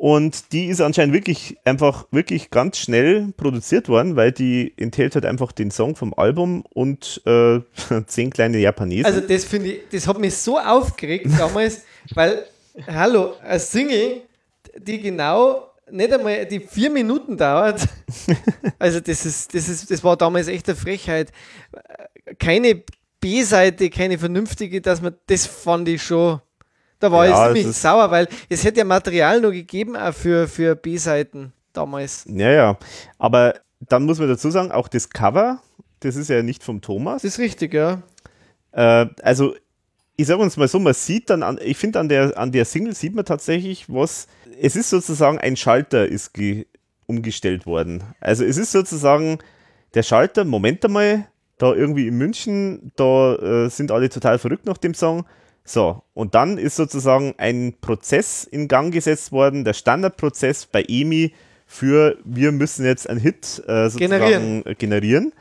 [0.00, 5.26] Und die ist anscheinend wirklich einfach wirklich ganz schnell produziert worden, weil die enthält halt
[5.26, 7.60] einfach den Song vom Album und äh,
[8.06, 9.04] zehn kleine Japanesen.
[9.04, 11.82] Also das finde ich, das hat mich so aufgeregt damals,
[12.14, 12.46] weil,
[12.86, 14.22] hallo, eine Single,
[14.74, 17.86] die genau nicht einmal die vier Minuten dauert.
[18.78, 21.30] Also das ist, das ist, das war damals echt eine Frechheit.
[22.38, 22.82] Keine
[23.20, 26.40] B-Seite, keine vernünftige, dass man, das fand ich schon
[27.00, 30.46] da war Ja, ich ziemlich sauer, weil es hätte ja Material noch gegeben auch für,
[30.46, 32.24] für B-Seiten damals.
[32.28, 32.78] ja, ja.
[33.18, 35.60] Aber dann muss man dazu sagen, auch das Cover,
[36.00, 37.22] das ist ja nicht vom Thomas.
[37.22, 38.02] Das ist richtig, ja.
[38.72, 39.54] Äh, also,
[40.16, 42.66] ich sage uns mal so, man sieht dann, an, ich finde an der, an der
[42.66, 44.26] Single sieht man tatsächlich, was,
[44.60, 46.66] es ist sozusagen ein Schalter ist ge,
[47.06, 48.04] umgestellt worden.
[48.20, 49.38] Also es ist sozusagen
[49.94, 51.26] der Schalter, Moment einmal,
[51.58, 55.26] da irgendwie in München, da äh, sind alle total verrückt nach dem Song.
[55.64, 61.32] So, und dann ist sozusagen ein Prozess in Gang gesetzt worden, der Standardprozess bei EMI
[61.66, 64.64] für wir müssen jetzt einen Hit äh, sozusagen Generieren.
[64.78, 65.32] generieren.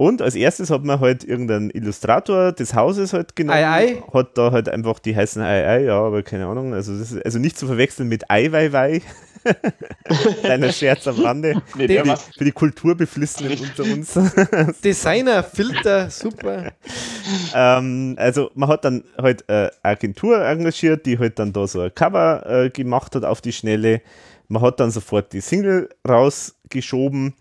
[0.00, 3.58] Und als erstes hat man halt irgendeinen Illustrator des Hauses halt genommen.
[3.58, 4.02] Ei, ei.
[4.14, 6.72] Hat da halt einfach, die heißen Ei Ei, ja, aber keine Ahnung.
[6.72, 9.02] Also, das ist, also nicht zu verwechseln mit Ei Wei Wei.
[10.42, 11.62] Kleiner Scherz am Rande.
[11.74, 14.18] Nee, Für die, für die Kulturbeflissenen unter uns.
[14.84, 16.72] Designer, Filter, super.
[17.54, 21.94] ähm, also man hat dann halt äh, Agentur engagiert, die halt dann da so ein
[21.94, 24.02] Cover äh, gemacht hat auf die Schnelle.
[24.48, 27.34] Man hat dann sofort die Single rausgeschoben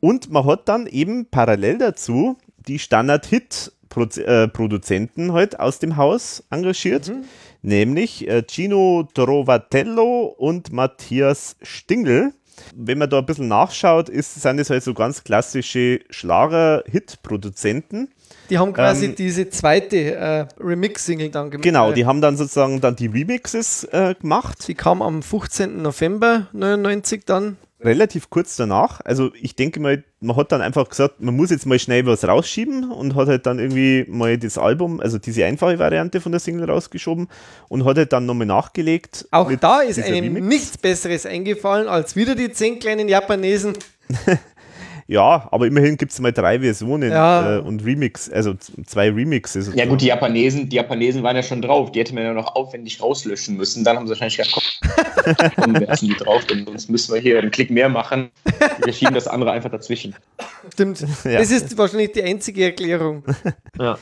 [0.00, 7.10] und man hat dann eben parallel dazu die Standard-Hit-Produzenten halt aus dem Haus engagiert,
[7.62, 12.32] nämlich äh, Gino Trovatello und Matthias Stingel.
[12.76, 18.08] Wenn man da ein bisschen nachschaut, ist, sind es halt so ganz klassische Schlager-Hit-Produzenten.
[18.50, 21.64] Die haben quasi Ähm, diese zweite äh, Remix-Single dann gemacht.
[21.64, 25.80] Genau, die haben dann sozusagen dann die Remixes äh, gemacht, Die kam am 15.
[25.82, 27.56] November 99 dann.
[27.84, 29.00] Relativ kurz danach.
[29.04, 32.24] Also ich denke mal, man hat dann einfach gesagt, man muss jetzt mal schnell was
[32.24, 36.40] rausschieben und hat halt dann irgendwie mal das Album, also diese einfache Variante von der
[36.40, 37.28] Single rausgeschoben
[37.68, 39.26] und hat halt dann nochmal nachgelegt.
[39.30, 40.46] Auch da ist einem Remix.
[40.46, 43.74] nichts Besseres eingefallen, als wieder die zehn kleinen Japanesen.
[45.06, 47.56] Ja, aber immerhin gibt es mal drei Versionen Ja.
[47.56, 48.54] äh, und Remix, also
[48.86, 49.70] zwei Remixes.
[49.74, 51.92] ja gut, die Japanesen, die Japanesen waren ja schon drauf.
[51.92, 53.84] Die hätte man ja noch aufwendig rauslöschen müssen.
[53.84, 57.20] Dann haben sie wahrscheinlich gedacht, komm, komm wir lassen die drauf, denn sonst müssen wir
[57.20, 58.30] hier einen Klick mehr machen.
[58.84, 60.14] Wir schieben das andere einfach dazwischen.
[60.72, 61.00] Stimmt.
[61.24, 61.38] Ja.
[61.38, 63.24] Das ist wahrscheinlich die einzige Erklärung.
[63.78, 63.98] Ja.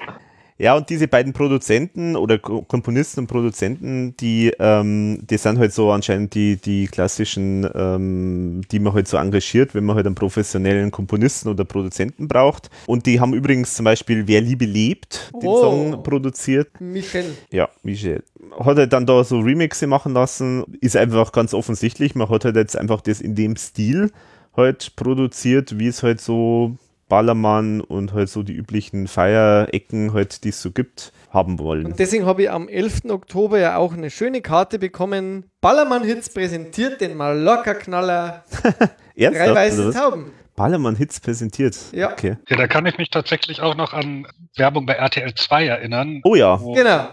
[0.62, 5.72] Ja, und diese beiden Produzenten oder Ko- Komponisten und Produzenten, die, ähm, die sind halt
[5.72, 10.14] so anscheinend die, die klassischen, ähm, die man halt so engagiert, wenn man halt einen
[10.14, 12.68] professionellen Komponisten oder Produzenten braucht.
[12.84, 15.60] Und die haben übrigens zum Beispiel Wer Liebe lebt, den Oh.
[15.62, 16.68] Song produziert.
[16.78, 17.24] Michel.
[17.50, 18.22] Ja, Michel.
[18.58, 22.56] Hat er dann da so Remixe machen lassen, ist einfach ganz offensichtlich, man hat halt
[22.56, 24.10] jetzt einfach das in dem Stil
[24.54, 26.76] halt produziert, wie es halt so
[27.10, 31.84] Ballermann und halt so die üblichen Feierecken halt, die es so gibt, haben wollen.
[31.84, 33.10] Und deswegen habe ich am 11.
[33.10, 35.50] Oktober ja auch eine schöne Karte bekommen.
[35.60, 38.44] Ballermann Hits präsentiert den Mallorca-Knaller
[39.16, 39.92] Drei weiße?
[39.92, 40.32] Tauben.
[40.56, 41.76] Ballermann Hits präsentiert.
[41.92, 42.12] Ja.
[42.12, 42.36] Okay.
[42.48, 46.20] Ja, da kann ich mich tatsächlich auch noch an Werbung bei RTL 2 erinnern.
[46.24, 47.08] Oh ja, Genau.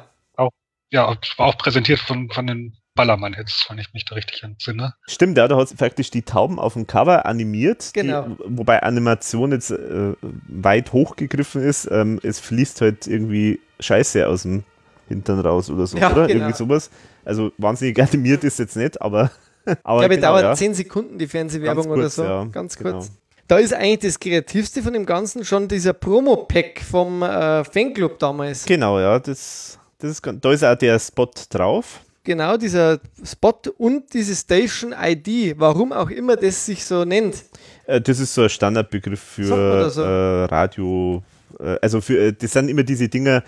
[0.90, 4.94] Ja, und war auch präsentiert von, von den Ballermann-Hits, wenn ich mich da richtig entsinne.
[5.08, 8.24] stimmt, ja, da hat praktisch die Tauben auf dem Cover animiert, Genau.
[8.24, 10.14] die, wobei Animation jetzt äh,
[10.50, 11.88] weit hochgegriffen ist.
[11.90, 14.64] Ähm, es fließt halt irgendwie Scheiße aus dem
[15.08, 16.28] Hintern raus oder so, Ja, oder?
[16.28, 16.40] genau.
[16.42, 16.90] Irgendwie sowas.
[17.24, 19.32] Also wahnsinnig animiert ist jetzt nicht, aber.
[19.84, 20.54] aber Ich glaube, genau, dauert ja.
[20.56, 22.24] 10 Sekunden die Fernsehwerbung kurz, oder so.
[22.24, 22.92] ja, Ganz genau.
[22.92, 23.12] kurz.
[23.48, 28.66] Da ist eigentlich das Kreativste von dem Ganzen schon dieser Promo-Pack vom äh, Fanclub damals.
[28.66, 32.02] Genau, ja, das, das ist, da ist auch der Spot drauf.
[32.28, 37.46] Genau, dieser Spot und diese Station ID, warum auch immer das sich so nennt.
[37.86, 40.02] Äh, das ist so ein Standardbegriff für so?
[40.02, 41.24] äh, Radio.
[41.58, 43.46] Äh, also für, äh, das sind immer diese Dinger.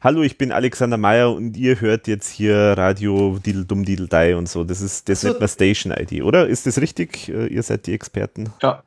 [0.00, 4.36] Hallo, ich bin Alexander Meyer und ihr hört jetzt hier Radio Didel Dumm Didel Dai
[4.36, 4.62] und so.
[4.62, 5.26] Das ist das so.
[5.26, 6.46] nennt man Station ID, oder?
[6.46, 7.28] Ist das richtig?
[7.28, 8.52] Äh, ihr seid die Experten.
[8.62, 8.84] Ja.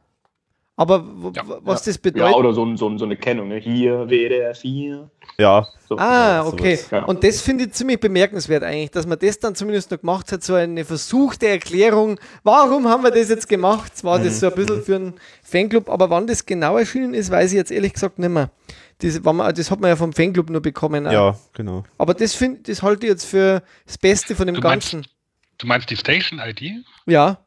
[0.78, 2.36] Aber w- Ja, w- was das ja, bedeutet.
[2.36, 3.48] oder so, so, so eine Kennung.
[3.48, 3.58] Ne?
[3.60, 5.10] Hier WDR 4.
[5.38, 5.98] Ja, So.
[5.98, 6.80] Ah, sowas, okay.
[6.92, 7.06] ja.
[7.06, 10.44] Und das finde ich ziemlich bemerkenswert eigentlich, dass man das dann zumindest noch gemacht hat,
[10.44, 13.96] so eine versuchte Erklärung, warum haben wir das jetzt gemacht?
[13.96, 15.14] Zwar das so ein bisschen für einen
[15.44, 18.50] Fanclub, aber wann das genau erschienen ist, weiß ich jetzt ehrlich gesagt nicht mehr.
[19.00, 21.08] Das, man, das hat man ja vom Fanclub nur bekommen.
[21.08, 21.12] auch.
[21.12, 21.84] ja, genau.
[21.98, 25.08] Aber das, find, das halte ich jetzt für das Beste von dem Du meinst- Ganzen.
[25.58, 26.84] Du meinst die Station-ID?
[27.06, 27.38] Ja,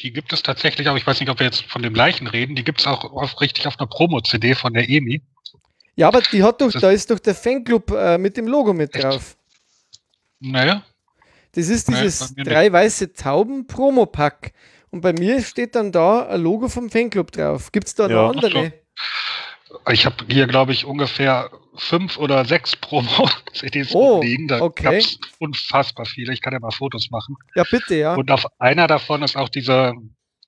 [0.00, 2.54] Die gibt es tatsächlich auch, ich weiß nicht, ob wir jetzt von dem gleichen reden,
[2.54, 5.22] die gibt es auch auf, richtig auf einer Promo-CD von der EMI.
[5.96, 8.72] ja, aber die hat doch, Das- da ist doch der Fanclub äh, mit dem Logo
[8.74, 9.04] mit Echt?
[9.04, 9.36] drauf.
[10.40, 10.82] Naja,
[11.52, 12.50] Das ist dieses bei mir nicht.
[12.54, 14.52] drei weiße Tauben Promo-Pack.
[14.90, 17.72] Und bei mir steht dann da ein Logo vom Fanclub drauf.
[17.72, 18.14] Gibt es da Ja.
[18.14, 18.72] noch andere?
[18.98, 19.35] Ach
[19.90, 24.48] Ich habe hier, glaube ich, ungefähr fünf oder sechs Promo-CDs Oh, liegen.
[24.48, 24.84] Da okay.
[24.84, 26.32] gab's unfassbar viele.
[26.32, 27.36] Ich kann ja mal Fotos machen.
[27.54, 28.14] Ja, bitte, ja.
[28.14, 29.92] Und auf einer davon ist auch diese,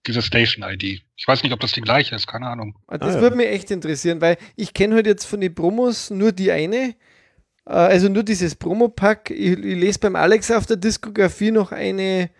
[0.06, 0.82] diese Station-ID.
[1.16, 2.76] Ich weiß nicht, ob das die gleiche ist, keine Ahnung.
[2.86, 3.22] Ah, Das Ah, ja.
[3.22, 6.94] würde mich echt interessieren, weil ich kenne halt jetzt von den Promos nur die eine.
[7.66, 9.30] Äh, Also nur dieses Promo-Pack.
[9.30, 12.30] Ich, ich lese beim Alex auf der Diskografie noch eine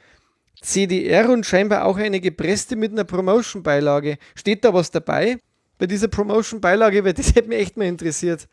[0.61, 4.19] CDR und scheinbar auch eine gepresste mit einer Promotion-Beilage.
[4.35, 5.39] Steht da was dabei?
[5.79, 8.49] Bei dieser Promotion-Beilage, weil das hätte mich echt mal interessiert.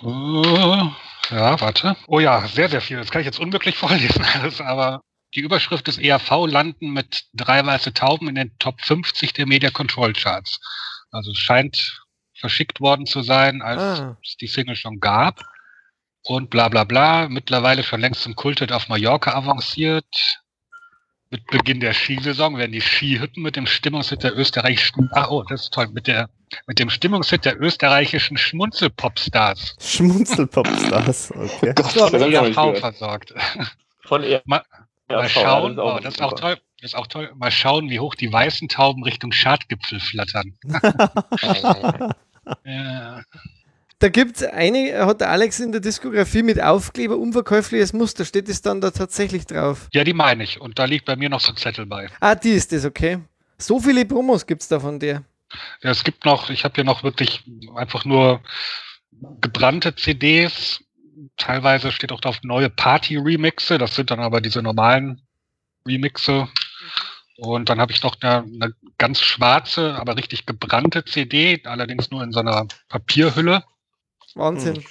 [0.00, 0.04] Äh,
[1.30, 1.96] ja, warte.
[2.06, 2.98] Oh ja, sehr, sehr viel.
[2.98, 5.00] Das kann ich jetzt unmöglich vorlesen alles, aber
[5.34, 9.70] die Überschrift des ERV landen mit drei weiße Tauben in den Top 50 der Media
[9.70, 10.60] Control Charts.
[11.10, 12.02] Also es scheint
[12.38, 14.16] verschickt worden zu sein, als Ah.
[14.22, 15.40] es die Single schon gab.
[16.22, 17.28] Und bla bla bla.
[17.28, 20.40] Mittlerweile schon längst zum Kulthit auf Mallorca avanciert.
[21.30, 25.64] Mit Beginn der Skisaison werden die Skihütten mit dem Stimmungshit der österreichischen, ah, oh, das
[25.64, 26.28] ist toll, mit der,
[26.66, 31.32] mit dem Stimmungshit der österreichischen Schmunzelpopstars Schmunzelpopstars.
[31.36, 31.72] Okay.
[31.74, 33.34] Gott, nicht ERV versorgt.
[34.02, 34.42] Von ERV.
[34.46, 34.62] Mal,
[35.08, 36.56] mal ja, schauen, das ist auch oh, das ist auch toll.
[36.80, 37.32] Das ist auch toll.
[37.36, 40.56] Mal schauen, wie hoch die weißen Tauben Richtung Schadgipfel flattern.
[42.64, 43.22] Ja.
[43.98, 48.26] Da gibt es eine, hat der Alex in der Diskografie mit Aufkleber unverkäufliches Muster.
[48.26, 49.88] Steht es dann da tatsächlich drauf?
[49.92, 50.60] ja, die meine ich.
[50.60, 52.08] Und da liegt bei mir noch so ein Zettel bei.
[52.20, 53.20] Ah, die ist das, okay.
[53.56, 55.22] So viele Promos gibt es da von der.
[55.82, 57.44] Ja, es gibt noch, ich habe hier noch wirklich
[57.74, 58.42] einfach nur
[59.40, 60.84] gebrannte CDs.
[61.38, 63.78] Teilweise steht auch drauf neue Party-Remixe.
[63.78, 65.22] Das sind dann aber diese normalen
[65.86, 66.48] Remixe.
[67.38, 72.22] Und dann habe ich noch eine, eine ganz schwarze, aber richtig gebrannte CD, allerdings nur
[72.22, 73.64] in so einer Papierhülle.
[74.36, 74.84] Wahnsinn.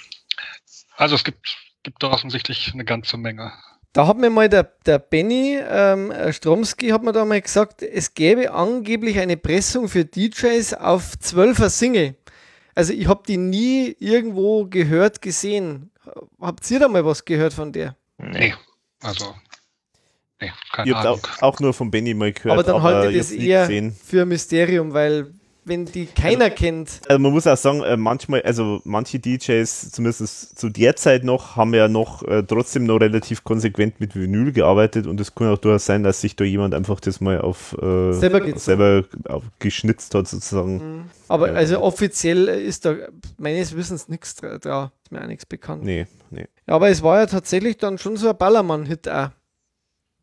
[0.96, 3.52] Also es gibt, gibt da offensichtlich eine ganze Menge.
[3.92, 8.12] Da hat mir mal der, der Benny ähm, Stromski hat mir da mal gesagt, es
[8.12, 12.14] gäbe angeblich eine Pressung für DJs auf 12er Single.
[12.74, 15.90] Also ich habe die nie irgendwo gehört, gesehen.
[16.40, 17.96] Habt ihr da mal was gehört von der?
[18.18, 18.54] Nee.
[19.02, 19.34] Also.
[20.42, 21.20] Nee, keine Ich habe Ahnung.
[21.40, 23.96] auch, auch nur von Benny mal gehört, aber dann halte ich das eher gesehen.
[24.04, 25.32] für ein Mysterium, weil
[25.68, 30.56] wenn die keiner kennt, Also man muss auch sagen, äh, manchmal, also manche DJs, zumindest
[30.58, 35.06] zu der Zeit noch, haben ja noch äh, trotzdem noch relativ konsequent mit Vinyl gearbeitet
[35.08, 38.12] und es kann auch durchaus sein, dass sich da jemand einfach das mal auf äh,
[38.12, 41.10] Selber selber auf, geschnitzt hat sozusagen.
[41.28, 41.54] aber Ja.
[41.54, 42.94] also offiziell ist da
[43.36, 44.90] meines Wissens nichts dra- drauf.
[45.02, 45.84] Ist mir auch nichts bekannt.
[45.84, 46.46] Nee, nee.
[46.66, 49.28] Ja, aber es war ja tatsächlich dann schon so ein Ballermann-Hit auch.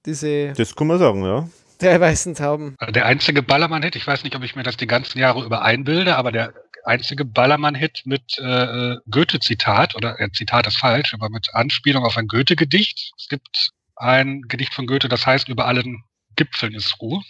[0.06, 1.48] Diese Das kann man sagen, ja.
[1.78, 2.76] Drei weißen Tauben.
[2.80, 5.62] Also Der einzige Ballermann-Hit, ich weiß nicht, ob ich mir das die ganzen Jahre über
[5.62, 6.54] einbilde, aber der
[6.86, 12.28] einzige Ballermann-Hit mit äh, Goethe-Zitat, oder äh, Zitat ist falsch, aber mit Anspielung auf ein
[12.28, 13.14] Goethe-Gedicht.
[13.18, 16.04] Es gibt ein Gedicht von Goethe, das heißt, über allen
[16.36, 17.22] Gipfeln ist Ruhe.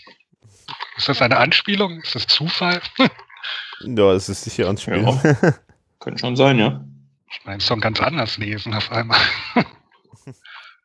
[0.97, 2.01] Ist das eine Anspielung?
[2.01, 2.81] Ist das Zufall?
[3.85, 5.05] Ja, es ist sicher anspielen.
[5.05, 5.53] Ja.
[5.99, 6.85] Könnte schon sein, ja.
[7.29, 9.19] Ich meine, Song ganz anders lesen auf einmal.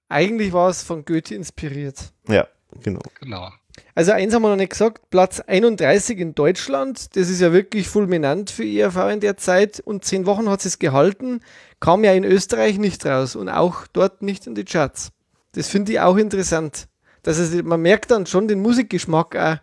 [0.08, 2.12] Eigentlich war es von Goethe inspiriert.
[2.26, 2.48] Ja,
[2.82, 3.00] genau.
[3.20, 3.50] genau.
[3.94, 7.88] Also eins haben wir noch nicht gesagt, Platz 31 in Deutschland, das ist ja wirklich
[7.88, 11.40] fulminant für ERV in der Zeit und zehn Wochen hat es gehalten,
[11.80, 15.12] kam ja in Österreich nicht raus und auch dort nicht in die Charts.
[15.52, 16.88] Das finde ich auch interessant.
[17.22, 19.56] Dass es, man merkt dann schon den Musikgeschmack auch.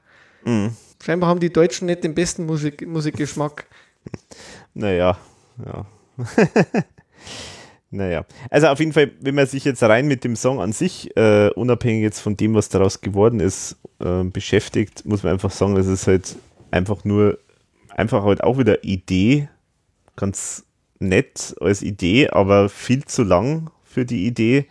[0.44, 0.76] Mhm.
[1.04, 3.66] Scheinbar haben die Deutschen nicht den besten Musik, Musikgeschmack.
[4.74, 5.18] Naja,
[5.66, 5.86] ja.
[7.96, 8.26] naja.
[8.50, 11.50] Also auf jeden Fall, wenn man sich jetzt rein mit dem Song an sich, äh,
[11.56, 15.88] unabhängig jetzt von dem, was daraus geworden ist, äh, beschäftigt, muss man einfach sagen, das
[15.88, 16.36] ist halt
[16.72, 17.40] einfach nur,
[17.90, 19.50] einfach halt auch wieder Idee,
[20.16, 20.66] ganz
[21.00, 24.68] nett als Idee, aber viel zu lang für die Idee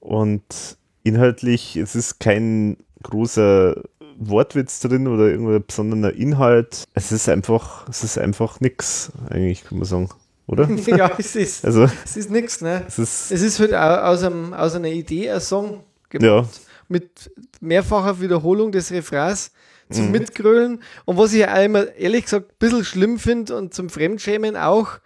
[0.00, 3.82] und inhaltlich, es ist kein großer
[4.18, 6.84] Wortwitz drin oder irgendein besonderer Inhalt.
[6.94, 10.08] Es ist einfach, es ist einfach nix, eigentlich, kann man sagen.
[10.52, 10.68] Oder?
[10.86, 12.84] ja, es ist, Also, es ist nichts, ne?
[12.86, 16.26] es ist, Es ist halt au- aus, einem, aus einer Idee ein Song gemacht.
[16.26, 16.46] ja,
[16.88, 19.50] mit mehrfacher Wiederholung des Refrains
[19.90, 20.12] zum Mhm.
[20.12, 20.82] Mitgrölen.
[21.06, 24.98] Und was ich ja einmal ehrlich gesagt ein bisschen schlimm finde und zum Fremdschämen auch,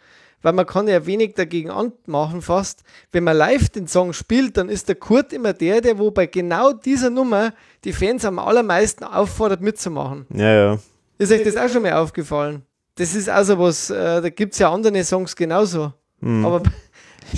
[0.43, 2.83] weil man kann ja wenig dagegen anmachen fast.
[3.13, 6.27] Wenn man live den Song spielt, dann ist der Kurt immer der, der wo bei
[6.27, 7.53] genau dieser Nummer
[7.85, 10.27] die Fans am allermeisten auffordert mitzumachen.
[10.35, 10.79] ja, ja.
[11.19, 12.63] Ist euch das auch schon mal aufgefallen?
[12.97, 15.93] Das ist also was, äh, da gibt es ja andere Songs genauso.
[16.21, 16.45] Mhm.
[16.45, 16.63] Aber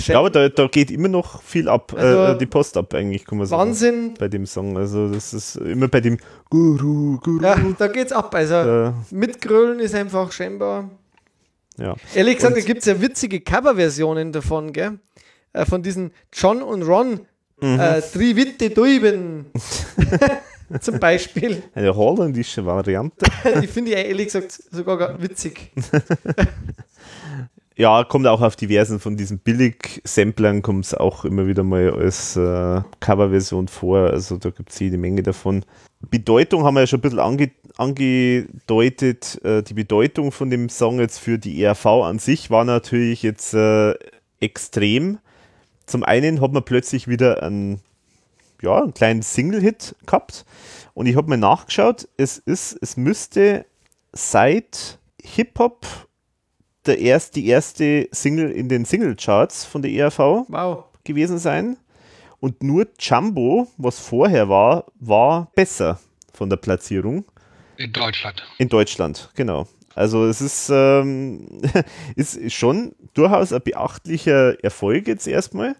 [0.05, 3.25] Ja, aber da, da geht immer noch viel ab, Also- äh, die Post ab, eigentlich,
[3.25, 3.61] kann man sagen.
[3.61, 4.13] Wahnsinn.
[4.19, 4.77] Bei dem Song.
[4.77, 6.17] Also, das ist immer bei dem
[6.49, 7.41] Guru, Guru.
[7.43, 8.33] Ja, da geht's ab.
[8.35, 10.89] Also Äh, mitgrölen ist einfach scheinbar
[11.77, 11.95] ja.
[12.13, 14.99] Ehrlich gesagt, Und- da gibt es ja witzige Coverversionen davon, gell?
[15.53, 17.21] Äh, Von diesen John und Ron
[17.61, 17.79] Mhm.
[17.79, 19.47] Äh, Trivitte Duiben.
[20.81, 21.63] Zum Beispiel.
[21.73, 23.25] Eine holländische Variante.
[23.61, 25.71] Die finde ich ehrlich gesagt sogar witzig.
[27.75, 32.35] ja, kommt auch auf diversen von diesen Billig-Samplern, kommt es auch immer wieder mal als
[32.35, 34.11] äh, Coverversion vor.
[34.11, 35.65] Also da gibt es jede Menge davon.
[36.09, 39.39] Bedeutung haben wir ja schon ein bisschen ange angedeutet.
[39.43, 43.53] Äh, die Bedeutung von dem Song jetzt für die ERV an sich war natürlich jetzt
[43.53, 43.93] äh,
[44.41, 45.19] extrem.
[45.85, 47.79] Zum einen hat man plötzlich wieder einen,
[48.61, 50.45] ja, einen kleinen Single-Hit gehabt
[50.93, 53.65] und ich habe mir nachgeschaut, es ist, es müsste
[54.11, 55.85] seit Hip-Hop
[56.85, 60.85] der erst, die erste Single in den Single-Charts von der ERV wow.
[61.03, 61.77] gewesen sein.
[62.39, 65.99] Und nur Jumbo, was vorher war, war besser
[66.33, 67.25] von der Platzierung.
[67.77, 68.43] In Deutschland.
[68.57, 69.67] In Deutschland, genau.
[69.93, 71.61] Also es ist, ähm,
[72.15, 75.75] ist schon durchaus ein beachtlicher Erfolg jetzt erstmal.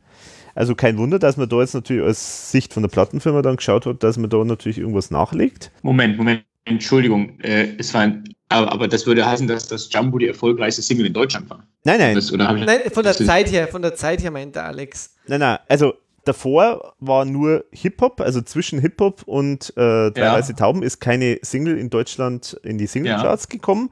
[0.59, 3.85] Also kein Wunder, dass man da jetzt natürlich aus Sicht von der Plattenfirma dann geschaut
[3.85, 5.71] hat, dass man da natürlich irgendwas nachlegt.
[5.83, 10.17] Moment, Moment, Entschuldigung, äh, es war ein, aber, aber, das würde heißen, dass das Jumbo
[10.17, 11.65] die erfolgreichste Single in Deutschland war.
[11.85, 12.13] Nein, nein.
[12.13, 15.15] Das, nein, von der Zeit her, von der Zeit her meinte Alex.
[15.27, 15.93] Nein, nein, also
[16.25, 20.33] davor war nur Hip-Hop, also zwischen Hip-Hop und äh, Drei ja.
[20.33, 23.55] Weiße Tauben ist keine Single in Deutschland in die Single-Charts ja.
[23.55, 23.91] gekommen.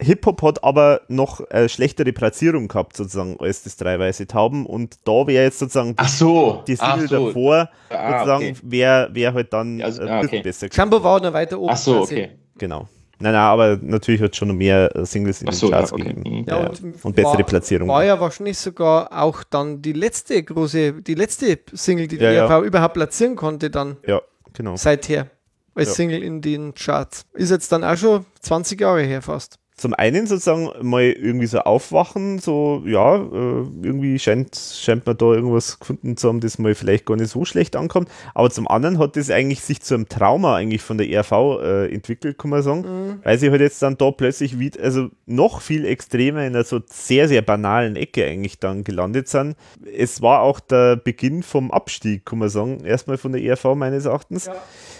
[0.00, 4.64] Hip-Hop hat aber noch eine schlechtere Platzierung gehabt, sozusagen, als das Drei Weiße Tauben.
[4.64, 6.62] Und da wäre jetzt sozusagen die, so.
[6.66, 7.26] die Single so.
[7.26, 8.56] davor, ah, sozusagen, okay.
[8.62, 10.42] wäre wär halt dann also, ein bisschen okay.
[10.42, 10.68] besser.
[10.70, 11.72] Jumbo war noch weiter oben.
[11.72, 12.30] Ach so, okay.
[12.58, 12.88] Genau.
[13.20, 15.90] Nein, nein, aber natürlich hat es schon noch mehr äh, Singles in Ach den Charts
[15.90, 16.14] ja, okay.
[16.14, 16.44] gegeben.
[16.46, 17.88] Ja, ja, und, und, bessere war, Platzierung.
[17.88, 22.64] War ja wahrscheinlich sogar auch dann die letzte große, die letzte Single, die die ERV
[22.64, 23.96] überhaupt platzieren konnte dann.
[24.06, 24.76] Ja, genau.
[24.76, 25.26] Seither.
[25.74, 27.24] Als Single in den Charts.
[27.34, 31.60] Ist jetzt dann auch schon 20 Jahre her fast zum einen sozusagen mal irgendwie so
[31.60, 36.74] aufwachen, so, ja, äh, irgendwie scheint, scheint man da irgendwas gefunden zu haben, das mal
[36.74, 38.08] vielleicht gar nicht so schlecht ankommt.
[38.34, 41.32] Aber zum anderen hat das eigentlich sich zu einem Trauma eigentlich von der ERV
[41.62, 43.20] äh, entwickelt, kann man sagen, mhm.
[43.22, 46.80] weil sie halt jetzt dann da plötzlich wieder, also noch viel extremer in einer so
[46.86, 49.56] sehr, sehr banalen Ecke eigentlich dann gelandet sind.
[49.96, 54.06] Es war auch der Beginn vom Abstieg, kann man sagen, erstmal von der ERV meines
[54.06, 54.46] Erachtens.
[54.46, 54.56] Ja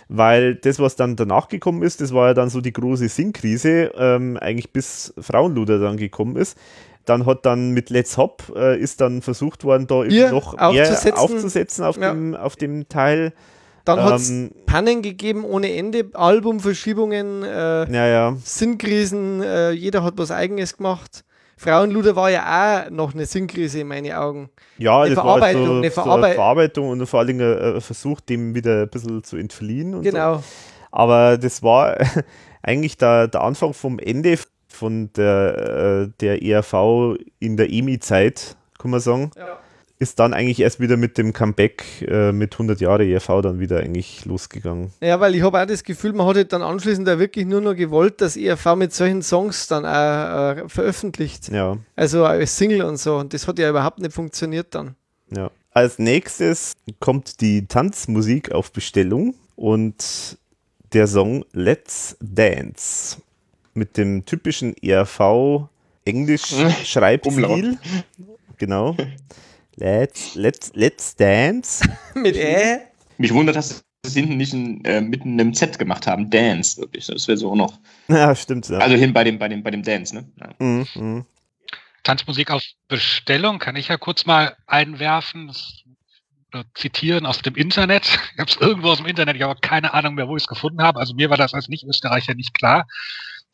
[0.09, 3.93] weil das, was dann danach gekommen ist, das war ja dann so die große Singkrise,
[3.97, 6.57] ähm, eigentlich bis Frauenluder dann gekommen ist.
[7.05, 11.11] Dann hat dann mit Let's Hop äh, ist dann versucht worden, da Hier noch aufzusetzen.
[11.11, 12.13] mehr aufzusetzen auf, ja.
[12.13, 13.33] dem, auf dem Teil.
[13.85, 14.33] Dann ähm, hat es
[14.67, 18.37] Pannen gegeben ohne Ende, Albumverschiebungen, äh, ja, ja.
[18.43, 21.25] Sinnkrisen, äh, jeder hat was Eigenes gemacht.
[21.59, 24.49] Frauenluder war ja auch noch eine Sinnkrise in meinen Augen.
[24.79, 28.83] Ja, eine Verarbeitung, so, eine, Verarbeit so Verarbeitung und vor allem ein Versuch, dem wieder
[28.83, 30.01] ein bisschen zu entfliehen.
[30.03, 30.37] genau.
[30.37, 30.45] So.
[30.93, 31.97] Aber das war
[32.63, 34.39] eigentlich der, der Anfang vom Ende
[34.69, 39.31] von der, äh, der ERV in der EMI-Zeit, kann man sagen.
[39.37, 39.59] Ja
[39.99, 43.81] ist dann eigentlich erst wieder mit dem Comeback äh, mit 100 Jahre ERV dann wieder
[43.81, 44.93] eigentlich losgegangen.
[45.01, 47.61] Ja, weil ich habe auch das Gefühl, man hat halt dann anschließend da wirklich nur
[47.61, 51.49] noch gewollt, dass ERV mit solchen Songs dann auch äh, veröffentlicht.
[51.49, 51.79] Ja.
[51.97, 53.17] Also als Single und so.
[53.17, 54.95] Und das hat ja überhaupt nicht funktioniert dann.
[55.31, 55.51] Ja.
[55.73, 60.39] Als nächstes kommt die Tanzmusik auf Bestellung und
[60.93, 63.19] der Song Let's Dance
[63.75, 65.69] mit dem typischen ERV
[66.05, 67.79] Englisch-Schreibstil.
[68.59, 68.97] genau.
[69.81, 71.89] Let's, let's, let's dance.
[72.15, 72.81] Mit Ä?
[73.19, 76.31] Mich wundert, dass sie es hinten nicht in, äh, mitten in einem Z gemacht haben.
[76.31, 77.07] Dance, wirklich.
[77.07, 77.79] Das wäre so noch.
[78.09, 78.69] Ja, stimmt.
[78.69, 78.79] Ja.
[78.79, 80.29] Also hin bei dem, bei dem, bei dem Dance, ne?
[80.41, 80.51] Ja.
[80.59, 81.27] Mhm, mh.
[82.03, 85.47] Tanzmusik auf Bestellung kann ich ja kurz mal einwerfen.
[85.47, 85.85] Das,
[86.53, 88.19] äh, zitieren aus dem Internet.
[88.35, 90.49] Ich habe es irgendwo aus dem Internet, ich habe keine Ahnung mehr, wo ich es
[90.49, 90.99] gefunden habe.
[90.99, 92.87] Also mir war das als Nicht-Österreicher nicht klar.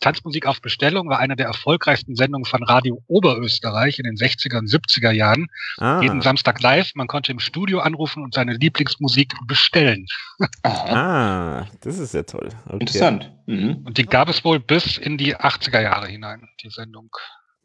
[0.01, 4.69] Tanzmusik auf Bestellung war eine der erfolgreichsten Sendungen von Radio Oberösterreich in den 60er und
[4.69, 5.47] 70er Jahren.
[5.79, 6.01] Ah.
[6.03, 6.93] Jeden Samstag live.
[6.95, 10.07] Man konnte im Studio anrufen und seine Lieblingsmusik bestellen.
[10.63, 12.51] ah, das ist ja toll.
[12.67, 12.79] Okay.
[12.81, 13.33] Interessant.
[13.47, 13.83] Mhm.
[13.85, 17.11] Und die gab es wohl bis in die 80er Jahre hinein, die Sendung.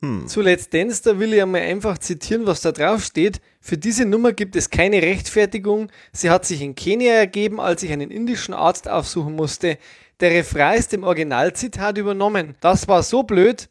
[0.02, 0.28] Hm.
[0.28, 3.42] Zuletzt Dance, da will ich einmal einfach zitieren, was da drauf steht.
[3.60, 5.92] Für diese Nummer gibt es keine Rechtfertigung.
[6.14, 9.78] Sie hat sich in Kenia ergeben, als ich einen indischen Arzt aufsuchen musste.
[10.20, 12.56] Der Refrain ist dem Originalzitat übernommen.
[12.60, 13.70] Das war so blöd.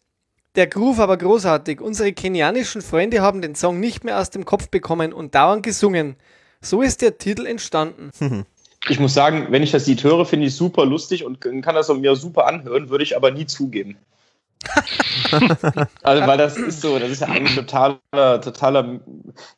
[0.55, 1.81] Der Groove aber großartig.
[1.81, 6.17] Unsere kenianischen Freunde haben den Song nicht mehr aus dem Kopf bekommen und dauernd gesungen.
[6.63, 8.11] So ist der Titel entstanden.
[8.89, 11.75] Ich muss sagen, wenn ich das Lied höre, finde ich es super lustig und kann
[11.75, 13.99] das mir super anhören, würde ich aber nie zugeben.
[16.03, 19.01] also, weil das ist so, das ist ja eigentlich totaler, totaler,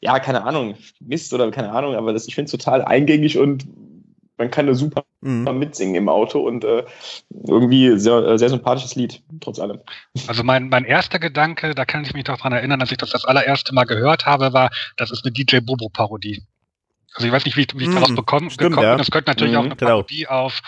[0.00, 3.66] ja, keine Ahnung, Mist oder keine Ahnung, aber das, ich finde es total eingängig und
[4.40, 5.44] man kann da super mhm.
[5.58, 6.82] mitsingen im Auto und äh,
[7.46, 9.80] irgendwie sehr, äh, sehr sympathisches Lied, trotz allem.
[10.26, 13.10] Also mein, mein erster Gedanke, da kann ich mich doch dran erinnern, als ich das
[13.10, 16.42] das allererste Mal gehört habe, war, das ist eine DJ Bobo-Parodie.
[17.14, 18.92] Also ich weiß nicht, wie, wie ich darauf Mhm, bekommen, stimmt, gekommen ja.
[18.94, 18.98] bin.
[18.98, 19.90] Das könnte natürlich auch Mhm, eine genau.
[19.90, 20.60] Parodie auf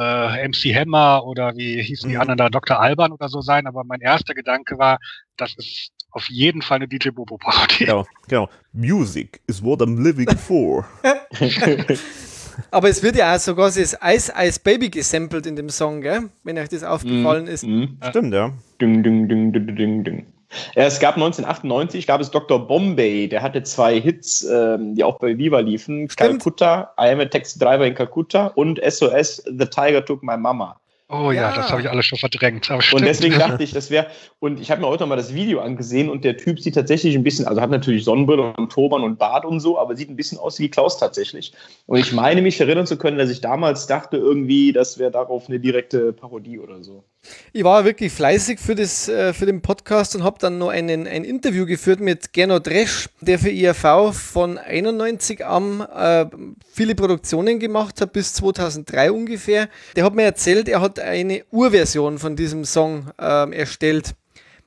[0.00, 2.20] äh, MC Hammer oder wie hießen die Mhm.
[2.22, 2.80] anderen da, Dr.
[2.80, 3.66] Alban oder so sein.
[3.66, 4.98] Aber mein erster Gedanke war,
[5.36, 7.84] das ist auf jeden Fall eine DJ Bobo Parodie.
[7.84, 8.48] Genau, genau.
[8.72, 10.86] Music is what I'm living for.
[12.70, 16.30] Aber es wird ja auch sogar das Ice Ice Baby gesampelt in dem Song, gell?
[16.42, 17.64] wenn euch das aufgefallen ist.
[17.64, 17.98] Mhm.
[18.08, 18.52] Stimmt, ja.
[18.80, 20.26] Ding, ding, ding, ding, ding, ding.
[20.74, 22.66] Ja, es gab 1998, gab es Dr.
[22.66, 26.08] Bombay, der hatte zwei Hits, ähm, die auch bei Viva liefen.
[26.08, 26.42] Stimmt.
[26.42, 30.80] Calcutta, I am a Taxi Driver in Calcutta und SOS, The Tiger Took My Mama.
[31.16, 31.52] Oh ja, Ja.
[31.54, 32.70] das habe ich alles schon verdrängt.
[32.70, 34.06] Aber Und deswegen dachte ich, das wäre,
[34.40, 37.22] und ich habe mir heute mal das Video angesehen und der Typ sieht tatsächlich ein
[37.22, 40.38] bisschen, also hat natürlich Sonnenbrille und Turban und Bart und so, aber sieht ein bisschen
[40.38, 41.52] aus wie Klaus tatsächlich.
[41.86, 45.48] Und ich meine mich erinnern zu können, dass ich damals dachte irgendwie, das wäre darauf
[45.48, 47.04] eine direkte Parodie oder so.
[47.52, 51.06] Ich war wirklich fleißig für, das, äh, für den Podcast und habe dann noch einen,
[51.06, 56.26] ein Interview geführt mit Gernot Resch, der für IRV von 91 an äh,
[56.72, 59.68] viele Produktionen gemacht hat, bis 2003 ungefähr.
[59.96, 64.14] Der hat mir erzählt, er hat eine Urversion von diesem Song ähm, erstellt.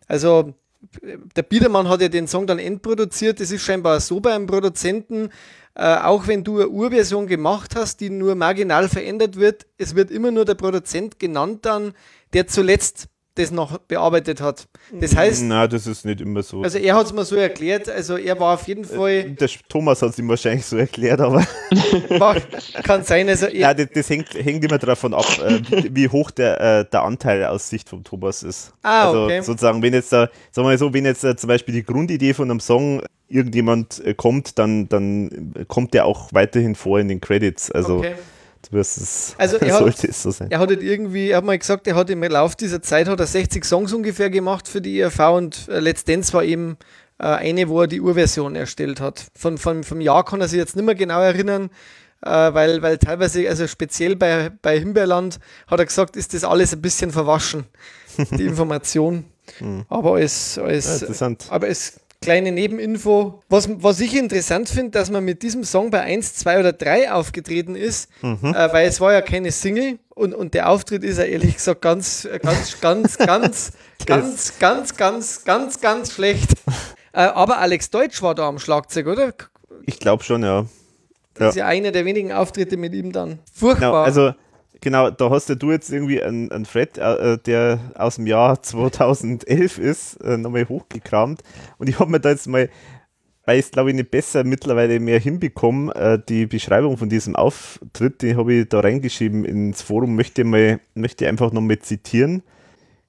[0.08, 0.53] Also
[1.36, 3.40] der Biedermann hat ja den Song dann endproduziert.
[3.40, 5.30] Das ist scheinbar so bei einem Produzenten,
[5.76, 10.10] äh, auch wenn du eine Urversion gemacht hast, die nur marginal verändert wird, es wird
[10.11, 11.94] immer nur der Produzent genannt dann,
[12.34, 14.68] der zuletzt das noch bearbeitet hat.
[14.92, 16.64] Das heißt, Na, das ist nicht immer so.
[16.64, 20.02] also er hat es mir so erklärt, also er war auf jeden Fall, der Thomas
[20.02, 21.46] hat es ihm wahrscheinlich so erklärt, aber
[22.10, 22.38] war,
[22.84, 25.60] kann sein, also ja, er, das, das hängt, hängt immer davon ab, äh,
[25.92, 28.74] wie, hoch der, äh, der Anteil aus Sicht vom Thomas ist.
[28.82, 29.42] Ah, also okay.
[29.42, 32.34] sozusagen, wenn jetzt da, sagen wir mal so, wenn jetzt äh, zum Beispiel die Grundidee
[32.34, 37.22] von einem Song irgendjemand äh, kommt, dann, dann kommt der auch weiterhin vor in den
[37.22, 37.72] Credits.
[37.72, 38.16] Also okay.
[38.72, 40.50] Das ist, Also er hat- sollte es so sein.
[40.52, 43.19] Er hat halt irgendwie, er hat mal gesagt, er hat im Lauf dieser Zeit hat
[43.19, 46.77] er 60 Songs ungefähr gemacht für die IRV und äh, letztendlich war eben
[47.19, 49.26] äh, eine, wo er die Urversion erstellt hat.
[49.36, 51.69] Von, von, vom Jahr kann er sich jetzt nicht mehr genau erinnern,
[52.24, 56.74] äh, weil, weil teilweise, also speziell bei, bei Himbeerland, hat er gesagt, ist das alles
[56.74, 57.66] ein bisschen verwaschen,
[58.32, 59.26] die Information.
[59.90, 61.45] Aber als, Ja, als, interessant.
[61.50, 66.02] aber als kleine Nebeninfo, was, was ich interessant finde, dass man mit diesem Song bei
[66.02, 68.54] 1, 2 oder 3 aufgetreten ist, Mhm.
[68.56, 71.82] äh, weil es war ja keine Single und, und der Auftritt ist ja ehrlich gesagt
[71.82, 73.72] ganz, ganz, ganz, ganz,
[74.06, 76.52] ganz, ganz, ganz, ganz, ganz schlecht.
[77.14, 79.34] Äh, aber Alex Deutsch war da am Schlagzeug, oder?
[79.86, 80.66] Ich glaube schon, ja.
[81.36, 83.30] Das ist ja einer der wenigen Auftritte mit ihm dann.
[83.30, 84.06] Genau, Furchtbar.
[84.06, 84.34] also
[84.82, 88.62] genau, da hast ja du jetzt irgendwie einen, einen Fred, äh, der aus dem Jahr
[88.62, 91.42] 2011 ist, äh, nochmal hochgekramt.
[91.78, 92.70] Und ich habe mir da jetzt mal,
[93.46, 97.36] weil ich es glaube ich nicht besser mittlerweile mehr hinbekommen, äh, die Beschreibung von diesem
[97.36, 102.44] Auftritt, die habe ich da reingeschrieben ins Forum, möchte mal, möchte einfach nochmal zitieren.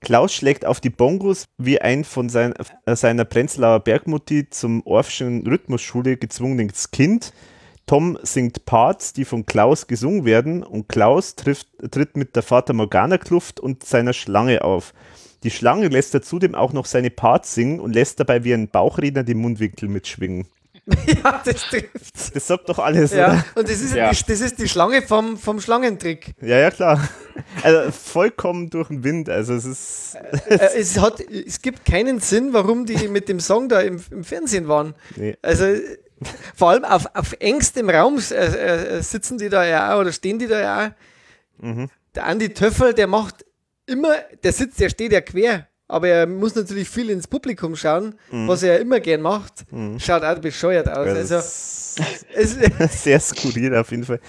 [0.01, 2.55] Klaus schlägt auf die Bongos wie ein von sein,
[2.87, 7.33] äh, seiner Prenzlauer Bergmutti zum Orffschen Rhythmusschule gezwungenes Kind.
[7.89, 12.75] Tom singt Parts, die von Klaus gesungen werden und Klaus trifft, tritt mit der Vater
[12.75, 14.93] Morgana Kluft und seiner Schlange auf.
[15.43, 18.69] Die Schlange lässt er zudem auch noch seine Parts singen und lässt dabei wie ein
[18.69, 20.47] Bauchredner die Mundwinkel mitschwingen.
[21.07, 22.35] ja, das trifft.
[22.35, 23.45] Das sagt doch alles, Ja, oder?
[23.57, 24.11] und das ist, Ja.
[24.11, 26.33] die, das ist die Schlange vom, vom Schlangentrick.
[26.41, 27.09] Ja, ja, klar.
[27.63, 29.29] Also vollkommen durch den Wind.
[29.29, 30.17] Also es ist.
[30.47, 34.25] äh, es, hat, es gibt keinen Sinn, warum die mit dem Song da im, im
[34.25, 34.95] Fernsehen waren.
[35.17, 35.37] Nee.
[35.43, 35.67] Also
[36.55, 40.39] vor allem auf, auf engstem Raum äh, äh, sitzen die da ja auch oder stehen
[40.39, 40.95] die da ja.
[41.61, 41.89] Mhm.
[42.15, 43.45] Der Andi Töffel, der macht
[43.87, 48.15] immer, der sitzt, der steht ja quer, aber er muss natürlich viel ins Publikum schauen,
[48.31, 49.65] was er ja immer gern macht.
[49.99, 51.07] Schaut auch bescheuert aus.
[51.07, 52.57] Das Also es,
[53.03, 54.21] sehr skurril auf jeden Fall.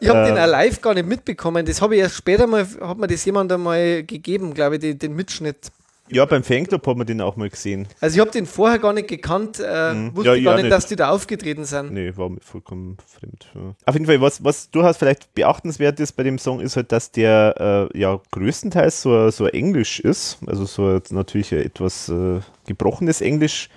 [0.00, 0.42] ich habe den Ähm.
[0.42, 1.64] auch live gar nicht mitbekommen.
[1.66, 4.98] Das habe ich erst später mal, hat mir das jemand einmal gegeben, glaube ich, den,
[4.98, 5.70] den Mitschnitt.
[6.12, 7.88] Ja, beim Fanclub hat man den auch mal gesehen.
[8.00, 10.16] Also ich habe den vorher gar nicht gekannt, äh, Mhm.
[10.16, 10.72] wusste Ja, gar auch nicht, nicht.
[10.72, 11.92] dass die da aufgetreten sind.
[11.92, 13.50] Nee, war mir vollkommen fremd.
[13.54, 13.74] Ja.
[13.86, 17.10] Auf jeden Fall, was, was durchaus vielleicht beachtenswert ist bei dem Song, ist halt, dass
[17.10, 20.38] der äh, ja größtenteils so, so Englisch ist.
[20.46, 23.68] Also so natürlich etwas äh, gebrochenes Englisch.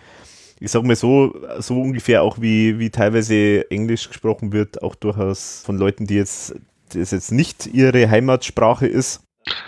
[0.60, 5.62] Ich sag mal so, so ungefähr auch wie, wie teilweise Englisch gesprochen wird, auch durchaus
[5.66, 6.56] von Leuten, die jetzt,
[6.94, 9.22] das jetzt nicht ihre Heimatsprache ist.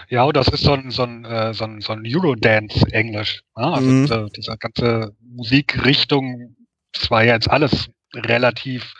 [0.09, 3.41] Ja, und das ist so ein, so ein, äh, so ein, so ein Eurodance-Englisch.
[3.55, 3.63] Ne?
[3.73, 4.01] Also Mhm.
[4.03, 6.55] diese, diese ganze Musikrichtung,
[6.93, 8.93] das war ja jetzt alles relativ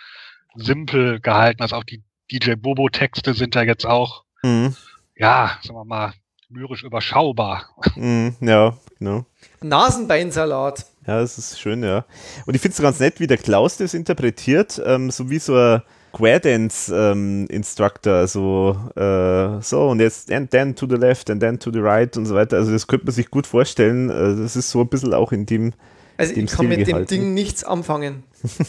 [0.56, 1.62] simpel gehalten.
[1.62, 4.76] Also auch die DJ Bobo-Texte sind ja jetzt auch, Mhm.
[5.16, 6.14] ja, sagen wir mal,
[6.50, 7.66] lyrisch überschaubar.
[7.96, 9.26] Mhm, ja, genau.
[9.62, 10.86] Nasenbeinsalat.
[11.08, 12.06] Ja, das ist schön, ja.
[12.46, 15.56] Und ich finde es ganz nett, wie der Klaus das interpretiert, ähm, so wie so
[15.56, 15.82] ein
[16.18, 21.80] Square-Dance-Instructor, also äh, so und jetzt and then to the left and then to the
[21.80, 22.58] right und so weiter.
[22.58, 24.10] Also das könnte man sich gut vorstellen.
[24.10, 25.74] Äh, das ist so ein bisschen auch in dem,
[26.18, 27.08] Also dem ich kann Stil mit dem gehalten.
[27.08, 28.24] Ding nichts anfangen.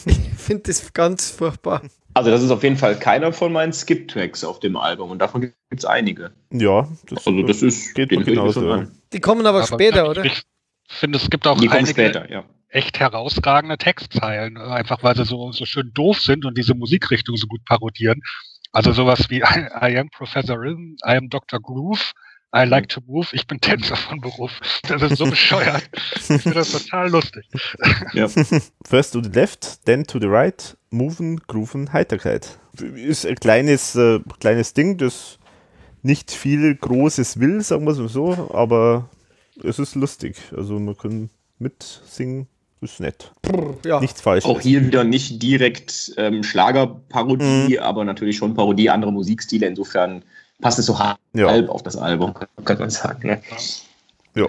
[0.05, 1.81] ich finde das ganz furchtbar.
[2.13, 5.41] Also das ist auf jeden Fall keiner von meinen Skip-Tracks auf dem Album und davon
[5.41, 6.31] gibt es einige.
[6.51, 8.69] Ja, das, Also das ist geht den genauso.
[8.71, 8.91] an.
[9.13, 10.25] Die kommen aber, später, ich, oder?
[10.25, 10.43] Ich
[10.89, 12.43] finde, es gibt auch Die kommen einige später, ja.
[12.69, 17.47] Echt herausragende Textzeilen, einfach weil sie so, so schön doof sind und diese Musikrichtung so
[17.47, 18.21] gut parodieren.
[18.71, 21.59] Also sowas wie I, I am Professor Rhythm, I am Dr.
[21.59, 22.13] Groove,
[22.55, 24.59] I like to move, ich bin Tänzer von Beruf.
[24.87, 25.87] Das ist so bescheuert.
[26.15, 27.45] Ich finde das total lustig.
[28.85, 32.59] First to the left, then to the right, moven, grooven, Heiterkeit.
[32.95, 35.37] Ist ein kleines, äh, kleines Ding, das
[36.01, 39.09] nicht viel Großes will, sagen wir es mal so, aber
[39.63, 40.37] es ist lustig.
[40.55, 42.47] Also man kann mitsingen,
[42.81, 43.31] ist nett.
[43.85, 43.99] Ja.
[43.99, 44.45] Nichts falsch.
[44.45, 49.67] Auch hier wieder nicht direkt ähm, Schlagerparodie, aber natürlich schon Parodie anderer Musikstile.
[49.67, 50.23] Insofern
[50.61, 51.47] passt es so halb Ja.
[51.67, 52.33] auf das Album,
[52.65, 53.27] könnte man sagen.
[53.27, 53.41] Ne?
[54.35, 54.47] Ja.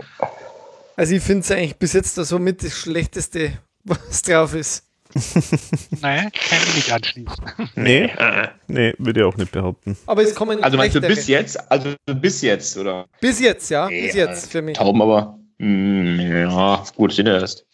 [0.97, 3.53] Also ich finde es eigentlich bis jetzt da somit das Schlechteste,
[3.85, 4.85] was drauf ist.
[6.01, 7.45] Naja, kann ich nicht anschließen.
[7.75, 8.11] Nee,
[8.69, 9.97] nee, würde ich auch nicht behaupten.
[10.07, 11.71] Aber es kommen Also meinst du bis jetzt?
[11.71, 13.07] Also bis jetzt, oder?
[13.21, 13.89] Bis jetzt, ja.
[13.89, 14.77] Bis jetzt für mich.
[14.79, 15.37] Tauben aber.
[15.59, 17.67] Hm, ja, gut, sind erst.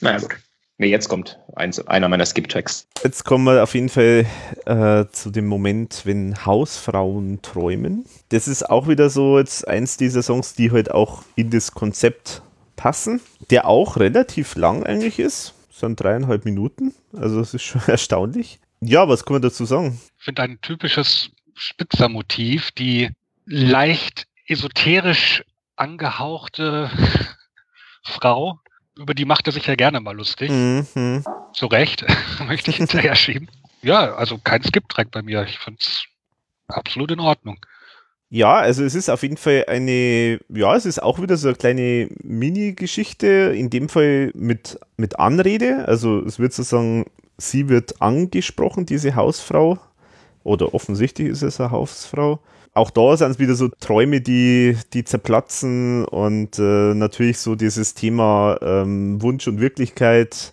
[0.00, 0.36] Naja, gut.
[0.78, 2.86] Nee, jetzt kommt eins, einer meiner Skip-Tracks.
[3.02, 4.26] Jetzt kommen wir auf jeden Fall
[4.66, 8.04] äh, zu dem Moment, wenn Hausfrauen träumen.
[8.28, 12.42] Das ist auch wieder so jetzt eins dieser Songs, die halt auch in das Konzept
[12.76, 15.54] passen, der auch relativ lang eigentlich ist.
[15.70, 16.94] Das sind dreieinhalb Minuten.
[17.14, 18.58] Also das ist schon erstaunlich.
[18.80, 19.98] Ja, was kann man dazu sagen?
[20.18, 23.10] Ich finde ein typisches Spitzermotiv, die
[23.46, 25.42] leicht esoterisch
[25.76, 26.90] angehauchte
[28.02, 28.60] Frau,
[28.96, 30.50] über die macht er sich ja gerne mal lustig.
[30.50, 31.24] Mhm.
[31.52, 32.04] Zu Recht,
[32.46, 33.48] möchte ich hinterher schieben.
[33.82, 35.44] Ja, also kein Skip-Track bei mir.
[35.44, 36.04] Ich finde es
[36.68, 37.58] absolut in Ordnung.
[38.28, 41.56] Ja, also es ist auf jeden Fall eine, ja, es ist auch wieder so eine
[41.56, 45.84] kleine Mini-Geschichte, in dem Fall mit, mit Anrede.
[45.86, 47.06] Also es wird sozusagen,
[47.38, 49.78] sie wird angesprochen, diese Hausfrau,
[50.42, 52.40] oder offensichtlich ist es eine Hausfrau.
[52.76, 57.94] Auch da sind es wieder so Träume, die, die zerplatzen und äh, natürlich so dieses
[57.94, 60.52] Thema ähm, Wunsch und Wirklichkeit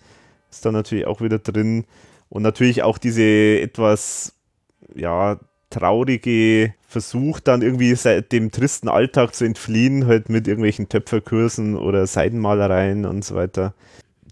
[0.50, 1.84] ist da natürlich auch wieder drin.
[2.30, 4.32] Und natürlich auch diese etwas,
[4.94, 5.38] ja,
[5.68, 12.06] traurige Versuch, dann irgendwie seit dem tristen Alltag zu entfliehen, halt mit irgendwelchen Töpferkursen oder
[12.06, 13.74] Seidenmalereien und so weiter.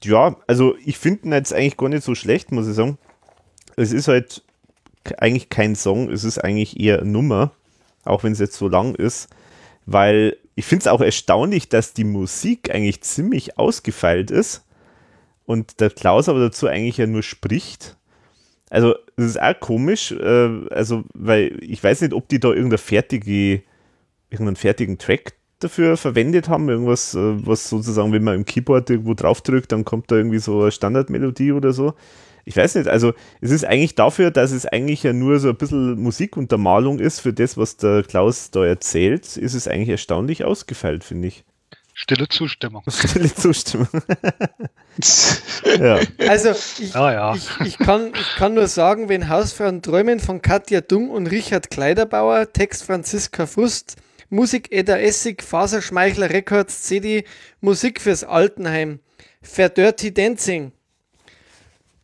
[0.03, 2.97] Ja, also ich finde ihn jetzt eigentlich gar nicht so schlecht, muss ich sagen.
[3.77, 4.43] Es ist halt
[5.19, 7.53] eigentlich kein Song, es ist eigentlich eher eine Nummer,
[8.05, 9.29] auch wenn es jetzt so lang ist,
[9.87, 14.65] weil ich finde es auch erstaunlich, dass die Musik eigentlich ziemlich ausgefeilt ist
[15.45, 17.97] und der Klaus aber dazu eigentlich ja nur spricht.
[18.71, 22.79] Also, das ist auch komisch, äh, also, weil ich weiß nicht, ob die da irgendeine
[22.79, 23.63] fertige,
[24.31, 29.15] irgendeinen fertigen Track dafür verwendet haben, irgendwas, äh, was sozusagen, wenn man im Keyboard irgendwo
[29.15, 31.95] draufdrückt, dann kommt da irgendwie so eine Standardmelodie oder so.
[32.45, 35.57] Ich weiß nicht, also es ist eigentlich dafür, dass es eigentlich ja nur so ein
[35.57, 41.05] bisschen Musikuntermalung ist für das, was der Klaus da erzählt, ist es eigentlich erstaunlich ausgefeilt,
[41.05, 41.45] finde ich.
[41.95, 42.83] Stille Zustimmung.
[42.89, 43.89] Stille Zustimmung.
[45.79, 46.01] ja.
[46.27, 47.35] Also ich, Ja, ja.
[47.35, 51.71] Ich, ich, kann, ich kann nur sagen, wenn Hausfrauen träumen von Katja Dung und Richard
[51.71, 53.97] Kleiderbauer, Text Franziska Frust,
[54.31, 57.25] Musik Edda Essig, Faserschmeichler Records, CD,
[57.61, 59.01] Musik fürs Altenheim,
[59.43, 60.73] Verdirty Dancing.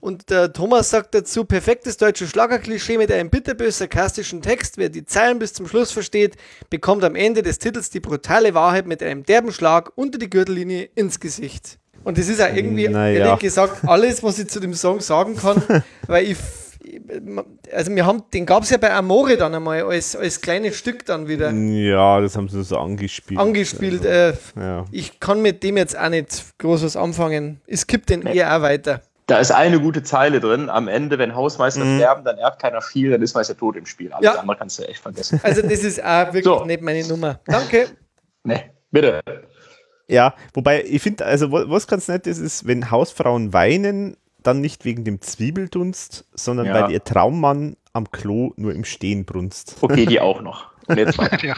[0.00, 4.78] Und der Thomas sagt dazu, perfektes deutsches Schlagerklischee mit einem bitterbös sarkastischen Text.
[4.78, 6.36] Wer die Zeilen bis zum Schluss versteht,
[6.70, 10.88] bekommt am Ende des Titels die brutale Wahrheit mit einem derben Schlag unter die Gürtellinie
[10.94, 11.78] ins Gesicht.
[12.04, 13.26] Und das ist auch irgendwie, Naja.
[13.26, 15.60] ehrlich gesagt, alles, was ich zu dem Song sagen kann,
[16.06, 16.38] weil ich,
[17.72, 21.04] also wir haben, den gab es ja bei Amore dann einmal als, als kleines Stück
[21.06, 23.40] dann wieder Ja, das haben sie so angespielt.
[23.40, 24.04] angespielt.
[24.04, 24.84] Äh, Ja.
[24.92, 27.60] ich kann mit dem jetzt auch nicht groß was anfangen.
[27.66, 29.02] Es kippt den eher auch weiter.
[29.28, 30.68] Da ist eine gute Zeile drin.
[30.70, 31.98] Am Ende, wenn Hausmeister Mhm.
[31.98, 34.10] sterben, dann erbt keiner viel, dann ist Meister tot im Spiel.
[34.12, 34.40] Alles Ja.
[34.40, 35.38] andere kannst du echt vergessen.
[35.42, 36.64] Also das ist auch wirklich So.
[36.64, 37.38] nicht meine Nummer.
[37.46, 37.88] Danke.
[38.44, 39.20] ne, bitte.
[40.08, 44.62] Ja, wobei ich finde, also wa- was ganz nett ist, ist, wenn Hausfrauen weinen, dann
[44.62, 46.74] nicht wegen dem Zwiebeldunst, sondern Ja.
[46.74, 49.76] weil ihr Traummann am Klo nur im Stehen brunst.
[49.82, 50.68] Okay, die auch noch.
[51.42, 51.54] Ja.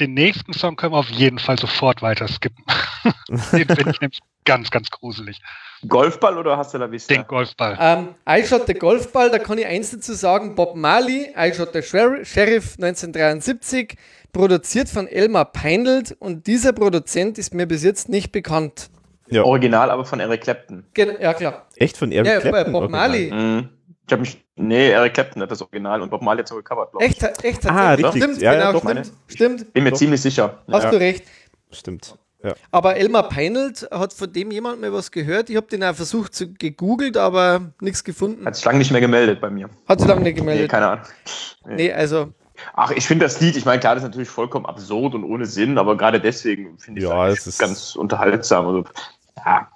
[0.00, 2.64] Den nächsten Song können wir auf jeden Fall sofort weiter skippen.
[3.52, 5.40] Den finde ich nämlich ganz, ganz gruselig.
[5.86, 7.12] Golfball oder hast du la Vista?
[7.12, 7.76] Den Golfball.
[7.78, 10.54] Ähm, I Shot the Golfball, da kann ich eins dazu sagen.
[10.54, 13.96] Bob Marley, I Shot the Sher Sheriff 1973,
[14.32, 18.88] produziert von Elmar Peindelt und dieser Produzent ist mir bis jetzt nicht bekannt.
[19.28, 20.86] Ja, Original aber von Eric Clapton.
[20.94, 21.66] Gen ja, klar.
[21.76, 22.72] echt von Eric Ja, Clapton?
[22.72, 23.30] Bob Marley.
[23.32, 23.68] Mhm.
[24.06, 24.42] Ich hab mich.
[24.54, 27.20] Nee, Eric Clapton hat das Original und Bob Marley hat so gecovert, glaube ich.
[27.22, 28.22] Echt, echt Ah, richtig.
[28.22, 28.94] Stimmt, Ja, ja, genau, doch, stimmt.
[28.94, 29.72] meine- Stimmt.
[29.74, 29.98] Bin mir Doch.
[29.98, 30.62] ziemlich sicher.
[30.70, 30.90] Hast Ja.
[30.90, 31.24] du recht.
[31.72, 32.16] Stimmt.
[32.46, 32.54] Ja.
[32.70, 35.50] Aber Elmar Peinelt hat von dem jemand mal was gehört.
[35.50, 38.46] Ich habe den auch versucht zu gegoogelt, aber nichts gefunden.
[38.46, 39.68] Hat sich lange nicht mehr gemeldet bei mir.
[39.88, 40.70] Hat sich lange nicht Nee, gemeldet.
[40.70, 41.04] keine Ahnung.
[41.66, 42.32] Nee, also
[42.74, 45.44] Ach, ich finde das Lied, ich meine, klar, das ist natürlich vollkommen absurd und ohne
[45.44, 48.66] Sinn, aber gerade deswegen finde ich Ja, es ganz unterhaltsam.
[48.66, 48.84] Also,
[49.44, 49.68] ja,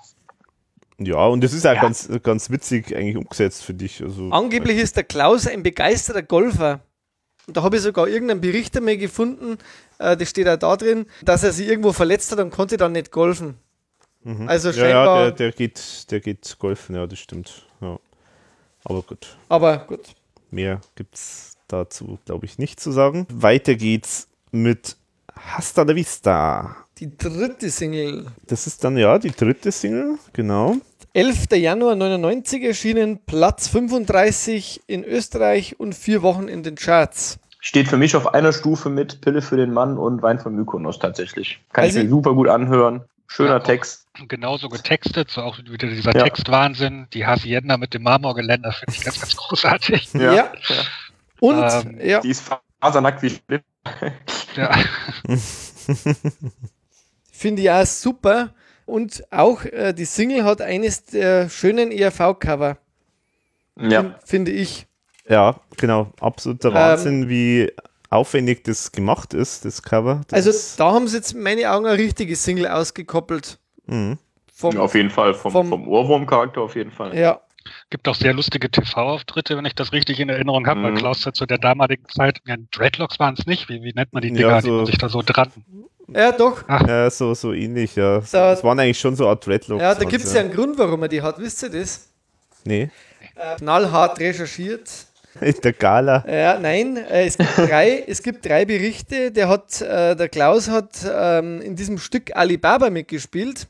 [0.98, 1.80] Ja, und das ist auch Ja.
[1.82, 4.02] ganz, ganz witzig eigentlich umgesetzt für dich.
[4.02, 6.80] Also, angeblich ist der Klaus ein begeisterter Golfer.
[7.46, 9.58] Und da habe ich sogar irgendeinen Bericht einmal gefunden,
[10.00, 12.92] äh, das steht auch da drin, dass er sich irgendwo verletzt hat und konnte dann
[12.92, 13.56] nicht golfen.
[14.46, 14.74] Also Mhm.
[14.76, 17.66] ja, ja, scheinbar, der, der, geht, der geht golfen, ja, das stimmt.
[17.80, 17.98] Ja.
[18.84, 20.00] Aber gut, aber gut.
[20.50, 23.26] mehr gibt's dazu, glaube ich, nicht zu sagen.
[23.32, 24.96] Weiter geht's mit
[25.34, 26.76] Hasta la Vista.
[26.98, 28.26] Die dritte Single.
[28.46, 30.76] Das ist dann ja die dritte Single, genau.
[31.14, 31.46] 11.
[31.52, 37.38] Januar 99 erschienen, Platz 35 in Österreich und vier Wochen in den Charts.
[37.60, 40.98] Steht für mich auf einer Stufe mit Pille für den Mann und Wein von Mykonos
[40.98, 41.60] tatsächlich.
[41.72, 43.02] Kann Also- ich mir super gut anhören.
[43.26, 43.58] Schöner Ja.
[43.60, 44.08] Text.
[44.26, 46.24] Genauso getextet, so auch wieder dieser Ja.
[46.24, 47.06] Textwahnsinn.
[47.14, 50.12] Die Hacienda mit dem Marmorgeländer finde ich ganz, ganz großartig.
[50.14, 50.52] Ja.
[51.38, 53.62] Und, Ähm, ja, Die ist fasernackt wie Schlipp.
[54.56, 54.72] Ja.
[57.32, 58.52] finde ich auch super.
[58.86, 62.76] Und auch äh, die Single hat eines der schönen ERV-Cover,
[63.78, 64.16] Ja.
[64.24, 64.86] finde ich.
[65.28, 66.12] Ja, genau.
[66.20, 67.70] Absoluter Ähm, Wahnsinn, wie
[68.08, 70.22] aufwendig das gemacht ist, das Cover.
[70.28, 73.58] Das Also da haben sie jetzt in meine Augen eine richtige Single ausgekoppelt.
[73.86, 74.18] Mhm.
[74.52, 75.34] Vom, auf jeden Fall.
[75.34, 77.16] Vom, vom- vom Ohrwurm-Charakter auf jeden Fall.
[77.16, 77.40] ja,
[77.90, 80.96] Gibt auch sehr lustige TV-Auftritte, wenn ich das richtig in Erinnerung habe, weil Mhm.
[80.96, 84.22] Klaus hat zu der damaligen Zeit, ja, Dreadlocks waren es nicht, wie, wie nennt man
[84.22, 85.52] die Ja, Dinger, die so- man sich da so dran.
[86.08, 86.66] ja, doch.
[86.68, 88.20] Ja, so, so ähnlich, ja.
[88.32, 89.82] Da- das waren eigentlich schon so Art Dreadlocks.
[89.82, 91.38] Ja, da gibt es ja einen Grund, warum er die hat.
[91.38, 92.08] Wisst ihr das?
[92.64, 92.90] Nee,
[93.36, 94.90] Äh, knallhart recherchiert.
[95.40, 96.24] In der Gala.
[96.28, 99.30] Ja, nein, äh, es gibt drei, es gibt drei Berichte.
[99.30, 103.68] Der hat, äh, der Klaus hat ähm, in diesem Stück Alibaba mitgespielt,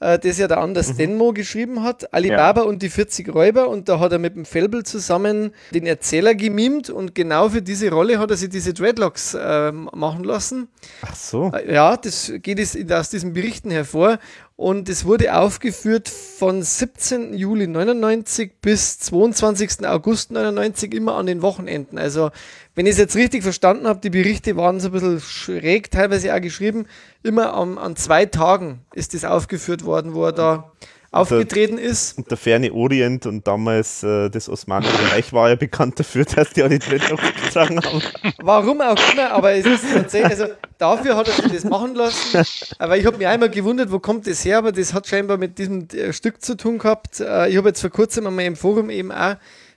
[0.00, 2.12] äh, das ja der Anders Denmo geschrieben hat.
[2.12, 6.34] Alibaba und die 40 Räuber und da hat er mit dem Felbel zusammen den Erzähler
[6.34, 10.68] gemimt und genau für diese Rolle hat er sich diese Dreadlocks machen lassen.
[11.02, 11.52] Ach so.
[11.66, 14.18] Ja, das geht es aus diesen Berichten hervor.
[14.56, 17.34] Und es wurde aufgeführt von 17.
[17.34, 19.84] Juli 99 bis 22.
[19.84, 21.98] August 99 immer an den Wochenenden.
[21.98, 22.30] Also,
[22.76, 26.32] wenn ich es jetzt richtig verstanden habe, die Berichte waren so ein bisschen schräg, teilweise
[26.32, 26.86] auch geschrieben.
[27.24, 30.72] Immer am, an zwei Tagen ist das aufgeführt worden, wo er da
[31.14, 32.18] aufgetreten ist.
[32.18, 36.50] Und der ferne Orient und damals äh, das Osmanische Reich war ja bekannt dafür, dass
[36.50, 38.02] die alle Dreadlocks getragen haben.
[38.42, 42.42] Warum auch immer, aber es ist tatsächlich, also dafür hat er sich das machen lassen.
[42.78, 45.58] Aber ich habe mich einmal gewundert, wo kommt das her, aber das hat scheinbar mit
[45.58, 47.20] diesem äh, Stück zu tun gehabt.
[47.20, 49.36] Äh, ich habe jetzt vor kurzem einmal im Forum eben auch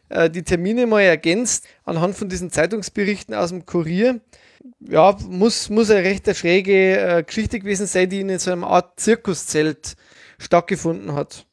[0.10, 4.20] äh, die Termine mal ergänzt, anhand von diesen Zeitungsberichten aus dem Kurier.
[4.80, 9.96] Ja, muss, muss eine recht schräge Geschichte gewesen sein, die in so einer Art Zirkuszelt
[10.38, 11.46] stattgefunden hat.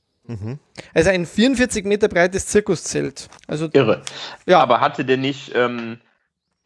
[0.95, 3.29] Also ein 44 Meter breites Zirkuszelt.
[3.47, 4.01] Also Irre.
[4.47, 4.61] Ja.
[4.61, 5.99] Aber hatte der nicht ähm,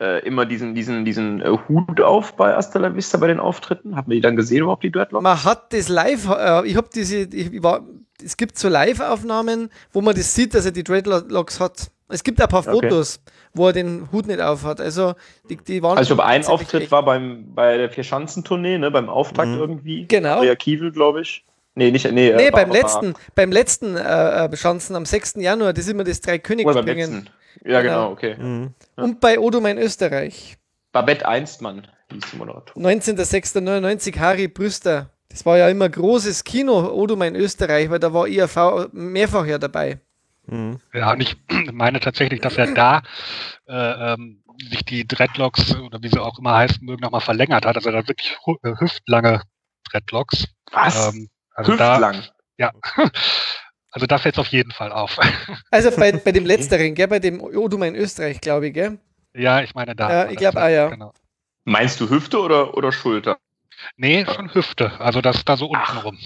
[0.00, 3.97] äh, immer diesen, diesen, diesen äh, Hut auf bei Asta la Vista bei den Auftritten?
[3.97, 5.24] Hat man die dann gesehen überhaupt, die Dreadlocks?
[5.24, 7.84] Man hat das live, äh, ich habe diese, ich war,
[8.24, 11.90] es gibt so Live-Aufnahmen, wo man das sieht, dass er die Dreadlocks hat.
[12.08, 12.70] Es gibt ein paar Okay.
[12.70, 13.20] Fotos,
[13.55, 14.80] wo er den Hut nicht auf hat.
[14.80, 15.14] Also
[15.50, 15.98] die, die waren.
[15.98, 16.92] Also ich glaube, ein Auftritt echt.
[16.92, 19.58] war beim, bei der Vierschanzentournee, ne, beim Auftakt Mhm.
[19.58, 20.06] irgendwie.
[20.06, 20.36] Genau.
[20.36, 21.44] Maria Kiewel, glaube ich.
[21.78, 25.34] Nee, nicht, nee, Nee, äh, beim letzten, beim letzten äh, äh, Schanzen am 6.
[25.36, 27.12] Januar, das ist immer das Oder beim Drei-Königs-Springen.
[27.24, 27.31] letzten.
[27.70, 27.94] Ja, Genau.
[27.94, 28.36] genau, okay.
[28.36, 28.74] Mhm.
[28.97, 30.57] Und bei Odo mein Österreich.
[30.92, 32.84] Babette Einstmann hieß die Moderatorin.
[33.00, 35.10] 19.06.99, Harry Brüster.
[35.28, 39.58] Das war ja immer großes Kino, Odo mein Österreich, weil da war IAV mehrfach ja
[39.58, 40.00] dabei.
[40.47, 40.81] Mhm.
[40.94, 41.36] Ja, und ich
[41.73, 43.02] meine tatsächlich, dass er da
[43.68, 47.76] äh, ähm, sich die Dreadlocks oder wie sie auch immer heißen mögen, nochmal verlängert hat.
[47.76, 49.42] Also da wirklich äh, hüftlange
[49.90, 50.47] Dreadlocks.
[50.73, 51.15] Was?
[51.15, 52.24] Ähm, also da, Hüftlang.
[52.58, 52.72] ja.
[53.90, 55.16] Also da fällt es auf jeden Fall auf.
[55.70, 58.98] Also bei, bei dem letzteren, gell, bei dem Odo mein Österreich, glaube ich, gell?
[59.34, 60.10] ja, ich meine da.
[60.10, 60.88] Ja, ich das glaub auch, ja.
[60.88, 61.12] Genau.
[61.64, 63.38] Meinst du Hüfte oder, oder Schulter?
[63.96, 64.92] Nee, schon Hüfte.
[65.00, 66.18] Also das da so unten rum.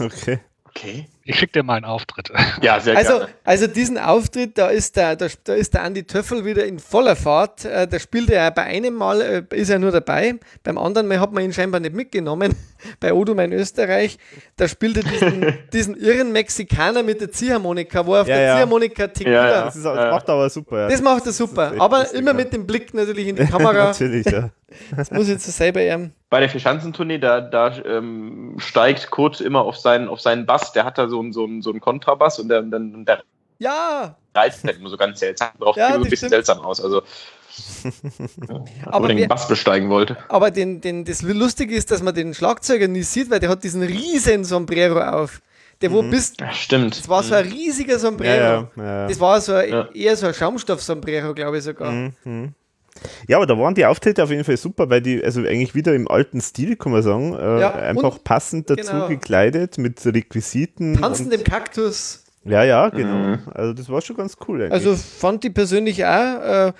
[0.00, 0.40] Okay.
[0.64, 1.08] Okay.
[1.28, 2.32] Ich schicke dir mal einen Auftritt.
[2.62, 3.28] Ja, sehr Also, gerne.
[3.44, 7.16] also diesen Auftritt, da ist der, da, da ist der Andi Töffel wieder in voller
[7.16, 7.66] Fahrt.
[7.66, 10.36] Äh, da spielt er bei einem Mal, äh, ist er nur dabei.
[10.64, 12.54] Beim anderen Mal hat man ihn scheinbar nicht mitgenommen.
[13.00, 14.18] Bei Odo mein Österreich,
[14.56, 18.44] da spielt er diesen, diesen irren Mexikaner mit der Ziehharmonika, wo er auf Ja, der
[18.44, 18.54] ja.
[18.54, 19.32] Ziehharmonika Tequila.
[19.32, 19.64] Ja, ja.
[19.64, 20.82] Das, ist, das macht aber super.
[20.82, 20.88] Ja.
[20.88, 21.72] Das macht er super.
[21.78, 22.36] Aber lustig, immer ja.
[22.36, 23.88] mit dem Blick natürlich in die Kamera.
[23.88, 24.50] Natürlich, ja.
[24.96, 26.12] Das muss jetzt so selber ehren.
[26.30, 30.72] Bei der Vierschanzentournee, da, da ähm, steigt Kurt immer auf seinen, auf seinen Bass.
[30.72, 33.22] Der hat da so einen, so einen, so einen Kontrabass und der, dann, der
[33.58, 35.76] Ja, reizt halt immer so ganz seltsam drauf.
[35.76, 36.30] Ja, so ein bisschen stimmt.
[36.30, 36.80] seltsam aus.
[36.80, 37.02] Also,
[38.86, 40.16] aber den Bass besteigen wollte.
[40.28, 43.64] Aber den, den, das Lustige ist, dass man den Schlagzeuger nie sieht, weil der hat
[43.64, 45.40] diesen riesen Sombrero auf.
[45.80, 46.10] Der wo mhm.
[46.10, 46.40] bist.
[46.40, 46.98] Ja, stimmt.
[46.98, 47.52] Das war so ein mhm.
[47.52, 48.68] riesiger Sombrero.
[48.74, 51.92] Ja, ja, das war so ein, eher so ein Schaumstoff-Sombrero, glaube ich sogar.
[51.92, 52.54] Mhm.
[53.26, 55.94] Ja, aber da waren die Auftritte auf jeden Fall super, weil die, also eigentlich wieder
[55.94, 59.08] im alten Stil, kann man sagen, äh, einfach passend dazu genau.
[59.08, 61.00] gekleidet mit Requisiten.
[61.00, 62.24] Tanzendem Kaktus.
[62.44, 63.14] Ja, ja, genau.
[63.14, 63.38] Mhm.
[63.52, 64.62] Also das war schon ganz cool.
[64.62, 64.72] Eigentlich.
[64.72, 66.68] Also fand die persönlich auch.
[66.68, 66.72] Äh,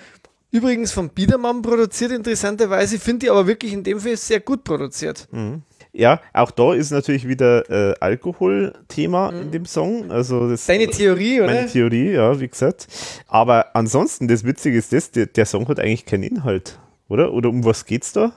[0.51, 5.27] übrigens vom Biedermann produziert, interessanterweise, finde ich aber wirklich in dem Fall sehr gut produziert.
[5.31, 5.61] Mhm.
[5.91, 9.41] Ja, auch da ist natürlich wieder äh, Alkohol-Thema mhm.
[9.41, 10.11] in dem Song.
[10.11, 11.53] Also das, Deine Theorie, oder?
[11.53, 12.87] Meine Theorie, ja, wie gesagt.
[13.27, 17.33] Aber ansonsten, das Witzige ist das, der, der Song hat eigentlich keinen Inhalt, oder?
[17.33, 18.33] Oder um was geht's da?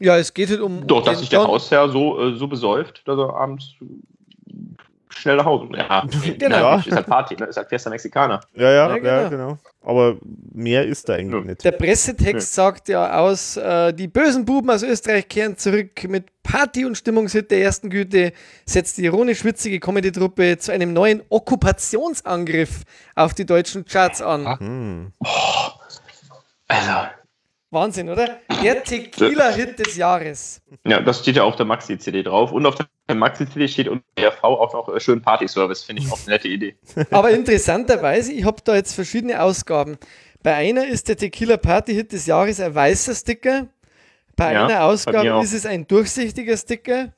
[0.00, 0.86] Ja, es geht halt um.
[0.86, 3.76] Doch, dass sich der Hausherr so, äh, so besäuft, dass er abends
[5.10, 5.68] schnell nach Hause.
[5.76, 6.06] Ja,
[6.38, 6.56] genau.
[6.56, 6.76] Ja.
[6.76, 7.46] Ist halt Party, ne?
[7.46, 8.40] ist halt Fiesta Mexicana.
[8.54, 9.08] Ja, ja, ja, genau.
[9.08, 9.58] ja, genau.
[9.84, 10.16] Aber
[10.52, 11.50] mehr ist da eigentlich ja.
[11.50, 11.64] nicht.
[11.64, 16.86] Der Pressetext sagt ja aus, äh, die bösen Buben aus Österreich kehren zurück mit Party-
[16.86, 18.32] und Stimmungshit der ersten Güte,
[18.64, 24.58] setzt die ironisch-witzige Comedy-Truppe zu einem neuen Okkupationsangriff auf die deutschen Charts an.
[24.58, 25.12] Hm.
[25.18, 25.70] Oh,
[26.68, 27.08] also,
[27.74, 28.38] Wahnsinn, oder?
[28.62, 30.62] Der Tequila-Hit des Jahres.
[30.86, 32.52] Ja, das steht ja auf der Maxi-CD drauf.
[32.52, 35.82] Und auf der Maxi-CD steht unter RV auch noch äh, schön Party-Service.
[35.82, 36.76] Finde ich auch eine nette Idee.
[37.10, 39.98] Aber interessanterweise, ich habe da jetzt verschiedene Ausgaben.
[40.42, 43.66] Bei einer ist der Tequila Party-Hit des Jahres ein weißer Sticker.
[44.36, 47.12] Bei ja, einer Ausgabe bei ist es ein durchsichtiger Sticker.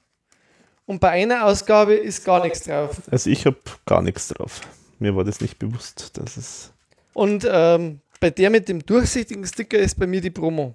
[0.87, 3.03] Und bei einer Ausgabe ist gar nichts drauf.
[3.11, 4.61] Also ich habe gar nichts drauf.
[4.99, 6.73] Mir war das nicht bewusst, dass es.
[7.13, 10.75] Und ähm, bei der mit dem durchsichtigen Sticker ist bei mir die Promo.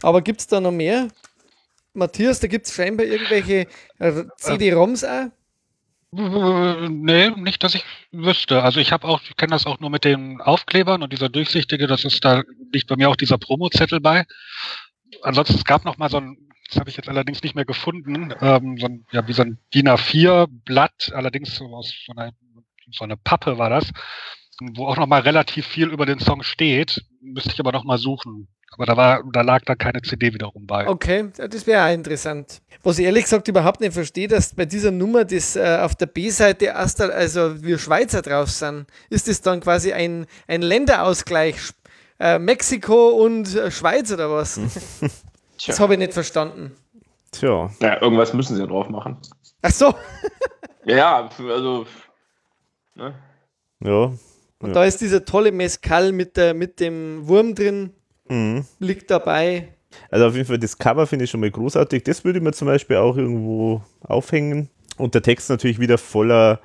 [0.00, 1.08] Aber gibt es da noch mehr?
[1.92, 3.66] Matthias, da gibt es scheinbar irgendwelche
[3.98, 5.26] äh, CD-ROMs auch?
[6.12, 8.62] Nee, nicht, dass ich wüsste.
[8.62, 11.88] Also ich habe auch, ich kenne das auch nur mit den Aufklebern und dieser durchsichtige,
[11.88, 14.24] das ist da liegt bei mir auch dieser Promo-Zettel bei.
[15.22, 18.32] Ansonsten es gab noch mal so ein, das habe ich jetzt allerdings nicht mehr gefunden,
[18.40, 22.30] ähm, so ein, ja wie so ein DIN A4-Blatt, allerdings so aus so einer,
[22.92, 23.90] so eine Pappe war das
[24.60, 27.04] wo auch noch mal relativ viel über den Song steht.
[27.20, 28.48] Müsste ich aber noch mal suchen.
[28.72, 30.86] Aber da, war, da lag da keine CD wiederum bei.
[30.86, 32.62] Okay, das wäre auch interessant.
[32.82, 36.06] Was ich ehrlich gesagt überhaupt nicht verstehe, dass bei dieser Nummer, das äh, auf der
[36.06, 41.56] B-Seite erst, also wir Schweizer drauf sind, ist das dann quasi ein, ein Länderausgleich.
[42.20, 44.60] Äh, Mexiko und äh, Schweiz oder was?
[45.66, 46.72] das habe ich nicht verstanden.
[47.32, 47.70] Tja.
[47.80, 49.16] Ja, irgendwas müssen sie ja drauf machen.
[49.62, 49.94] Ach so.
[50.84, 51.86] ja, also.
[52.94, 53.14] Ne?
[53.82, 54.12] Ja,
[54.60, 54.74] und ja.
[54.74, 57.90] da ist dieser tolle Mescal mit, der, mit dem Wurm drin,
[58.28, 58.64] mhm.
[58.78, 59.68] liegt dabei.
[60.10, 62.04] Also auf jeden Fall, das Cover finde ich schon mal großartig.
[62.04, 64.68] Das würde ich mir zum Beispiel auch irgendwo aufhängen.
[64.96, 66.60] Und der Text natürlich wieder voller,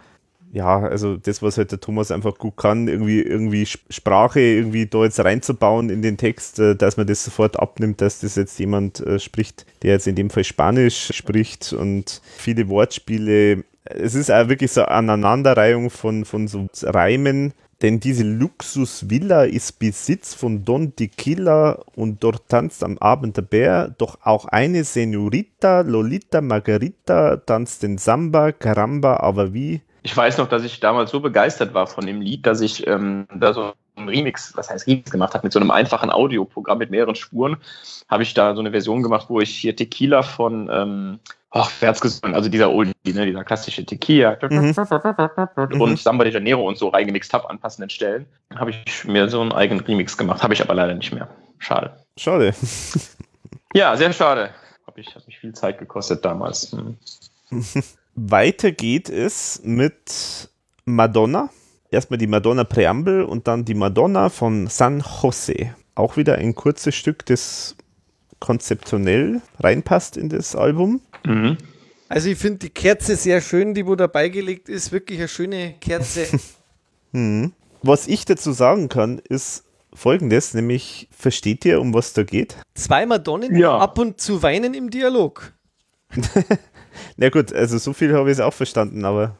[0.51, 5.03] ja, also das, was halt der Thomas einfach gut kann, irgendwie, irgendwie Sprache irgendwie da
[5.06, 8.99] jetzt reinzubauen in den Text, äh, dass man das sofort abnimmt, dass das jetzt jemand
[8.99, 13.64] äh, spricht, der jetzt in dem Fall Spanisch spricht und viele Wortspiele.
[13.85, 19.80] Es ist auch wirklich so eine Aneinanderreihung von, von so Reimen, denn diese Luxusvilla ist
[19.80, 25.82] Besitz von Don Tequila und dort tanzt am Abend der Bär, doch auch eine Senorita,
[25.82, 29.82] Lolita Margarita, tanzt den Samba, Caramba, aber wie?
[30.04, 33.28] Ich weiß noch, dass ich damals so begeistert war von dem Lied, dass ich ähm,
[33.36, 36.91] da so ein Remix, was heißt Remix gemacht habe, mit so einem einfachen Audioprogramm mit
[36.91, 37.57] mehreren Spuren,
[38.09, 41.19] habe ich da so eine Version gemacht, wo ich hier Tequila von ähm,
[41.56, 42.35] ach, wer hat's gesungen?
[42.35, 45.82] Also dieser Oldie, ne, dieser klassische Tequila mhm.
[45.82, 48.25] und Samba de Janeiro und so reingemixt habe an passenden Stellen.
[48.53, 51.30] Habe ich mir so einen eigenen Remix gemacht, habe ich aber leider nicht mehr.
[51.57, 51.95] Schade.
[52.17, 52.53] Schade.
[53.74, 54.51] ja, sehr schade.
[54.85, 56.74] Habe ich, hat mich viel Zeit gekostet damals.
[56.74, 56.98] Hm.
[58.15, 60.49] Weiter geht es mit
[60.83, 61.49] Madonna.
[61.95, 65.74] Erstmal die Madonna Präambel und dann die Madonna von San Jose.
[65.95, 67.77] Auch wieder ein kurzes Stück, das
[68.40, 70.99] konzeptionell reinpasst in das Album.
[71.25, 71.57] Mhm.
[72.09, 75.75] Also ich finde die Kerze sehr schön, die wo dabei gelegt ist, wirklich eine schöne
[75.80, 76.27] Kerze.
[77.14, 77.53] mhm.
[77.82, 82.57] Was ich dazu sagen kann, ist folgendes, nämlich versteht ihr, um was da geht?
[82.74, 83.77] Zwei Madonnen ja.
[83.77, 85.53] ab und zu weinen im Dialog.
[87.15, 89.38] Na gut, also so viel habe ich es auch verstanden, aber.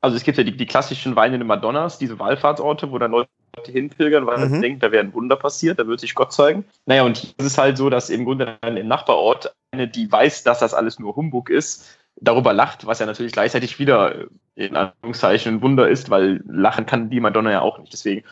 [0.00, 3.28] Also es gibt ja die, die klassischen weinenden Madonnas, diese Wallfahrtsorte, wo dann Leute
[3.66, 4.50] hinpilgern, weil mhm.
[4.50, 6.64] man denkt, da wäre ein Wunder passiert, da wird sich Gott zeigen.
[6.84, 10.44] Naja, und es ist halt so, dass im Grunde dann im Nachbarort eine, die weiß,
[10.44, 15.56] dass das alles nur Humbug ist, darüber lacht, was ja natürlich gleichzeitig wieder in Anführungszeichen
[15.56, 17.92] ein Wunder ist, weil lachen kann die Madonna ja auch nicht.
[17.92, 18.24] Deswegen.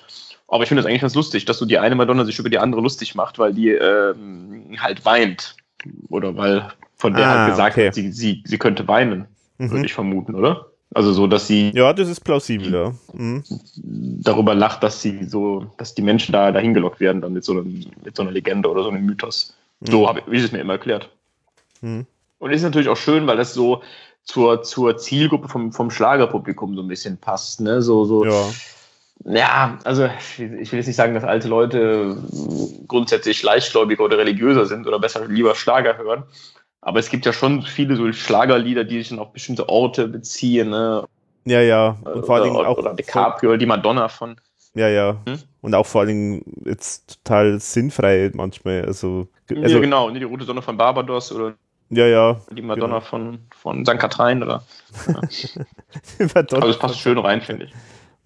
[0.49, 2.59] Aber ich finde das eigentlich ganz lustig, dass so die eine Madonna sich über die
[2.59, 5.57] andere lustig macht, weil die ähm, halt weint.
[6.09, 7.89] Oder weil von der ah, halt gesagt okay.
[7.89, 9.27] hat, sie, sie, sie könnte weinen,
[9.59, 9.71] mhm.
[9.71, 10.67] würde ich vermuten, oder?
[10.95, 12.95] Also so, dass sie Ja, das ist plausibel, ja.
[13.13, 13.43] Mhm.
[13.77, 17.53] darüber lacht, dass sie so, dass die Menschen da dahin gelockt werden, dann mit so,
[17.53, 19.55] einem, mit so einer Legende oder so einem Mythos.
[19.81, 21.11] So habe ich, es mir immer erklärt.
[21.81, 22.07] Mhm.
[22.39, 23.83] Und ist natürlich auch schön, weil das so
[24.23, 27.61] zur, zur Zielgruppe vom, vom Schlagerpublikum so ein bisschen passt.
[27.61, 27.83] Ne?
[27.83, 28.51] So, so, Ja.
[29.27, 32.17] Ja, also ich will jetzt nicht sagen, dass alte Leute
[32.89, 36.25] grundsätzlich leichtgläubiger oder religiöser sind oder besser lieber Schlager hören.
[36.87, 40.69] Aber es gibt ja schon viele so Schlagerlieder, die sich dann auf bestimmte Orte beziehen.
[40.69, 41.05] Ne?
[41.47, 41.97] Ja, ja.
[42.05, 42.77] Und vor allen Dingen oder, auch.
[42.77, 44.37] oder DiCaprio oder die Madonna von.
[44.75, 45.17] Ja, ja.
[45.27, 45.39] Hm?
[45.63, 48.85] Und auch vor allen Dingen jetzt total sinnfrei manchmal.
[48.85, 51.55] Also, also ja, genau, ne, die Rote Sonne von Barbados oder
[51.89, 52.41] ja, ja.
[52.51, 53.99] die Madonna von, von St.
[53.99, 54.63] Katrin oder.
[56.35, 56.63] Madonna.
[56.63, 57.73] Also es passt schön rein, finde ich.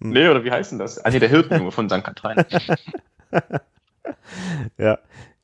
[0.01, 0.09] Hm.
[0.09, 1.03] Nee, oder wie heißt denn das?
[1.05, 2.03] Ah, nee, der Hirtenjunge von St.
[2.03, 2.43] Katrin.
[4.77, 4.97] Ja,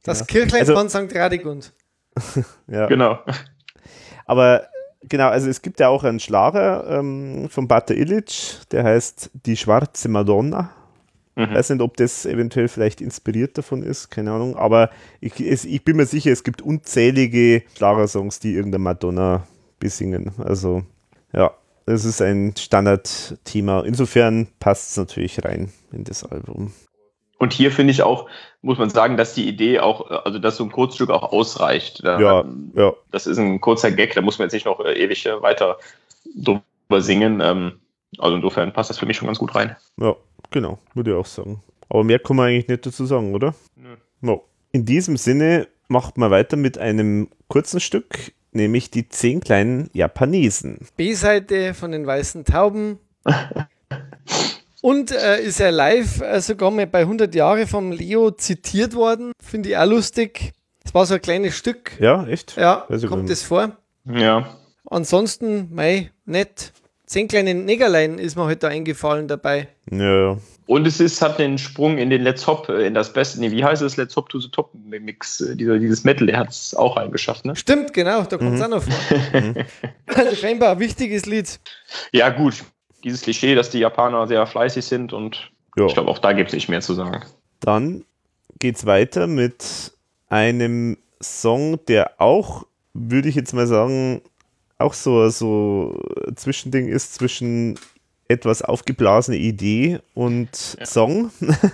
[0.03, 0.26] Das Ja.
[0.26, 1.16] Kirchlein Also- von St.
[1.16, 1.72] Radegund.
[2.68, 2.88] ja.
[2.88, 3.19] genau.
[4.26, 4.68] Aber
[5.03, 9.58] genau, also es gibt ja auch einen Schlager ähm, von Bata Illich, der heißt Die
[9.58, 10.72] schwarze Madonna.
[11.38, 11.53] Ich Mhm.
[11.53, 14.56] weiß nicht, ob das eventuell vielleicht inspiriert davon ist, keine Ahnung.
[14.56, 19.45] Aber ich, es, ich bin mir sicher, es gibt unzählige Schlagersongs, die irgendeine Madonna
[19.77, 20.32] besingen.
[20.38, 20.84] Also
[21.34, 21.52] ja,
[21.85, 23.82] das ist ein Standardthema.
[23.82, 26.72] Insofern passt es natürlich rein in das Album.
[27.38, 28.30] Und hier finde ich auch,
[28.62, 32.04] muss man sagen, dass die Idee auch, äh, also dass so ein Kurzstück auch ausreicht.
[32.04, 32.94] Da, Ja, ja.
[33.12, 35.78] Das ist ein kurzer Gag, da muss man jetzt nicht noch äh, ewig äh, weiter
[36.36, 36.64] drüber
[37.02, 37.42] singen.
[37.42, 37.80] Ähm,
[38.18, 39.76] also insofern passt das für mich schon ganz gut rein.
[40.00, 40.16] Ja,
[40.52, 41.62] genau, würde ich auch sagen.
[41.90, 43.54] Aber mehr kann man eigentlich nicht dazu sagen, oder?
[43.76, 43.96] Nö.
[44.22, 44.46] No.
[44.72, 50.88] In diesem Sinne macht man weiter mit einem kurzen Stück, nämlich die zehn kleinen Japanesen.
[50.98, 53.00] B-Seite von den Weißen Tauben.
[54.86, 59.32] Und äh, ist er live äh, sogar mal bei 100 Jahre vom Leo zitiert worden.
[59.42, 60.52] Finde ich auch lustig.
[60.84, 61.94] Es war so ein kleines Stück.
[62.00, 62.56] Ja, echt?
[62.56, 63.76] Ja, Weiß kommt es vor.
[64.06, 64.56] Ja.
[64.88, 66.72] Ansonsten, mei, nett.
[67.08, 69.70] Zehn kleine Negerlein ist mir heute da eingefallen dabei.
[69.90, 70.38] Ja, ja.
[70.68, 73.50] Und es ist, hat den Sprung in den Let's Hop, äh, in das Beste, nee,
[73.50, 76.50] wie heißt es, Let's Hop to the Top Mix, äh, dieser, dieses Metal, der hat
[76.50, 77.56] es auch reingeschafft, ne?
[77.56, 78.66] Stimmt, genau, da kommt es Mhm.
[78.66, 78.94] auch noch vor.
[80.16, 81.60] also scheinbar ein wichtiges Lied.
[82.12, 82.64] Ja, gut.
[83.06, 85.85] Dieses Klischee, dass die Japaner sehr fleißig sind und ja.
[85.85, 87.24] ich glaube, auch da gibt es nicht mehr zu sagen.
[87.61, 88.03] Dann
[88.59, 89.93] geht's weiter mit
[90.27, 94.22] einem Song, der auch, würde ich jetzt mal sagen,
[94.77, 97.80] auch so, so ein Zwischending ist zwischen
[98.27, 100.85] etwas aufgeblasene Idee und Ja.
[100.85, 101.32] Song,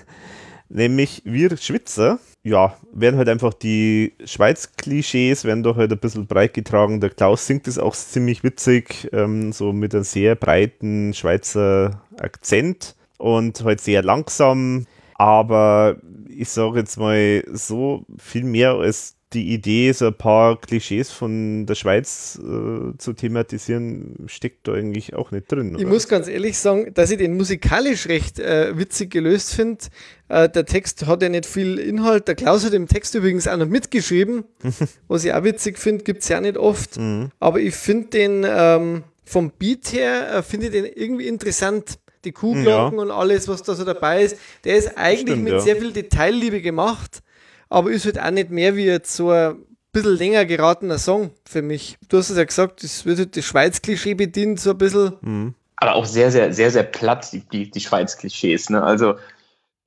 [0.69, 2.19] nämlich Wir Schwitzer.
[2.43, 6.99] Ja, werden halt einfach die Schweiz-Klischees, werden doch halt ein bisschen breit getragen.
[6.99, 12.95] Der Klaus singt es auch ziemlich witzig, ähm, so mit einem sehr breiten Schweizer Akzent
[13.19, 14.87] und halt sehr langsam.
[15.15, 15.97] Aber
[16.27, 21.65] ich sage jetzt mal so viel mehr als die Idee, so ein paar Klischees von
[21.65, 25.75] der Schweiz äh, zu thematisieren, steckt da eigentlich auch nicht drin.
[25.75, 25.93] Ich oder?
[25.93, 29.85] muss ganz ehrlich sagen, dass ich den musikalisch recht äh, witzig gelöst finde.
[30.27, 32.27] Äh, der Text hat ja nicht viel Inhalt.
[32.27, 34.43] Der Klaus hat im Text übrigens auch noch mitgeschrieben.
[35.07, 36.97] was ich auch witzig finde, gibt es ja nicht oft.
[36.97, 37.29] Mhm.
[37.39, 41.99] Aber ich finde den ähm, vom Beat her, äh, finde ich den irgendwie interessant.
[42.23, 44.37] Die Kuhglocken und alles, was da so dabei ist.
[44.63, 45.59] Der ist eigentlich Stimmt, mit ja.
[45.59, 47.23] sehr viel Detailliebe gemacht,
[47.71, 49.55] aber ist halt auch nicht mehr wie jetzt so ein
[49.93, 51.97] bisschen länger geratener Song für mich.
[52.09, 55.13] Du hast es ja gesagt, es wird halt das Schweiz-Klischee bedient, so ein bisschen.
[55.21, 55.55] Mhm.
[55.77, 58.83] Aber auch sehr, sehr, sehr, sehr platt, die, die, die Schweiz-Klischees, ne?
[58.83, 59.15] Also,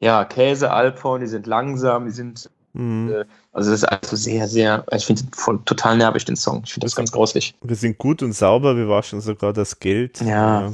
[0.00, 3.12] ja, Käse, Alphorn, die sind langsam, die sind, Mhm.
[3.12, 5.22] äh, also das ist also sehr, sehr, ich finde
[5.64, 6.62] total nervig, den Song.
[6.64, 7.54] Ich finde das ganz grauslich.
[7.62, 10.20] Wir sind gut und sauber, wir waschen sogar das Geld.
[10.20, 10.72] Ja.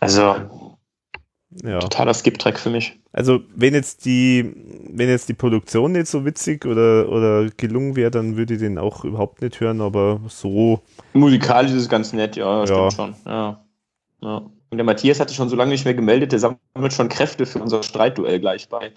[0.00, 0.61] Also,
[1.62, 1.78] ja.
[1.80, 2.98] totaler Skip-Track für mich.
[3.12, 4.54] Also wenn jetzt die,
[4.90, 8.78] wenn jetzt die Produktion nicht so witzig oder, oder gelungen wäre, dann würde ich den
[8.78, 10.80] auch überhaupt nicht hören, aber so,
[11.12, 12.66] Musikalisch ist es ganz nett, ja, Ja.
[12.66, 13.14] stimmt schon.
[13.26, 13.64] Ja.
[14.22, 14.42] ja.
[14.72, 17.58] Und der Matthias hatte schon so lange nicht mehr gemeldet, der sammelt schon Kräfte für
[17.58, 18.90] unser Streitduell gleich bei.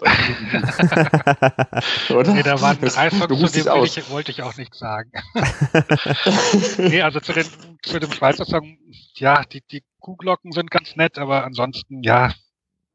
[2.08, 2.32] Oder?
[2.32, 5.10] Nee, da waren Das drei Songs, zu dem ich, wollte ich auch nichts sagen.
[6.78, 7.44] nee, also zu, den,
[7.82, 8.78] zu dem Schweizer Song,
[9.16, 12.32] ja, die, die Kuhglocken sind ganz nett, aber ansonsten, ja,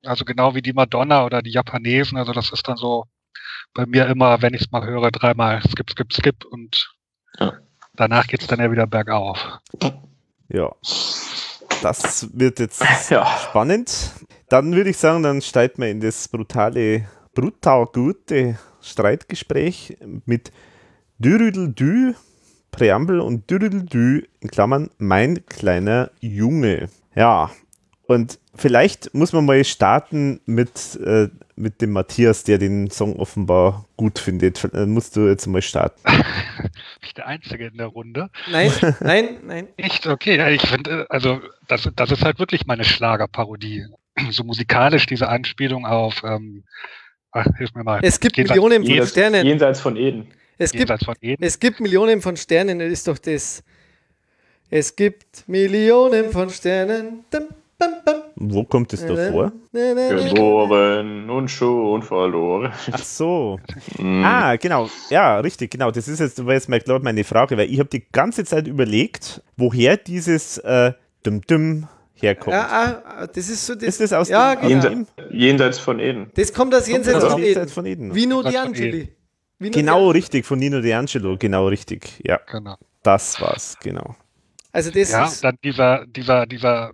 [0.05, 3.05] also genau wie die Madonna oder die Japanesen, also das ist dann so
[3.73, 6.93] bei mir immer, wenn ich es mal höre, dreimal skip, skip, skip und
[7.39, 7.53] Ja.
[7.93, 9.59] danach geht's dann ja wieder bergauf.
[10.49, 10.71] ja.
[11.81, 13.25] Das wird jetzt Ja.
[13.49, 14.11] spannend.
[14.49, 20.51] Dann würde ich sagen, dann steigen wir in das brutale, brutal gute Streitgespräch mit
[21.17, 22.13] Dürüdeldü,
[22.71, 26.89] Präambel und Dürüdeldü in Klammern mein kleiner Junge.
[27.15, 27.49] Ja,
[28.11, 33.85] und vielleicht muss man mal starten mit, äh, mit dem Matthias, der den Song offenbar
[33.95, 34.63] gut findet.
[34.73, 36.01] Äh, musst du jetzt mal starten.
[36.05, 36.71] Bin
[37.03, 38.29] ich der Einzige in der Runde?
[38.51, 39.67] Nein, nein, nein.
[39.77, 40.07] Echt?
[40.07, 43.85] Okay, ich finde, also das, das ist halt wirklich meine Schlagerparodie.
[44.31, 46.65] So musikalisch diese Anspielung auf, ähm,
[47.31, 48.01] ach, hilf mir mal.
[48.03, 49.45] Es gibt jenseits, Millionen von Sternen.
[49.45, 50.27] Jenseits von Eden.
[50.57, 51.43] Es gibt, von Eden.
[51.43, 53.63] es gibt Millionen von Sternen, das ist doch das.
[54.69, 57.23] Es gibt Millionen von Sternen.
[57.31, 57.47] Dum,
[58.35, 59.51] wo kommt es da vor?
[59.71, 62.71] Geboren und schon verloren.
[62.91, 63.59] Ach so.
[63.97, 64.23] Mm.
[64.23, 64.89] Ah, genau.
[65.09, 65.91] Ja, richtig, genau.
[65.91, 68.67] Das ist jetzt, war jetzt mal, glaube meine Frage, weil ich habe die ganze Zeit
[68.67, 70.93] überlegt, woher dieses äh,
[71.23, 72.55] Dum Dum herkommt.
[72.55, 73.83] Ja, ah, das ist so das.
[73.83, 74.83] Ist das aus ja, dem, genau.
[74.83, 76.31] Jenseits, jenseits von Eden.
[76.35, 77.67] Das kommt aus Jenseits, kommt von, Eden.
[77.67, 78.15] von Eden.
[78.15, 79.15] Vino Di Angeli.
[79.59, 82.19] Vino genau Di richtig, von Nino D'Angelo, genau richtig.
[82.23, 82.39] Ja.
[82.51, 82.75] Genau.
[83.03, 84.15] Das war's, genau.
[84.71, 86.91] Also das ja, ist dann dieser, dieser, dieser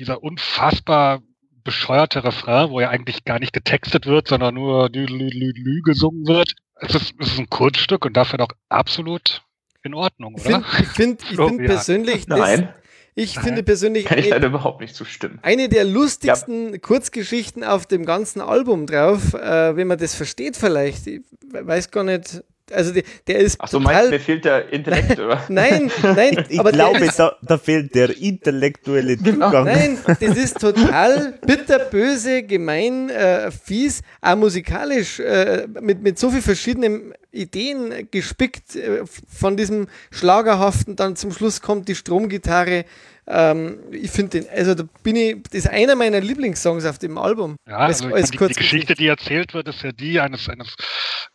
[0.00, 1.22] dieser unfassbar
[1.62, 5.82] bescheuerte Refrain, wo ja eigentlich gar nicht getextet wird, sondern nur lü, lü, lü, lü
[5.82, 6.54] gesungen wird.
[6.76, 9.42] Es ist, es ist ein Kurzstück und dafür doch absolut
[9.82, 10.64] in Ordnung, oder?
[10.80, 12.72] Ich finde find, find persönlich, Nein.
[13.14, 13.44] ich Nein.
[13.44, 15.38] finde persönlich kann ich eine, überhaupt nicht zustimmen.
[15.42, 16.78] Eine der lustigsten ja.
[16.78, 21.06] Kurzgeschichten auf dem ganzen Album drauf, äh, wenn man das versteht vielleicht.
[21.06, 21.20] Ich
[21.52, 22.42] weiß gar nicht,
[22.72, 23.56] also die, der ist.
[23.60, 25.44] Ach so, total, meinst mir fehlt der Intellekt, oder?
[25.48, 26.44] nein, nein.
[26.48, 29.46] Ich, aber glaube, ist, da, da, fehlt der intellektuelle genau.
[29.46, 29.64] Zugang.
[29.64, 36.30] Nein, das ist total bitter, böse, gemein, äh, fies, auch musikalisch, äh, mit, mit so
[36.30, 42.84] vielen verschiedenen Ideen gespickt, äh, von diesem Schlagerhaften, dann zum Schluss kommt die Stromgitarre,
[43.26, 47.18] ähm, ich finde den, also da bin ich, das ist einer meiner Lieblingssongs auf dem
[47.18, 47.56] Album.
[47.68, 50.74] Ja, als, also als die, die, Geschichte, die erzählt wird, ist ja die eines, eines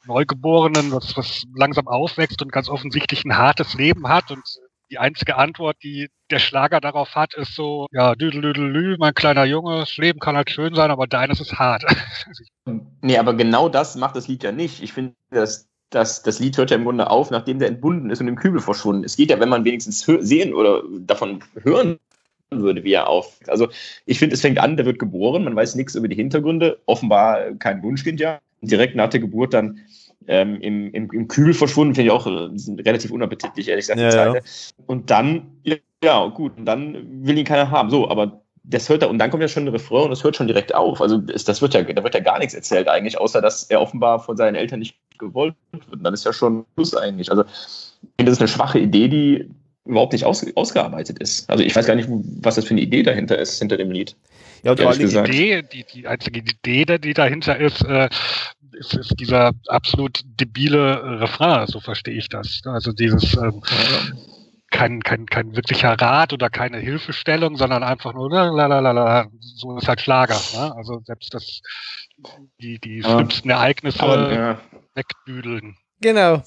[0.06, 4.44] Neugeborenen, was, was langsam aufwächst und ganz offensichtlich ein hartes Leben hat und
[4.92, 9.80] die einzige Antwort, die der Schlager darauf hat, ist so, ja, düdelüdelü, mein kleiner Junge,
[9.80, 11.84] das Leben kann halt schön sein, aber deines ist hart.
[13.02, 14.84] nee, aber genau das macht das Lied ja nicht.
[14.84, 18.22] Ich finde, das das, das Lied hört ja im Grunde auf, nachdem der entbunden ist
[18.22, 19.04] und im Kübel verschwunden.
[19.04, 22.00] Es geht ja, wenn man wenigstens sehen oder davon hören
[22.52, 23.40] würde, wie er auf.
[23.48, 23.68] Also
[24.06, 27.54] ich finde, es fängt an, der wird geboren, man weiß nichts über die Hintergründe, offenbar
[27.60, 28.40] kein Wunschkind ja.
[28.62, 29.80] Direkt nach der Geburt dann
[30.28, 34.00] ähm, im, im, im Kübel verschwunden, finde ich auch äh, relativ unappetitlich, ehrlich gesagt.
[34.00, 34.42] Ja, ja.
[34.88, 35.62] Und dann,
[36.04, 37.90] ja, gut, und dann will ihn keiner haben.
[37.90, 40.36] So, aber das hört er, und dann kommt ja schon ein Refrain und das hört
[40.36, 41.02] schon direkt auf.
[41.02, 44.20] Also das wird ja, da wird ja gar nichts erzählt eigentlich, außer dass er offenbar
[44.20, 45.84] von seinen Eltern nicht gewollt wird.
[45.92, 47.30] Und dann ist ja schon Schluss eigentlich.
[47.30, 49.50] Also ich finde, das ist eine schwache Idee, die
[49.86, 51.50] überhaupt nicht aus, ausgearbeitet ist.
[51.50, 54.16] Also ich weiß gar nicht, was das für eine Idee dahinter ist, hinter dem Lied.
[54.64, 58.10] Ja, und die Idee, die, die einzige Idee, die dahinter ist, äh,
[58.72, 62.62] ist, ist dieser absolut debile Refrain, so verstehe ich das.
[62.66, 63.62] Also dieses ähm,
[64.76, 70.02] kein, kein, kein wirklicher Rat oder keine Hilfestellung, sondern einfach nur lalalala, so ist halt
[70.02, 70.40] Schlager.
[70.54, 70.76] Ne?
[70.76, 71.62] Also selbst das,
[72.60, 73.10] die, die ja.
[73.10, 74.60] schlimmsten Ereignisse aber, ja.
[74.94, 75.78] wegbüdeln.
[76.02, 76.44] Genau.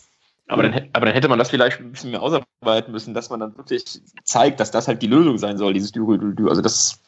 [0.46, 3.40] Aber dann, aber dann hätte man das vielleicht ein bisschen mehr ausarbeiten müssen, dass man
[3.40, 3.84] dann wirklich
[4.24, 6.48] zeigt, dass das halt die Lösung sein soll, dieses Dürü.
[6.48, 7.00] Also das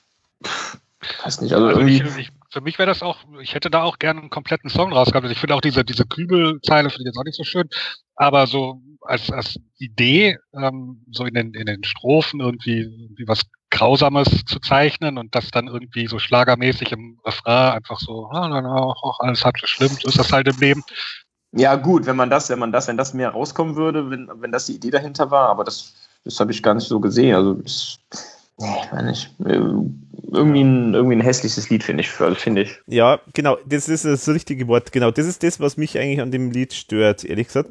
[1.23, 1.52] weiß nicht.
[1.52, 4.31] Also, also ich, ich, für mich wäre das auch, ich hätte da auch gerne einen
[4.31, 5.24] kompletten Song rausgehabt.
[5.24, 7.68] Also ich finde auch diese, diese Kübelzeile finde ich jetzt auch nicht so schön.
[8.16, 13.42] Aber so als, als Idee, ähm, so in den, in den Strophen irgendwie, irgendwie was
[13.70, 18.60] Grausames zu zeichnen und das dann irgendwie so schlagermäßig im Refrain einfach so, ah, na,
[18.60, 20.82] na, auch alles hat so schlimm, so ist das halt im Leben.
[21.52, 24.52] Ja, gut, wenn man das, wenn man das, wenn das mehr rauskommen würde, wenn, wenn
[24.52, 27.34] das die Idee dahinter war, aber das, das habe ich gar nicht so gesehen.
[27.34, 27.98] Also das,
[28.58, 32.78] nee, meine ich, irgendwie ein, irgendwie ein hässliches Lied, finde ich, also finde ich.
[32.86, 35.10] Ja, genau, das ist das richtige Wort, genau.
[35.10, 37.70] Das ist das, was mich eigentlich an dem Lied stört, ehrlich gesagt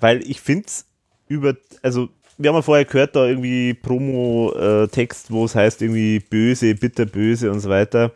[0.00, 0.86] weil ich finde es
[1.28, 6.74] über, also wir haben ja vorher gehört, da irgendwie Promo-Text, wo es heißt irgendwie böse,
[6.74, 8.12] bitterböse und so weiter.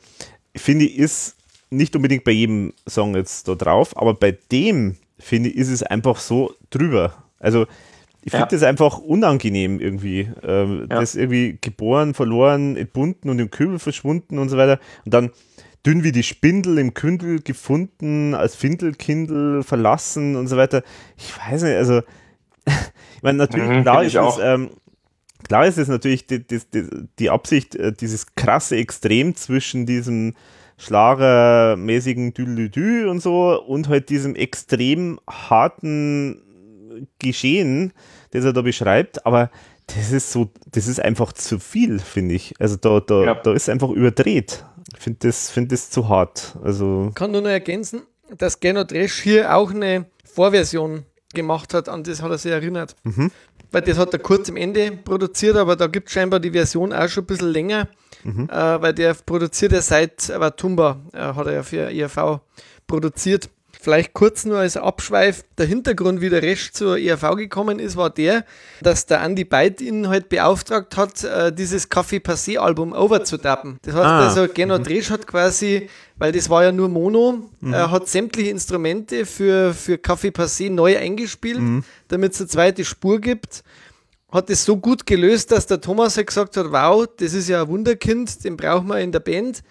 [0.56, 1.36] Finde ich, ist
[1.70, 5.82] nicht unbedingt bei jedem Song jetzt da drauf, aber bei dem, finde ich, ist es
[5.82, 7.24] einfach so drüber.
[7.38, 7.66] Also
[8.24, 8.50] ich finde ja.
[8.52, 10.30] das einfach unangenehm irgendwie.
[10.42, 11.00] Ähm, ja.
[11.00, 14.80] Das irgendwie geboren, verloren, entbunden und im Kübel verschwunden und so weiter.
[15.04, 15.30] Und dann
[15.86, 20.82] dünn wie die Spindel im Kündel gefunden, als Findelkindel verlassen und so weiter.
[21.16, 22.02] Ich weiß nicht, also
[22.66, 24.70] ich meine, natürlich, mhm, klar, ist es, ähm,
[25.46, 26.60] klar ist es natürlich die, die,
[27.18, 30.34] die, Absicht, äh, dieses krasse Extrem zwischen diesem
[30.78, 36.40] schlagermäßigen Düdelüdü und so und halt diesem extrem harten
[37.18, 37.92] Geschehen,
[38.30, 39.50] das er da beschreibt, aber
[39.86, 42.54] das ist so, das ist einfach zu viel, finde ich.
[42.58, 43.34] Also da, da, ja.
[43.34, 44.64] da ist einfach überdreht.
[44.92, 46.56] Ich finde das, find das zu hart.
[46.62, 48.02] Also kann nur noch ergänzen,
[48.36, 51.04] dass Geno Dresch hier auch eine Vorversion
[51.34, 52.96] gemacht hat, an das hat er sich erinnert.
[53.04, 53.30] Mhm.
[53.70, 56.92] weil das hat er kurz am Ende produziert, aber da gibt es scheinbar die Version
[56.92, 57.88] auch schon ein bisschen länger,
[58.22, 58.48] mhm.
[58.48, 62.40] äh, weil der produziert ja seit Watumba, äh, hat er ja für ERV
[62.86, 63.50] produziert.
[63.84, 68.08] Vielleicht kurz nur als Abschweif, der Hintergrund, wie der Rest zur ERV gekommen ist, war
[68.08, 68.46] der,
[68.80, 73.78] dass der Andy Byte ihn halt beauftragt hat, äh, dieses Café Passé Album overzutappen.
[73.82, 74.26] Das heißt ah.
[74.26, 74.84] also, Gernot mhm.
[74.84, 77.74] Dresch hat quasi, weil das war ja nur Mono, mhm.
[77.74, 81.84] er hat sämtliche Instrumente für, für Café Passé neu eingespielt, mhm.
[82.08, 83.62] damit es eine zweite Spur gibt
[84.32, 87.62] hat es so gut gelöst, dass der Thomas halt gesagt hat, wow, das ist ja
[87.62, 89.62] ein Wunderkind, den brauchen wir in der Band.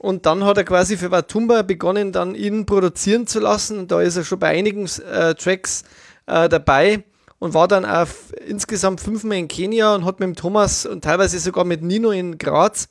[0.00, 3.86] Und dann hat er quasi für Watumba begonnen, dann ihn produzieren zu lassen.
[3.86, 5.84] Da ist er schon bei einigen äh, Tracks
[6.24, 7.04] äh, dabei
[7.38, 8.06] und war dann auch
[8.46, 12.38] insgesamt fünfmal in Kenia und hat mit dem Thomas und teilweise sogar mit Nino in
[12.38, 12.88] Graz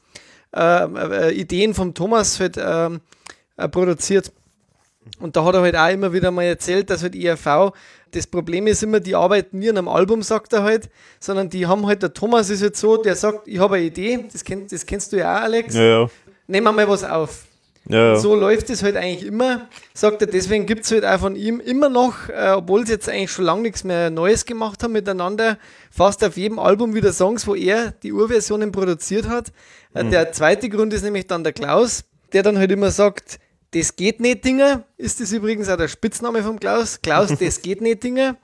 [0.55, 3.01] äh, äh Ideen vom Thomas halt ähm,
[3.57, 4.31] äh, produziert.
[5.19, 7.73] Und da hat er halt auch immer wieder mal erzählt, dass halt IRV,
[8.11, 11.65] das Problem ist immer, die arbeiten nie an einem Album, sagt er halt, sondern die
[11.65, 14.67] haben halt, der Thomas ist halt so, der sagt, ich habe eine Idee, das, kenn,
[14.67, 15.73] das kennst du ja auch, Alex.
[15.73, 16.09] Ja, ja
[16.49, 17.45] nehmen wir mal was auf.
[17.87, 18.15] Ja, ja.
[18.17, 19.67] So läuft es halt eigentlich immer.
[19.93, 23.09] Sagt er, deswegen gibt es halt auch von ihm immer noch, äh, obwohl sie jetzt
[23.09, 25.57] eigentlich schon lange nichts mehr Neues gemacht haben miteinander,
[25.89, 29.51] fast auf jedem Album wieder Songs, wo er die Urversionen produziert hat.
[29.93, 30.11] Äh, mhm.
[30.11, 32.03] Der zweite Grund ist nämlich dann der Klaus,
[32.33, 33.39] der dann halt immer sagt,
[33.71, 37.01] das geht nicht Dinger, ist das übrigens auch der Spitzname vom Klaus.
[37.01, 38.35] Klaus, das geht nicht Dinger.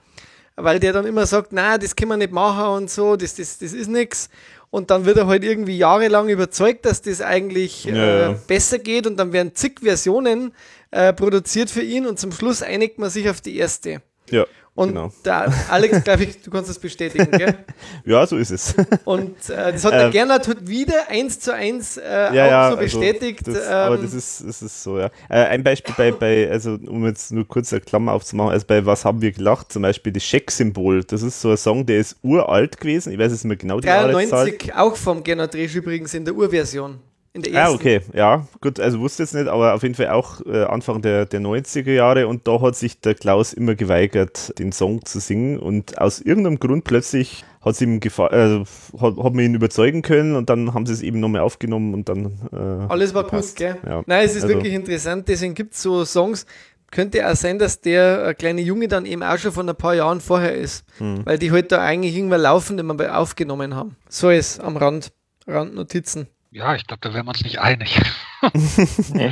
[0.58, 3.58] Weil der dann immer sagt, na, das können wir nicht machen und so, das, das,
[3.58, 4.30] das ist nichts
[4.76, 9.06] und dann wird er halt irgendwie jahrelang überzeugt, dass das eigentlich ja, äh, besser geht
[9.06, 10.52] und dann werden zig Versionen
[10.90, 14.02] äh, produziert für ihn und zum Schluss einigt man sich auf die erste.
[14.28, 14.44] Ja.
[14.76, 15.10] Und genau.
[15.24, 17.54] der Alex, glaube ich, du kannst das bestätigen, gell?
[18.04, 18.74] ja, so ist es.
[19.06, 22.70] Und äh, das hat der ähm, Gernot wieder eins zu eins äh, ja, auch ja,
[22.70, 23.48] so also bestätigt.
[23.48, 25.06] Also das, ähm, aber das ist, das ist so, ja.
[25.30, 28.84] Äh, ein Beispiel bei, bei, also um jetzt nur kurz eine Klammer aufzumachen, also bei
[28.84, 32.16] Was haben wir gelacht, zum Beispiel das Scheck-Symbol, das ist so ein Song, der ist
[32.22, 36.12] uralt gewesen, ich weiß jetzt nicht mehr genau die 93, auch vom Gernot Dresch übrigens
[36.12, 37.00] in der Urversion.
[37.36, 37.72] In der ah, ersten.
[37.72, 41.02] Ah, okay, ja, gut, also wusste jetzt nicht, aber auf jeden Fall auch äh, Anfang
[41.02, 45.20] der, der 90er Jahre und da hat sich der Klaus immer geweigert, den Song zu
[45.20, 49.54] singen und aus irgendeinem Grund plötzlich hat es ihm gefallen, äh, hat, hat man ihn
[49.54, 52.38] überzeugen können und dann haben sie es eben nochmal aufgenommen und dann.
[52.50, 53.76] Äh, Alles war gut, gell?
[53.86, 54.02] Ja.
[54.06, 56.46] Nein, es ist also, wirklich interessant, deswegen gibt es so Songs,
[56.90, 59.94] könnte auch sein, dass der äh, kleine Junge dann eben auch schon von ein paar
[59.94, 61.26] Jahren vorher ist, hm.
[61.26, 63.96] weil die halt da eigentlich irgendwann laufend immer aufgenommen haben.
[64.08, 65.12] So ist am Rand,
[65.46, 66.28] Randnotizen.
[66.56, 68.00] Ja, ich glaube, da wären wir uns nicht einig.
[69.12, 69.30] nee.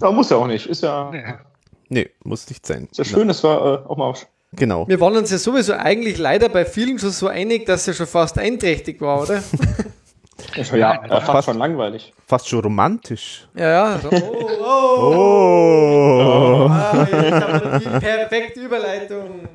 [0.00, 0.66] Aber muss ja auch nicht.
[0.66, 1.10] Ist ja.
[1.10, 1.34] Nee,
[1.90, 2.88] nee muss nicht sein.
[2.90, 4.14] Ist ja schön, dass wir äh, auch mal
[4.54, 4.88] Genau.
[4.88, 8.06] Wir waren uns ja sowieso eigentlich leider bei vielen schon so einig, dass er schon
[8.06, 9.42] fast einträchtig war, oder?
[10.54, 12.14] ja, ja fast, fast schon langweilig.
[12.26, 13.46] Fast schon romantisch.
[13.54, 13.98] Ja, ja.
[13.98, 15.14] So, oh, oh, oh.
[16.64, 16.68] oh.
[16.70, 19.46] Ah, jetzt haben wir die perfekte Überleitung.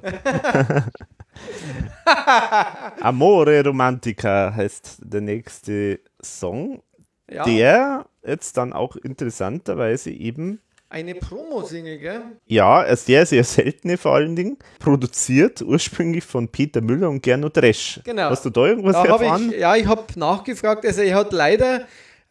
[3.01, 6.81] Amore Romantica heißt der nächste Song
[7.29, 7.43] ja.
[7.43, 12.21] der jetzt dann auch interessanterweise eben eine Promo-Single, gell?
[12.45, 14.57] Ja, eine sehr, sehr seltene vor allen Dingen.
[14.79, 17.99] Produziert ursprünglich von Peter Müller und Gernot Resch.
[18.05, 18.29] Genau.
[18.29, 19.51] Hast du da irgendwas da erfahren?
[19.51, 20.85] Ich, ja, ich habe nachgefragt.
[20.85, 21.81] Also er hat leider,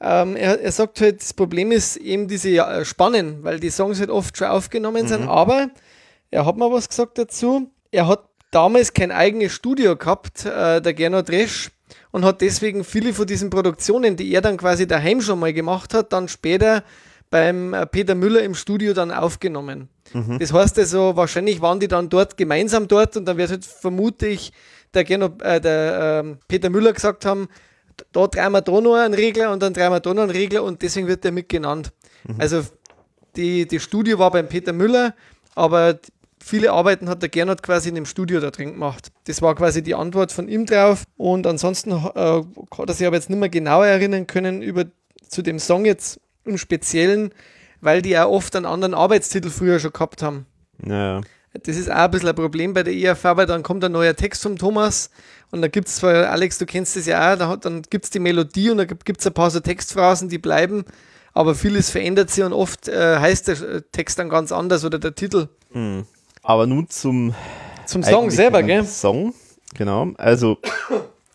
[0.01, 4.01] ähm, er, er, sagt halt, das Problem ist eben diese ja, Spannen, weil die Songs
[4.01, 5.09] halt oft schon aufgenommen mhm.
[5.09, 5.29] sind.
[5.29, 5.69] Aber
[6.31, 7.71] er hat mal was gesagt dazu.
[7.91, 11.73] Er hat damals kein eigenes Studio gehabt, äh, der Gernot Resch
[12.17, 15.93] und hat deswegen viele von diesen Produktionen, die er dann quasi daheim schon mal gemacht
[15.93, 16.83] hat, dann später
[17.29, 19.91] beim äh, Peter Müller im Studio dann aufgenommen.
[20.15, 20.39] Mhm.
[20.39, 24.55] Das heißt also, wahrscheinlich waren die dann dort gemeinsam dort und dann wird halt vermutlich
[24.95, 27.49] der, Geno, äh, der äh, Peter Müller gesagt haben,
[28.13, 30.81] da wir da noch einen Regler und dann drehen wir da noch einen Regler und
[30.81, 31.93] deswegen wird der mitgenannt.
[32.27, 32.37] Mhm.
[32.39, 32.63] Also
[33.37, 35.15] die, die Studio war beim Peter Müller,
[35.55, 35.99] aber
[36.47, 39.09] viele Arbeiten hat der Gernot quasi in dem Studio da drin gemacht.
[39.25, 41.05] Das war quasi die Antwort von ihm drauf.
[41.17, 44.85] Und ansonsten äh, hat er sich aber jetzt nicht mehr genauer erinnern können über
[45.29, 47.31] zu dem Song jetzt im Speziellen,
[47.81, 50.47] weil die auch oft einen anderen Arbeitstitel früher schon gehabt haben.
[50.87, 51.21] Ja.
[51.65, 54.15] Das ist auch ein bisschen ein Problem bei der ERV, weil dann kommt ein neuer
[54.15, 55.11] Text vom Thomas
[55.51, 58.11] und da gibt es zwar, Alex, du kennst das ja auch, da dann gibt es
[58.11, 60.85] die Melodie und da gibt es ein paar so Textphrasen, die bleiben,
[61.33, 65.15] aber vieles verändert sich und oft äh, heißt der Text dann ganz anders oder der
[65.15, 65.49] Titel.
[65.73, 66.05] Hm.
[66.47, 67.35] Aber nun zum,
[67.87, 68.85] zum Song selber, gell?
[68.85, 69.35] Song,
[69.75, 70.13] genau.
[70.17, 70.59] Also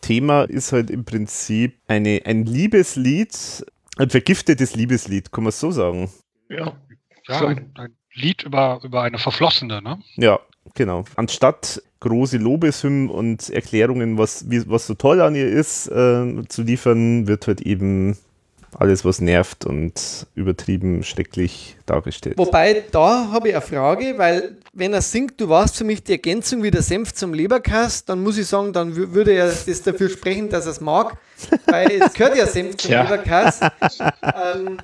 [0.00, 3.66] Thema ist halt im Prinzip eine, ein Liebeslied,
[3.98, 6.10] ein vergiftetes Liebeslied, kann man so sagen.
[6.48, 6.72] Ja,
[7.28, 9.98] ja ein, ein, Lied über, über eine Verflossene, ne?
[10.16, 10.40] Ja,
[10.74, 11.04] genau.
[11.16, 16.62] Anstatt große Lobeshymnen und Erklärungen, was, wie, was so toll an ihr ist, äh, zu
[16.62, 18.16] liefern, wird halt eben
[18.78, 22.38] alles, was nervt und übertrieben schrecklich dargestellt.
[22.38, 26.12] Wobei, da habe ich eine Frage, weil wenn er singt, du warst für mich die
[26.12, 29.82] Ergänzung wie der Senf zum Leberkass, dann muss ich sagen, dann wü- würde er das
[29.82, 31.16] dafür sprechen, dass er es mag,
[31.66, 33.02] weil es gehört ja Senf zum Tja.
[33.02, 33.60] Leberkass.
[33.60, 34.78] Ähm,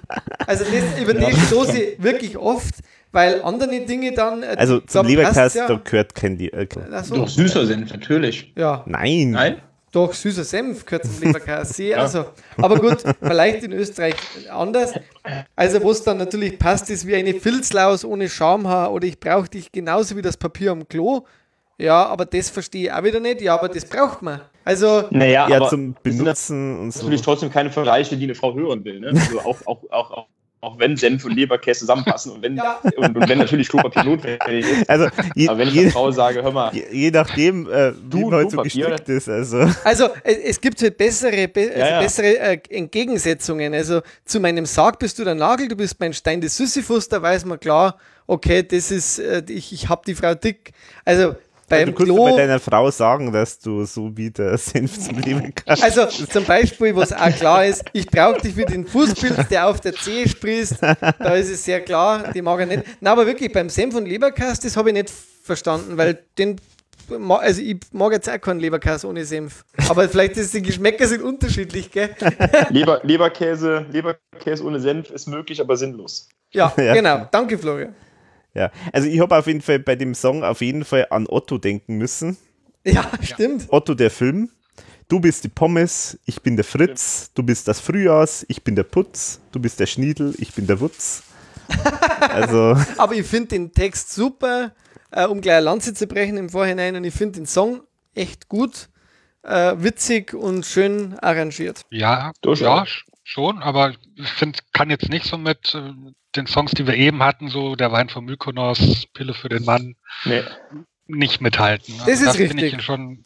[0.46, 2.74] also das, über das stoße ich wirklich oft,
[3.12, 4.42] weil andere Dinge dann...
[4.42, 6.66] äh, Also da zum passt's Leberkass, ja, da gehört kein äh,
[7.04, 7.14] so.
[7.14, 8.52] Doch süßer sind, natürlich.
[8.56, 9.30] Ja, Nein.
[9.30, 9.56] Nein?
[9.92, 11.70] Doch, süßer Senf gehört zum Leberkass.
[11.70, 12.26] sehe Also,
[12.56, 14.14] aber gut, vielleicht in Österreich
[14.50, 14.92] anders.
[15.56, 19.48] Also, wo es dann natürlich passt, ist wie eine Filzlaus ohne Schamhaar oder ich brauche
[19.48, 21.22] dich genauso wie das Papier am Klo.
[21.80, 23.40] Ja, aber das verstehe ich auch wieder nicht.
[23.40, 24.40] Ja, aber das braucht man.
[24.64, 26.98] Also, Naja, Ja, aber zum Benutzen und so.
[27.00, 29.00] natürlich trotzdem keine Vergleiche, die eine Frau hören will.
[29.00, 29.08] Ne?
[29.14, 30.26] Also auch, auch, auch, auch,
[30.60, 32.80] auch wenn Senf und Leberkäse zusammenpassen und wenn, Ja.
[32.96, 34.90] und, und wenn natürlich Klopapier notwendig ist.
[34.90, 35.06] Also
[35.36, 38.30] je, Aber wenn ich je, Frau sage, hör mal, je, je nachdem, äh, wie Du,
[38.30, 38.86] man so Klopapier.
[38.88, 39.28] gestrickt ist.
[39.28, 42.00] Also also es, es gibt halt bessere, be also Ja, ja.
[42.00, 43.72] bessere äh, Entgegensetzungen.
[43.74, 47.22] Also zu meinem Sarg bist du der Nagel, du bist mein Stein des Sisyphus, da
[47.22, 47.96] weiß man klar,
[48.26, 50.72] okay, das ist, äh, ich, ich hab die Frau dick.
[51.04, 51.36] Also
[51.68, 52.24] beim du kannst Klo.
[52.24, 55.82] bei deiner Frau sagen, dass du so wie der Senf zum Leben kannst.
[55.82, 59.80] Also zum Beispiel, was auch klar ist, ich brauche dich für den Fußpilz, der auf
[59.80, 60.76] der Zehe sprießt.
[60.82, 62.82] Da ist es sehr klar, die mag er nicht.
[63.00, 65.10] Na, aber wirklich beim Senf und Leberkass, das habe ich nicht
[65.42, 66.56] verstanden, weil den,
[67.28, 69.64] also ich mag jetzt auch keinen Leberkass ohne Senf.
[69.88, 72.10] Aber vielleicht ist die Geschmäcker sind unterschiedlich, gell?
[72.70, 76.28] Leber, Leberkäse, Leberkäse ohne Senf ist möglich, aber sinnlos.
[76.52, 76.94] Ja, Ja.
[76.94, 77.26] genau.
[77.30, 77.94] Danke, Florian.
[78.54, 81.58] Ja, also ich habe auf jeden Fall bei dem Song auf jeden Fall an Otto
[81.58, 82.36] denken müssen.
[82.84, 83.66] Ja, stimmt.
[83.68, 84.50] Otto der Film.
[85.08, 88.82] Du bist die Pommes, ich bin der Fritz, du bist das Frühjahrs, ich bin der
[88.82, 91.22] Putz, du bist der Schniedel, ich bin der Wutz.
[92.20, 94.72] Also, Aber ich finde den Text super,
[95.10, 96.96] äh, um gleich eine Lanze zu brechen im Vorhinein.
[96.96, 97.80] Und ich finde den Song
[98.14, 98.88] echt gut,
[99.42, 101.82] äh, witzig und schön arrangiert.
[101.90, 102.64] Ja, Durchaus.
[102.66, 105.92] ja, sch- schon, aber ich finde, kann jetzt nicht so mit äh,
[106.36, 109.96] den Songs, die wir eben hatten, so der Wein von Mykonos, Pille für den Mann,
[110.24, 110.42] Nee.
[111.06, 111.94] nicht mithalten.
[112.06, 112.74] Das ist finde richtig.
[112.74, 113.24] ich schon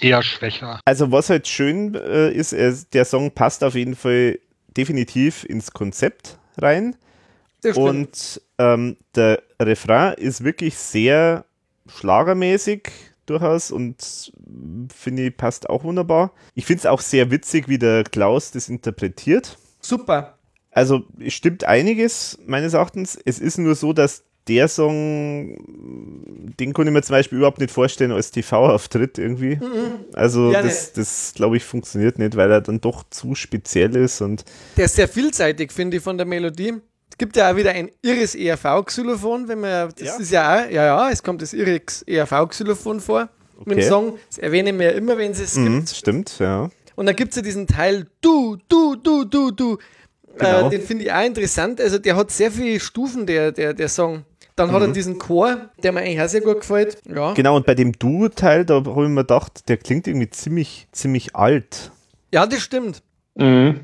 [0.00, 0.80] eher schwächer.
[0.84, 4.38] also was halt schön äh, ist, er, der Song passt auf jeden Fall
[4.76, 6.96] definitiv ins Konzept rein.
[7.62, 7.76] Das.
[7.76, 11.44] Und ähm, der Refrain ist wirklich sehr
[11.88, 12.90] schlagermäßig
[13.26, 16.32] durchaus und mm, finde ich passt auch wunderbar.
[16.54, 19.56] Ich finde es auch sehr witzig, wie der Klaus das interpretiert.
[19.80, 20.33] super.
[20.74, 23.16] Also stimmt einiges meines Erachtens.
[23.24, 25.56] Es ist nur so, dass der Song,
[26.58, 29.58] den konnte ich mir zum Beispiel überhaupt nicht vorstellen als TV-Auftritt irgendwie.
[30.14, 30.52] Also Mhm.
[30.52, 34.44] Ja, das, das glaube ich funktioniert nicht, weil er dann doch zu speziell ist und
[34.76, 36.74] Der ist sehr vielseitig, finde ich, von der Melodie.
[37.10, 40.16] Es gibt ja auch wieder ein irres ERV-Xylophon, wenn man, das Ja?
[40.16, 43.28] ist ja auch, ja, ja, es kommt das irres ERV-Xylophon vor
[43.64, 43.88] mit dem Okay.
[43.88, 44.18] Song.
[44.28, 45.90] Das erwähnen wir ja immer, wenn es es mhm, gibt.
[45.90, 46.68] stimmt, ja.
[46.96, 49.78] Und dann gibt es ja diesen Teil Du, Du, Du, Du, Du.
[50.38, 50.66] Genau.
[50.66, 51.80] Äh, den finde ich auch interessant.
[51.80, 54.24] Also der hat sehr viele Stufen, der, der, der Song.
[54.56, 54.92] Dann hat er Mhm.
[54.92, 56.98] diesen Chor, der mir eigentlich auch sehr gut gefällt.
[57.12, 60.86] Ja, Genau, und bei dem Du-Teil, da habe ich mir gedacht, der klingt irgendwie ziemlich,
[60.92, 61.90] ziemlich alt.
[62.32, 63.02] ja das stimmt.
[63.34, 63.80] Mhm.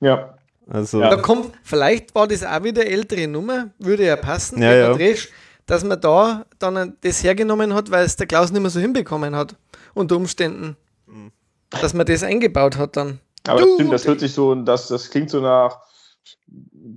[0.00, 0.34] Ja.
[0.66, 1.10] Also, Ja.
[1.10, 4.92] Da kommt, vielleicht war das auch wieder ältere Nummer, würde ja passen, Ja, ja.
[4.94, 5.28] dreht,
[5.66, 9.36] dass man da dann das hergenommen hat, weil es der Klaus nicht mehr so hinbekommen
[9.36, 9.56] hat,
[9.92, 10.76] unter Umständen.
[11.06, 11.32] Mhm.
[11.68, 13.20] Dass man das eingebaut hat dann.
[13.46, 15.80] Aber Du, das stimmt, das hört sich so, das, das klingt so nach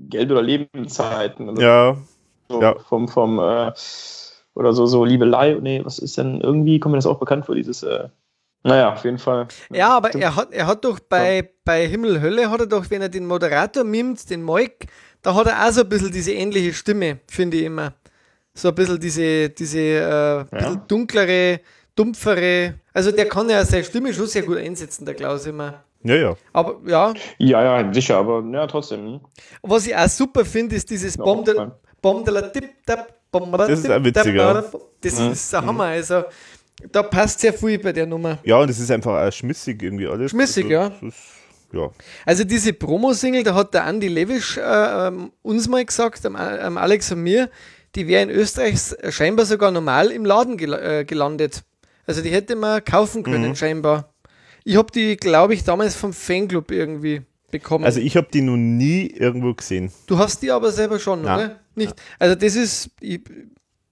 [0.10, 1.50] Geld- oder Lebenszeiten.
[1.50, 1.98] Also ja,
[2.50, 2.80] so ja.
[2.80, 3.72] Vom, vom, äh,
[4.54, 5.58] oder so, so Liebelei.
[5.62, 8.10] Nee, was ist denn, irgendwie kommt mir das auch bekannt vor, dieses, äh,
[8.64, 9.48] naja, auf jeden Fall.
[9.72, 13.02] Ja, aber er hat, er hat doch bei, bei Himmel Hölle, hat er doch, wenn
[13.02, 14.88] er den Moderator mimt, den Moik,
[15.22, 17.94] da hat er auch so ein bisschen diese ähnliche Stimme, finde ich immer.
[18.54, 21.62] So ein bisschen diese, diese äh, bisschen dunklere,
[21.96, 22.76] dumpfere.
[22.94, 25.84] Also der kann ja seine Stimme schon sehr gut einsetzen, der Klaus immer.
[26.04, 26.36] Ja, ja.
[26.54, 29.06] Aber ja, Ja, ja, sicher, aber ja, trotzdem.
[29.06, 29.20] hm.
[29.64, 31.72] was ich auch super finde, ist dieses Ja, Bom de, aufgefallen.
[32.02, 34.64] Bom de la Tip Tap, Das ist auch witzig, Tap, ja.
[35.02, 35.32] Das Mhm.
[35.32, 35.84] ist der Hammer.
[35.86, 36.24] Also
[36.92, 38.38] da passt sehr viel bei der Nummer.
[38.44, 40.32] Ja, und es ist einfach auch schmissig irgendwie alles.
[40.32, 41.06] Schmissig, also,
[41.74, 41.82] ja.
[41.82, 41.90] ja.
[42.26, 44.62] Also diese Promo-Single, da hat der Andy Lewisch äh,
[45.08, 47.50] ähm, uns mal gesagt, am, am Alex und mir,
[47.96, 48.76] die wäre in Österreich
[49.10, 51.64] scheinbar sogar normal im Laden gel äh, gelandet.
[52.06, 53.56] Also die hätte man kaufen können, Mhm.
[53.56, 54.14] scheinbar.
[54.68, 57.22] Ich habe die, glaube ich, damals vom Fanclub irgendwie
[57.52, 57.86] bekommen.
[57.86, 59.94] Also ich habe die noch nie irgendwo gesehen.
[60.08, 61.38] du hast die aber selber schon, Nein.
[61.38, 61.60] oder?
[61.76, 61.96] Nicht.
[62.20, 63.22] Also das ist, ich,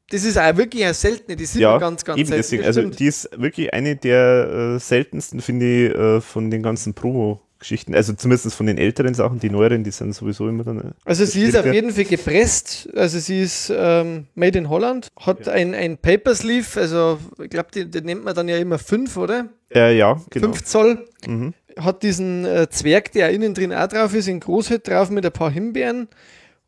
[0.09, 2.41] das ist auch wirklich eine seltene, die sieht ja, ganz, ganz eben selten.
[2.41, 2.65] deswegen.
[2.65, 6.93] Also die ist wirklich eine der äh, seltensten, finde ich, äh, von den ganzen
[7.65, 7.95] Promo-Geschichten.
[7.95, 10.79] Also zumindest von den älteren Sachen, die neueren, die sind sowieso immer dann.
[10.79, 11.73] äh, Also sie ist auf ja.
[11.73, 17.19] jeden Fall gepresst, also sie ist ähm, made in Holland, hat ein, ein Papersleeve, also
[17.41, 19.47] ich glaube, die, die nennt man dann ja immer 5, oder?
[19.73, 20.47] Äh, ja, genau.
[20.47, 21.05] 5 Zoll.
[21.27, 21.53] Mhm.
[21.79, 25.31] hat diesen äh, Zwerg, der innen drin auch drauf ist, in Großhütte drauf mit ein
[25.31, 26.07] paar Himbeeren.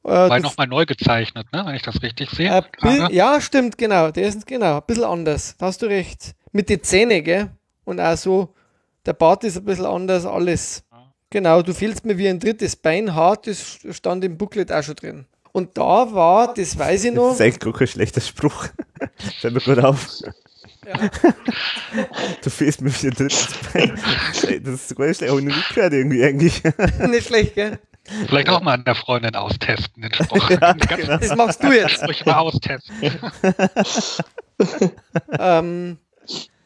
[0.04, 1.64] Äh, War nochmal neu gezeichnet, ne?
[1.66, 2.64] wenn ich das richtig sehe.
[2.84, 4.10] Äh, ja, stimmt, genau.
[4.12, 5.56] Der ist genau ein bisschen anders.
[5.58, 6.34] Da hast du recht.
[6.54, 7.50] Mit den Zähnen, gell?
[7.84, 8.54] Und auch so,
[9.06, 10.84] der Bart ist ein bisschen anders, alles.
[11.30, 14.96] Genau, du fehlst mir wie ein drittes Bein hart, das stand im Booklet auch schon
[14.96, 15.26] drin.
[15.52, 17.30] Und da war, das weiß ich noch.
[17.30, 18.68] Das ist eigentlich gar kein schlechter Spruch.
[19.42, 20.08] Fällt mir gut auf.
[20.86, 21.10] Ja.
[22.42, 24.00] Du fehlst mir wie ein drittes Bein.
[24.64, 26.64] Das ist gar nicht schlecht, habe ich noch nicht gehört irgendwie eigentlich.
[27.10, 27.80] Nicht schlecht, gell?
[28.28, 30.50] Vielleicht auch mal an der Freundin austesten, den Spruch.
[30.62, 31.18] Ja, genau.
[31.18, 32.04] Das machst du jetzt.
[32.04, 32.94] Ruhig mal austesten.
[35.38, 35.98] ähm,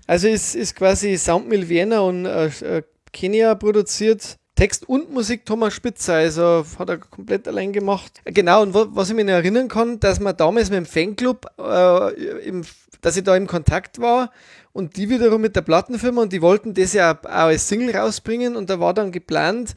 [0.06, 4.38] also ist, ist quasi Soundmill Vienna und äh, Kenia produziert.
[4.62, 8.22] Text und Musik Thomas Spitzer, also hat er komplett allein gemacht.
[8.26, 12.62] Genau, und was ich mich erinnern kann, dass man damals mit dem Fanclub, äh, im,
[13.02, 14.30] dass ich da im Kontakt war
[14.72, 18.56] und die wiederum mit der Plattenfirma und die wollten das ja auch als Single rausbringen
[18.56, 19.74] und da war dann geplant,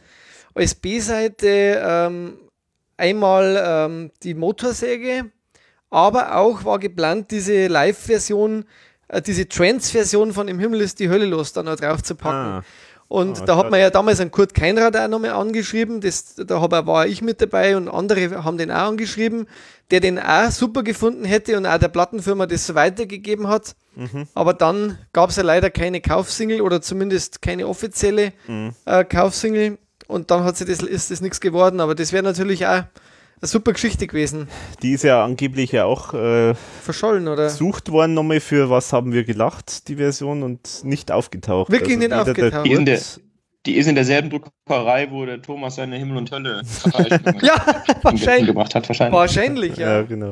[0.52, 2.36] als B-Seite ähm,
[2.98, 5.30] einmal ähm, die Motorsäge,
[5.88, 8.66] aber auch war geplant, diese Live-Version,
[9.08, 12.60] äh, diese Trance-Version von Im Himmel ist die Hölle los, da noch drauf zu packen.
[12.60, 12.64] Ah.
[13.08, 16.60] Und ah, da hat man ja damals einen Kurt Keinrad auch nochmal angeschrieben, das, da
[16.60, 19.46] hab, war ich mit dabei und andere haben den auch angeschrieben,
[19.90, 23.76] der den auch super gefunden hätte und auch der Plattenfirma das so weitergegeben hat.
[23.94, 24.26] Mhm.
[24.34, 28.74] Aber dann gab es ja leider keine Kaufsingle oder zumindest keine offizielle mhm.
[28.86, 29.78] äh, Kaufsingle.
[30.06, 31.80] Und dann hat sie das, ist das nichts geworden.
[31.80, 32.84] Aber das wäre natürlich auch
[33.46, 34.48] super Geschichte gewesen.
[34.82, 37.50] Die ist ja angeblich ja auch äh, verschollen, oder?
[37.50, 41.70] Sucht worden nochmal für Was haben wir gelacht, die Version, und nicht aufgetaucht.
[41.70, 42.66] Wirklich also nicht aufgetaucht.
[42.66, 43.00] Die, in der,
[43.66, 46.62] die ist in derselben Druckerei, wo der Thomas seine Himmel und Hölle
[47.42, 48.46] ja, wahrscheinlich.
[48.46, 48.88] gemacht hat.
[48.88, 49.98] Wahrscheinlich, wahrscheinlich ja.
[49.98, 50.30] ja genau.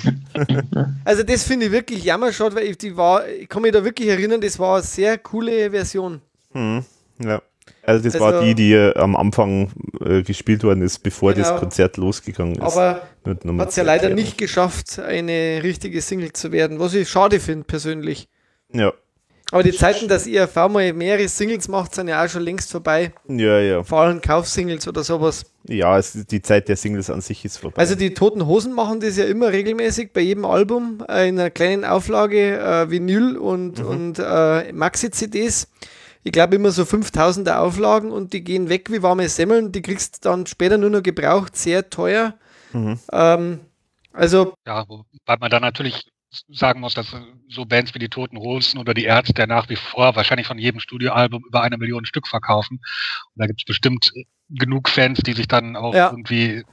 [1.05, 4.09] also das finde ich wirklich jammerschade, weil ich, die war, ich kann mich da wirklich
[4.09, 6.21] erinnern, das war eine sehr coole Version.
[6.53, 6.85] Hm,
[7.19, 7.41] ja.
[7.83, 11.51] Also das also, war die, die äh, am Anfang äh, gespielt worden ist, bevor genau.
[11.51, 12.63] das Konzert losgegangen ist.
[12.63, 17.41] Aber hat es ja leider nicht geschafft, eine richtige Single zu werden, was ich schade
[17.41, 18.29] finde persönlich.
[18.73, 18.93] Ja.
[19.53, 23.13] Aber die Zeiten, dass IRV mal mehrere Singles macht, sind ja auch schon längst vorbei.
[23.29, 23.83] Ja, ja.
[23.83, 25.45] Vor allem Kaufsingles oder sowas.
[25.69, 27.79] Ja, es, die Zeit der Singles an sich ist vorbei.
[27.79, 31.51] Also die Toten Hosen machen das ja immer regelmäßig bei jedem Album äh, in einer
[31.51, 33.87] kleinen Auflage, äh, Vinyl und, mhm.
[33.87, 35.69] und äh, Maxi-CDs
[36.25, 39.73] ich glaube, immer so 5000er Auflagen und die gehen weg wie warme Semmeln.
[39.73, 42.35] Die kriegst du dann später nur noch gebraucht, sehr teuer.
[42.73, 42.99] Mhm.
[43.13, 43.61] Ähm,
[44.13, 44.55] also.
[44.67, 46.13] Ja, wobei man da natürlich
[46.49, 47.15] sagen muss, dass
[47.49, 50.81] so Bands wie die Toten Hosen oder die Ärzte nach wie vor wahrscheinlich von jedem
[50.81, 52.79] Studioalbum über eine Million Stück verkaufen.
[52.79, 54.13] Und da gibt es bestimmt
[54.49, 56.11] genug Fans, die sich dann auch ja.
[56.11, 56.65] irgendwie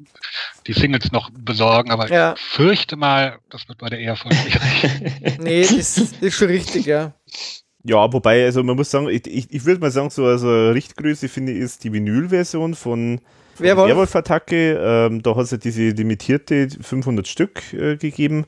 [0.68, 1.92] die Singles noch besorgen.
[1.92, 2.34] Aber ja.
[2.34, 5.38] ich fürchte mal, das wird bei der ERV schwierig.
[5.40, 7.14] nee, das ist schon richtig, ja.
[7.84, 11.30] Ja, wobei, also man muss sagen, ich, ich, ich würde mal sagen, so also Richtgröße
[11.30, 13.22] finde ich ist die Vinyl-Version von,
[13.60, 14.80] Werwolf-Attacke.
[14.82, 18.46] Ähm, da hat es ja diese limitierte 500 Stück äh, gegeben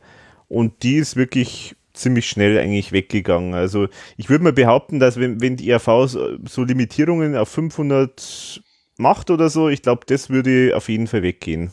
[0.47, 3.53] und die ist wirklich ziemlich schnell eigentlich weggegangen.
[3.53, 3.87] Also
[4.17, 8.61] ich würde mal behaupten, dass wenn, wenn die RV so, so Limitierungen auf 500
[8.97, 11.71] macht oder so, ich glaube, das würde auf jeden Fall weggehen.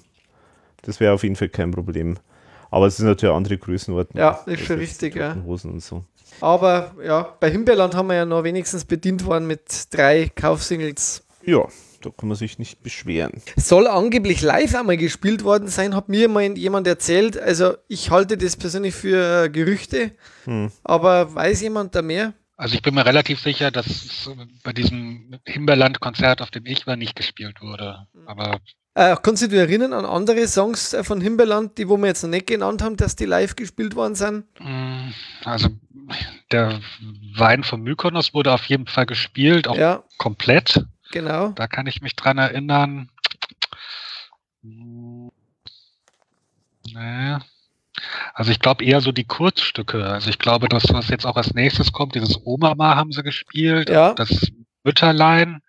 [0.83, 2.19] Das wäre auf jeden Fall kein Problem.
[2.71, 4.21] Aber es ist natürlich andere Größenordnung.
[4.21, 5.37] Ja, ist schon richtig, ja.
[5.45, 6.05] Hosen und so.
[6.41, 11.25] Aber ja, bei Himbeerland haben wir ja noch wenigstens bedient worden mit drei Kaufsingles.
[11.45, 11.67] Ja,
[12.03, 13.43] da kann man sich nicht beschweren.
[13.57, 17.39] Soll angeblich live einmal gespielt worden sein, hat mir mal jemand erzählt.
[17.39, 20.13] Also ich halte das persönlich für äh, Gerüchte,
[20.45, 20.71] hm.
[20.85, 22.35] aber weiß jemand da mehr?
[22.57, 24.29] Also ich bin mir relativ sicher, dass
[24.65, 28.09] bei diesem Himbeerland-Konzert, auf dem ich war, nicht gespielt wurde.
[28.27, 28.59] Aber
[28.95, 32.25] äh, kannst du dich erinnern an andere Songs äh, von Himbeerland, die wo wir jetzt
[32.25, 34.45] noch nicht genannt haben, dass die live gespielt worden sind?
[34.59, 35.13] Mm,
[35.45, 35.69] also
[36.51, 36.81] der
[37.35, 40.03] Wein von Mykonos wurde auf jeden Fall gespielt, auch ja.
[40.17, 40.85] komplett.
[41.11, 41.51] Genau.
[41.51, 43.11] Da kann ich mich dran erinnern.
[44.63, 47.37] Nee.
[48.35, 50.07] Also ich glaube eher so die Kurzstücke.
[50.07, 53.91] Also ich glaube, das, was jetzt auch als nächstes kommt, dieses Omama haben sie gespielt,
[53.91, 54.15] ja.
[54.15, 54.51] das
[54.85, 55.61] Mütterlein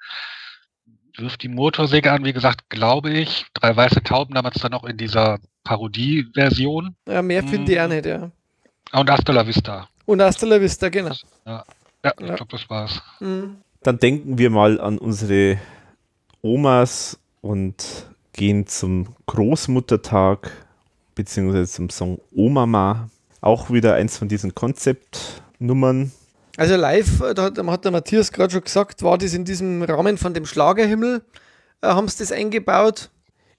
[1.17, 3.45] wirft die Motorsäge an, wie gesagt, glaube ich.
[3.53, 6.95] Drei weiße Tauben damals dann noch in dieser Parodie-Version.
[7.07, 8.31] Ja, mehr finde ich auch nicht, ja.
[8.91, 9.89] Und Hasta la Vista.
[10.09, 11.13] Und Hasta la Vista, genau.
[11.45, 11.63] Ja,
[12.03, 12.99] ja, ich glaube, das war's.
[13.19, 13.57] Mhm.
[13.83, 15.59] Dann denken wir mal an unsere
[16.41, 20.51] Omas und gehen zum Großmuttertag,
[21.13, 23.11] beziehungsweise zum Song Omama.
[23.41, 26.11] Auch wieder eins von diesen Konzeptnummern,
[26.57, 29.83] also live, äh, da hat, hat der Matthias gerade schon gesagt, war das in diesem
[29.83, 31.21] Rahmen von dem Schlagerhimmel,
[31.81, 33.11] äh, haben sie das eingebaut.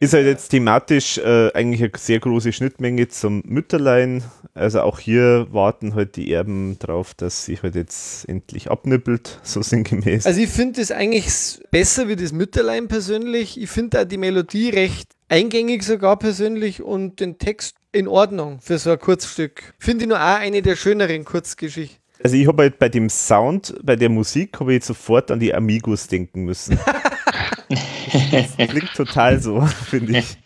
[0.02, 4.24] Ist halt jetzt thematisch äh, eigentlich eine sehr große Schnittmenge zum Mütterlein.
[4.54, 9.60] Also auch hier warten halt die Erben drauf, dass sich halt jetzt endlich abnippelt, so
[9.60, 10.24] sinngemäß.
[10.24, 13.60] Also ich finde das eigentlich besser wie das Mütterlein persönlich.
[13.60, 18.78] Ich finde auch die Melodie recht eingängig sogar persönlich und den Text in Ordnung für
[18.78, 19.74] so ein Kurzstück.
[19.78, 22.00] Finde ich nur auch eine der schöneren Kurzgeschichten.
[22.24, 25.40] Also ich habe halt bei dem Sound, bei der Musik, habe ich jetzt sofort an
[25.40, 26.78] die Amigos denken müssen.
[28.30, 29.60] das klingt total so,
[29.90, 30.38] finde ich.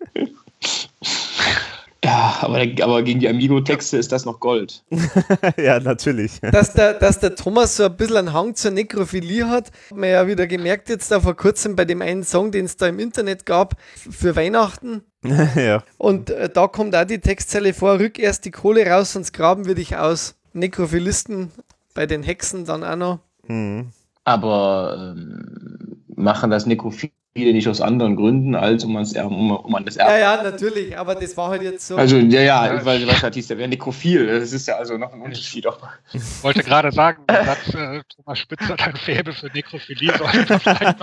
[2.04, 4.84] Ja, aber, aber gegen die Amigo-Texte ist das noch Gold.
[5.56, 6.38] ja, natürlich.
[6.40, 10.10] Dass der, dass der Thomas so ein bisschen einen Hang zur Nekrophilie hat, hat man
[10.10, 12.98] ja wieder gemerkt jetzt da vor kurzem bei dem einen Song, den es da im
[12.98, 15.02] Internet gab, für Weihnachten.
[15.56, 15.82] ja.
[15.96, 19.64] Und äh, da kommt auch die Textzeile vor, rück erst die Kohle raus, sonst graben
[19.64, 20.34] wir dich aus.
[20.52, 21.52] Nekrophilisten
[21.94, 23.18] bei den Hexen dann auch noch.
[23.48, 23.92] Mhm.
[24.24, 25.83] Aber ähm,
[26.24, 29.96] machen das Nekrophile nicht aus anderen Gründen, als um, ans Erben, um, um an das
[29.96, 30.12] Erben.
[30.12, 31.96] Ja, ja, natürlich, aber das war halt jetzt so.
[31.96, 34.26] Also, ja, ja, weil was hat hieß, der wäre nekrophil.
[34.26, 35.66] Das ist ja also noch ein Unterschied.
[35.66, 35.78] Auch.
[36.12, 40.46] Ich wollte gerade sagen, der Satz, äh, Thomas Spitzer hat ein Fäbe für Nekrophilie, sollte
[40.48, 41.02] man vielleicht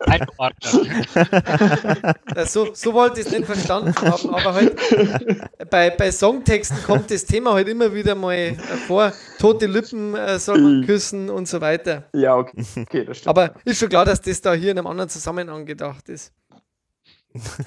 [0.00, 1.06] einordnen.
[2.46, 4.76] so, so wollte ich es nicht verstanden haben, aber halt
[5.70, 8.54] bei, bei Songtexten kommt das Thema halt immer wieder mal
[8.86, 9.12] vor.
[9.38, 12.08] Tote Lippen äh, soll man küssen und so weiter.
[12.12, 13.28] Ja, okay, okay das stimmt.
[13.28, 16.32] Aber ist schon klar, dass das da hier in einem anderen Zusammenhang gedacht ist.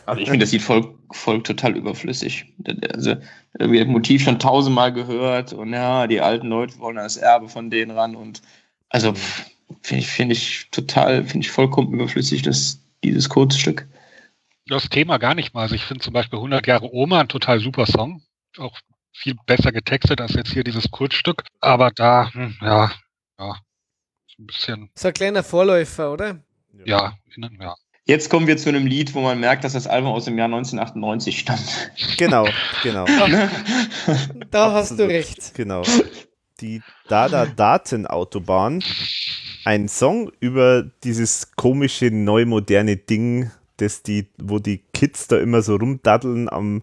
[0.05, 2.53] Also ich finde das Lied voll, voll total überflüssig.
[2.93, 3.15] Also
[3.57, 7.69] irgendwie das Motiv schon tausendmal gehört und ja, die alten Leute wollen das Erbe von
[7.69, 8.41] denen ran und
[8.89, 9.13] also
[9.81, 13.87] finde ich, finde ich total, finde ich vollkommen überflüssig, das, dieses Kurzstück.
[14.67, 15.61] Das Thema gar nicht mal.
[15.61, 18.21] Also ich finde zum Beispiel 100 Jahre Oma ein total super Song.
[18.57, 18.77] Auch
[19.13, 21.43] viel besser getextet als jetzt hier dieses Kurzstück.
[21.59, 22.91] Aber da, hm, ja,
[23.39, 23.55] ja,
[24.27, 24.89] so ein bisschen.
[24.95, 26.39] So ein kleiner Vorläufer, oder?
[26.85, 27.75] Ja, innen, ja.
[28.05, 30.47] Jetzt kommen wir zu einem Lied, wo man merkt, dass das Album aus dem Jahr
[30.47, 31.91] 1998 stammt.
[32.17, 32.47] Genau,
[32.83, 33.05] genau.
[34.51, 35.53] da hast du recht.
[35.53, 35.83] Genau.
[36.59, 38.83] Die Dada Datenautobahn.
[39.65, 45.75] Ein Song über dieses komische, neumoderne Ding, das die, wo die Kids da immer so
[45.75, 46.81] rumdaddeln am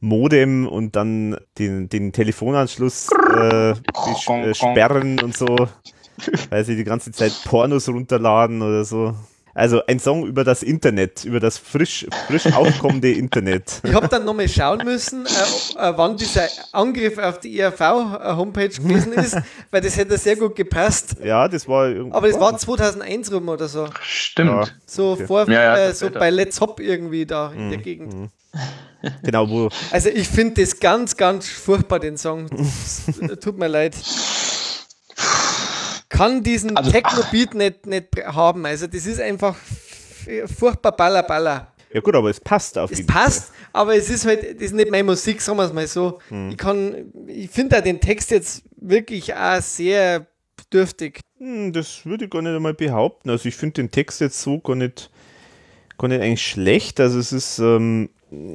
[0.00, 5.68] Modem und dann den, den Telefonanschluss äh, äh, sperren und so,
[6.50, 9.14] weil sie die ganze Zeit Pornos runterladen oder so.
[9.54, 13.80] Also ein Song über das Internet, über das frisch, frisch aufkommende Internet.
[13.84, 15.28] Ich habe dann nochmal schauen müssen, äh,
[15.88, 19.38] äh, wann dieser Angriff auf die ERV-Homepage gewesen ist,
[19.70, 21.16] weil das hätte sehr gut gepasst.
[21.24, 23.88] Ja, das war Aber das war 2001 rum oder so.
[24.02, 24.50] Stimmt.
[24.50, 25.26] Ja, so okay.
[25.26, 27.70] vor, ja, ja, äh, so bei Let's Hop irgendwie da in Mhm.
[27.70, 28.30] der Gegend.
[29.22, 29.68] Genau, wo.
[29.90, 32.48] Also ich finde das ganz, ganz furchtbar, den Song.
[33.40, 33.94] Tut mir leid.
[36.08, 38.64] Kann diesen Also, Techno-Beat nicht, nicht haben.
[38.64, 39.56] Also das ist einfach
[40.58, 41.72] furchtbar baller, baller.
[41.92, 44.74] Ja gut, aber es passt auf Es jeden passt, aber es ist halt, das ist
[44.74, 46.18] nicht meine Musik, sagen wir es mal so.
[46.28, 46.50] Hm.
[46.50, 50.26] Ich kann, ich finde auch den Text jetzt wirklich auch sehr
[50.56, 51.20] bedürftig.
[51.38, 53.30] Hm, das würde ich gar nicht einmal behaupten.
[53.30, 55.10] Also ich finde den Text jetzt so gar nicht,
[55.98, 57.00] gar nicht eigentlich schlecht.
[57.00, 58.10] Also es ist, ähm,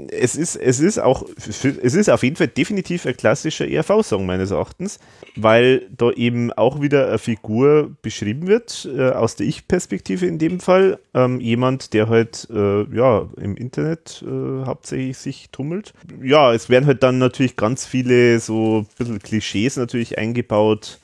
[0.09, 4.51] es ist, es ist auch, es ist auf jeden Fall definitiv ein klassischer ERV-Song meines
[4.51, 4.99] Erachtens,
[5.37, 10.59] weil da eben auch wieder eine Figur beschrieben wird, äh, aus der Ich-Perspektive in dem
[10.59, 10.99] Fall.
[11.13, 15.93] Ähm, jemand, der halt, äh, ja, im Internet äh, hauptsächlich sich tummelt.
[16.21, 20.99] Ja, es werden halt dann natürlich ganz viele so ein bisschen Klischees natürlich eingebaut.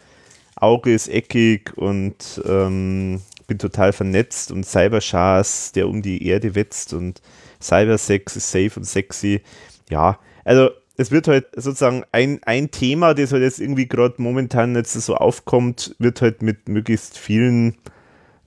[0.58, 6.94] Auge ist eckig und ähm, bin total vernetzt und Cyberschars, der um die Erde wetzt
[6.94, 7.22] und
[7.62, 9.42] Cybersex ist safe und sexy.
[9.90, 14.76] Ja, also es wird halt sozusagen ein, ein Thema, das halt jetzt irgendwie gerade momentan
[14.76, 17.78] jetzt so aufkommt, wird halt mit möglichst vielen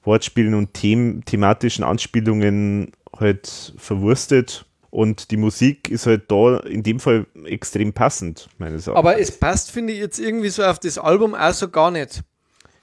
[0.03, 4.67] Wortspielen und them thematischen Anspielungen halt verwurstet.
[4.91, 8.99] Und die Musik ist halt da in dem Fall extrem passend, meines Erachtens.
[8.99, 12.23] Aber es passt, finde ich, jetzt irgendwie so auf das Album auch so gar nicht.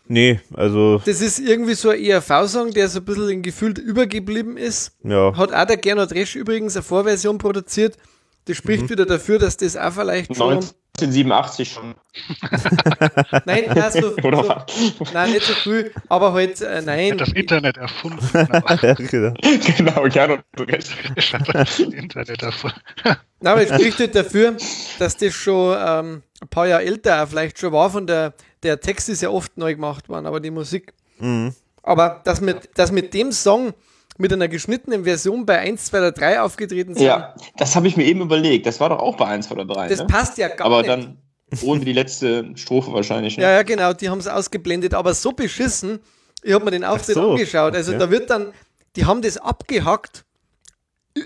[0.09, 4.57] Nee, also, Das ist irgendwie so ein ERV-Song, der so ein bisschen in gefühlt übergeblieben
[4.57, 4.93] ist.
[5.03, 5.35] ja.
[5.35, 7.97] Hat auch der Gernot Resch übrigens eine Vorversion produziert.
[8.45, 8.89] Das spricht Mhm.
[8.91, 10.53] wieder dafür, dass das auch vielleicht schon.
[10.99, 11.93] 1987 schon.
[13.45, 17.11] Nein, nein, so, so, nein, nicht so früh, aber halt, äh, nein.
[17.11, 18.25] Hat das Internet erfunden.
[18.33, 19.33] ja genau.
[19.77, 20.43] genau, gerne.
[20.55, 20.89] du recht.
[21.33, 22.79] Hat das Internet erfunden.
[23.03, 24.55] Nein, aber es spricht halt dafür,
[24.97, 27.89] dass das schon ähm, ein paar Jahre älter auch vielleicht schon war.
[27.91, 28.33] Von der,
[28.67, 30.93] der Text ist ja oft neu gemacht worden, aber die Musik.
[31.19, 31.53] Mhm.
[31.83, 33.73] Aber dass mit, dass mit dem Song
[34.17, 37.97] mit einer geschnittenen Version bei 1, 2 oder 3 aufgetreten sind, Ja, das habe ich
[37.97, 38.65] mir eben überlegt.
[38.65, 39.87] Das war doch auch bei 1 oder 3.
[39.87, 40.07] das ne?
[40.07, 40.89] passt ja gar Aber nicht.
[40.89, 41.17] dann
[41.61, 43.37] ohne die letzte Strophe wahrscheinlich.
[43.37, 43.43] Ne?
[43.43, 45.99] Ja, ja, genau, die haben es ausgeblendet, aber so beschissen.
[46.43, 47.75] Ich habe mir den Auftritt so, angeschaut.
[47.75, 47.99] Also okay.
[47.99, 48.53] da wird dann,
[48.95, 50.25] die haben das abgehackt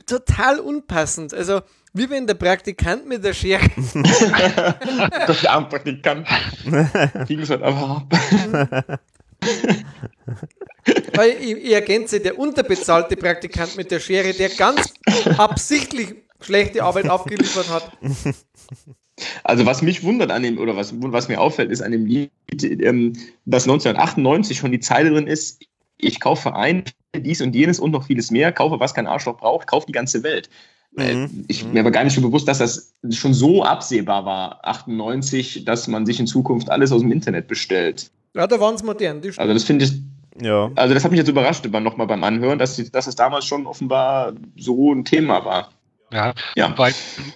[0.06, 1.34] total unpassend.
[1.34, 1.62] Also,
[1.94, 3.62] wie wenn der Praktikant mit der Schere.
[3.94, 6.28] der arme Praktikant.
[7.28, 8.14] Ging es halt einfach ab.
[11.14, 14.94] Weil ich, ich ergänze, der unterbezahlte Praktikant mit der Schere, der ganz
[15.38, 17.92] absichtlich schlechte Arbeit abgeliefert hat.
[19.44, 22.32] Also was mich wundert an dem, oder was, was mir auffällt, ist an dem Lied,
[22.64, 23.14] ähm,
[23.46, 25.64] dass 1998 schon die Zeile drin ist,
[25.98, 26.84] ich kaufe ein,
[27.16, 30.24] dies und jenes und noch vieles mehr, kaufe, was kein Arschloch braucht, kaufe die ganze
[30.24, 30.50] Welt.
[30.94, 31.46] Mhm.
[31.48, 35.88] Ich, mir war gar nicht so bewusst, dass das schon so absehbar war, 98, dass
[35.88, 38.12] man sich in Zukunft alles aus dem Internet bestellt.
[38.34, 39.22] Ja, da waren es modern.
[39.38, 39.94] Also das finde ich,
[40.42, 40.72] ja.
[40.76, 44.34] Also das hat mich jetzt überrascht, nochmal beim Anhören, dass, dass es damals schon offenbar
[44.58, 45.70] so ein Thema war.
[46.12, 46.74] Ja, ja.
[46.78, 46.94] weil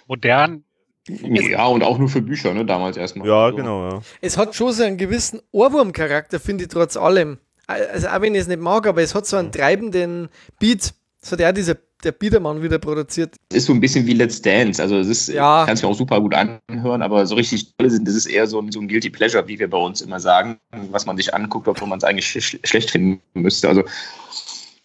[0.07, 0.63] modern.
[1.07, 3.27] Ja, und auch nur für Bücher, ne, damals erstmal.
[3.27, 3.55] Ja, so.
[3.55, 3.89] genau.
[3.89, 4.01] Ja.
[4.21, 7.37] Es hat schon so einen gewissen Ohrwurmcharakter, finde ich trotz allem.
[7.67, 10.93] Also auch wenn ich es nicht mag, aber es hat so einen treibenden Beat.
[11.21, 11.75] Das hat ja dieser
[12.05, 13.35] der Biedermann wieder produziert.
[13.51, 14.81] Ist so ein bisschen wie Let's Dance.
[14.81, 15.65] Also es ist, ja.
[15.65, 18.47] kann es mir auch super gut anhören, aber so richtig toll sind, das ist eher
[18.47, 20.59] so ein, so ein Guilty Pleasure, wie wir bei uns immer sagen,
[20.91, 23.67] was man sich anguckt, obwohl man es eigentlich sch schlecht finden müsste.
[23.67, 23.83] Also,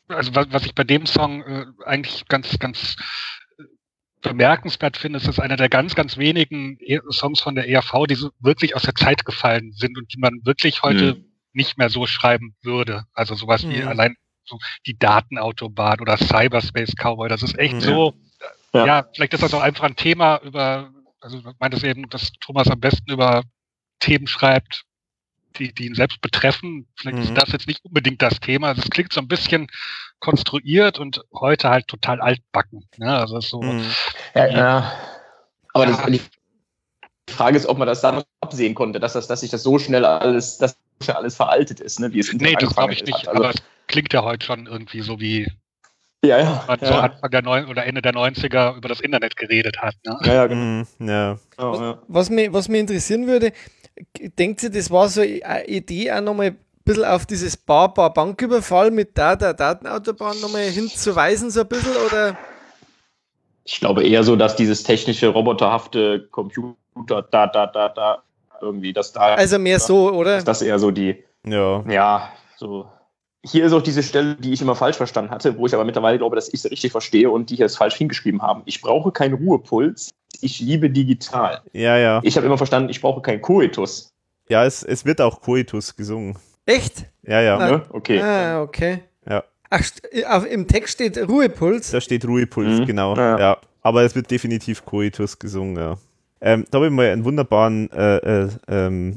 [0.09, 2.97] also was, was ich bei dem Song äh, eigentlich ganz, ganz
[4.23, 8.15] bemerkenswert finde, ist, dass einer der ganz, ganz wenigen e Songs von der ERV, die
[8.15, 11.25] so wirklich aus der Zeit gefallen sind und die man wirklich heute mhm.
[11.53, 13.05] nicht mehr so schreiben würde.
[13.15, 13.71] Also sowas mhm.
[13.71, 14.17] wie allein
[14.51, 17.29] so die Datenautobahn oder Cyberspace Cowboy.
[17.29, 17.81] Das ist echt mhm.
[17.81, 18.15] so,
[18.73, 18.87] ja.
[18.87, 19.09] ja.
[19.15, 22.69] vielleicht ist das auch einfach ein Thema über, also ich meine das eben, dass Thomas
[22.69, 23.43] am besten über
[24.01, 24.85] Themen schreibt,
[25.59, 26.87] die, die ihn selbst betreffen.
[26.97, 27.23] Vielleicht mhm.
[27.25, 28.69] ist das jetzt nicht unbedingt das Thema.
[28.69, 29.69] Also es klingt so ein bisschen
[30.21, 32.89] konstruiert und heute halt total altbacken.
[32.99, 33.17] Ne?
[33.17, 33.63] Also so.
[33.63, 33.85] Mhm.
[34.35, 34.93] Ja, ja.
[35.73, 35.97] Aber ja.
[35.97, 36.21] Das, die
[37.33, 40.05] Frage ist, ob man das dann absehen konnte, dass das, dass sich das so schnell
[40.05, 42.13] alles, dass ja alles veraltet ist, ne?
[42.13, 43.29] Wie es nee, das glaube ich nicht.
[43.29, 45.51] Also, aber es klingt ja heute schon irgendwie so wie
[46.25, 46.87] ja, ja, man ja.
[46.87, 49.95] so Anfang der Neun oder Ende der 90er über das Internet geredet hat.
[50.05, 50.19] Ne?
[50.25, 50.85] Ja, ja, genau.
[50.99, 51.39] Mhm, ja.
[51.57, 53.53] Was, was, mich, was mich interessieren würde,
[54.39, 59.17] denkt ihr, das war so eine Idee auch nochmal ein bisschen auf dieses Bar-Bar-Banküberfall mit
[59.17, 62.37] da der Datenautobahn nochmal hinzuweisen, so ein bisschen, oder?
[63.65, 66.77] Ich glaube eher so, dass dieses technische, roboterhafte Computer
[67.31, 68.23] da, da, da, da,
[68.63, 69.35] irgendwie das da.
[69.35, 70.39] Also mehr so, oder?
[70.39, 71.23] Ist das eher so die.
[71.47, 71.85] Ja.
[71.89, 72.87] Ja, so
[73.43, 76.19] hier ist auch diese Stelle, die ich immer falsch verstanden hatte, wo ich aber mittlerweile
[76.19, 78.63] glaube, dass ich sie richtig verstehe und die hier es falsch hingeschrieben haben.
[78.67, 81.63] Ich brauche keinen Ruhepuls, ich liebe digital.
[81.73, 82.21] Ja, ja.
[82.23, 84.13] Ich habe immer verstanden, ich brauche keinen Koitus.
[84.49, 86.37] Ja, es, es wird auch Koitus gesungen.
[86.67, 87.07] Echt?
[87.23, 87.59] Ja, ja.
[87.59, 88.21] Ah, okay.
[88.21, 89.03] Ah, okay.
[89.29, 89.45] Ja.
[89.71, 91.93] Ach, im Text steht Ruhepuls?
[91.93, 92.87] Da steht Ruhepuls, mhm.
[92.87, 93.17] genau.
[93.17, 93.39] Ja.
[93.39, 93.59] ja.
[93.83, 95.97] Aber es wird definitiv Koitus gesungen, ja.
[96.41, 99.17] Ähm, da habe ich mal einen wunderbaren äh, äh, ähm,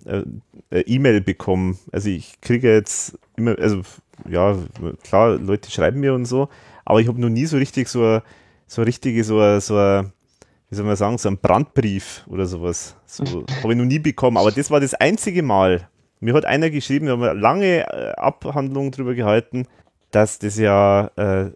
[0.70, 1.80] äh, E-Mail bekommen.
[1.92, 3.82] Also ich kriege jetzt immer, also
[4.30, 4.58] ja,
[5.04, 6.50] klar, Leute schreiben mir und so,
[6.86, 8.22] aber ich habe noch nie so richtig so
[8.74, 12.96] so richtige, so, so wie soll man sagen, so ein Brandbrief oder sowas.
[13.06, 13.24] So,
[13.62, 15.88] habe ich noch nie bekommen, aber das war das einzige Mal.
[16.20, 19.68] Mir hat einer geschrieben, wir haben eine lange äh, Abhandlung darüber gehalten,
[20.12, 21.52] dass das ja, äh,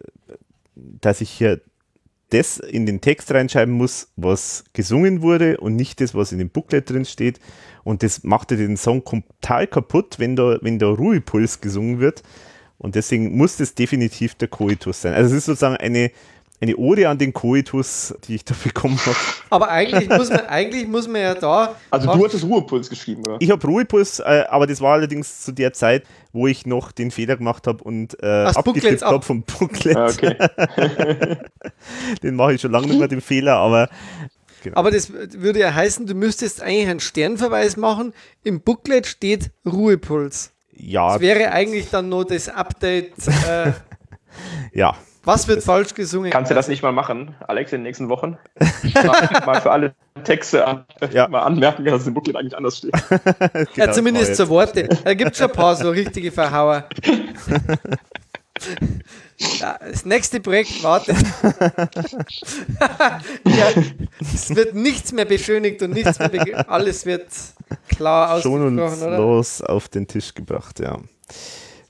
[0.75, 1.61] dass ich hier
[2.29, 6.49] das in den Text reinschreiben muss, was gesungen wurde und nicht das, was in dem
[6.49, 7.39] Booklet drin steht.
[7.83, 12.23] Und das machte den Song total kaputt, wenn da, wenn da Ruhepuls gesungen wird.
[12.77, 15.13] Und deswegen muss das definitiv der Koitus sein.
[15.13, 16.11] Also es ist sozusagen eine,
[16.59, 19.15] eine Ode an den Koitus, die ich da bekommen habe.
[19.49, 21.75] Aber eigentlich muss man, eigentlich muss man ja da.
[21.91, 23.37] Also du hattest Ruhepuls geschrieben, oder?
[23.39, 26.03] Ich habe Ruhepuls, äh, aber das war allerdings zu der Zeit,
[26.33, 29.95] wo ich noch den Fehler gemacht habe und äh, abgetippt habe vom Booklet.
[29.95, 30.35] Ah, okay.
[32.23, 33.89] den mache ich schon lange nicht mehr, den Fehler, aber
[34.63, 34.77] Genau.
[34.79, 38.13] Aber das würde ja heißen, du müsstest eigentlich einen Sternverweis machen.
[38.43, 40.51] Im Booklet steht Ruhepuls.
[40.73, 41.13] Ja.
[41.13, 43.13] Das wäre eigentlich dann nur das Update.
[43.47, 43.73] Äh,
[44.73, 44.95] ja.
[45.27, 46.31] Was wird falsch gesungen?
[46.31, 48.37] Kannst du das nicht mal machen, Alex, in den nächsten Wochen?
[48.93, 51.27] mal, mal für alle Texte an, ja.
[51.27, 52.93] mal anmerken, dass es im Booklet eigentlich anders steht.
[53.09, 54.87] genau, ja, zumindest zur Worte.
[55.03, 56.87] Da gibt es schon ein paar so richtige Verhauer.
[59.59, 61.15] Ja, das nächste Projekt wartet.
[63.45, 63.69] ja,
[64.19, 67.27] es wird nichts mehr beschönigt und nichts mehr alles wird
[67.87, 69.17] klar ausgesprochen, Schon und oder?
[69.17, 70.97] los auf den Tisch gebracht, ja.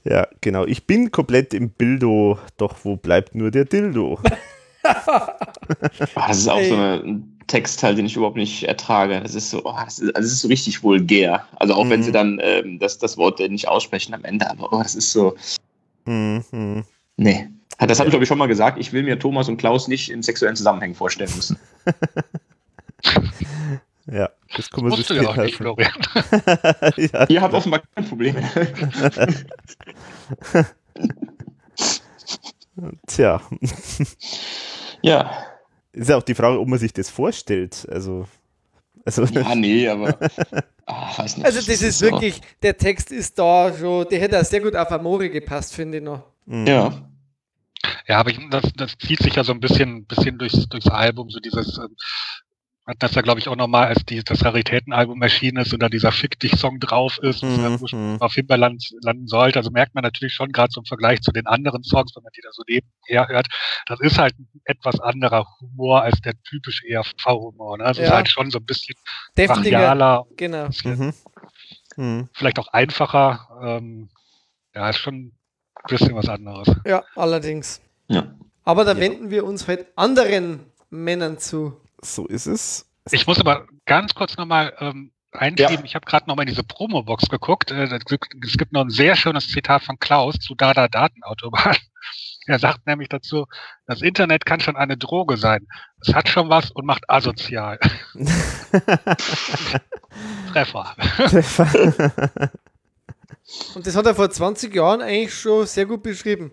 [0.10, 0.66] Ja, genau.
[0.66, 4.20] Ich bin komplett im Bildo, doch wo bleibt nur der Dildo?
[6.16, 9.20] das ist auch so ein Textteil, den ich überhaupt nicht ertrage.
[9.22, 11.46] Das ist so, oh, das, ist, also das ist so richtig vulgär.
[11.58, 11.90] Also auch mhm.
[11.90, 15.12] wenn sie dann ähm, das, das Wort nicht aussprechen am Ende, aber oh, das ist
[15.12, 15.36] so.
[16.06, 16.86] Mhm.
[17.18, 17.50] Nee.
[17.80, 18.80] Das habe ich, glaube ich, schon mal gesagt.
[18.80, 21.60] Ich will mir Thomas und Klaus nicht in sexuellen Zusammenhängen vorstellen müssen.
[24.12, 25.92] ja, das kann man sich ja auch nicht, Florian.
[26.98, 28.36] ja, Ihr habt offenbar kein Problem.
[33.08, 33.42] Tja.
[35.02, 35.32] Ja.
[35.94, 37.88] Ist ja auch die Frage, ob man sich das vorstellt.
[37.90, 38.28] Also,
[39.06, 40.18] also Ja, nee, aber.
[40.86, 41.46] Ah, weiß nicht.
[41.46, 44.76] Also das ist so- wirklich, der Text ist da schon, der hätte auch sehr gut
[44.76, 46.24] auf Amore gepasst, finde ich noch.
[46.46, 46.70] mh.
[46.70, 46.94] Ja.
[48.08, 51.30] Ja, aber ich, das, das zieht sich ja so ein bisschen, bisschen durchs, durchs Album,
[51.30, 51.80] so dieses,
[52.88, 55.82] ähm, hat das ja glaube ich auch nochmal, als die, das Raritätenalbum erschienen ist und
[55.84, 58.22] da dieser Fick dich Song drauf ist, ja Mhm, ursprünglich mhm.
[58.22, 59.60] auf Himbeerland landen sollte.
[59.60, 62.32] Also merkt man natürlich schon gerade so im Vergleich zu den anderen Songs, wenn man
[62.36, 63.48] die da so nebenher hört,
[63.88, 67.78] das ist halt ein etwas anderer Humor als der typische ERV-Humor.
[67.78, 67.84] Ne?
[67.86, 68.16] Das ist Ja.
[68.16, 68.96] halt schon so ein bisschen
[69.36, 70.70] brachialer, genau.
[70.84, 71.14] Mhm.
[71.98, 72.30] Mhm.
[72.34, 73.48] vielleicht auch einfacher.
[73.64, 74.10] Ähm,
[74.76, 75.32] ja, ist schon ein
[75.88, 76.70] bisschen was anderes.
[76.86, 77.82] Ja, allerdings.
[78.08, 78.34] ja.
[78.64, 80.60] Aber da wenden wir uns halt anderen
[80.90, 81.80] Männern zu.
[82.02, 82.86] So ist es.
[83.12, 85.80] Ich muss aber ganz kurz nochmal ähm, einschieben.
[85.80, 85.84] Ja.
[85.84, 87.72] Ich habe gerade nochmal in diese Promo-Box geguckt.
[87.72, 91.76] Äh, es gibt noch ein sehr schönes Zitat von Klaus zu Dada Datenautobahn.
[92.50, 93.46] Er sagt nämlich dazu,
[93.88, 95.68] das Internet kann schon eine Droge sein.
[96.00, 97.78] Es hat schon was und macht asozial.
[100.54, 100.96] Treffer.
[103.76, 106.52] Und das hat er vor 20 Jahren eigentlich schon sehr gut beschrieben.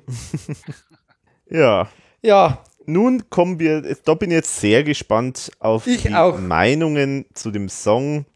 [1.47, 1.89] ja.
[2.23, 6.39] Ja, Nun kommen wir, da bin ich jetzt sehr gespannt auf Ich die auch.
[6.39, 8.27] Meinungen zu dem Song,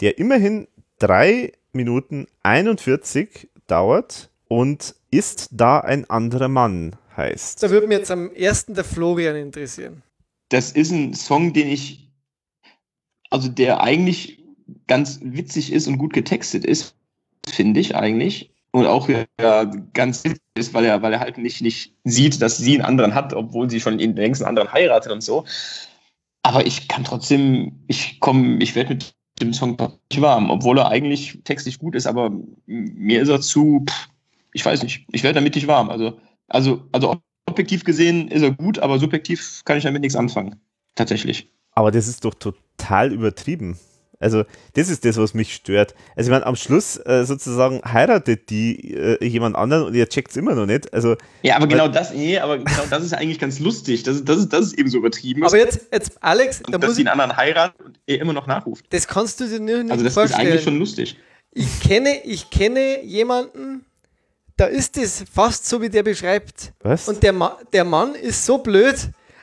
[0.00, 0.68] der immerhin
[0.98, 7.62] 3 Minuten 41 dauert und ist da ein anderer Mann heißt.
[7.62, 10.02] da würde mich jetzt am ersten der Florian interessieren.
[10.48, 12.08] Das ist ein Song, den ich.
[13.30, 14.42] Also, der eigentlich
[14.86, 16.94] ganz witzig ist und gut getextet ist,
[17.46, 18.54] finde ich eigentlich.
[18.78, 20.22] Und auch ja, ganz
[20.54, 23.68] ist, weil er, weil er halt nicht, nicht sieht, dass sie einen anderen hat, obwohl
[23.68, 25.44] sie schon längst einen anderen heiratet und so.
[26.44, 29.76] Aber ich kann trotzdem, ich komme, ich werde mit dem Song
[30.12, 32.30] nicht warm, obwohl er eigentlich textlich gut ist, aber
[32.66, 34.08] mir ist er zu, pff,
[34.52, 35.90] ich weiß nicht, ich werde damit nicht warm.
[35.90, 40.60] Also, also, also objektiv gesehen ist er gut, aber subjektiv kann ich damit nichts anfangen.
[40.94, 41.50] Tatsächlich.
[41.72, 43.76] Aber das ist doch total übertrieben.
[44.20, 45.94] Also, das ist das, was mich stört.
[46.16, 50.30] Also, ich meine, am Schluss äh, sozusagen heiratet die äh, jemand anderen und ihr checkt
[50.32, 50.92] es immer noch nicht.
[50.92, 54.02] Also, Ja, aber genau das, nee, aber genau das ist eigentlich ganz lustig.
[54.02, 55.44] Das, ist- das, ist, das ist eben so übertrieben.
[55.44, 58.32] Aber jetzt, jetzt Alex, da und dass muss sie einen anderen heiratet und er immer
[58.32, 58.86] noch nachruft.
[58.90, 60.48] das kannst du dir nur nicht Also das ist vorstellen.
[60.48, 61.16] eigentlich schon lustig.
[61.52, 63.84] Ich kenne, ich kenne jemanden,
[64.56, 66.72] da ist es fast so, wie der beschreibt.
[66.80, 67.08] was?
[67.08, 68.96] Und der, Ma der Mann ist so blöd.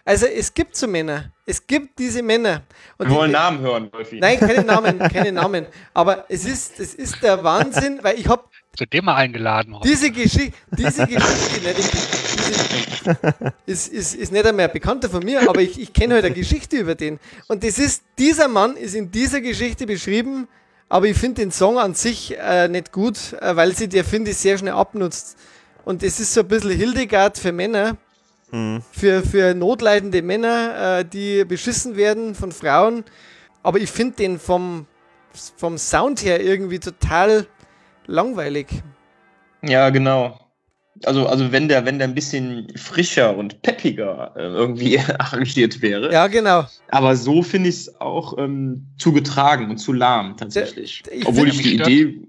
[0.03, 1.31] Also es gibt so Männer.
[1.45, 2.63] Es gibt diese Männer.
[2.97, 4.19] Und Wir wollen die, Namen hören, Wolfi.
[4.19, 5.67] Nein, keine Namen, keine Namen.
[5.93, 8.43] Aber es ist, es ist der Wahnsinn, weil ich habe
[8.75, 9.73] Zu dem mal eingeladen.
[9.73, 9.87] worden.
[9.87, 15.47] diese Geschichte, diese Geschichte, nicht, diese, ist, ist, ist nicht einmal ein Bekannter von mir,
[15.47, 17.19] aber ich, ich kenne halt eine Geschichte über den.
[17.47, 20.47] Und das ist, dieser Mann ist in dieser Geschichte beschrieben,
[20.89, 24.31] aber ich finde den Song an sich äh, nicht gut, äh, weil sie der, finde
[24.31, 25.37] ich, sehr schnell abnutzt.
[25.83, 27.97] Und das ist so ein bisschen Hildegard für Männer,
[28.55, 28.81] Hm.
[28.91, 33.03] für, für notleidende Männer, äh, die beschissen werden von Frauen.
[33.63, 34.85] Aber ich finde den vom,
[35.57, 37.47] vom Sound her irgendwie total
[38.07, 38.67] langweilig.
[39.61, 40.39] Ja, genau.
[41.03, 46.13] Also, also wenn der, wenn der ein bisschen frischer und peppiger äh, irgendwie arrangiert wäre.
[46.13, 46.65] Ja, genau.
[46.89, 51.03] Aber so finde ich es auch ähm, zu getragen und zu lahm tatsächlich.
[51.03, 52.21] Der- ich Obwohl ich die stört- Idee.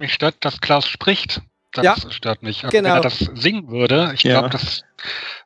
[0.00, 1.42] Mich stört, dass Klaus spricht.
[1.76, 2.10] Das Ja.
[2.10, 2.64] stört mich.
[2.64, 2.88] Also Genau.
[2.90, 4.32] Wenn er das singen würde, ich Ja.
[4.40, 4.82] glaube, das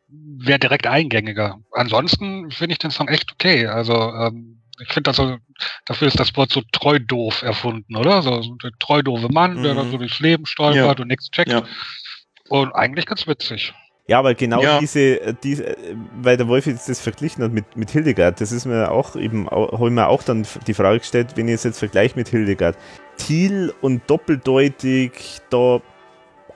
[0.09, 1.59] wäre direkt eingängiger.
[1.73, 3.67] Ansonsten finde ich den Song echt okay.
[3.67, 5.37] Also ähm, ich finde also,
[5.85, 8.23] dafür ist das Wort so treu doof erfunden, oder?
[8.23, 9.79] So, so der treu doofe Mann, der Mhm.
[9.79, 11.03] da so durchs Leben stolpert Ja.
[11.03, 11.51] und nichts checkt.
[11.53, 11.63] Ja.
[12.49, 13.75] Und eigentlich ganz witzig.
[14.09, 14.81] Ja, aber genau Ja.
[14.81, 15.77] diese, diese,
[16.21, 19.49] weil der Wolf jetzt das verglichen hat mit, mit Hildegard, das ist mir auch eben,
[19.49, 22.77] habe ich mir auch dann die Frage gestellt, wenn ich es jetzt vergleiche mit Hildegard.
[23.19, 25.13] Thiel und doppeldeutig,
[25.51, 25.81] da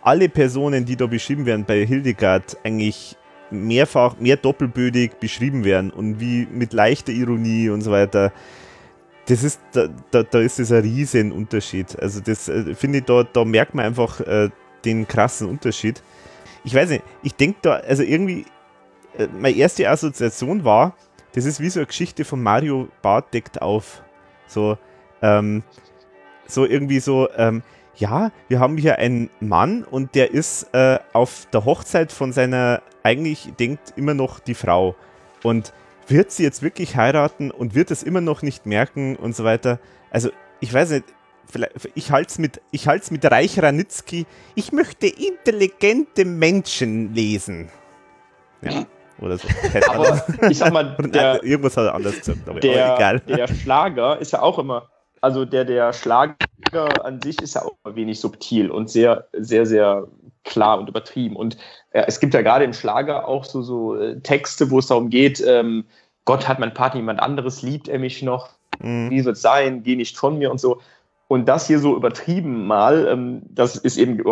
[0.05, 3.17] alle Personen, die da beschrieben werden bei Hildegard, eigentlich
[3.51, 8.33] mehrfach, mehr doppelbödig beschrieben werden und wie mit leichter Ironie und so weiter.
[9.27, 11.99] Das ist, da, da, da ist das ein riesen Unterschied.
[11.99, 14.51] Also das äh, finde ich, da, da merkt man einfach äh,
[14.85, 16.03] den krassen Unterschied.
[16.65, 18.45] Ich weiß nicht, ich denke da, also irgendwie,
[19.17, 20.95] äh, meine erste Assoziation war,
[21.33, 24.03] das ist wie so eine Geschichte von Mario Bart deckt auf.
[24.47, 24.77] So,
[25.23, 25.63] ähm,
[26.47, 27.63] so irgendwie so, ähm,
[27.97, 32.83] ja, wir haben hier einen Mann und der ist äh, auf der Hochzeit von seiner,
[33.03, 34.95] eigentlich denkt immer noch die Frau.
[35.43, 35.73] Und
[36.07, 39.79] wird sie jetzt wirklich heiraten und wird es immer noch nicht merken und so weiter.
[40.11, 41.05] Also, ich weiß nicht,
[41.51, 47.71] vielleicht, ich halte es mit, ich halt's mit Reich Ranitzky, ich möchte intelligente Menschen lesen.
[48.63, 48.87] Ja,
[49.21, 49.49] oder so.
[49.89, 53.21] Aber ich sag mal, der, irgendwas hat er anders gesagt, aber, aber der, egal.
[53.21, 54.89] der Schlager ist ja auch immer,
[55.25, 56.37] also der, der Schlager
[57.03, 60.07] an sich ist ja auch immer wenig subtil und sehr, sehr, sehr
[60.45, 61.35] klar und übertrieben.
[61.35, 61.57] Und
[61.93, 65.09] äh, es gibt ja gerade im Schlager auch so, so äh, Texte, wo es darum
[65.09, 65.87] geht, ähm,
[66.27, 69.11] Gott hat mein Partner jemand anderes, liebt er mich noch, mhm.
[69.11, 70.83] wie wird es sein, geh nicht von mir und so.
[71.27, 74.23] Und das hier so übertrieben mal, ähm, das ist eben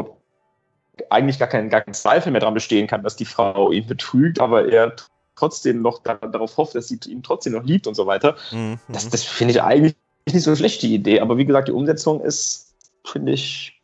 [1.09, 4.41] eigentlich gar kein, gar kein Zweifel mehr daran bestehen kann, dass die Frau ihn betrügt,
[4.41, 4.95] aber er
[5.37, 8.37] trotzdem noch da, darauf hofft, dass sie ihn trotzdem noch liebt und so weiter.
[8.51, 8.79] Mhm.
[8.89, 9.95] Das, das finde ich eigentlich
[10.27, 11.21] nicht so eine schlechte Idee.
[11.21, 13.81] Aber wie gesagt, die Umsetzung ist, finde ich,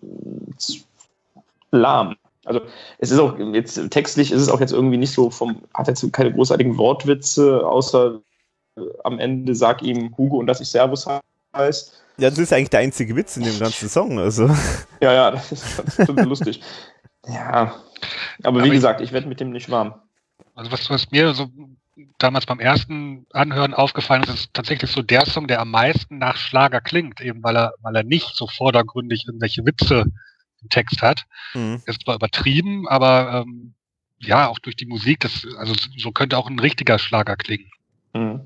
[1.71, 2.17] lahm.
[2.45, 2.61] Also
[2.99, 6.11] es ist auch jetzt textlich ist es auch jetzt irgendwie nicht so vom, hat jetzt
[6.13, 8.21] keine großartigen Wortwitze, außer
[8.77, 11.07] äh, am Ende sag ihm Hugo und dass ich Servus
[11.55, 12.03] heißt.
[12.17, 14.19] Ja, das ist eigentlich der einzige Witz in dem ganzen Song.
[14.19, 14.49] Also.
[15.01, 16.61] Ja, ja, das ist, ist lustig.
[17.27, 17.75] Ja,
[18.43, 19.95] aber wie aber gesagt, ich werde mit dem nicht warm.
[20.55, 21.49] Also was, was mir so
[22.19, 26.37] damals beim ersten Anhören aufgefallen ist, ist tatsächlich so der Song, der am meisten nach
[26.37, 30.07] Schlager klingt, eben weil er, weil er nicht so vordergründig irgendwelche Witze
[30.63, 31.25] im Text hat.
[31.55, 31.83] Mhm.
[31.87, 33.75] ist zwar übertrieben, aber ähm,
[34.21, 37.71] ja, auch durch die Musik, das, also so könnte auch ein richtiger Schlager klingen.
[38.15, 38.41] Mhm.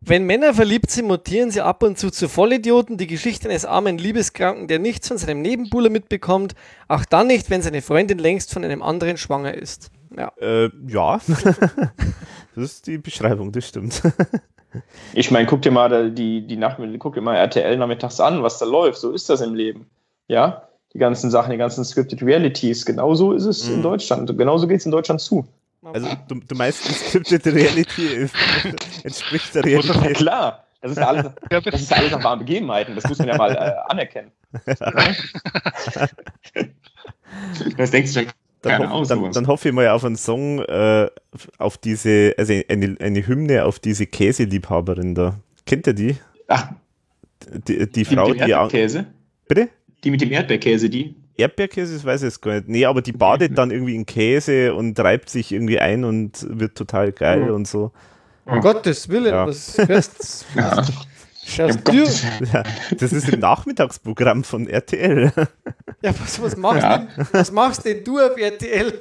[0.00, 2.96] Wenn Männer verliebt sind, mutieren sie ab und zu zu Vollidioten.
[2.96, 6.54] Die Geschichte eines armen Liebeskranken, der nichts von seinem Nebenbuhler mitbekommt.
[6.86, 9.90] Auch dann nicht, wenn seine Freundin längst von einem anderen schwanger ist.
[10.16, 10.32] Ja.
[10.40, 11.20] Äh, ja.
[12.54, 14.02] das ist die Beschreibung, das stimmt.
[15.12, 18.58] ich meine, guck dir mal die, die Nacht, guck dir mal RTL nachmittags an, was
[18.58, 18.98] da läuft.
[18.98, 19.86] So ist das im Leben.
[20.28, 22.84] Ja, die ganzen Sachen, die ganzen Scripted Realities.
[22.84, 23.76] Genauso ist es mhm.
[23.76, 24.38] in Deutschland.
[24.38, 25.46] Genauso geht es in Deutschland zu.
[25.82, 28.34] Also du, du meinst, Scripted Reality ist,
[29.04, 30.02] entspricht der Realität.
[30.02, 30.64] Ja, klar.
[30.80, 32.94] Das ist ja alles, das ist alles nach wahren Begebenheiten.
[32.94, 34.30] Das muss man ja mal äh, anerkennen.
[37.76, 38.26] das denkst du
[38.68, 41.08] dann, hoff, dann, dann, hoffe ich mal auf einen Song, äh,
[41.58, 45.36] auf diese, also eine, eine Hymne auf diese Käseliebhaberin da.
[45.66, 46.16] Kennt ihr die?
[46.48, 46.72] Ach.
[47.68, 48.38] Die, die Frau, die.
[48.38, 49.06] Erdbeerkäse?
[49.48, 49.68] Bitte?
[50.04, 51.16] Die mit dem Erdbeerkäse, die?
[51.36, 52.68] Erdbeerkäse, das weiß ich jetzt gar nicht.
[52.68, 56.76] Nee, aber die badet dann irgendwie in Käse und reibt sich irgendwie ein und wird
[56.76, 57.54] total geil mhm.
[57.54, 57.92] und so.
[58.44, 59.46] Um Gottes Willen, ja.
[59.46, 60.84] was hörst ja.
[61.46, 61.92] Schaust du?
[62.52, 62.64] Ja,
[62.98, 65.30] das ist im Nachmittagsprogramm von RTL.
[66.02, 66.98] Ja, was, was, machst ja.
[66.98, 69.00] Denn, was machst denn du auf RTL?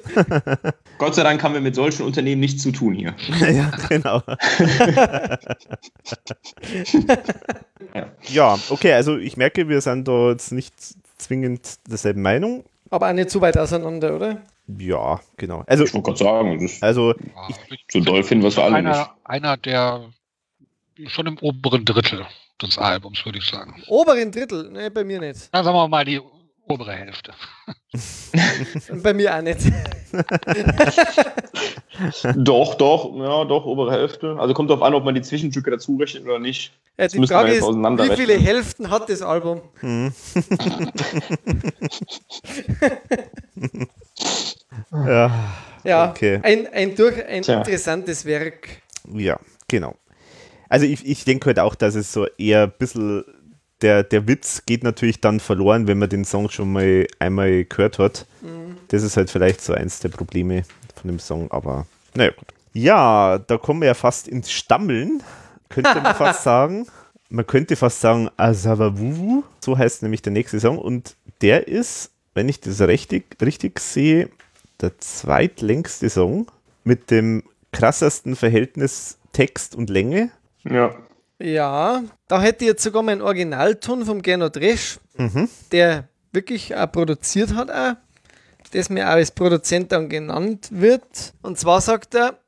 [0.97, 3.15] Gott sei Dank haben wir mit solchen Unternehmen nichts zu tun hier.
[3.39, 4.21] Ja, genau.
[8.27, 10.75] ja, okay, also ich merke, wir sind da jetzt nicht
[11.17, 12.63] zwingend derselben Meinung.
[12.91, 14.43] Aber auch nicht zu weit auseinander, oder?
[14.67, 15.63] Ja, genau.
[15.67, 17.13] Also, ich wollte gerade sagen, das also,
[17.49, 19.11] ich, so doll finden wir es alle einer, nicht.
[19.23, 20.05] Einer der
[21.07, 22.25] schon im oberen Drittel
[22.61, 23.81] des Albums, würde ich sagen.
[23.87, 24.69] Oberen Drittel?
[24.71, 25.49] Ne, bei mir nicht.
[25.51, 26.21] Dann sagen wir mal die
[26.67, 27.33] obere Hälfte.
[29.03, 29.59] bei mir auch nicht.
[32.35, 34.37] doch, doch, ja, doch, obere Hälfte.
[34.39, 36.71] Also kommt darauf an, ob man die Zwischenstücke dazu rechnet oder nicht.
[36.97, 39.61] Ja, die Frage ist, wie viele Hälften hat das Album?
[39.81, 40.13] Hm.
[45.05, 45.31] ja,
[45.83, 46.39] ja okay.
[46.41, 48.81] ein, ein, durch, ein interessantes Werk.
[49.13, 49.95] Ja, genau.
[50.69, 53.23] Also ich, ich denke halt auch, dass es so eher ein bisschen,
[53.81, 57.99] der, der Witz geht natürlich dann verloren, wenn man den Song schon mal einmal gehört
[57.99, 58.25] hat.
[58.41, 58.77] Mhm.
[58.87, 60.63] Das ist halt vielleicht so eins der Probleme
[60.95, 62.47] von dem Song, aber naja gut.
[62.73, 65.23] Ja, da kommen wir ja fast ins Stammeln,
[65.69, 66.87] könnte man fast sagen.
[67.29, 72.49] Man könnte fast sagen Asavavuvu, so heißt nämlich der nächste Song und der ist, wenn
[72.49, 74.29] ich das richtig, richtig sehe,
[74.81, 76.51] der zweitlängste Song
[76.83, 80.29] mit dem krassesten Verhältnis Text und Länge.
[80.69, 80.95] Ja.
[81.39, 85.49] Ja, da hätte ich jetzt sogar meinen Originalton vom Gernot Resch, mhm.
[85.71, 87.95] der wirklich auch produziert hat, auch,
[88.71, 91.33] das mir auch als Produzent dann genannt wird.
[91.41, 92.39] Und zwar sagt er,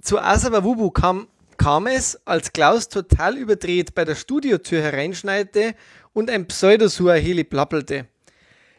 [0.00, 1.26] zu Asaba Wubu kam,
[1.56, 5.74] kam es, als Klaus total überdreht bei der Studiotür hereinschneite
[6.12, 8.06] und ein Pseudosuaheli plappelte.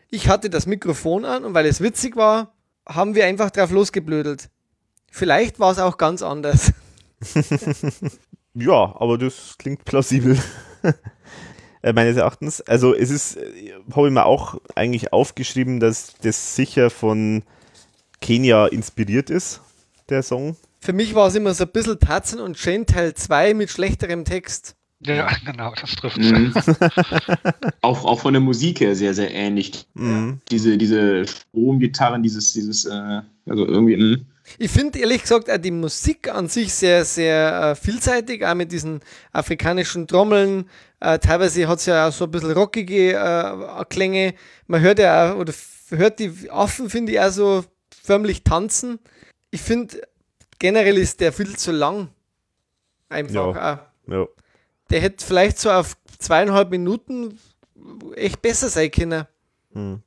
[0.10, 2.54] Ich hatte das Mikrofon an und weil es witzig war,
[2.88, 4.50] haben wir einfach drauf losgeblödelt.
[5.12, 6.72] Vielleicht war es auch ganz anders.
[8.54, 10.38] Ja, aber das klingt plausibel.
[11.82, 12.60] Äh, meines Erachtens.
[12.60, 17.44] Also es ist, äh, habe ich mir auch eigentlich aufgeschrieben, dass das sicher von
[18.20, 19.62] Kenia inspiriert ist,
[20.10, 20.58] der Song.
[20.82, 24.26] Für mich war es immer so ein bisschen Tatzen und Shane Teil 2 mit schlechterem
[24.26, 24.76] Text.
[25.02, 26.54] Ja, genau, das trifft mhm.
[27.82, 29.88] auch, auch von der Musik her sehr, sehr ähnlich.
[29.94, 30.42] Mhm.
[30.52, 34.18] Diese, diese Stromgitarren, dieses, dieses, äh, also irgendwie, mh.
[34.58, 38.72] Ich finde ehrlich gesagt auch die Musik an sich sehr, sehr äh, vielseitig, auch mit
[38.72, 40.70] diesen afrikanischen Trommeln.
[41.00, 44.34] Äh, teilweise hat es ja auch so ein bisschen rockige äh, Klänge.
[44.68, 45.54] Man hört ja auch, oder
[45.90, 47.66] hört die Affen, finde ich, auch so
[48.04, 49.00] förmlich tanzen.
[49.52, 50.02] Ich finde,
[50.58, 52.10] generell ist der viel zu lang.
[53.10, 53.42] Einfach ja.
[53.42, 54.12] auch.
[54.12, 54.28] Ja.
[54.90, 57.40] Der hätte vielleicht so auf zweieinhalb Minuten
[58.16, 59.26] echt besser sein können.
[59.74, 60.02] Hm.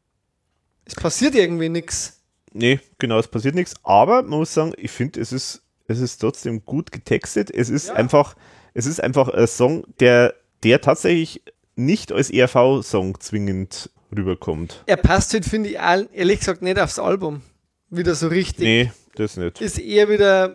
[0.84, 2.21] Es passiert irgendwie nichts.
[2.52, 3.74] Nee, genau, es passiert nichts.
[3.82, 7.50] Aber man muss sagen, ich finde, es ist, es ist trotzdem gut getextet.
[7.50, 7.94] Es ist Ja.
[7.94, 8.34] einfach,
[8.74, 11.42] es ist einfach ein Song, der, der tatsächlich
[11.76, 14.82] nicht als ERV-Song zwingend rüberkommt.
[14.86, 17.42] Er passt halt, finde ich, ehrlich gesagt nicht aufs Album.
[17.88, 18.64] Wieder so richtig.
[18.64, 19.60] Nee, das nicht.
[19.60, 20.54] Ist eher wieder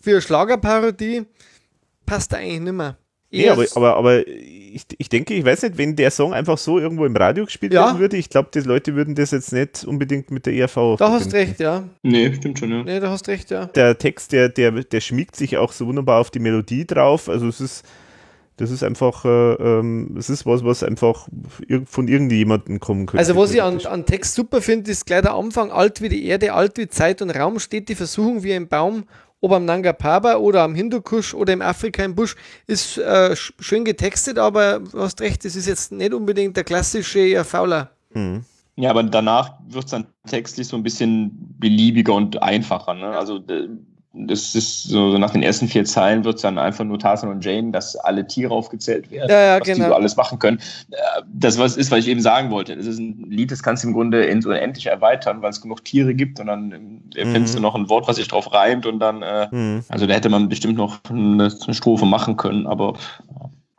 [0.00, 1.24] für Schlagerparodie.
[2.06, 2.96] Passt eigentlich nicht mehr.
[3.34, 6.78] Nee, aber, aber, aber ich, ich denke, ich weiß nicht, wenn der Song einfach so
[6.78, 7.86] irgendwo im Radio gespielt Ja.
[7.86, 11.10] werden würde, ich glaube, die Leute würden das jetzt nicht unbedingt mit der ERV da
[11.10, 11.36] hast verbinden.
[11.36, 11.84] recht, ja.
[12.02, 12.82] Nee, stimmt schon, ja.
[12.82, 13.66] Nee, da hast recht, ja.
[13.66, 17.28] Der Text, der, der, der schmiegt sich auch so wunderbar auf die Melodie drauf.
[17.28, 17.84] Also es ist,
[18.56, 21.28] das ist einfach, äh, ähm, es ist was, was einfach
[21.86, 23.18] von irgendjemandem kommen könnte.
[23.18, 26.24] Also was ich an, an Text super finde, ist gleich der Anfang, alt wie die
[26.26, 29.04] Erde, alt wie Zeit und Raum, steht die Versuchung wie ein Baum,
[29.44, 32.34] ob am Nanga Parbat oder am Hindukusch oder im Afrika im Busch,
[32.66, 36.64] ist äh, sch- schön getextet, aber du hast recht, das ist jetzt nicht unbedingt der
[36.64, 37.90] klassische eher Fauler.
[38.12, 38.44] Hm.
[38.76, 42.94] Ja, aber danach wird es dann textlich so ein bisschen beliebiger und einfacher.
[42.94, 43.08] Ne?
[43.08, 43.38] Also
[44.16, 47.30] das ist so, so nach den ersten vier Zeilen wird es dann einfach nur Tarzan
[47.30, 49.88] und Jane, dass alle Tiere aufgezählt werden, Ja, ja, was die genau.
[49.88, 50.58] so alles machen können.
[50.90, 50.96] Äh,
[51.32, 52.76] Das was ist, was ich eben sagen wollte.
[52.76, 55.84] Das ist ein Lied, das kannst du im Grunde ins Unendliche erweitern, weil es genug
[55.84, 57.58] Tiere gibt und dann erfindest Mhm.
[57.58, 59.84] du noch ein Wort, was sich drauf reimt und dann, äh, Hm.
[59.88, 62.94] also da hätte man bestimmt noch eine, eine Strophe machen können, aber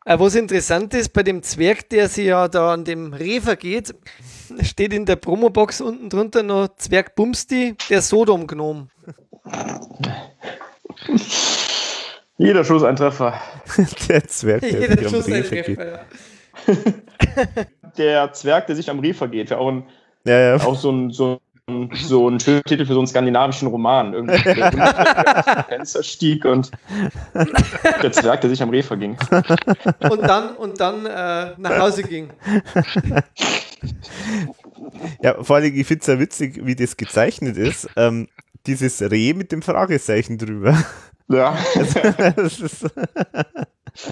[0.08, 3.96] Äh, was interessant ist, bei dem Zwerg, der sich ja da an dem Reh vergeht,
[4.62, 8.90] steht in der Promobox unten drunter noch Zwerg Bumsti, der Sodom-Gnom.
[12.38, 13.40] Jeder Schuss ein Treffer.
[14.10, 15.78] Der Zwerg, der Jeder sich am Schuss ein Reh vergeht.
[15.78, 16.06] Treffer,
[17.58, 17.66] ja.
[17.98, 19.84] Der Zwerg, der sich am Reh vergeht, wäre auch ein
[20.26, 20.56] Ja, ja.
[20.58, 24.14] auch so ein, so ein, so ein schöner Titel für so einen skandinavischen Roman.
[24.14, 26.72] Irgendwie der Fenster stieg und
[27.34, 29.18] der Zwerg, der sich am Reh verging.
[30.10, 32.30] Und dann, und dann äh, nach Hause ging.
[35.22, 37.88] ja, vor allem, ich finde es ja witzig, wie das gezeichnet ist.
[37.96, 38.28] Ähm,
[38.68, 40.78] dieses Reh mit dem Fragezeichen drüber.
[41.28, 41.58] Ja.
[42.36, 42.86] das ist,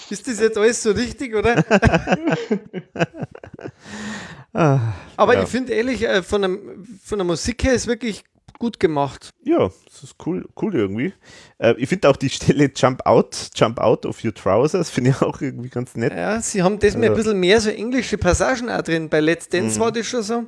[0.10, 1.64] Ist das jetzt alles so richtig, oder?
[4.54, 4.80] ah,
[5.18, 5.44] Aber Ja.
[5.44, 6.52] ich finde ehrlich, äh, von, der,
[7.04, 8.24] von der Musik her ist wirklich
[8.60, 9.30] gut gemacht.
[9.44, 11.14] ja, das ist cool, cool irgendwie.
[11.58, 15.22] Äh, ich finde auch die Stelle Jump Out, Jump Out of Your Trousers, finde ich
[15.22, 16.14] auch irgendwie ganz nett.
[16.14, 17.14] Ja, sie haben das mir ein Ja.
[17.18, 19.10] bisschen mehr so englische Passagen auch drin.
[19.10, 19.84] Bei Let's Dance Mhm.
[19.84, 20.44] war das schon so.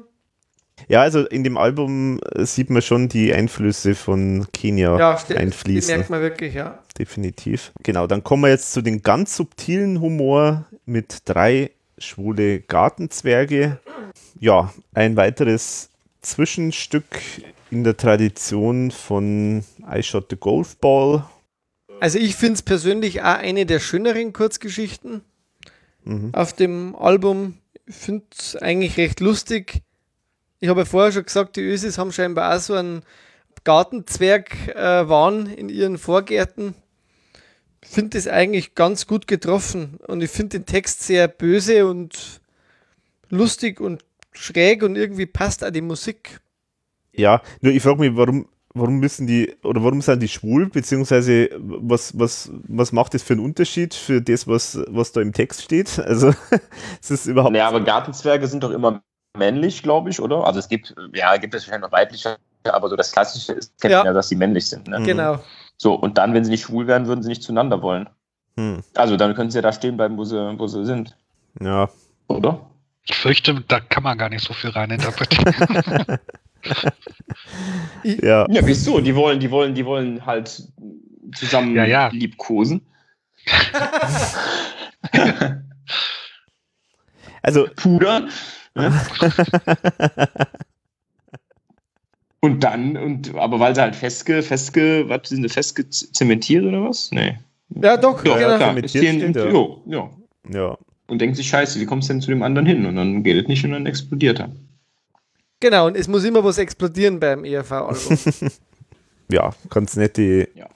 [0.88, 5.36] Ja, also in dem Album äh, sieht man schon die Einflüsse von Kenia Ja, die
[5.36, 5.96] einfließen.
[5.96, 6.80] merkt man wirklich, ja.
[7.00, 7.72] Definitiv.
[7.84, 13.80] Genau, dann kommen wir jetzt zu den ganz subtilen Humor mit drei schwule Gartenzwerge.
[14.40, 15.90] Ja, ein weiteres
[16.22, 17.06] Zwischenstück
[17.72, 21.26] in der Tradition von I Shot the Golf Ball.
[22.02, 25.22] Also ich finde es persönlich auch eine der schöneren Kurzgeschichten
[26.04, 26.30] Mhm.
[26.36, 27.58] auf dem Album.
[27.88, 29.82] Ich finde es eigentlich recht lustig.
[30.66, 33.04] Ich habe ja vorher schon gesagt, die Ösis haben scheinbar auch so einen
[33.66, 36.74] Gartenzwerg äh, waren in ihren Vorgärten.
[37.84, 42.42] Ich finde das eigentlich ganz gut getroffen und ich finde den Text sehr böse und
[43.30, 46.40] lustig und schräg und irgendwie passt auch die Musik.
[47.14, 51.52] Ja, nur ich frage mich, warum, warum müssen die, oder warum sind die schwul, beziehungsweise
[51.60, 55.62] was, was, was macht das für einen Unterschied für das, was, was da im Text
[55.62, 56.00] steht?
[56.00, 56.34] Also,
[57.04, 59.04] es ist überhaupt Naja, aber Gartenzwerge sind doch immer
[59.38, 60.46] männlich, glaube ich, oder?
[60.46, 63.92] Also es gibt, ja, gibt es wahrscheinlich noch weibliche, aber so das Klassische ist, kennt
[63.92, 64.00] Ja.
[64.00, 64.88] man ja, dass sie männlich sind.
[64.88, 65.00] Ne?
[65.00, 65.04] Mhm.
[65.06, 65.40] Genau.
[65.78, 68.10] So, und dann, wenn sie nicht schwul wären, würden sie nicht zueinander wollen.
[68.58, 71.16] Hm, Also dann können sie ja da stehen bleiben, wo sie, wo sie sind,
[71.60, 71.90] ja.
[72.28, 72.62] oder?
[73.08, 75.54] Ich fürchte, da kann man gar nicht so viel reininterpretieren.
[78.04, 79.00] Ja, Ja, wieso?
[79.02, 80.64] Die wollen, die wollen, die wollen halt
[81.36, 82.08] zusammen Ja, ja.
[82.08, 82.82] liebkosen.
[87.42, 88.30] also Pudern.
[88.76, 88.92] Ne?
[92.42, 96.84] und dann, und aber weil sie halt festge, festge, was sind sie, festge zementiert oder
[96.84, 97.10] was?
[97.12, 97.38] Nee.
[97.70, 98.58] Ja, doch, Ja, genau.
[98.58, 98.78] klar.
[98.78, 99.50] Ist steht, ja.
[99.50, 100.10] jo, ja.
[100.50, 102.86] ja, Und denkt sich, scheiße, wie kommst du denn zu dem anderen hin?
[102.86, 104.52] Und dann geht es nicht und dann explodiert er.
[105.62, 108.18] Genau, und es muss immer was explodieren beim ERV-Album.
[109.32, 110.68] ja, ganz nette, Ja.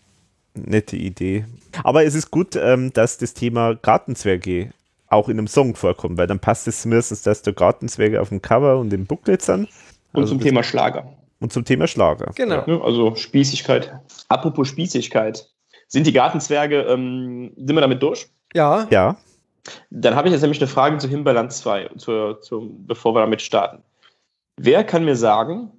[0.55, 1.45] nette Idee.
[1.83, 4.71] Aber es ist gut, ähm, dass das Thema Gartenzwerge
[5.09, 8.41] auch in einem Song vorkommt, weil dann passt es zumindest, dass da Gartenzwerge auf dem
[8.41, 9.67] Cover und im Booklet sind.
[10.13, 11.13] Und Also zum das- Thema Schlager.
[11.39, 12.31] Und zum Thema Schlager.
[12.35, 12.65] Genau.
[12.65, 12.81] Ne?
[12.83, 13.93] Also Spießigkeit.
[14.27, 15.49] Apropos Spießigkeit.
[15.87, 18.27] Sind die Gartenzwerge, ähm, sind wir damit durch?
[18.53, 19.17] Ja, Ja,
[19.89, 23.41] Dann habe ich jetzt nämlich eine Frage zu Himbeerland 2, zur, zur, bevor wir damit
[23.41, 23.83] starten.
[24.57, 25.71] Wer kann mir sagen,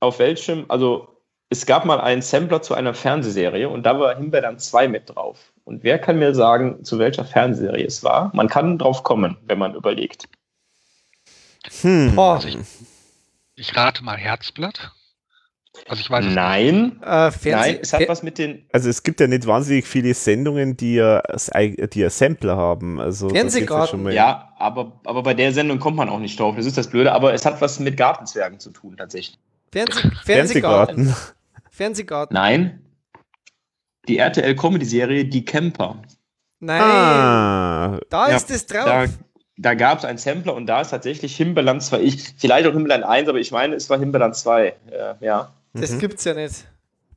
[0.00, 1.08] auf welchem, also
[1.50, 5.52] es gab mal einen Sampler zu einer Fernsehserie und da war Himbeerland 2 mit drauf.
[5.64, 8.30] Und wer kann mir sagen, zu welcher Fernsehserie es war?
[8.34, 10.28] Man kann drauf kommen, wenn man überlegt.
[11.82, 12.14] hm.
[12.14, 12.40] Boah,
[13.56, 14.92] Ich rate mal Herzblatt.
[15.86, 17.00] Also ich weiß es Nein.
[17.04, 18.66] Äh, Nein, es hat was mit den.
[18.72, 22.98] Also es gibt ja nicht wahnsinnig viele Sendungen, die ja, die ja Sampler haben.
[23.00, 24.02] Also ja Fernsehgarten.
[24.02, 26.56] mal- Ja, aber, aber bei der Sendung kommt man auch nicht drauf.
[26.56, 27.12] Das ist das Blöde.
[27.12, 29.38] Aber es hat was mit Gartenzwergen zu tun, tatsächlich.
[29.70, 31.04] Fernseh Fernsehgarten.
[31.06, 31.16] Fernsehgarten.
[31.78, 32.34] Fernsehgarten.
[32.34, 32.84] Nein.
[34.08, 36.02] Die RTL-Comedy-Serie Die Camper.
[36.60, 38.84] Nein, Ah, da Ja, ist es drauf.
[38.84, 39.06] Da,
[39.56, 42.00] da gab es einen Sampler und da ist tatsächlich Himbeerland 2.
[42.00, 44.66] Ich, vielleicht auch Himbeerland 1, aber ich meine, es war Himbeerland 2.
[44.90, 45.52] Äh, ja.
[45.72, 45.98] das Mhm.
[46.00, 46.66] gibt's ja nicht.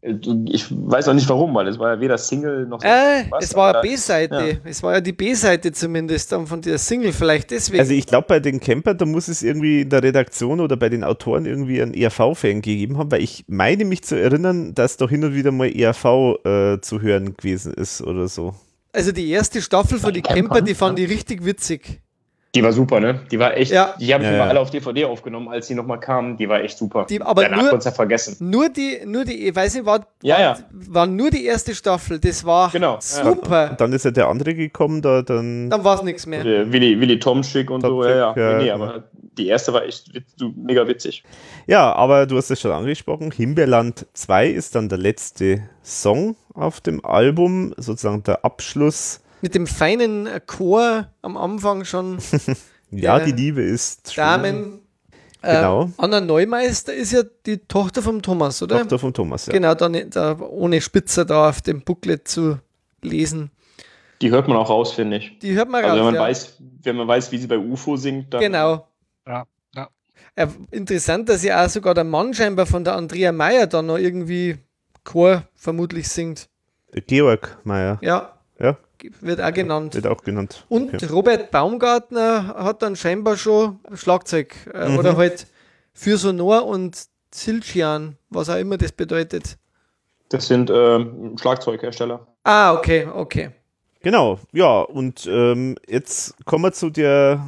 [0.03, 3.55] Ich weiß auch nicht warum, weil es war ja weder Single noch Äh, was, es
[3.55, 4.59] war aber- eine B-Seite.
[4.63, 7.79] Es war ja die B-Seite zumindest dann von der Single, vielleicht deswegen.
[7.81, 10.89] Also ich glaube, bei den Camper, da muss es irgendwie in der Redaktion oder bei
[10.89, 15.09] den Autoren irgendwie einen ERV-Fan gegeben haben, weil ich meine mich zu erinnern, dass doch
[15.11, 16.05] hin und wieder mal ERV
[16.45, 18.55] äh, zu hören gewesen ist oder so.
[18.93, 22.01] Also die erste Staffel von die Camper, Camper, die fand ich richtig witzig.
[22.53, 23.21] Die war super, ne?
[23.31, 23.71] Die war echt.
[23.71, 23.95] Ja.
[23.97, 24.49] Die habe ich Ja, immer ja.
[24.49, 26.35] alle auf DVD aufgenommen, als die nochmal kamen.
[26.35, 27.05] Die war echt super.
[27.09, 28.35] Die- aber Danach nur- ja vergessen.
[28.41, 30.57] Nur die, nur die, ich weiß nicht, war, Ja, ja.
[30.71, 32.19] war nur die erste Staffel.
[32.19, 33.69] Das war Genau, super.
[33.71, 35.69] Und dann ist ja der andere gekommen, da dann.
[35.69, 36.45] Dann war es nichts mehr.
[36.45, 38.25] Äh, Willi, Willi Tomschick und so, ja, ja.
[38.33, 39.03] Tomschick, ja, nee, aber
[39.37, 40.11] die erste war echt
[40.57, 41.23] mega witzig.
[41.67, 43.31] Ja, aber du hast es schon angesprochen.
[43.31, 49.21] Himbeerland 2 ist dann der letzte Song auf dem Album, sozusagen der Abschluss.
[49.41, 52.17] Mit dem feinen äh, Chor am Anfang schon.
[52.93, 54.17] Ja, die Liebe ist.
[54.17, 54.81] Damen.
[55.41, 55.89] Äh, Genau.
[55.97, 58.79] Anna Neumeister ist ja die Tochter vom Thomas, oder?
[58.79, 59.53] Tochter von Thomas, ja.
[59.53, 62.59] Genau, da, nicht- da ohne Spitzer da auf dem Booklet zu
[63.01, 63.49] lesen.
[64.21, 65.39] Die hört man auch raus, finde ich.
[65.39, 66.21] Die hört man Also wenn raus, man ja.
[66.21, 68.41] weiß, wenn man weiß, wie sie bei UFO singt, dann.
[68.41, 68.85] Genau.
[69.25, 69.87] Ja, ja.
[70.35, 73.97] Äh, interessant, dass ja auch sogar der Mann scheinbar von der Andrea Meyer da noch
[73.97, 74.57] irgendwie
[75.05, 76.49] Chor vermutlich singt.
[77.07, 78.77] Georg Meier, Ja, ja,
[79.21, 79.95] wird auch genannt.
[79.95, 80.65] wird auch genannt.
[80.69, 81.05] Und Okay.
[81.07, 84.97] Robert Baumgartner hat dann scheinbar schon Schlagzeug äh, Mhm.
[84.99, 85.47] oder halt
[85.93, 89.57] für Sonor und Silchian, was auch immer das bedeutet.
[90.29, 92.25] Das sind ähm, Schlagzeughersteller.
[92.43, 93.51] Ah, okay, okay.
[94.01, 97.47] Genau, ja, und ähm, jetzt kommen wir zu der,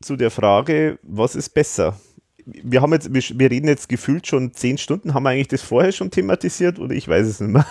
[0.00, 1.98] zu der Frage, was ist besser?
[2.46, 5.60] Wir haben jetzt, wir, wir reden jetzt gefühlt schon zehn Stunden, haben wir eigentlich das
[5.62, 7.66] vorher schon thematisiert oder ich weiß es nicht mehr.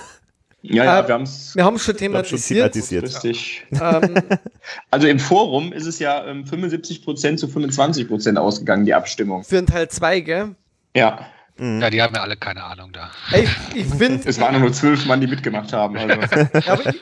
[0.62, 2.74] Ja, ja, Äh, wir haben es Wir haben es schon hab schon thematisiert.
[2.74, 3.04] thematisiert.
[3.04, 3.66] lustig.
[3.72, 4.16] ähm,
[4.92, 9.44] Also im Forum ist es ja ähm, 75% zu 25% ausgegangen, die Abstimmung.
[9.44, 10.56] für den Teil 2, gell?
[10.96, 11.26] Ja,
[11.62, 13.12] ja, die haben ja alle keine Ahnung da.
[13.34, 15.98] Ey, ich finde, es waren nur zwölf Mann, die mitgemacht haben.
[15.98, 16.48] Also.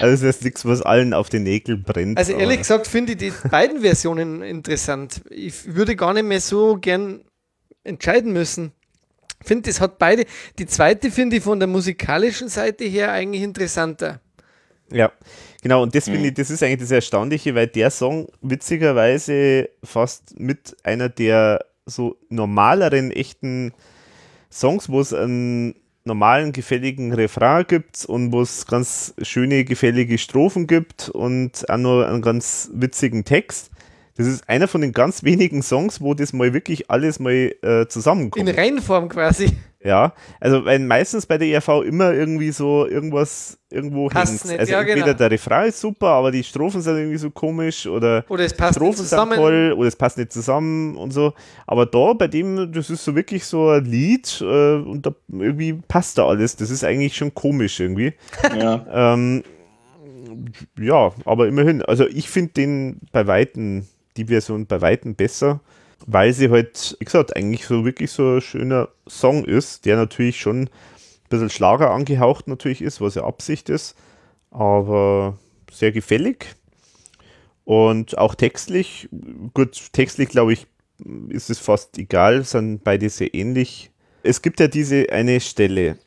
[0.00, 2.16] Also das ist nichts, was allen auf den Nägeln brennt.
[2.16, 5.22] also ehrlich aber- gesagt finde ich die beiden Versionen interessant.
[5.30, 7.22] Ich würde gar nicht mehr so gern
[7.82, 8.70] entscheiden müssen.
[9.46, 10.24] Ich finde, das hat beide.
[10.58, 14.20] Die zweite finde ich von der musikalischen Seite her eigentlich interessanter.
[14.90, 15.12] Ja,
[15.62, 20.36] genau, und das finde ich, das ist eigentlich das Erstaunliche, weil der Song witzigerweise fast
[20.40, 23.72] mit einer der so normaleren, echten
[24.50, 30.66] Songs, wo es einen normalen, gefälligen Refrain gibt und wo es ganz schöne, gefällige Strophen
[30.66, 33.70] gibt und auch noch einen ganz witzigen Text.
[34.16, 37.86] Das ist einer von den ganz wenigen Songs, wo das mal wirklich alles mal äh,
[37.88, 38.48] zusammenkommt.
[38.48, 39.50] In Reinform quasi.
[39.84, 44.44] Ja, also weil meistens bei der ERV immer irgendwie so irgendwas irgendwo hängt.
[44.44, 45.18] nicht, Also ja, entweder genau.
[45.18, 48.72] der Refrain ist super, aber die Strophen sind irgendwie so komisch oder Oder es passt
[48.72, 49.36] nicht Strophen sind zusammen.
[49.36, 51.34] toll oder es passt nicht zusammen und so.
[51.68, 55.74] Aber da bei dem, das ist so wirklich so ein Lied äh, und da irgendwie
[55.86, 56.56] passt da alles.
[56.56, 58.14] Das ist eigentlich schon komisch irgendwie.
[58.58, 58.86] ja.
[58.92, 59.44] Ähm,
[60.80, 61.82] ja, aber immerhin.
[61.82, 63.86] Also ich finde den bei Weitem,
[64.16, 65.60] die Version bei Weitem besser,
[66.06, 70.40] weil sie halt, wie gesagt, eigentlich so wirklich so ein schöner Song ist, der natürlich
[70.40, 70.70] schon ein
[71.28, 73.96] bisschen Schlager angehaucht natürlich ist, was ja Absicht ist,
[74.50, 75.38] aber
[75.70, 76.54] sehr gefällig
[77.64, 79.08] und auch textlich,
[79.54, 80.66] gut, textlich glaube ich,
[81.28, 83.90] ist es fast egal, sind beide sehr ähnlich.
[84.22, 85.98] Es gibt ja diese eine Stelle,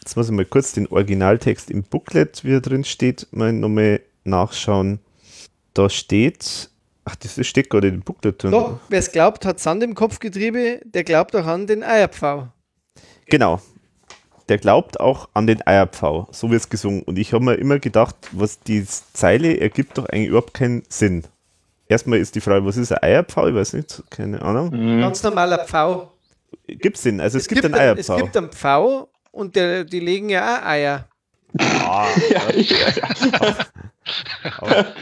[0.00, 4.00] Jetzt muss ich mal kurz den Originaltext im Booklet, wie er drin steht, mal nochmal
[4.24, 4.98] nachschauen.
[5.74, 6.70] Da steht,
[7.04, 8.50] ach, das steht gerade im Booklet drin.
[8.52, 12.48] Doch, wer es glaubt, hat Sand im Kopfgetriebe, der glaubt auch an den Eierpfau.
[13.26, 13.60] Genau.
[14.48, 16.28] Der glaubt auch an den Eierpfau.
[16.32, 17.02] So wird es gesungen.
[17.02, 21.22] Und ich habe mir immer gedacht, was die Zeile ergibt doch eigentlich überhaupt keinen Sinn.
[21.88, 23.46] Erstmal ist die Frage, was ist ein Eierpfau?
[23.48, 24.70] Ich weiß nicht, keine Ahnung.
[24.70, 25.00] Mhm.
[25.00, 26.12] Ganz normaler Pfau.
[26.66, 27.20] Gibt es Sinn?
[27.20, 28.24] Also es, gibt einen ein- es Eierpfau.
[28.24, 31.08] gibt einen Pfau und der, die legen ja auch Eier.
[31.58, 32.74] ah, Ja, ich,
[34.58, 34.86] aber,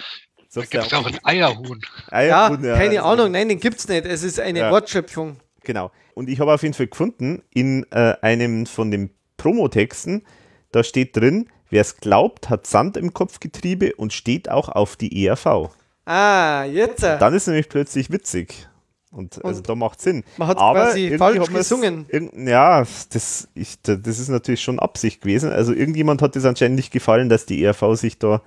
[0.61, 1.81] Da gibt es auch ein Eierhuhn.
[2.11, 4.05] Ja, Eierhuhn, keine also- Ahnung, nein, den gibt's nicht.
[4.07, 4.71] Es ist eine Ja.
[4.71, 5.37] Wortschöpfung.
[5.65, 5.91] Genau.
[6.15, 10.25] Und ich habe auf jeden Fall gefunden, in äh, einem von den Promotexten,
[10.73, 15.25] da steht drin, wer es glaubt, hat Sand im Kopfgetriebe und steht auch auf die
[15.27, 15.71] ERV.
[16.07, 17.03] Ah, jetzt.
[17.05, 17.19] äh.
[17.19, 18.67] Dann ist nämlich plötzlich witzig.
[19.11, 20.23] Und, also da macht Sinn.
[20.37, 22.07] Man hat Aber quasi falsch gesungen.
[22.47, 25.51] Ja, das, ich, das ist natürlich schon Absicht gewesen.
[25.51, 28.43] Also irgendjemand hat es anscheinend nicht gefallen, dass die ERV sich da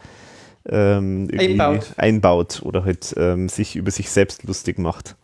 [0.69, 1.87] ähm, Einbaut.
[1.97, 5.15] einbaut oder halt ähm, sich über sich selbst lustig macht.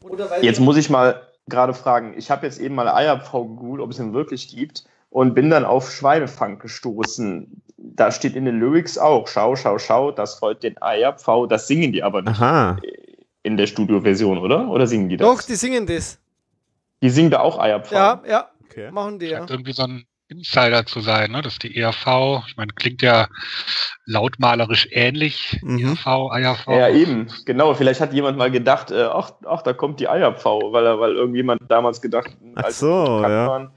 [0.41, 3.99] Jetzt muss ich mal gerade fragen, ich habe jetzt eben mal IAPV gegoogelt, ob es
[3.99, 7.61] ihn wirklich gibt und bin dann auf Schweinefang gestoßen.
[7.77, 11.91] Da steht in den Lyrics auch, schau, schau, schau, das freut den IAPV, das singen
[11.93, 12.77] die aber nicht Aha.
[13.43, 14.67] in der Studioversion, oder?
[14.69, 15.27] Oder singen die das?
[15.27, 16.19] Doch, die singen das.
[17.01, 17.91] die singen da auch IAPV.
[17.91, 18.91] Ja, ja, Okay.
[18.91, 19.45] machen die, ja.
[19.47, 21.41] Irgendwie so ein Insider zu sein, ne?
[21.41, 23.27] dass die ERV, ich meine, klingt ja
[24.05, 25.79] lautmalerisch ähnlich, Mhm.
[26.05, 26.05] ERV,
[26.37, 26.67] IAV.
[26.67, 27.73] Ja, eben, genau.
[27.73, 31.61] Vielleicht hat jemand mal gedacht, äh, ach, ach, da kommt die IAPV, weil, weil irgendjemand
[31.69, 33.47] damals gedacht Ach als so, ja.
[33.47, 33.71] waren,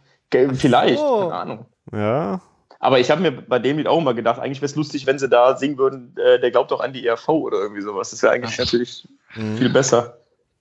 [0.57, 1.21] vielleicht, so.
[1.29, 1.67] keine Ahnung.
[1.93, 2.41] Ja.
[2.81, 5.19] Aber ich habe mir bei dem Lied auch immer gedacht, eigentlich wäre es lustig, wenn
[5.19, 8.11] sie da singen würden, äh, der glaubt doch an die ERV oder irgendwie sowas.
[8.11, 8.65] Das wäre eigentlich Ja.
[8.65, 9.07] natürlich
[9.37, 9.59] Mhm.
[9.59, 10.17] viel besser.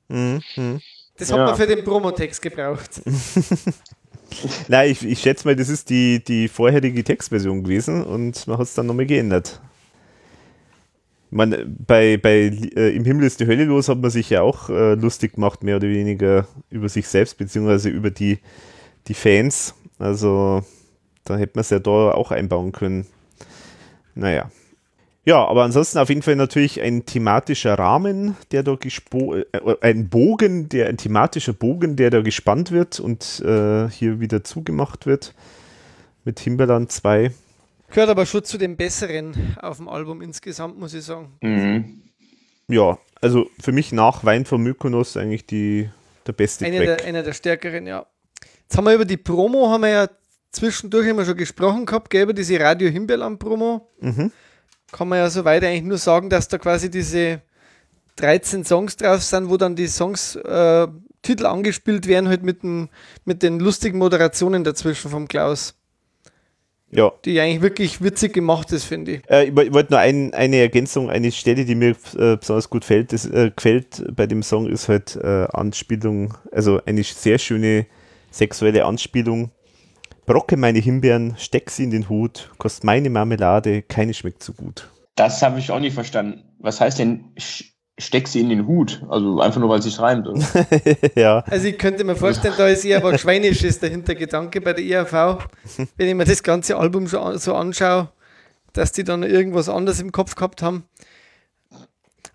[0.09, 0.41] Mhm.
[0.55, 0.81] Mhm.
[1.17, 1.45] Das hat Ja.
[1.45, 3.01] man für den Promotext gebraucht.
[4.67, 8.65] Nein, ich, ich schätze mal, das ist die, die vorherige Textversion gewesen und man hat
[8.65, 9.61] es dann nochmal geändert.
[11.31, 14.69] Man, bei bei äh, Im Himmel ist die Hölle los hat man sich ja auch
[14.69, 18.39] äh, lustig gemacht, mehr oder weniger über sich selbst, beziehungsweise über die,
[19.07, 19.75] die Fans.
[19.99, 20.63] Also
[21.25, 23.05] da hätte man es ja da auch einbauen können.
[24.15, 24.49] Naja.
[25.25, 29.45] Ja, aber ansonsten auf jeden Fall natürlich ein thematischer Rahmen, der da gespo äh,
[29.81, 35.05] ein Bogen, der ein thematischer Bogen, der da gespannt wird und äh, hier wieder zugemacht
[35.05, 35.33] wird
[36.23, 37.31] mit Timberland 2.
[37.89, 41.33] Gehört aber schon zu den besseren auf dem Album insgesamt, muss ich sagen.
[41.41, 42.01] Mhm.
[42.67, 45.89] Ja, also für mich nach Wein von Mykonos eigentlich die,
[46.27, 46.97] der beste Einer Track.
[46.99, 48.05] der, einer der stärkeren, ja.
[48.61, 50.09] Jetzt haben wir über die Promo, haben wir ja
[50.51, 53.89] zwischendurch immer schon gesprochen gehabt, gell, über diese Radio Himbeerland Promo.
[53.99, 54.31] Mhm.
[54.91, 57.41] Kann man ja soweit eigentlich nur sagen, dass da quasi diese
[58.17, 60.87] 13 Songs drauf sind, wo dann die Songs, äh,
[61.21, 62.89] Titel angespielt werden, halt mit, dem,
[63.25, 65.75] mit den lustigen Moderationen dazwischen vom Klaus.
[66.91, 69.29] Ja, Die eigentlich wirklich witzig gemacht ist, finde ich.
[69.29, 72.69] Äh, ich woll- ich wollte nur ein, eine Ergänzung, eine Stelle, die mir äh, besonders
[72.69, 77.37] gut fällt, das, äh, gefällt bei dem Song, ist halt äh, Anspielung, also eine sehr
[77.37, 77.85] schöne
[78.31, 79.51] sexuelle Anspielung.
[80.29, 84.87] Brocke meine Himbeeren, steck sie in den Hut, kost meine Marmelade, keine schmeckt so gut.
[85.15, 86.43] Das habe ich auch nicht verstanden.
[86.59, 87.33] Was heißt denn,
[87.97, 89.03] steck sie in den Hut?
[89.09, 90.27] Also einfach nur, weil sich reimt.
[91.15, 94.85] ja, Also ich könnte mir vorstellen, da ist eher was Schweinisches der Hintergedanke bei der
[94.85, 95.47] ERV,
[95.97, 98.09] wenn ich mir das ganze Album an- so anschaue,
[98.73, 100.83] dass die dann irgendwas anderes im Kopf gehabt haben.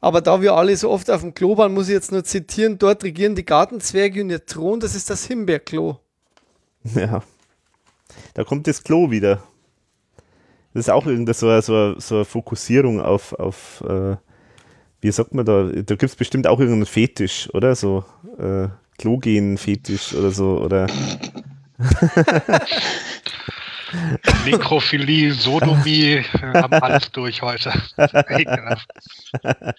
[0.00, 2.76] Aber da wir alle so oft auf dem Klo waren, muss ich jetzt nur zitieren,
[2.76, 6.00] dort regieren die Gartenzwerge und ihr Thron, das ist das Himbeerklo.
[6.97, 7.23] ja.
[8.34, 9.42] Da kommt das Klo wieder.
[10.74, 14.16] Das ist auch irgendeine so, eine- so, so eine Fokussierung auf, auf äh,
[15.00, 17.74] wie sagt man da, da gibt es bestimmt auch irgendeinen Fetisch, oder?
[17.76, 18.04] So
[18.38, 20.86] äh, Klogehen-Fetisch oder so, oder
[24.44, 27.72] Nekrophilie, Sodomie, wir haben alles durch heute.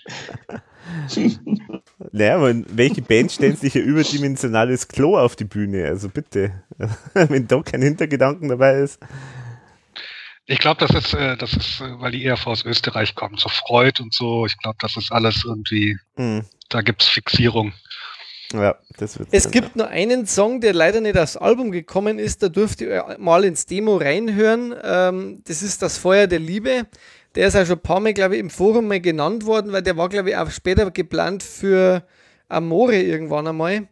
[2.12, 5.86] Naja, man, welche Band stellt sich ein überdimensionales Klo auf die Bühne?
[5.86, 6.64] Also bitte,
[7.14, 9.00] wenn da kein Hintergedanken dabei ist.
[10.48, 13.50] Ich glaube, das ist, äh, das ist, äh, weil die ERV aus Österreich kommt, so
[13.50, 14.46] Freud und so.
[14.46, 17.74] Ich glaube, das ist alles irgendwie, Hm, da gibt's Fixierung.
[18.54, 22.44] ja, das wird Es gibt nur einen Song, der leider nicht aufs Album gekommen ist,
[22.44, 24.76] da dürft ihr mal ins Demo reinhören.
[24.84, 26.86] Ähm, das ist das Feuer der Liebe.
[27.36, 29.82] Der ist auch schon ein paar Mal, glaube ich, im Forum mal genannt worden, weil
[29.82, 32.04] der war, glaube ich, auch später geplant für
[32.48, 33.88] Amore irgendwann einmal.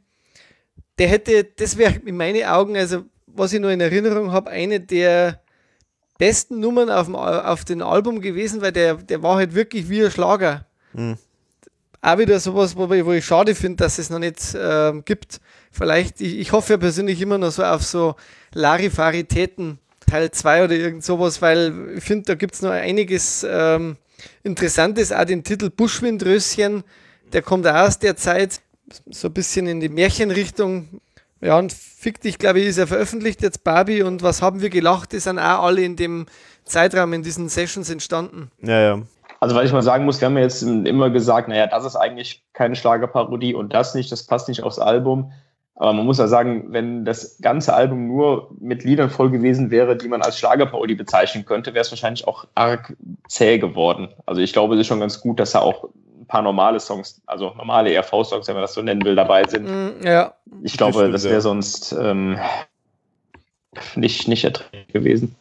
[0.97, 4.79] Der hätte, das wäre in meinen Augen, also was ich nur in Erinnerung habe, eine
[4.79, 5.41] der
[6.17, 10.05] besten Nummern auf dem, auf dem Album gewesen, weil der, der war halt wirklich wie
[10.05, 10.65] ein Schlager.
[10.93, 11.17] Hm.
[12.01, 15.39] Auch wieder sowas, wo ich, wo ich schade finde, dass es noch nicht ähm, gibt.
[15.71, 18.15] Vielleicht, ich, ich hoffe ja persönlich immer noch so auf so
[18.53, 19.79] Larifaritäten
[20.13, 23.97] Teil 2 oder irgend sowas, weil ich finde, da gibt es noch einiges ähm,
[24.43, 25.11] Interessantes.
[25.11, 26.83] Auch den Titel Buschwindröschen,
[27.33, 28.61] der kommt auch aus der Zeit,
[29.09, 31.01] so ein bisschen in die Märchenrichtung.
[31.41, 34.69] Ja, und Fick dich, glaube ich, ist ja veröffentlicht jetzt Barbie und was haben wir
[34.69, 36.27] gelacht, die sind auch alle in dem
[36.63, 38.51] Zeitraum in diesen Sessions entstanden.
[38.61, 39.01] Ja, ja.
[39.39, 41.95] Also, weil ich mal sagen muss, wir haben ja jetzt immer gesagt, naja, das ist
[41.95, 45.31] eigentlich keine Schlagerparodie und das nicht, das passt nicht aufs Album.
[45.75, 49.97] Aber man muss ja sagen, wenn das ganze Album nur mit Liedern voll gewesen wäre,
[49.97, 52.95] die man als Schlagerparodie bezeichnen könnte, wäre es wahrscheinlich auch arg
[53.27, 54.09] zäh geworden.
[54.25, 57.21] Also ich glaube, es ist schon ganz gut, dass da auch ein paar normale Songs,
[57.25, 59.65] also normale ERV-Songs, wenn man das so nennen will, dabei sind.
[59.65, 61.31] Mm, ja, Ich glaube, das ja.
[61.31, 62.37] wäre sonst ähm,
[63.95, 65.35] nicht, nicht erträglich gewesen.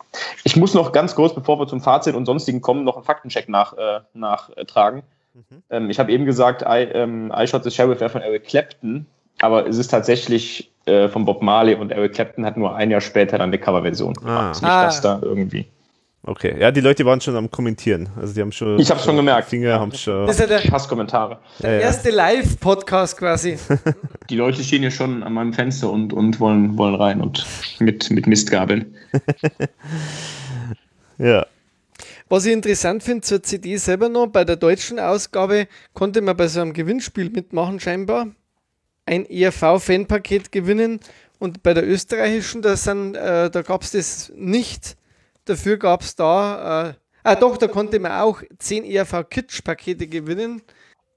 [0.45, 3.51] Ich muss noch ganz kurz, bevor wir zum Fazit und sonstigen kommen, noch einen Faktencheck
[3.51, 5.03] nach, äh, nachtragen.
[5.35, 5.63] Mhm.
[5.71, 9.07] Ähm, ich habe eben gesagt, I, ähm, I Shot the Sheriff wäre von Eric Clapton.
[9.43, 13.01] Aber es ist tatsächlich äh, von Bob Marley und Eric Clapton hat nur ein Jahr
[13.01, 14.37] später dann eine Coverversion gemacht.
[14.37, 14.49] Ah.
[14.51, 14.85] Nicht Ah.
[14.87, 15.67] das da irgendwie.
[16.25, 18.09] Okay, ja, die Leute waren schon am Kommentieren.
[18.17, 18.79] Also die haben schon.
[18.79, 19.49] Ich hab's schon gemerkt.
[19.49, 20.25] Finger haben schon.
[20.29, 21.39] Das ist ja der, Ich hasse Kommentare.
[21.59, 21.79] Ja, ja.
[21.81, 23.59] erste Live-Podcast quasi.
[24.31, 27.45] Die Leute stehen hier schon an meinem Fenster und, und wollen, wollen rein und
[27.81, 28.95] mit, mit Mistgabeln.
[31.19, 31.45] ja.
[32.29, 36.47] Was ich interessant finde zur CD selber noch, bei der deutschen Ausgabe konnte man bei
[36.47, 38.29] so einem Gewinnspiel mitmachen scheinbar.
[39.13, 40.99] Ein ERV-Fanpaket gewinnen
[41.39, 44.97] und bei der österreichischen, da, sind, äh, da gab es das nicht.
[45.45, 50.63] Dafür gab es da, äh, ah doch, da konnte man auch 10 ERV-Kitsch-Pakete gewinnen,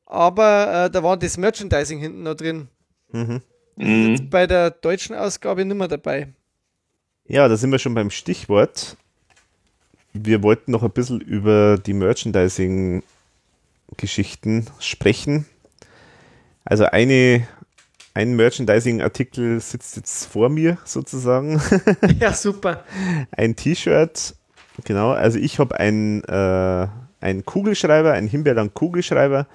[0.05, 2.67] aber äh, da war das Merchandising hinten noch drin.
[3.13, 3.41] Mhm.
[3.77, 4.29] Mhm.
[4.29, 6.33] Bei der deutschen Ausgabe nicht mehr dabei.
[7.27, 8.97] Ja, da sind wir schon beim Stichwort.
[10.11, 15.45] Wir wollten noch ein bisschen über die Merchandising-Geschichten sprechen.
[16.65, 17.47] Also eine,
[18.15, 21.61] ein Merchandising-Artikel sitzt jetzt vor mir sozusagen.
[22.19, 22.83] ja, super.
[23.31, 24.35] ein T-Shirt.
[24.85, 26.87] Genau, also ich habe einen, äh,
[27.19, 29.47] einen Kugelschreiber, einen Himbeerland-Kugelschreiber,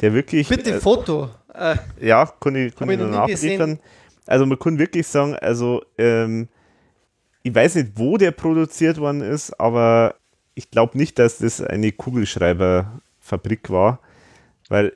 [0.00, 0.48] der wirklich.
[0.48, 1.30] Bitte äh, Foto.
[1.54, 3.78] Äh, ja, kann ich, kann ich noch nachliefern.
[4.26, 6.48] Also man kann wirklich sagen, also ähm,
[7.44, 10.16] ich weiß nicht, wo der produziert worden ist, aber
[10.54, 14.00] ich glaube nicht, dass das eine Kugelschreiberfabrik war,
[14.68, 14.92] weil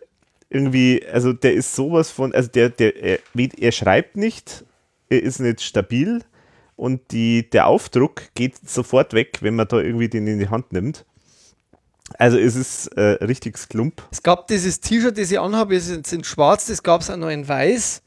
[0.53, 4.65] irgendwie, also der ist sowas von, also der, der, er, er schreibt nicht,
[5.09, 6.23] er ist nicht stabil
[6.77, 10.73] und die, der Aufdruck geht sofort weg, wenn man da irgendwie den in die Hand
[10.73, 11.05] nimmt.
[12.19, 14.03] Also es ist äh, richtig Klump.
[14.11, 17.17] Es gab dieses T-Shirt, das ich anhabe, ist jetzt in schwarz, das gab es auch
[17.17, 18.03] noch in weiß.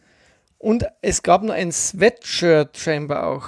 [0.57, 3.47] Und es gab noch ein Sweatshirt scheinbar auch.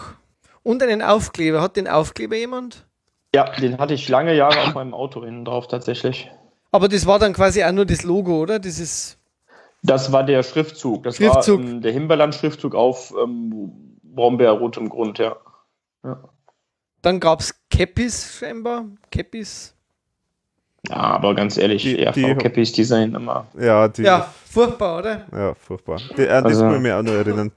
[0.64, 1.62] Und einen Aufkleber.
[1.62, 2.86] Hat den Aufkleber jemand?
[3.34, 6.30] Ja, den hatte ich lange Jahre auf meinem Auto innen drauf tatsächlich.
[6.72, 8.60] Aber das war dann quasi auch nur das Logo, oder?
[8.60, 9.18] Dieses.
[9.84, 11.04] Das war der Schriftzug.
[11.04, 11.60] Das Schriftzug.
[11.62, 13.72] war ähm, der Himberland-Schriftzug auf ähm,
[14.04, 15.36] Brombeerrotem Grund, ja.
[16.04, 16.20] ja.
[17.02, 18.86] Dann gab es Cappies scheinbar.
[19.12, 19.74] Cappies.
[20.90, 22.24] Ja, aber ganz ehrlich, Die- ERV die-
[23.04, 23.48] immer.
[23.60, 25.26] Ja, die, Ja, furchtbar, oder?
[25.32, 26.00] Ja, furchtbar.
[26.18, 27.52] Die, an das Also- muss ich mich auch noch erinnern.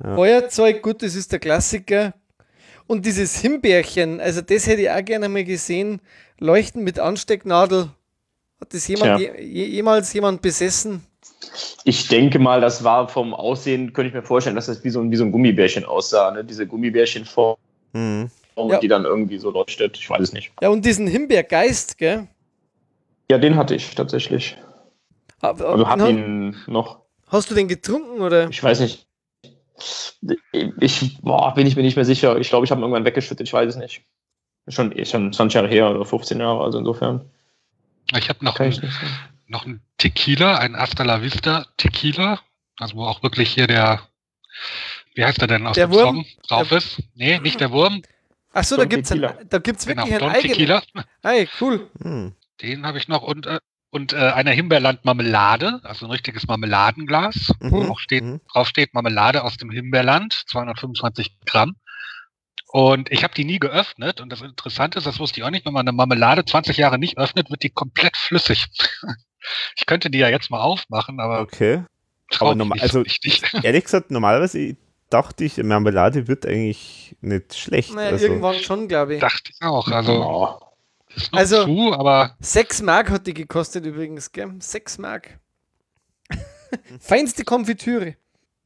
[0.00, 2.14] Feuerzeug, gut, das ist der Klassiker.
[2.86, 6.00] Und dieses Himbeerchen, also das hätte ich auch gerne mal gesehen.
[6.38, 7.90] Leuchten mit Anstecknadel.
[8.60, 11.04] Hat das jemand, je, je, jemals jemand besessen?
[11.84, 15.00] Ich denke mal, das war vom Aussehen, könnte ich mir vorstellen, dass das wie so
[15.00, 16.30] ein, wie so ein Gummibärchen aussah.
[16.32, 16.44] Ne?
[16.44, 17.56] Diese Gummibärchenform,
[17.92, 18.30] Mhm.
[18.56, 18.78] Ja.
[18.80, 19.96] die dann irgendwie so leuchtet.
[19.96, 20.50] Ich weiß es nicht.
[20.60, 22.26] Ja, und diesen Himbeergeist, gell?
[23.30, 24.56] Ja, den hatte ich tatsächlich.
[25.40, 27.00] Aber- Also hab ha- ihn noch.
[27.28, 28.48] Hast du den getrunken oder?
[28.50, 29.06] Ich weiß nicht.
[30.80, 32.36] Ich boah, bin ich mir nicht mehr sicher.
[32.38, 33.46] Ich glaube, ich habe ihn irgendwann weggeschüttet.
[33.46, 34.02] Ich weiß es nicht.
[34.66, 37.30] Schon, schon 20 Jahre her oder 15 Jahre, also insofern
[38.16, 38.92] Ich habe noch, ein,
[39.46, 42.40] noch einen Tequila, ein Hasta la Vista Tequila.
[42.78, 44.02] Also wo auch wirklich hier der,
[45.14, 46.16] wie heißt der denn aus Der dem Wurm?
[46.16, 47.02] Song drauf ist?
[47.14, 48.02] Nee, nicht der Wurm.
[48.52, 50.56] Ach so, da da gibt's Genau, wirklich Don ein eigenes.
[50.56, 50.82] Tequila.
[51.22, 51.90] Hey, cool.
[52.02, 52.34] Hm.
[52.62, 53.58] Den habe ich noch und, äh,
[53.90, 57.52] und äh, eine Himbeerland Marmelade, also ein richtiges Marmeladenglas.
[57.60, 57.90] Mhm.
[57.90, 58.40] Auch steht, Mhm.
[58.52, 61.76] drauf steht Marmelade aus dem Himbeerland, 225 Gramm.
[62.70, 64.20] Und ich habe die nie geöffnet.
[64.20, 66.98] Und das Interessante ist, das wusste ich auch nicht, wenn man eine Marmelade 20 Jahre
[66.98, 68.66] nicht öffnet, wird die komplett flüssig.
[69.76, 71.84] Ich könnte die ja jetzt mal aufmachen, aber Okay.
[72.28, 73.04] mich normal- nicht also-.
[73.62, 74.76] Ehrlich gesagt, normalerweise ich
[75.10, 77.94] dachte ich, Marmelade wird eigentlich nicht schlecht.
[77.94, 79.20] Naja, also, irgendwann schon, glaube ich.
[79.20, 79.88] Dachte ich auch.
[79.88, 80.58] Also Oh.
[81.14, 84.52] ist noch Also- zu, aber Sechs Mark hat die gekostet übrigens, gell?
[84.58, 85.38] Sechs Mark.
[87.00, 88.16] Feinste Konfitüre.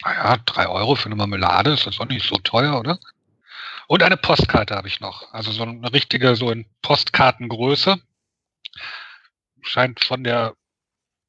[0.04, 2.98] naja, drei Euro für eine Marmelade ist jetzt auch nicht so teuer, oder?
[3.88, 5.32] Und eine Postkarte habe ich noch.
[5.32, 8.00] Also so eine richtige, so in Postkartengröße.
[9.62, 10.54] Scheint von der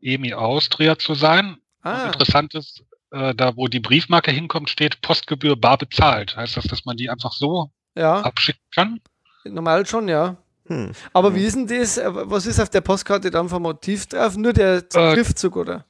[0.01, 1.57] EMI Austria zu sein.
[1.81, 6.35] Ah, interessant ist, äh, da wo die Briefmarke hinkommt, steht Postgebühr bar bezahlt.
[6.35, 9.01] Heißt das, dass man die einfach so ja, abschicken kann?
[9.45, 10.37] normal schon, ja.
[10.67, 10.93] hm.
[11.11, 11.97] Aber wie ist denn das?
[11.97, 14.37] äh, Was ist auf der Postkarte dann vom Motiv drauf?
[14.37, 15.85] Nur der Äh, Schriftzug, oder?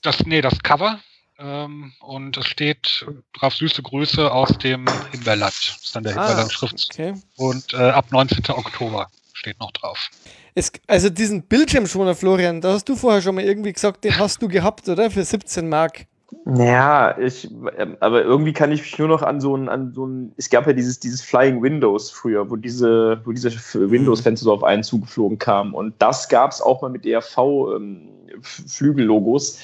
[0.00, 0.98] Das, nee, das Cover.
[1.40, 3.06] Ähm, und es steht
[3.38, 5.52] drauf süße Grüße aus dem Himbeerland.
[5.52, 6.90] Das ist dann der Ah, Himbeerland-Schriftzug.
[6.92, 7.14] okay.
[7.36, 8.44] Und äh, ab 19.
[8.50, 10.10] Oktober steht noch drauf.
[10.54, 14.42] Es, also diesen Bildschirmschoner, Florian, da hast du vorher schon mal irgendwie gesagt, den hast
[14.42, 15.10] du gehabt, oder?
[15.10, 16.06] Für 17 Mark.
[16.56, 20.06] Ja, ich, ähm, aber irgendwie kann ich mich nur noch an so ein, an so
[20.06, 23.50] ein, es gab ja dieses, dieses Flying Windows früher, wo diese, wo diese
[23.90, 25.74] Windows-Fenster so auf einen zugeflogen kamen.
[25.74, 27.04] Und das gab es auch mal mit
[28.40, 29.60] ERV-Flügellogos.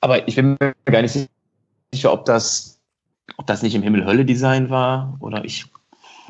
[0.00, 1.28] aber ich bin mir gar nicht
[1.92, 2.78] sicher, ob das,
[3.36, 5.66] ob das nicht im Himmel-Hölle-Design war oder ich.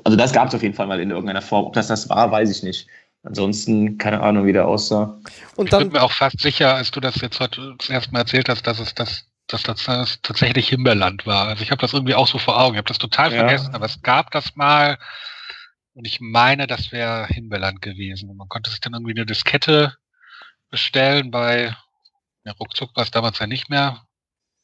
[0.05, 1.66] Also das gab es auf jeden Fall mal in irgendeiner Form.
[1.66, 2.86] Ob das das war, weiß ich nicht.
[3.23, 5.18] Ansonsten keine Ahnung, wie der aussah.
[5.57, 8.12] Und Ich bin dann, mir auch fast sicher, als du das jetzt heute das erste
[8.12, 11.47] Mal erzählt hast, dass es das dass das, das tatsächlich Himbeerland war.
[11.47, 12.75] Also ich habe das irgendwie auch so vor Augen.
[12.75, 13.36] Ich habe das total Ja.
[13.47, 14.99] vergessen, aber es gab das mal
[15.94, 18.28] und ich meine, das wäre Himbeerland gewesen.
[18.28, 19.97] Und man konnte sich dann irgendwie eine Diskette
[20.68, 21.75] bestellen bei
[22.47, 24.02] ja, ruckzuck war es damals ja nicht mehr.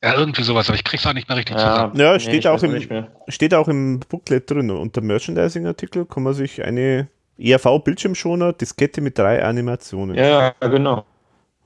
[0.02, 1.96] Ja, irgendwie sowas, aber ich krieg's auch nicht mehr richtig zusammen.
[1.96, 3.06] Ja, nee, steht ich auch im-.
[3.28, 4.70] Steht auch im Booklet drin.
[4.70, 10.16] Unter Merchandising-Artikel kann man sich eine ERV-Bildschirmschoner, Diskette mit drei Animationen.
[10.16, 11.04] Ja, ja, genau.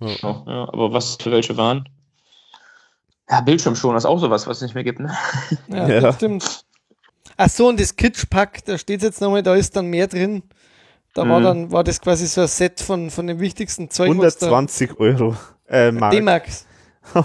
[0.00, 0.08] Ja.
[0.22, 1.88] Ja, aber was für welche waren?
[3.30, 5.12] Ja, Bildschirmschoner ist auch sowas, was es nicht mehr gibt, ne?
[5.68, 6.00] Ja, Ja.
[6.00, 6.64] das stimmt.
[7.38, 10.42] Ach so, und das Kitschpack, da steht jetzt nochmal, da ist dann mehr drin.
[11.14, 11.44] Da war Mhm.
[11.44, 14.10] dann, war das quasi so ein Set von, von dem wichtigsten Zeug.
[14.18, 15.34] was da- 120 Euro.
[15.68, 16.12] Äh, Mark.
[16.12, 16.66] D-Max.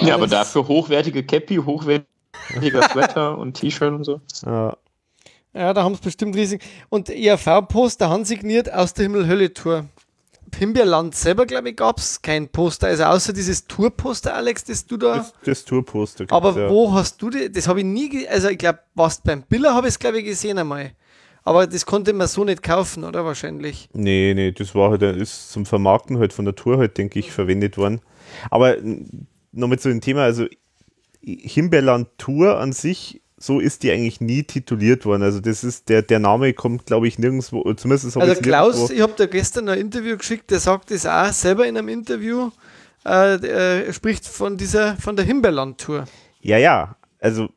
[0.00, 2.06] Ja, aber dafür hochwertige Cappy, hochwertiger
[2.90, 4.20] Sweater und T-Shirt und so.
[4.46, 4.76] ja.
[5.54, 6.62] Ja, da haben sie bestimmt riesig.
[6.88, 9.86] Und ERV-Poster handsigniert aus der Himmel-Hölle-Tour.
[10.56, 12.86] Himbeerland selber, glaube ich, gab es kein Poster.
[12.86, 15.16] Also außer dieses Tour-Poster, Alex, das du da.
[15.16, 16.26] Das, das Tourposter.
[16.30, 16.70] aber ja.
[16.70, 17.50] wo hast du die?
[17.50, 20.24] Das habe ich nie, also ich glaube, was beim Biller habe ich es, glaube ich,
[20.24, 20.92] gesehen einmal.
[21.48, 23.88] Aber das konnte man so nicht kaufen, oder wahrscheinlich?
[23.94, 27.32] Nee, nee, das war halt, ist zum Vermarkten halt von der Tour halt, denke ich,
[27.32, 28.02] verwendet worden.
[28.50, 28.76] Aber
[29.52, 30.44] nochmal zu dem Thema, also
[31.22, 35.22] Himbeerland Tour an sich, so ist die eigentlich nie tituliert worden.
[35.22, 39.14] Also das ist, der, der Name kommt, glaube ich, nirgendwo, zumindest Also Klaus, ich habe
[39.16, 42.50] da gestern ein Interview geschickt, der sagt das auch selber in einem Interview.
[43.06, 46.04] Äh, er spricht von dieser, von der Himbeerland-Tour.
[46.42, 47.48] Ja, ja, also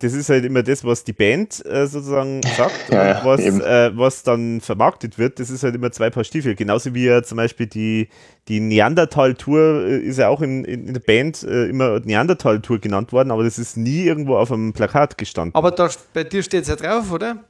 [0.00, 3.90] das ist halt immer das, was die Band äh, sozusagen sagt Ja, und was, äh,
[3.94, 6.54] was dann vermarktet wird, das ist halt immer zwei Paar Stiefel.
[6.54, 8.08] Genauso wie ja zum Beispiel die,
[8.48, 13.12] die Neandertal-Tour äh, ist ja auch in, in, in der Band äh, immer Neandertal-Tour genannt
[13.12, 15.54] worden, aber das ist nie irgendwo auf einem Plakat gestanden.
[15.54, 17.44] Aber da, bei dir steht es ja drauf, oder?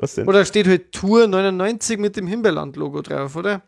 [0.00, 0.28] was denn?
[0.28, 3.62] Oder steht halt Tour 99 mit dem Himbeerland-Logo drauf, oder?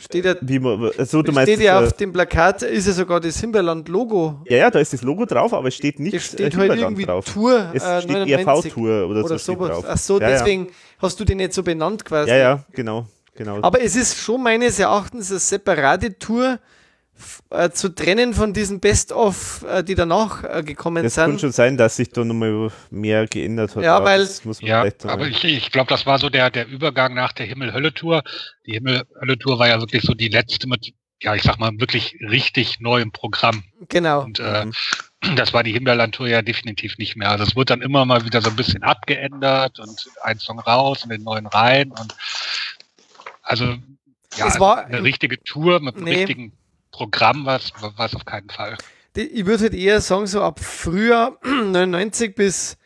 [0.00, 2.92] Steht ja, Wie man, so, du meinst, steht ja äh, auf dem Plakat, ist ja
[2.92, 4.42] sogar das Himbeerland-Logo.
[4.48, 6.78] ja, ja, da ist das Logo drauf, aber es steht nicht Es steht äh, halt
[6.78, 7.24] irgendwie drauf.
[7.24, 9.84] Tour Es äh, steht 99 ERV-Tour oder, oder so steht drauf.
[9.88, 10.36] Ach so, ja, ja.
[10.36, 10.68] deswegen
[10.98, 12.30] hast du den nicht so benannt quasi.
[12.30, 13.08] Ja, ja, genau.
[13.34, 13.58] genau.
[13.60, 16.60] Aber es ist schon meines Erachtens eine separate Tour
[17.50, 21.40] äh, zu trennen von diesen Best-of, äh, die danach äh, gekommen Es kann sind.
[21.40, 23.82] schon sein, dass sich da nochmal mehr geändert hat.
[23.84, 26.50] Ja, aber weil- das muss man Ja, aber ich, ich glaube, das war so der,
[26.50, 28.22] der Übergang nach der Himmel-Hölle-Tour.
[28.66, 32.80] Die Himmel-Hölle-Tour war ja wirklich so die letzte mit, ja, ich sag mal, wirklich richtig
[32.80, 33.64] neuem Programm.
[33.88, 34.22] Genau.
[34.22, 35.34] Und äh, Mhm.
[35.36, 37.30] das war die Himbeerland-Tour ja definitiv nicht mehr.
[37.30, 41.02] Also es wurde dann immer mal wieder so ein bisschen abgeändert und ein Song raus
[41.02, 41.90] und den neuen rein.
[41.90, 42.14] Und
[43.42, 43.76] also
[44.36, 46.14] ja, Es war- eine richtige Tour mit einem Nee.
[46.16, 46.52] richtigen
[46.98, 48.76] Programm war es auf keinen Fall.
[49.14, 52.76] Die, ich würde halt eher sagen, so ab Frühjahr 99 bis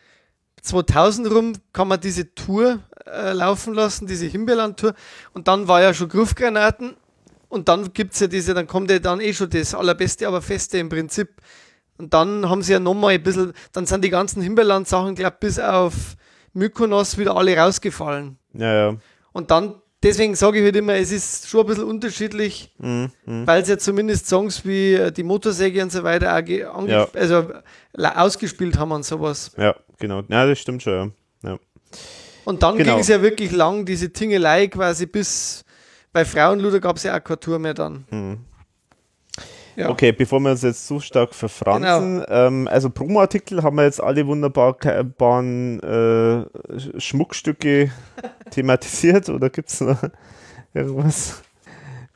[0.60, 4.94] 2000 rum kann man diese Tour äh, laufen lassen, diese Himbeerland-Tour.
[5.32, 6.94] Und dann war ja schon Gruffgranaten.
[7.48, 10.42] Und dann gibt es ja diese, dann kommt ja dann eh schon das Allerbeste, aber
[10.42, 11.40] Feste im Prinzip.
[11.96, 15.58] Und dann haben sie ja nochmal ein bisschen, dann sind die ganzen Himbeerland-Sachen, glaube bis
[15.58, 15.94] auf
[16.52, 18.38] Mykonos wieder alle rausgefallen.
[18.52, 18.96] Ja, ja.
[19.32, 23.46] Und dann, deswegen sage ich halt immer, es ist schon ein bisschen unterschiedlich, Mhm, mhm.
[23.46, 26.34] weil sie ja zumindest Songs wie äh, die Motorsäge und so weiter
[26.66, 27.08] auch Ja.
[27.14, 27.48] also,
[28.16, 29.52] ausgespielt haben und sowas.
[29.56, 30.22] Ja, genau.
[30.28, 31.12] Ja, das stimmt schon,
[31.44, 31.50] ja.
[31.50, 31.58] ja.
[32.44, 32.92] Und dann Genau.
[32.94, 35.64] ging es ja wirklich lang, diese Tingelei quasi bis
[36.12, 38.04] bei Frauenluder gab es ja auch keine Tour mehr dann.
[38.10, 38.38] Mhm.
[39.76, 39.88] Ja.
[39.88, 44.26] Okay, bevor wir uns jetzt zu stark verfransen, ähm, also Promoartikel haben wir jetzt alle
[44.26, 47.90] wunderbaren äh, Schmuckstücke
[48.50, 50.02] thematisiert oder gibt es noch
[50.74, 51.42] irgendwas?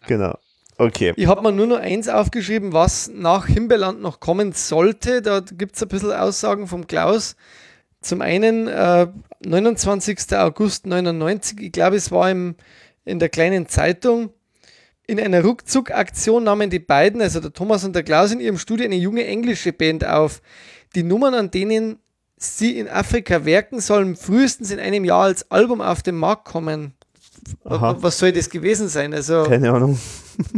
[0.07, 0.37] Genau.
[0.79, 1.15] Okay.
[1.17, 5.23] Ich habe mir nur noch eins aufgeschrieben, was nach Himbeerland noch kommen sollte.
[5.23, 7.37] Da gibt es ein bisschen Aussagen vom Klaus.
[8.03, 9.07] Zum einen äh,
[9.45, 10.19] 29.
[10.37, 12.57] August 99, ich glaube, es war im,
[13.05, 14.31] in der kleinen Zeitung.
[15.09, 18.87] In einer Ruckzuck-Aktion nahmen die beiden, also der Thomas und der Klaus, in ihrem Studio
[18.87, 20.43] eine junge englische Band auf.
[20.95, 22.01] Die Nummern, an denen
[22.37, 26.95] sie in Afrika werken, sollen frühestens in einem Jahr als Album auf den Markt kommen.
[27.65, 27.97] Aha.
[28.01, 29.15] Was soll das gewesen sein?
[29.15, 29.99] Also Keine Ahnung.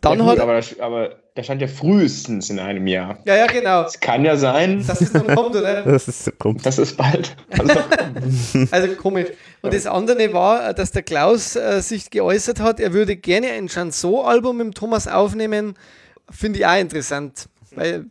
[0.00, 3.18] dann ja, hat gut, aber, das- aber da stand ja frühestens in einem Jahr.
[3.24, 3.82] Ja, ja, genau.
[3.84, 5.82] Es kann ja sein, Dass es noch kommt, oder?
[5.84, 6.62] Das ist so komisch.
[6.62, 7.34] dass es bald.
[7.58, 7.80] Also,
[8.70, 9.28] Also komisch.
[9.62, 13.68] Und das andere war, dass der Klaus äh, sich geäußert hat, er würde gerne ein
[13.68, 15.74] Chanson-Album mit Thomas aufnehmen.
[16.30, 17.48] Finde ich auch interessant.
[17.74, 18.06] Weil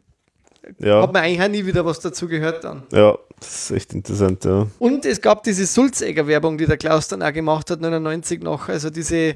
[0.80, 2.84] Ja, hat man eigentlich auch nie wieder was dazu gehört dann.
[2.92, 4.66] ja, das ist echt interessant, ja.
[4.80, 8.68] Und es gab diese Sulzegger-Werbung, die der Klaus dann auch gemacht hat, 99 noch.
[8.70, 9.36] Also diese,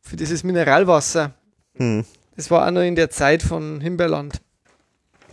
[0.00, 1.34] für dieses Mineralwasser.
[1.76, 2.04] Hm.
[2.36, 4.40] Das war auch noch in der Zeit von Himbeerland.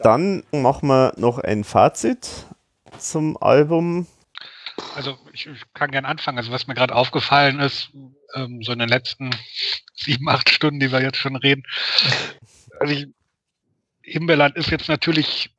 [0.01, 2.45] Dann machen wir noch ein Fazit
[2.97, 4.07] zum Album.
[4.95, 6.37] Also ich, ich kann gern anfangen.
[6.37, 7.89] Also was mir gerade aufgefallen ist,
[8.35, 9.31] ähm, so in den letzten
[9.95, 11.63] sieben, acht Stunden, die wir jetzt schon reden.
[12.79, 13.07] Also ich,
[14.01, 15.53] Himbeerland ist jetzt natürlich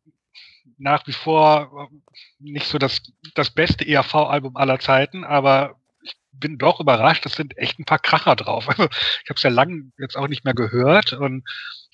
[0.76, 1.88] nach wie vor
[2.38, 3.00] nicht so das,
[3.34, 5.76] das beste ERV-Album aller Zeiten, aber
[6.38, 8.68] bin doch überrascht, es sind echt ein paar Kracher drauf.
[8.68, 11.44] Also ich habe es ja lange jetzt auch nicht mehr gehört und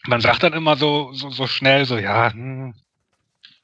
[0.07, 2.75] man sagt dann immer so, so, so schnell so, ja, hm,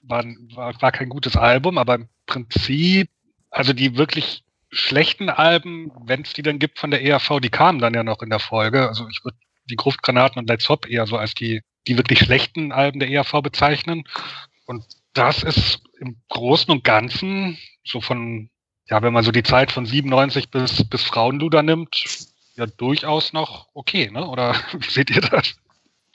[0.03, 0.25] war,
[0.55, 3.09] war, war kein gutes Album, aber im Prinzip,
[3.51, 7.79] also die wirklich schlechten Alben, wenn es die dann gibt von der ERV, die kamen
[7.79, 8.89] dann ja noch in der Folge.
[8.89, 9.39] Also ich würde
[9.71, 13.43] die Gruftgranaten und Let's Hop eher so als die, die wirklich schlechten Alben der ERV
[13.43, 14.05] bezeichnen.
[14.67, 18.51] Und das ist im Großen und Ganzen so von,
[18.89, 22.05] ja, wenn man so die Zeit von 97 bis, bis Frauenluder nimmt,
[22.55, 24.27] ja durchaus noch okay, ne?
[24.27, 25.55] Oder wie seht ihr das?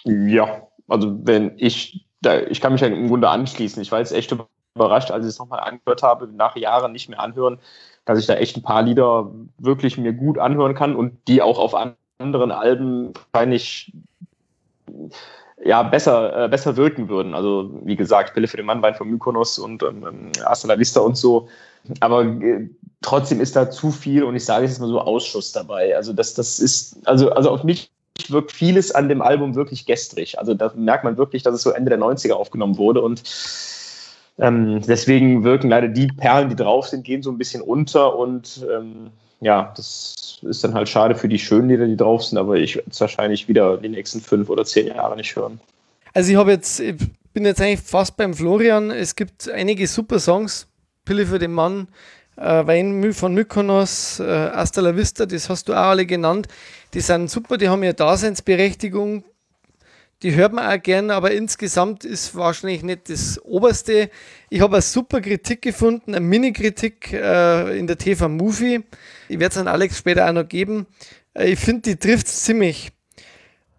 [0.03, 3.81] Ja, also wenn ich, da, ich kann mich ja im Grunde anschließen.
[3.81, 4.35] Ich war jetzt echt
[4.75, 7.59] überrascht, als ich es nochmal angehört habe, nach Jahren nicht mehr anhören,
[8.05, 11.59] dass ich da echt ein paar Lieder wirklich mir gut anhören kann und die auch
[11.59, 11.75] auf
[12.17, 13.93] anderen Alben wahrscheinlich
[15.63, 17.35] ja, besser, äh, besser wirken würden.
[17.35, 21.01] Also, wie gesagt, Pille für den Mann, Wein von Mykonos und ähm, Hasta la Vista
[21.01, 21.47] und so.
[21.99, 22.69] Aber äh,
[23.01, 25.95] trotzdem ist da zu viel und ich sage es jetzt mal so Ausschuss dabei.
[25.95, 27.91] Also, das, das ist, also, also auf mich
[28.27, 30.39] wirkt vieles an dem Album wirklich gestrig.
[30.39, 33.23] Also, da merkt man wirklich, dass es so Ende der 90er aufgenommen wurde und
[34.39, 38.65] ähm, deswegen wirken leider die Perlen, die drauf sind, gehen so ein bisschen unter und
[38.71, 39.11] ähm,
[39.41, 42.75] ja, das ist dann halt schade für die schönen Lieder, die drauf sind, aber ich
[42.75, 45.59] werde es wahrscheinlich wieder die nächsten fünf oder zehn Jahre nicht hören.
[46.13, 46.95] Also ich habe jetzt, ich
[47.33, 48.91] bin jetzt eigentlich fast beim Florian.
[48.91, 50.67] Es gibt einige super Songs.
[51.05, 51.87] Pille für den Mann,
[52.37, 56.47] äh, Wein von Mykonos, äh, Hasta la Vista, das hast du auch alle genannt.
[56.93, 59.23] Die sind super, die haben ja Daseinsberechtigung
[60.23, 64.11] die hört man auch gern, aber insgesamt ist wahrscheinlich nicht das Oberste.
[64.49, 68.83] Ich habe eine super Kritik gefunden, eine Mini-Kritik äh, in der TV Movie.
[69.29, 70.85] Ich werde es an Alex später auch noch geben.
[71.33, 72.91] Äh, ich finde, die trifft es ziemlich.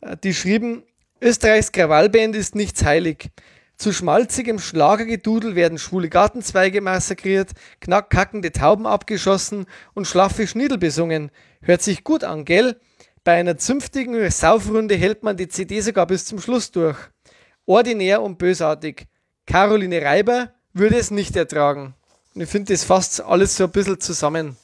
[0.00, 0.82] Äh, die schrieben,
[1.20, 3.30] Österreichs Krawallband ist nichts heilig.
[3.82, 11.32] Zu schmalzigem Schlagergedudel werden schwule Gartenzweige massakriert, knackkackende Tauben abgeschossen und schlaffe Schniedel besungen.
[11.62, 12.76] Hört sich gut an, gell?
[13.24, 16.96] Bei einer zünftigen Saufrunde hält man die CD sogar bis zum Schluss durch.
[17.66, 19.08] Ordinär und bösartig.
[19.46, 21.94] Caroline Reiber würde es nicht ertragen.
[22.36, 24.56] Ich finde, das fasst alles so ein bisschen zusammen.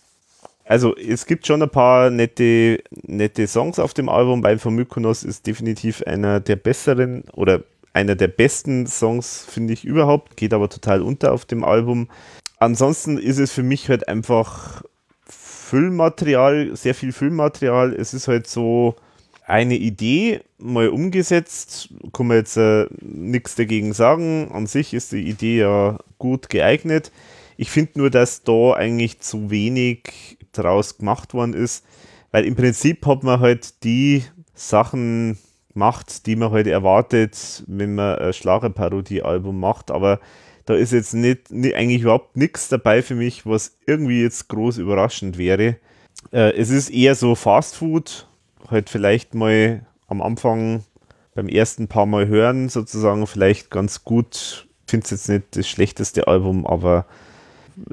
[0.64, 4.42] Also es gibt schon ein paar nette, nette Songs auf dem Album.
[4.42, 10.36] Bei Mykonos ist definitiv einer der besseren oder einer der besten Songs, finde ich überhaupt.
[10.36, 12.08] Geht aber total unter auf dem Album.
[12.58, 14.82] Ansonsten ist es für mich halt einfach
[15.26, 17.92] Füllmaterial, sehr viel Füllmaterial.
[17.94, 18.96] Es ist halt so
[19.44, 24.50] eine Idee mal umgesetzt, kann man jetzt äh, nichts dagegen sagen.
[24.52, 27.12] An sich ist die Idee ja gut geeignet.
[27.56, 31.84] Ich finde nur, dass da eigentlich zu wenig draus gemacht worden ist,
[32.30, 34.22] weil im Prinzip hat man halt die
[34.54, 35.38] Sachen
[35.72, 40.20] gemacht, die man halt erwartet, wenn man ein Schlagerparodie-Album macht, aber
[40.66, 44.78] da ist jetzt nicht, nicht eigentlich überhaupt nichts dabei für mich, was irgendwie jetzt groß
[44.78, 45.76] überraschend wäre.
[46.30, 48.26] Äh, es ist eher so Fast Food,
[48.70, 50.84] halt vielleicht mal am Anfang
[51.34, 54.66] beim ersten paar Mal hören, sozusagen vielleicht ganz gut.
[54.86, 57.06] Finde es jetzt nicht das schlechteste Album, aber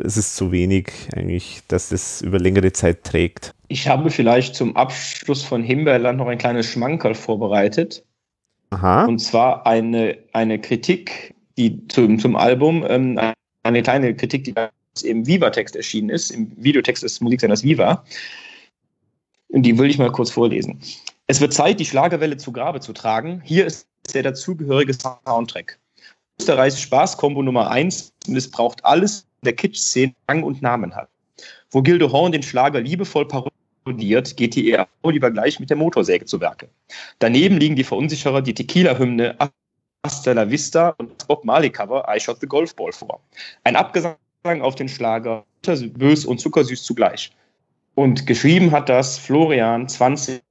[0.03, 3.54] es ist zu wenig eigentlich, dass das über längere Zeit trägt.
[3.67, 8.03] Ich habe vielleicht zum Abschluss von Himbeerland noch ein kleines Schmankerl vorbereitet.
[8.69, 9.05] Aha.
[9.05, 13.19] Und zwar eine, eine Kritik die zum, zum Album ähm,
[13.63, 18.03] eine kleine Kritik, die im Viva-Text erschienen ist, im Videotext des Musiksenders Viva.
[19.49, 20.79] Und die will ich mal kurz vorlesen.
[21.27, 23.41] Es wird Zeit, die Schlagerwelle zu Grabe zu tragen.
[23.43, 25.79] Hier ist der dazugehörige Soundtrack.
[26.39, 31.09] Österreichs Spaßkombo Nummer 1 missbraucht alles der Kitsch-Szene Rang und Namen hat.
[31.75, 36.23] Wo Gildo Horn den Schlager liebevoll parodiert, geht die ERV lieber gleich mit der Motorsäge
[36.23, 36.69] zu Werke.
[37.19, 39.35] Daneben liegen die Verunsicherer die Tequila-Hymne
[40.01, 43.19] Hasta la Vista und das Bob Marley Cover I Shot the Golf Ball vor.
[43.65, 44.15] Ein Abgesang
[44.61, 45.43] auf den Schlager
[45.97, 47.33] bös und zuckersüß zugleich.
[47.95, 50.41] Und geschrieben hat das Florian 20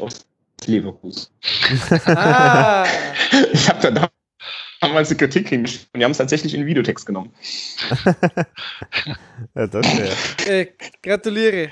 [0.00, 0.24] aus
[0.64, 1.28] Leverkusen.
[2.06, 2.86] Ah.
[3.52, 4.08] ich habe da
[4.80, 7.32] damals eine Kritik hingeschrieben und die haben es tatsächlich in Videotext genommen.
[9.54, 9.86] ja, das
[10.46, 10.66] äh,
[11.02, 11.70] gratuliere.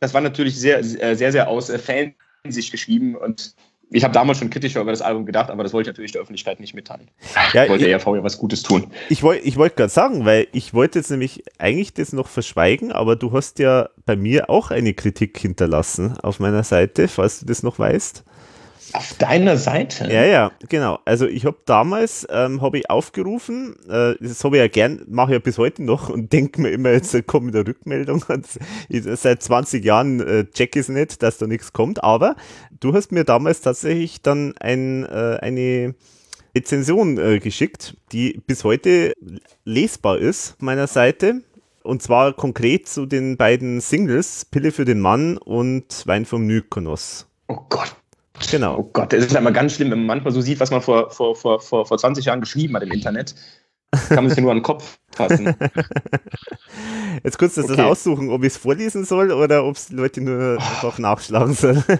[0.00, 3.54] Das war natürlich sehr, sehr, sehr aus äh, Fansicht geschrieben und
[3.88, 6.20] ich habe damals schon kritischer über das Album gedacht, aber das wollte ich natürlich der
[6.20, 7.08] Öffentlichkeit nicht mitteilen.
[7.52, 8.88] Ja, ich wollte der ERV ja was Gutes tun.
[9.08, 12.90] Ich wollte ich wollt gerade sagen, weil ich wollte jetzt nämlich eigentlich das noch verschweigen,
[12.90, 17.46] aber du hast ja bei mir auch eine Kritik hinterlassen auf meiner Seite, falls du
[17.46, 18.24] das noch weißt.
[18.92, 20.10] Auf deiner Seite?
[20.12, 20.98] Ja, ja, genau.
[21.04, 25.32] Also ich habe damals ähm, hab ich aufgerufen, äh, das habe ich ja gern, mache
[25.32, 28.24] ich ja bis heute noch und denke mir immer, jetzt kommt eine Rückmeldung.
[28.88, 32.36] Ich, seit 20 Jahren äh, check ich es nicht, dass da nichts kommt, aber
[32.80, 35.94] du hast mir damals tatsächlich dann ein, äh, eine
[36.54, 39.12] Rezension äh, geschickt, die bis heute
[39.64, 41.42] lesbar ist, meiner Seite.
[41.82, 47.26] Und zwar konkret zu den beiden Singles, Pille für den Mann und Wein vom Mykonos.
[47.48, 47.94] Oh Gott.
[48.50, 48.78] Genau.
[48.78, 51.10] Oh Gott, das ist immer ganz schlimm, wenn man manchmal so sieht, was man vor,
[51.10, 53.34] vor, vor, vor, vor 20 Jahren geschrieben hat im Internet.
[54.08, 55.54] Kann man sich nur an den Kopf fassen.
[57.24, 57.82] Jetzt kurz das Okay.
[57.82, 61.84] aussuchen, ob ich es vorlesen soll oder ob es Leute nur einfach nachschlagen sollen.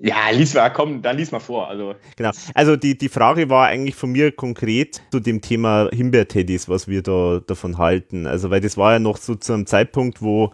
[0.00, 1.68] Ja, lies mal, komm, dann lies mal vor.
[1.68, 2.32] Also, genau.
[2.52, 7.00] Also die, die Frage war eigentlich von mir konkret zu dem Thema Himbeerteddys, was wir
[7.00, 8.26] da davon halten.
[8.26, 10.52] Also weil das war ja noch so zu einem Zeitpunkt, wo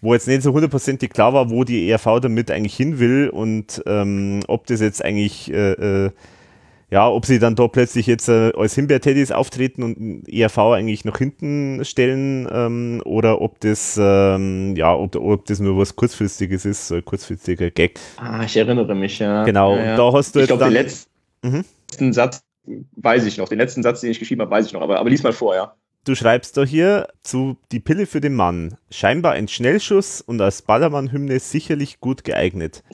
[0.00, 3.82] wo jetzt nicht so hundertprozentig klar war, wo die ERV damit eigentlich hin will und
[3.86, 6.10] ähm, ob das jetzt eigentlich, äh, äh,
[6.90, 11.18] ja, ob sie dann da plötzlich jetzt äh, als Himbeerteddys auftreten und ERV eigentlich nach
[11.18, 16.88] hinten stellen ähm, oder ob das, ähm, ja, ob, ob das nur was kurzfristiges ist,
[16.88, 17.98] so ein kurzfristiger Gag.
[18.16, 19.44] ah, ich erinnere mich, ja.
[19.44, 19.96] Genau, Ja, ja.
[19.96, 21.10] da hast du Ich jetzt glaube, den letzten
[21.42, 21.64] Mhm.
[22.12, 22.42] Satz
[22.96, 23.48] weiß ich noch.
[23.48, 24.80] Den letzten Satz, den ich geschrieben habe, weiß ich noch.
[24.82, 25.74] Aber, aber lies mal vor, ja.
[26.06, 28.76] Du schreibst da hier zu Die Pille für den Mann.
[28.92, 32.84] Scheinbar ein Schnellschuss und als Ballermann-Hymne sicherlich gut geeignet.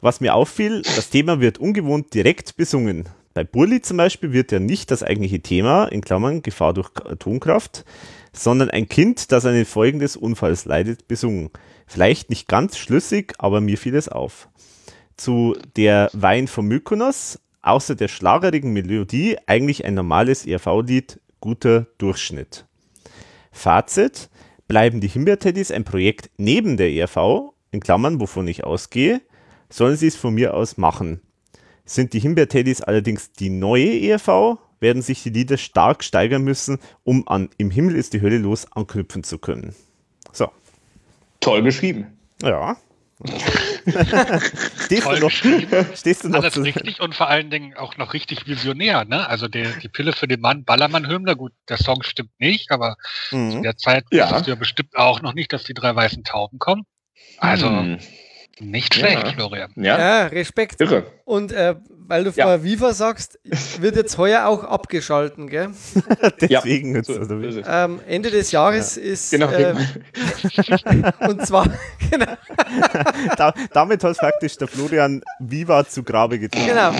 [0.00, 3.08] Was mir auffiel, das Thema wird ungewohnt direkt besungen.
[3.32, 7.84] Bei Burli zum Beispiel wird ja nicht das eigentliche Thema, in Klammern Gefahr durch Atomkraft,
[8.32, 11.50] sondern ein Kind, das an den Folgen des Unfalls leidet, besungen.
[11.86, 14.48] Vielleicht nicht ganz schlüssig, aber mir fiel es auf.
[15.16, 22.66] Zu der Wein vom Mykonos, außer der schlagerigen Melodie, eigentlich ein normales ERV-Lied, guter Durchschnitt.
[23.52, 24.28] Fazit,
[24.68, 29.20] bleiben die Himbeerteddys ein Projekt neben der ERV, in Klammern, wovon ich ausgehe,
[29.68, 31.20] sollen sie es von mir aus machen.
[31.84, 37.26] Sind die Himbeerteddys allerdings die neue ERV, werden sich die Lieder stark steigern müssen, um
[37.28, 39.74] an Im Himmel ist die Hölle los anknüpfen zu können.
[40.32, 40.50] So,
[41.40, 42.06] Toll geschrieben.
[42.42, 42.76] ja.
[44.84, 45.86] stehst, du Toll noch, geschrieben.
[45.94, 49.28] stehst du noch Alles zu, richtig und vor allen Dingen auch noch richtig visionär, ne?
[49.28, 52.96] Also der, die Pille für den Mann, Ballermann-Hymne, gut, der Song stimmt nicht, aber
[53.30, 53.62] zu Mhm.
[53.62, 54.24] der Zeit Ja.
[54.26, 56.84] wusstest du ja bestimmt auch noch nicht, dass die drei weißen Tauben kommen.
[57.38, 57.98] Also Hm.
[58.60, 59.32] nicht schlecht, Ja.
[59.32, 59.72] Florian.
[59.76, 60.80] Ja, Ja, Respekt.
[60.80, 61.06] irre.
[61.24, 61.74] Und äh,
[62.08, 62.44] weil du Ja.
[62.44, 63.38] vorher Viva sagst,
[63.80, 65.70] wird jetzt heuer auch abgeschalten, gell?
[66.40, 67.52] deswegen jetzt, So, oder wie?
[67.52, 67.62] so.
[67.66, 69.50] Ähm, Ende des Jahres ist Genau.
[69.50, 69.74] äh,
[71.28, 71.66] und zwar
[72.10, 72.32] genau,
[73.36, 76.66] da, damit hat praktisch der Florian Viva zu Grabe getragen.
[76.66, 76.92] genau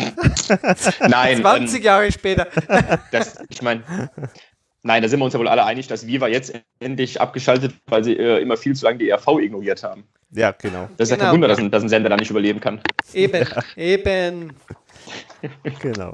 [1.09, 2.47] Nein, 20 Jahre später.
[2.68, 3.83] ähm, das, ich meine,
[4.83, 8.05] nein, da sind wir uns ja wohl alle einig, dass Viva jetzt endlich abgeschaltet, weil
[8.05, 10.05] sie äh, immer viel zu lange die ERV ignoriert haben.
[10.33, 10.89] Ja, genau.
[10.97, 11.26] Das ist ja Genau.
[11.26, 12.81] kein Wunder, dass ein, dass ein Sender da nicht überleben kann.
[13.15, 14.52] Eben, eben.
[15.81, 16.12] Genau.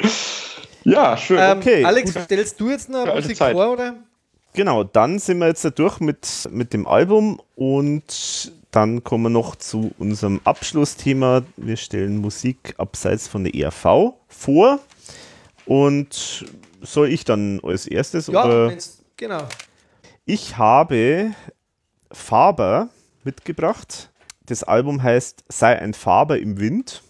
[0.84, 1.38] Ja, schön.
[1.40, 3.52] Ähm, Okay, Alex, stellst du jetzt noch Musik Zeit.
[3.52, 3.96] vor, oder?
[4.54, 9.30] Genau, dann sind wir jetzt da durch mit, mit dem Album und dann kommen wir
[9.30, 11.42] noch zu unserem Abschlussthema.
[11.56, 14.80] Wir stellen Musik abseits von der ERV vor.
[15.66, 16.46] Und
[16.80, 18.26] soll ich dann als erstes?
[18.26, 18.76] Ja, oder?
[19.16, 19.46] genau.
[20.24, 21.34] Ich habe
[22.10, 22.88] Faber
[23.24, 24.10] mitgebracht.
[24.46, 27.02] Das Album heißt Sei ein Faber im Wind.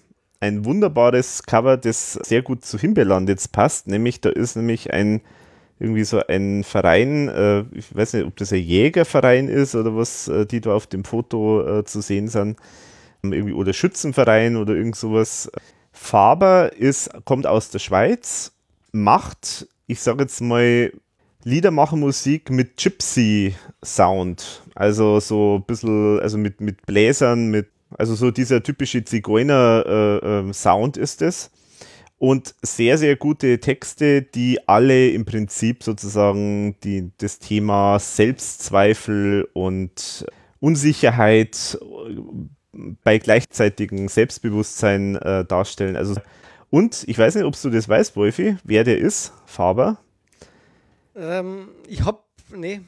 [0.42, 3.86] Ein wunderbares Cover, das sehr gut zu Himbeerland jetzt passt.
[3.86, 5.20] Nämlich, da ist nämlich ein
[5.78, 10.26] irgendwie so ein Verein, äh, ich weiß nicht, ob das ein Jägerverein ist oder was,
[10.26, 12.58] äh, die da auf dem Foto äh, zu sehen sind.
[13.22, 15.48] Ähm, Irgendwie, oder Schützenverein oder irgend sowas.
[15.92, 18.50] Faber ist, kommt aus der Schweiz,
[18.90, 20.92] macht, ich sage jetzt mal,
[21.44, 24.62] Liedermachermusik mit Gypsy-Sound.
[24.74, 31.22] Also so ein bisschen, also mit, mit Bläsern, mit, also so dieser typische Zigeuner-Sound ist
[31.22, 31.50] es.
[32.18, 40.24] Und sehr, sehr gute Texte, die alle im Prinzip sozusagen die, das Thema Selbstzweifel und
[40.60, 41.76] Unsicherheit
[43.02, 45.96] bei gleichzeitigem Selbstbewusstsein äh, darstellen.
[45.96, 46.14] Also,
[46.70, 49.98] und ich weiß nicht, ob du das weißt, Wolfi, wer der ist, Faber.
[51.16, 52.80] Ähm, ich hab, nee.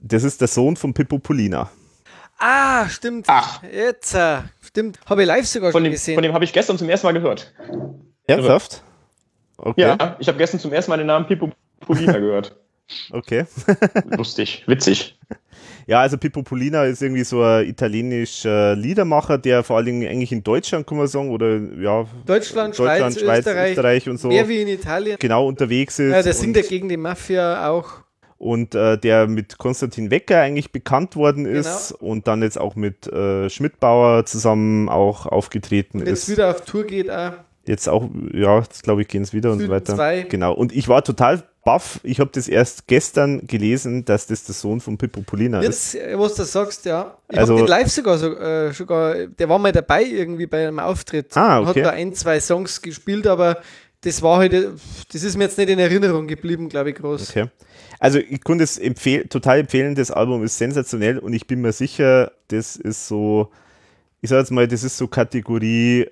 [0.00, 1.70] Das ist der Sohn von Pippo Polina.
[2.40, 3.26] Ah, stimmt.
[3.28, 3.62] Ach.
[3.62, 4.98] Jetzt, äh, stimmt.
[5.06, 6.14] Habe ich live sogar Von schon dem, gesehen.
[6.14, 7.52] von dem habe ich gestern zum ersten Mal gehört.
[8.26, 8.82] Ernsthaft?
[9.58, 9.82] Okay.
[9.82, 12.56] Ja, ich habe gestern zum ersten Mal den Namen Pippo Polina gehört.
[13.12, 13.44] Okay.
[14.16, 15.18] Lustig, witzig.
[15.86, 20.32] Ja, also Pippo Polina ist irgendwie so ein italienischer Liedermacher, der vor allen Dingen eigentlich
[20.32, 24.28] in Deutschland, kann man sagen, oder ja, Deutschland, Deutschland, Schweiz, Schweiz, Österreich, Österreich und so
[24.28, 25.16] mehr wie in Italien.
[25.20, 26.12] genau unterwegs ist.
[26.12, 28.02] Ja, der singt ja gegen die Mafia auch.
[28.40, 32.10] Und äh, der mit Konstantin Wecker eigentlich bekannt worden ist Genau.
[32.12, 36.28] und dann jetzt auch mit äh, Schmidtbauer zusammen auch aufgetreten jetzt ist.
[36.30, 37.32] wieder auf Tour geht auch.
[37.66, 39.94] Jetzt auch, ja, jetzt glaube ich, gehen es wieder und so Süden weiter.
[39.94, 40.22] zwei.
[40.22, 40.54] Genau.
[40.54, 42.00] Und ich war total baff.
[42.02, 45.92] Ich habe das erst gestern gelesen, dass das der Sohn von Pippo Polina ist.
[45.92, 47.18] Jetzt, äh, was du sagst, ja.
[47.30, 50.66] Ich Also- hab den live sogar, so, äh, sogar, der war mal dabei irgendwie bei
[50.66, 51.36] einem Auftritt.
[51.36, 51.68] Ah, okay.
[51.80, 53.58] Hat da ein, zwei Songs gespielt, aber
[54.00, 54.54] das war halt,
[55.12, 57.28] das ist mir jetzt nicht in Erinnerung geblieben, glaube ich, groß.
[57.28, 57.48] Okay.
[58.00, 61.72] Also ich konnte es empfehl total empfehlen, das Album ist sensationell und ich bin mir
[61.72, 63.50] sicher, das ist so,
[64.22, 66.08] ich sag jetzt mal, das ist so Kategorie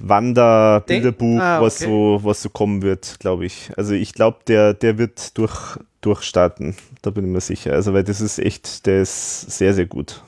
[0.00, 1.66] Wanderbilderbuch, ah, okay.
[1.66, 3.70] was so, was so kommen wird, glaube ich.
[3.76, 7.74] Also ich glaube, der, der wird durch, durchstarten, da bin ich mir sicher.
[7.74, 10.22] Also weil das ist echt, der ist sehr, sehr gut.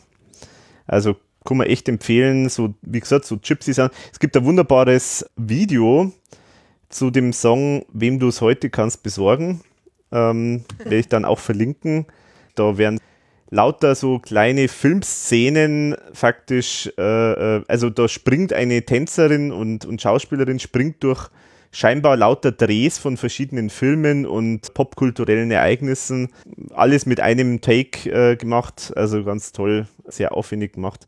[0.86, 3.92] Also kann man echt empfehlen, so wie gesagt, so Gypsy Sound.
[4.12, 6.12] Es gibt ein wunderbares Video
[6.90, 9.62] zu dem Song Wem du es heute kannst besorgen
[10.12, 12.06] ähm, werde ich dann auch verlinken.
[12.54, 12.98] Da werden
[13.50, 20.58] lauter so kleine Filmszenen faktisch, äh, äh, also da springt eine Tänzerin und, und Schauspielerin,
[20.58, 21.28] springt durch
[21.70, 26.28] scheinbar lauter Drehs von verschiedenen Filmen und popkulturellen Ereignissen.
[26.74, 31.06] Alles mit einem Take äh, gemacht, also ganz toll, sehr aufwendig gemacht.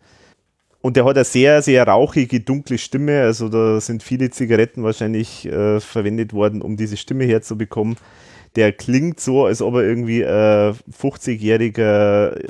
[0.83, 3.21] Und der hat eine sehr, sehr rauchige, dunkle Stimme.
[3.21, 7.97] Also da sind viele Zigaretten wahrscheinlich äh, verwendet worden, um diese Stimme herzubekommen
[8.57, 12.49] der klingt so, als ob er irgendwie äh, 50-jähriger äh,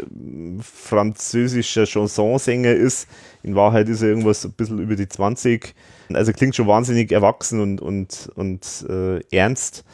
[0.63, 3.07] französischer Chansonsänger ist.
[3.43, 5.75] In Wahrheit ist er irgendwas ein bisschen über die 20.
[6.13, 9.85] Also klingt schon wahnsinnig erwachsen und, und, und äh, ernst.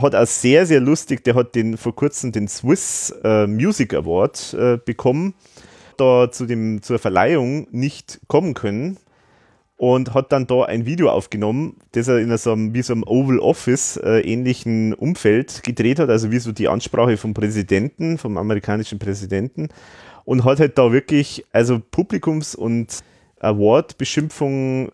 [0.00, 4.54] Hat auch sehr, sehr lustig, der hat den vor kurzem den Swiss äh, Music Award
[4.54, 5.34] äh, bekommen.
[5.96, 8.98] Da zu dem, zur Verleihung nicht kommen können,
[9.78, 13.04] und hat dann da ein Video aufgenommen, das er in so einem, wie so einem
[13.04, 18.36] Oval Office äh, ähnlichen Umfeld gedreht hat, also wie so die Ansprache vom Präsidenten, vom
[18.36, 19.68] amerikanischen Präsidenten
[20.24, 22.98] und hat halt da wirklich, also Publikums- und
[23.38, 24.90] Award-Beschimpfung,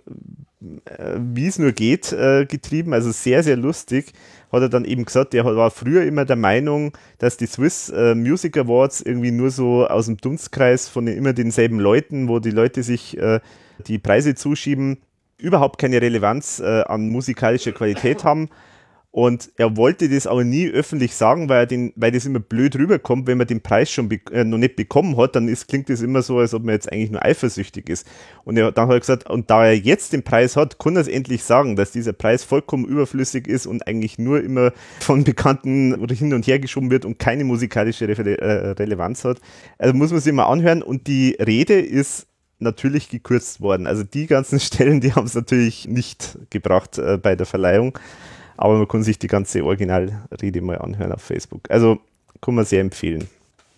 [0.85, 4.13] äh, wie es nur geht, äh, getrieben, also sehr, sehr lustig,
[4.53, 8.15] hat er dann eben gesagt, er war früher immer der Meinung, dass die Swiss äh,
[8.15, 12.83] Music Awards irgendwie nur so aus dem Dunstkreis von immer denselben Leuten, wo die Leute
[12.83, 13.41] sich äh,
[13.87, 14.99] die Preise zuschieben,
[15.39, 18.49] überhaupt keine Relevanz äh, an musikalischer Qualität haben.
[19.15, 22.75] Und er wollte das aber nie öffentlich sagen, weil, er den, weil das immer blöd
[22.75, 26.01] rüberkommt, wenn man den Preis schon äh, noch nicht bekommen hat, dann ist, klingt das
[26.01, 28.09] immer so, als ob man jetzt eigentlich nur eifersüchtig ist.
[28.43, 31.03] Und er, dann hat er gesagt, und da er jetzt den Preis hat, kann er
[31.03, 36.09] es endlich sagen, dass dieser Preis vollkommen überflüssig ist und eigentlich nur immer von Bekannten
[36.09, 39.39] hin und her geschoben wird und keine musikalische Re äh, Relevanz hat.
[39.79, 40.83] Also muss man sich mal anhören.
[40.83, 42.27] Und die Rede ist
[42.65, 43.87] natürlich gekürzt worden.
[43.87, 47.97] Also die ganzen Stellen, die haben es natürlich nicht gebracht äh, bei der Verleihung,
[48.57, 51.71] aber man kann sich die ganze Originalrede mal anhören auf Facebook.
[51.71, 51.99] Also
[52.41, 53.29] kann man sehr empfehlen.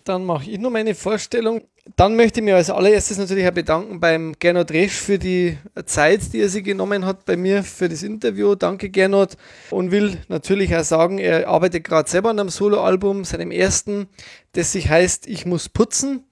[0.03, 1.61] Dann mache ich nur meine Vorstellung.
[1.95, 6.33] Dann möchte ich mich als allererstes natürlich auch bedanken beim Gernot Resch für die Zeit,
[6.33, 8.55] die er sich genommen hat bei mir für das Interview.
[8.55, 9.37] Danke Gernot
[9.69, 14.07] und will natürlich auch sagen, er arbeitet gerade selber an einem Soloalbum, seinem ersten,
[14.53, 16.26] das sich heißt Ich muss putzen.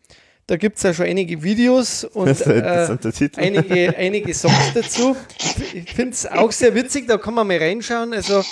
[0.47, 2.95] Da gibt es ja schon einige Videos und äh,
[3.37, 5.15] einige, einige Songs dazu.
[5.73, 8.13] Ich finde es auch sehr witzig, da kann man mal reinschauen.
[8.13, 8.43] Also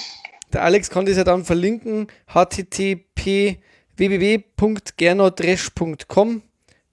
[0.51, 2.07] der Alex kann das ja dann verlinken.
[2.27, 3.59] http
[3.95, 6.41] www.gernotresch.com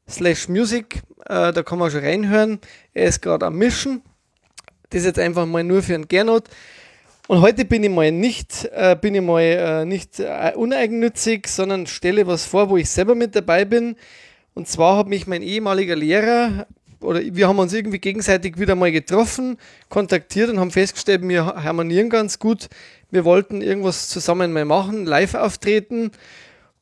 [0.09, 1.03] slash music.
[1.27, 2.59] Äh, da kann man schon reinhören.
[2.93, 4.03] Er ist gerade am Mischen.
[4.91, 6.45] Das ist jetzt einfach mal nur für einen Gernot.
[7.29, 11.87] Und heute bin ich mal nicht, äh, bin ich mal äh, nicht äh, uneigennützig, sondern
[11.87, 13.95] stelle was vor, wo ich selber mit dabei bin.
[14.61, 16.67] Und zwar hat mich mein ehemaliger Lehrer
[17.01, 19.57] oder wir haben uns irgendwie gegenseitig wieder mal getroffen,
[19.89, 22.69] kontaktiert und haben festgestellt, wir harmonieren ganz gut.
[23.11, 26.11] Wir wollten irgendwas zusammen mal machen, live auftreten.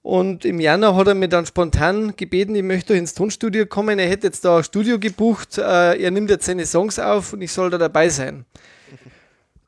[0.02, 4.00] Und im Januar hat er mir dann spontan gebeten, ich möchte ins Tonstudio kommen.
[4.00, 5.56] Er hätte jetzt da ein Studio gebucht.
[5.58, 8.44] Äh, er nimmt jetzt seine Songs auf und ich soll da dabei sein.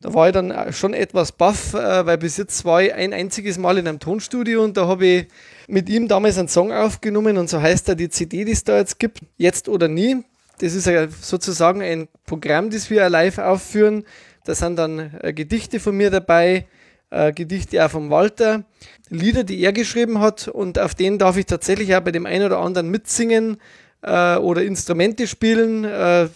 [0.03, 3.59] Da war ich dann schon etwas baff, äh, weil bis jetzt war ich ein einziges
[3.59, 5.27] Mal in einem Tonstudio und da habe ich
[5.69, 8.79] mit ihm damals einen Song aufgenommen und so heißt er die CD, die es da
[8.79, 10.25] jetzt gibt, jetzt oder nie.
[10.59, 10.89] Das ist
[11.21, 14.05] sozusagen ein Programm, das wir live aufführen.
[14.45, 16.67] Da sind dann äh, Gedichte von mir dabei,
[17.11, 18.65] äh, Gedichte auch von Walter,
[19.11, 22.47] Lieder, die er geschrieben hat und auf denen darf ich tatsächlich auch bei dem einen
[22.47, 23.59] oder anderen mitsingen
[24.01, 26.29] äh, oder Instrumente spielen äh,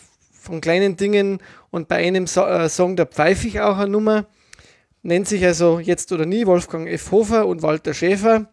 [0.45, 1.39] von kleinen Dingen
[1.71, 4.27] und bei einem so äh, Song, da pfeife ich auch eine Nummer.
[5.03, 7.11] Nennt sich also Jetzt oder Nie Wolfgang F.
[7.11, 8.41] Hofer und Walter Schäfer.
[8.41, 8.47] Du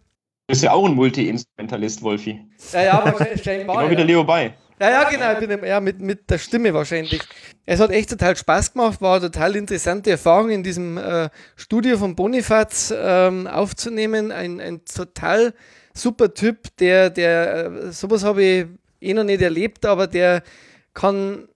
[0.47, 2.45] bist ja auch ein Multi-Instrumentalist, Wolfi.
[2.73, 3.43] Ja, ja, wahrscheinlich.
[3.43, 4.53] genau wie der Leo Bay.
[4.81, 7.21] Ja, ja, genau, bin, ja, mit, mit der Stimme wahrscheinlich.
[7.67, 11.99] Es hat echt total Spaß gemacht, war eine total interessante Erfahrung in diesem äh, Studio
[11.99, 14.31] von Bonifaz ähm, aufzunehmen.
[14.31, 15.53] Ein, ein total
[15.93, 18.65] super Typ, der, der, äh, sowas habe ich
[19.01, 20.41] eh noch nicht erlebt, aber der
[20.95, 21.47] kann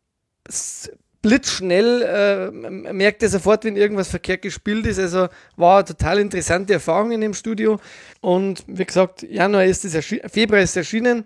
[1.21, 4.99] blitzschnell, äh, merkt er sofort, wenn irgendwas verkehrt gespielt ist.
[4.99, 7.79] Also war eine total interessante Erfahrung in dem Studio.
[8.21, 11.25] Und wie gesagt, Januar ist es Februar ist erschienen.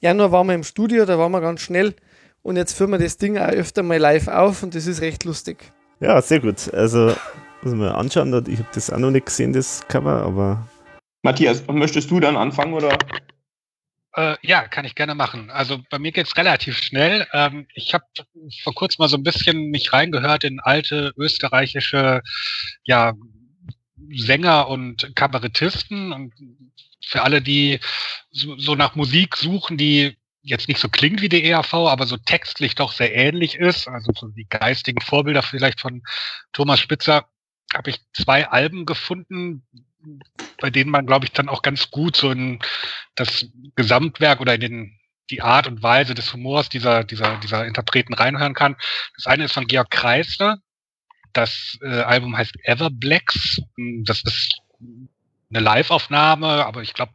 [0.00, 1.94] Januar waren wir im Studio, da waren wir ganz schnell.
[2.42, 5.24] Und jetzt führen wir das Ding auch öfter mal live auf und das ist recht
[5.24, 5.72] lustig.
[6.00, 6.72] Ja, sehr gut.
[6.72, 7.14] Also
[7.62, 10.68] Muss man anschauen, ich habe das auch noch nicht gesehen, das Cover, aber.
[11.22, 12.96] Matthias, möchtest du dann anfangen oder?
[14.14, 15.50] Äh, ja, kann ich gerne machen.
[15.50, 17.26] Also bei mir geht's relativ schnell.
[17.32, 18.04] Ähm, ich habe
[18.62, 22.22] vor kurzem mal so ein bisschen mich reingehört in alte österreichische
[22.84, 23.14] ja,
[24.10, 26.32] Sänger und Kabarettisten und
[27.06, 27.80] für alle, die
[28.30, 32.16] so, so nach Musik suchen, die jetzt nicht so klingt wie die ERV, aber so
[32.16, 36.02] textlich doch sehr ähnlich ist, also so die geistigen Vorbilder vielleicht von
[36.52, 37.28] Thomas Spitzer,
[37.74, 39.66] habe ich zwei Alben gefunden,
[40.60, 42.58] bei denen man, glaube ich, dann auch ganz gut so in
[43.14, 43.46] das
[43.76, 48.54] Gesamtwerk oder in den, die Art und Weise des Humors dieser, dieser, dieser Interpreten reinhören
[48.54, 48.76] kann.
[49.16, 50.58] Das eine ist von Georg Kreisler.
[51.32, 53.60] Das äh, Album heißt Everblacks.
[54.04, 54.58] Das ist
[55.50, 57.12] eine Live-Aufnahme, aber ich glaube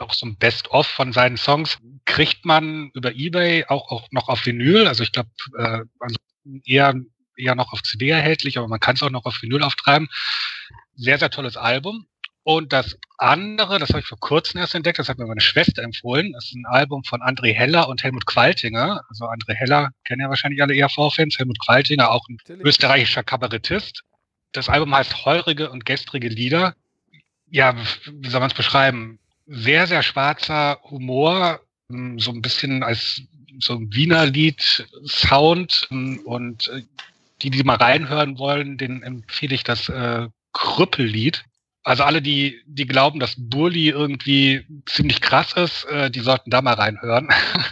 [0.00, 4.44] auch so ein Best-of von seinen Songs kriegt man über eBay auch, auch noch auf
[4.44, 4.86] Vinyl.
[4.86, 6.16] Also ich glaube, äh, also
[6.64, 6.94] eher,
[7.36, 10.08] eher noch auf CD erhältlich, aber man kann es auch noch auf Vinyl auftreiben.
[10.96, 12.06] Sehr, sehr tolles Album.
[12.44, 15.82] Und das andere, das habe ich vor kurzem erst entdeckt, das hat mir meine Schwester
[15.82, 19.00] empfohlen, das ist ein Album von André Heller und Helmut Qualtinger.
[19.08, 22.66] Also André Heller kennen ja wahrscheinlich alle ERV-Fans, Helmut Qualtinger auch ein Natürlich.
[22.66, 24.02] österreichischer Kabarettist.
[24.52, 26.74] Das Album heißt Heurige und gestrige Lieder.
[27.50, 27.74] Ja,
[28.12, 29.18] wie soll man es beschreiben?
[29.46, 33.22] Sehr, sehr schwarzer Humor, hm, so ein bisschen als
[33.58, 36.82] so ein Wiener Lied-Sound hm, und äh,
[37.40, 41.42] die, die mal reinhören wollen, den empfehle ich das äh, Krüppellied
[41.84, 46.62] also alle, die, die glauben, dass Burli irgendwie ziemlich krass ist, äh, die sollten da
[46.62, 47.28] mal reinhören.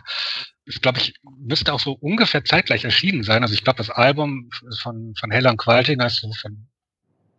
[0.67, 3.43] ist, glaube ich, müsste auch so ungefähr zeitgleich erschienen sein.
[3.43, 4.51] Also ich glaube, das Album
[4.83, 6.69] von, von Heller und Qualtinger ist so von,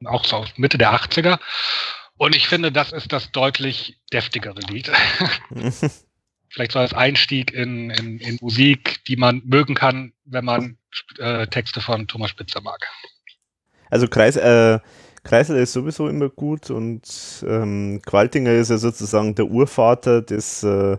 [0.06, 1.40] auch so aus Mitte der 80er.
[2.18, 4.92] Und ich finde, das ist das deutlich deftigere Lied.
[6.50, 10.78] Vielleicht so als Einstieg in, in, in Musik, die man mögen kann, wenn man
[11.20, 12.88] äh, Texte von Thomas Spitzer mag.
[13.90, 14.80] Also Kreis, äh,
[15.24, 17.02] Kreisel ist sowieso immer gut und
[17.48, 20.98] ähm, Qualtinger ist ja sozusagen der Urvater des äh,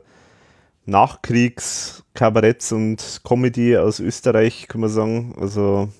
[0.86, 5.34] Nachkriegskabaretts und Comedy aus Österreich, kann man sagen.
[5.38, 5.92] Also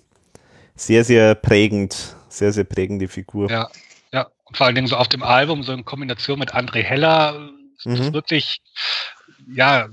[0.75, 3.51] sehr, sehr prägend, sehr, sehr prägende Figur.
[3.51, 3.69] Ja,
[4.13, 4.27] ja.
[4.45, 7.51] Und vor allen Dingen so auf dem Album, so in Kombination mit André Heller,
[7.85, 7.93] mhm.
[7.93, 8.63] ist wirklich,
[9.47, 9.89] ja,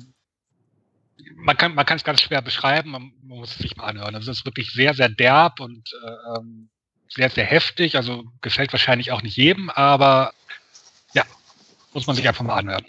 [1.36, 4.16] man kann es ganz schwer beschreiben, man, man muss es sich mal anhören.
[4.16, 6.70] Also es ist wirklich sehr, sehr derb und äh, ähm,
[7.14, 7.96] sehr, sehr heftig.
[7.96, 10.34] Also gefällt wahrscheinlich auch nicht jedem, aber
[11.14, 11.24] ja,
[11.94, 12.86] muss man sich einfach mal anhören.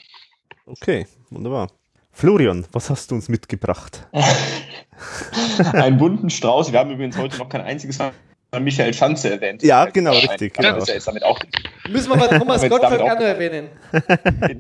[0.67, 1.69] Okay, wunderbar.
[2.13, 4.07] Florian, was hast du uns mitgebracht?
[5.73, 6.73] Einen bunten Strauß.
[6.73, 8.13] Wir haben übrigens heute noch kein einziges Mal
[8.61, 9.63] Michael Schanze erwähnt.
[9.63, 10.55] Ja, genau, richtig.
[10.55, 10.77] Genau.
[10.77, 11.41] Ist ja jetzt damit auch
[11.89, 13.69] Müssen wir mal Thomas Gottschalk gerne erwähnen.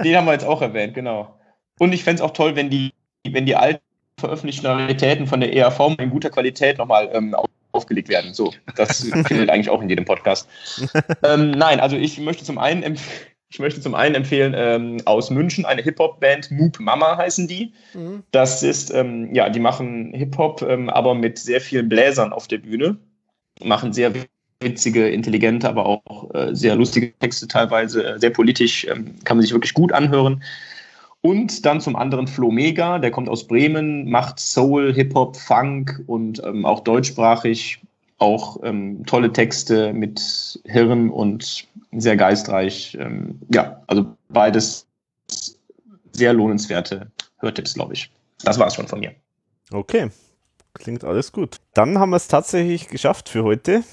[0.03, 1.39] Den haben wir jetzt auch erwähnt, genau.
[1.79, 2.93] Und ich fände es auch toll, wenn die,
[3.29, 3.83] wenn die alten
[4.19, 7.35] veröffentlichten Raritäten von der ERV in guter Qualität nochmal ähm,
[7.73, 8.35] aufgelegt werden.
[8.35, 10.49] So, das findet eigentlich auch in jedem Podcast.
[11.23, 12.99] ähm, nein, also ich möchte zum einen
[13.53, 17.75] ich möchte zum einen empfehlen ähm, aus München eine Hip-Hop-Band, Moop Mama heißen die.
[17.93, 18.23] Mhm.
[18.31, 22.59] Das ist, ähm, ja, die machen Hip-Hop, ähm, aber mit sehr vielen Bläsern auf der
[22.59, 22.97] Bühne.
[23.63, 24.15] Machen sehr
[24.63, 29.43] witzige, intelligente, aber auch äh, sehr lustige Texte teilweise, äh, sehr politisch, ähm, kann man
[29.43, 30.43] sich wirklich gut anhören.
[31.23, 36.43] Und dann zum anderen Flo Mega, der kommt aus Bremen, macht Soul, Hip-Hop, Funk und
[36.45, 37.81] ähm, auch deutschsprachig,
[38.19, 42.99] auch ähm, tolle Texte mit Hirn und sehr geistreich.
[43.01, 44.87] Ähm, ja, also beides
[46.11, 48.11] sehr lohnenswerte Hörtipps, glaube ich.
[48.43, 49.15] Das war es schon von mir.
[49.71, 50.11] Okay,
[50.75, 51.59] klingt alles gut.
[51.73, 53.85] Dann haben wir es tatsächlich geschafft für heute.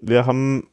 [0.00, 0.68] Wir haben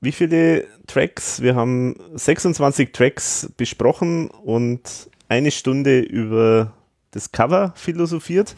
[0.00, 1.42] wie viele Tracks?
[1.42, 6.72] Wir haben 26 Tracks besprochen und eine Stunde über
[7.10, 8.54] das Cover philosophiert.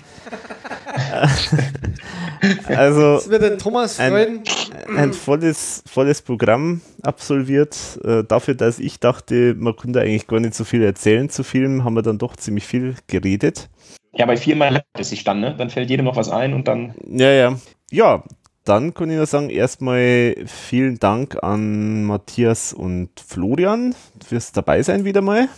[2.67, 4.43] also das wird den Thomas freuen.
[4.89, 7.77] Ein, ein volles, volles Programm absolviert.
[8.05, 11.85] Äh, dafür, dass ich dachte, man könnte eigentlich gar nicht so viel erzählen zu Filmen,
[11.85, 13.69] haben wir dann doch ziemlich viel geredet.
[14.13, 15.55] Ja, bei viermal hat es sich dann, ne?
[15.57, 16.95] Dann fällt jedem noch was ein und dann.
[17.09, 17.57] Ja, ja.
[17.93, 18.25] Ja,
[18.65, 25.23] dann kann ich nur sagen, erstmal vielen Dank an Matthias und Florian fürs Dabeisein wieder
[25.23, 25.49] mal.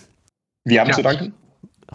[0.65, 0.95] Wir haben ja.
[0.95, 1.35] zu danken.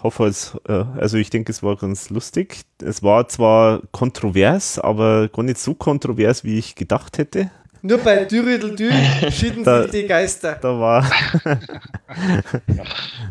[0.01, 2.61] Hoffe es, äh, also ich denke, es war ganz lustig.
[2.83, 7.49] Es war zwar kontrovers, aber gar nicht so kontrovers, wie ich gedacht hätte.
[7.81, 8.91] Nur bei Dürüdeldü
[9.31, 10.57] schieden da, sich die Geister.
[10.61, 11.09] Da war.
[11.45, 11.57] ja.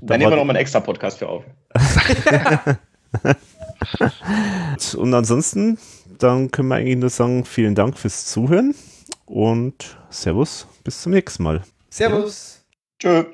[0.02, 1.44] Dann nehmen wir nochmal einen extra Podcast für auf.
[4.96, 5.78] und ansonsten,
[6.18, 8.74] dann können wir eigentlich nur sagen, vielen Dank fürs Zuhören
[9.26, 11.62] und Servus, bis zum nächsten Mal.
[11.90, 12.64] Servus.
[13.02, 13.26] Ja.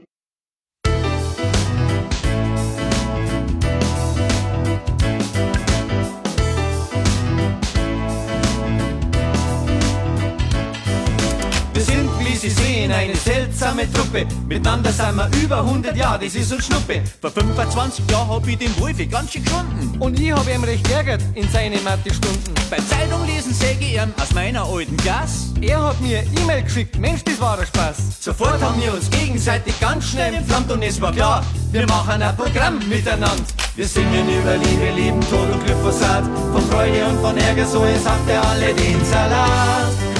[12.43, 12.51] Tschö.
[12.51, 14.27] sehen eine seltsame Truppe.
[14.49, 17.03] Miteinander sind wir über 100 Jahre, das ist uns Schnuppe.
[17.21, 19.97] Vor 25 Jahren hab ich den Wolfi ganz schön gefunden.
[20.01, 22.55] Und ich hab ihm recht geärgert in seine Mathe-Stunden.
[22.69, 25.55] Beim Zeitung lesen säge ich ihn aus meiner alten Klasse.
[25.61, 27.97] Er hat mir E-Mail geschickt, Mensch, das war der Spaß.
[28.21, 32.37] Sofort haben wir uns gegenseitig ganz schnell entflammt und es war klar, wir machen ein
[32.37, 33.45] Programm miteinander.
[33.77, 38.05] Wir singen über Liebe, Leben, Tod und Glyphosat, von Freude und von Ärger, so es
[38.05, 40.12] habt ihr alle den Salat.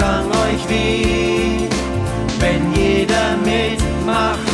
[0.00, 1.68] Sagen euch wie,
[2.42, 4.48] wenn jeder mitmacht.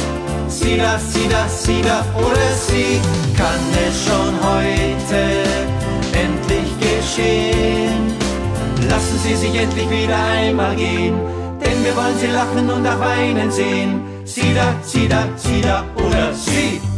[0.49, 3.01] Sie das, sie das, sie da oder sie,
[3.37, 5.23] kann es schon heute
[6.25, 8.03] endlich geschehen.
[8.89, 11.15] Lassen Sie sich endlich wieder einmal gehen,
[11.61, 14.01] denn wir wollen Sie lachen und auch weinen sehen.
[14.25, 16.96] Sie da, sie da, sie da oder sie.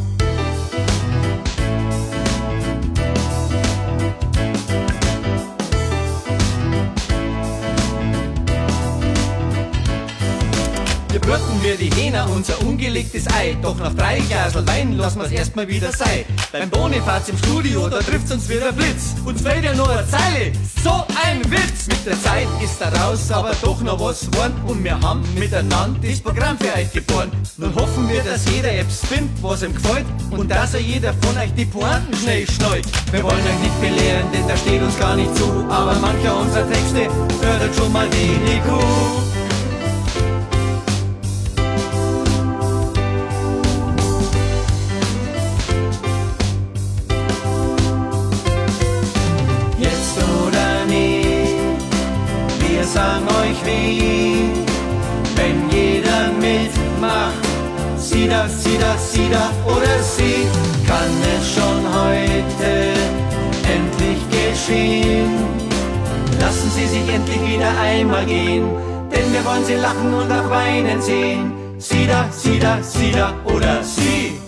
[11.28, 13.54] Brüten wir die Hähner unser ungelegtes Ei.
[13.60, 16.24] Doch nach drei Glasel Wein lassen wir's erstmal wieder sein.
[16.50, 19.14] Beim Bonifaz im Studio, da trifft's uns wieder Blitz.
[19.26, 21.86] Uns fällt ja nur eine Zeile, so ein Witz.
[21.86, 24.54] Mit der Zeit ist da raus, aber doch noch was geworden.
[24.64, 27.30] Und wir haben miteinander das Programm für euch geboren.
[27.58, 30.06] Nun hoffen wir, dass jeder Apps findet, was ihm gefällt.
[30.30, 32.86] Und dass er jeder von euch die Pointen schnell schnallt.
[33.12, 35.44] Wir wollen euch nicht belehren, denn das steht uns gar nicht zu.
[35.68, 39.37] Aber mancher unserer Texte fördert schon mal die IQ.
[53.48, 54.50] Euch wie,
[55.36, 57.32] wenn jeder mitmacht,
[57.96, 60.46] sie das, sie das, sie da oder sie,
[60.86, 62.94] kann es schon heute
[63.74, 65.30] endlich geschehen.
[66.40, 68.68] Lassen Sie sich endlich wieder einmal gehen,
[69.12, 71.52] denn wir wollen Sie lachen und auch weinen sehen.
[71.78, 74.47] Sie da, sie da, sie da oder sie.